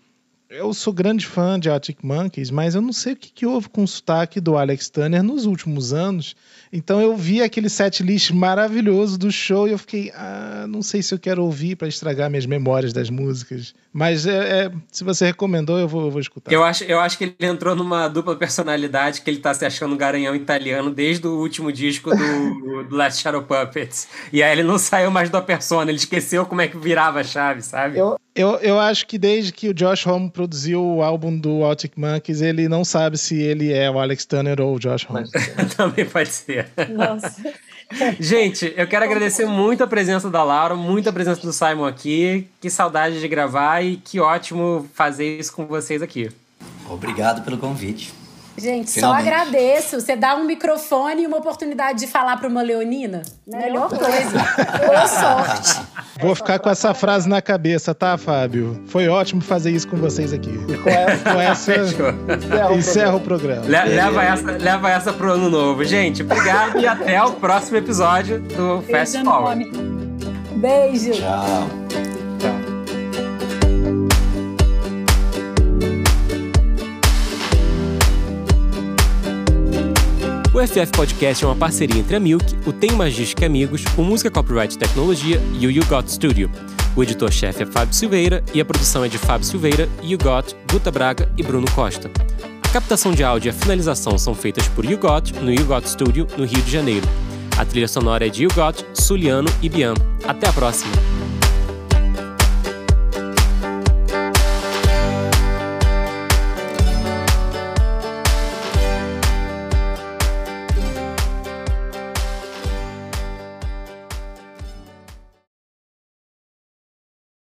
eu 0.53 0.71
sou 0.71 0.93
grande 0.93 1.25
fã 1.25 1.59
de 1.59 1.67
Arctic 1.67 1.97
Monkeys, 2.03 2.51
mas 2.51 2.75
eu 2.75 2.81
não 2.81 2.93
sei 2.93 3.13
o 3.13 3.15
que, 3.15 3.31
que 3.31 3.45
houve 3.45 3.69
com 3.69 3.83
o 3.83 3.87
sotaque 3.87 4.39
do 4.39 4.55
Alex 4.55 4.87
Turner 4.87 5.23
nos 5.23 5.45
últimos 5.45 5.93
anos. 5.93 6.35
Então 6.75 6.99
eu 6.99 7.15
vi 7.15 7.39
aquele 7.39 7.69
set 7.69 8.01
list 8.01 8.31
maravilhoso 8.31 9.15
do 9.15 9.31
show 9.31 9.67
e 9.67 9.71
eu 9.71 9.77
fiquei, 9.77 10.11
ah, 10.15 10.65
não 10.67 10.81
sei 10.81 11.03
se 11.03 11.13
eu 11.13 11.19
quero 11.19 11.43
ouvir 11.43 11.75
para 11.75 11.87
estragar 11.87 12.31
minhas 12.31 12.47
memórias 12.47 12.91
das 12.91 13.11
músicas. 13.11 13.75
Mas 13.93 14.25
é, 14.25 14.65
é, 14.65 14.71
se 14.91 15.03
você 15.03 15.27
recomendou, 15.27 15.77
eu 15.77 15.87
vou, 15.87 16.05
eu 16.05 16.09
vou 16.09 16.19
escutar. 16.19 16.51
Eu 16.51 16.63
acho, 16.63 16.83
eu 16.85 16.99
acho 16.99 17.15
que 17.15 17.25
ele 17.25 17.35
entrou 17.41 17.75
numa 17.75 18.07
dupla 18.07 18.35
personalidade 18.35 19.21
que 19.21 19.29
ele 19.29 19.37
tá 19.37 19.53
se 19.53 19.63
achando 19.63 19.93
um 19.93 19.97
garanhão 19.97 20.35
italiano 20.35 20.89
desde 20.89 21.27
o 21.27 21.37
último 21.37 21.71
disco 21.71 22.09
do, 22.09 22.83
do 22.89 22.95
Last 22.95 23.21
Shadow 23.21 23.43
Puppets. 23.43 24.07
E 24.31 24.41
aí 24.41 24.51
ele 24.51 24.63
não 24.63 24.79
saiu 24.79 25.11
mais 25.11 25.29
da 25.29 25.43
persona, 25.43 25.91
ele 25.91 25.99
esqueceu 25.99 26.43
como 26.43 26.61
é 26.61 26.67
que 26.67 26.75
virava 26.75 27.19
a 27.19 27.23
chave, 27.23 27.61
sabe? 27.61 27.99
Eu, 27.99 28.17
eu, 28.35 28.55
eu 28.61 28.79
acho 28.79 29.05
que 29.05 29.19
desde 29.19 29.53
que 29.53 29.69
o 29.69 29.73
Josh 29.75 30.07
Homme 30.07 30.27
produziu 30.27 30.83
o 30.83 31.03
álbum 31.03 31.37
do 31.37 31.63
Arctic 31.63 31.93
Monkeys, 31.95 32.41
ele 32.41 32.67
não 32.67 32.83
sabe 32.83 33.15
se 33.15 33.39
ele 33.39 33.71
é 33.71 33.91
o 33.91 33.99
Alex 33.99 34.25
Turner 34.25 34.59
ou 34.59 34.75
o 34.75 34.79
Josh 34.79 35.05
Homme. 35.07 35.29
Também 35.77 36.03
pode 36.03 36.29
ser. 36.29 36.62
Nossa. 36.89 37.53
Gente, 38.19 38.73
eu 38.75 38.87
quero 38.87 39.05
agradecer 39.05 39.45
muito 39.45 39.83
a 39.83 39.87
presença 39.87 40.29
da 40.29 40.43
Laura, 40.43 40.75
muito 40.75 41.09
a 41.09 41.13
presença 41.13 41.41
do 41.41 41.53
Simon 41.53 41.85
aqui. 41.85 42.47
Que 42.59 42.69
saudade 42.69 43.19
de 43.19 43.27
gravar 43.27 43.81
e 43.81 43.97
que 43.97 44.19
ótimo 44.19 44.89
fazer 44.93 45.39
isso 45.39 45.53
com 45.53 45.65
vocês 45.65 46.01
aqui. 46.01 46.31
Obrigado 46.89 47.43
pelo 47.43 47.57
convite. 47.57 48.22
Gente, 48.57 48.91
Finalmente. 48.91 48.99
só 48.99 49.13
agradeço. 49.13 49.99
Você 49.99 50.15
dá 50.15 50.35
um 50.35 50.45
microfone 50.45 51.23
e 51.23 51.27
uma 51.27 51.37
oportunidade 51.37 51.99
de 51.99 52.07
falar 52.07 52.37
para 52.37 52.47
uma 52.47 52.61
leonina. 52.61 53.23
Melhor 53.47 53.89
coisa. 53.89 54.37
Boa 54.85 55.07
sorte. 55.07 55.81
Vou 56.21 56.35
ficar 56.35 56.59
com 56.59 56.69
essa 56.69 56.93
frase 56.93 57.27
na 57.27 57.41
cabeça, 57.41 57.95
tá, 57.95 58.17
Fábio? 58.17 58.81
Foi 58.87 59.07
ótimo 59.07 59.41
fazer 59.41 59.71
isso 59.71 59.87
com 59.87 59.97
vocês 59.97 60.31
aqui. 60.31 60.51
E 60.69 60.77
com 60.77 60.89
essa, 60.89 61.33
com 61.33 61.41
essa 61.41 61.73
encerra 62.77 63.15
o 63.15 63.19
programa. 63.19 63.65
Le 63.65 63.95
leva, 63.95 64.23
essa, 64.23 64.51
leva 64.51 64.89
essa 64.91 65.13
pro 65.13 65.33
ano 65.33 65.49
novo. 65.49 65.83
Gente, 65.83 66.21
obrigado 66.21 66.79
e 66.79 66.87
até 66.87 67.21
o 67.23 67.33
próximo 67.33 67.77
episódio 67.77 68.39
do 68.39 68.83
Fast 68.83 69.23
Forward. 69.23 69.71
Beijo. 70.55 71.11
Tchau. 71.11 72.22
O 80.53 80.59
FF 80.59 80.91
Podcast 80.91 81.43
é 81.43 81.47
uma 81.47 81.55
parceria 81.55 81.99
entre 81.99 82.15
a 82.15 82.19
Milk, 82.19 82.45
o 82.67 82.71
Tem 82.71 82.91
Magística 82.91 83.43
Amigos, 83.43 83.83
o 83.97 84.03
Música 84.03 84.29
Copyright 84.29 84.77
Tecnologia 84.77 85.41
e 85.59 85.65
o 85.65 85.71
You 85.71 85.83
Got 85.87 86.07
Studio. 86.07 86.47
O 86.95 87.01
editor-chefe 87.01 87.63
é 87.63 87.65
Fábio 87.65 87.95
Silveira 87.95 88.43
e 88.53 88.61
a 88.61 88.65
produção 88.65 89.03
é 89.03 89.07
de 89.07 89.17
Fábio 89.17 89.47
Silveira, 89.47 89.89
You 90.03 90.19
Got, 90.19 90.55
Guta 90.71 90.91
Braga 90.91 91.27
e 91.35 91.41
Bruno 91.41 91.65
Costa. 91.71 92.11
A 92.61 92.69
captação 92.69 93.13
de 93.13 93.23
áudio 93.23 93.49
e 93.49 93.51
a 93.51 93.53
finalização 93.53 94.15
são 94.19 94.35
feitas 94.35 94.67
por 94.67 94.85
You 94.85 94.99
Got 94.99 95.33
no 95.41 95.51
You 95.51 95.65
Got 95.65 95.89
Studio, 95.89 96.27
no 96.37 96.45
Rio 96.45 96.61
de 96.61 96.71
Janeiro. 96.71 97.07
A 97.57 97.65
trilha 97.65 97.87
sonora 97.87 98.27
é 98.27 98.29
de 98.29 98.43
You 98.43 98.51
Got, 98.53 98.85
Suliano 98.93 99.49
e 99.59 99.67
Bian. 99.67 99.95
Até 100.23 100.47
a 100.47 100.53
próxima! 100.53 101.12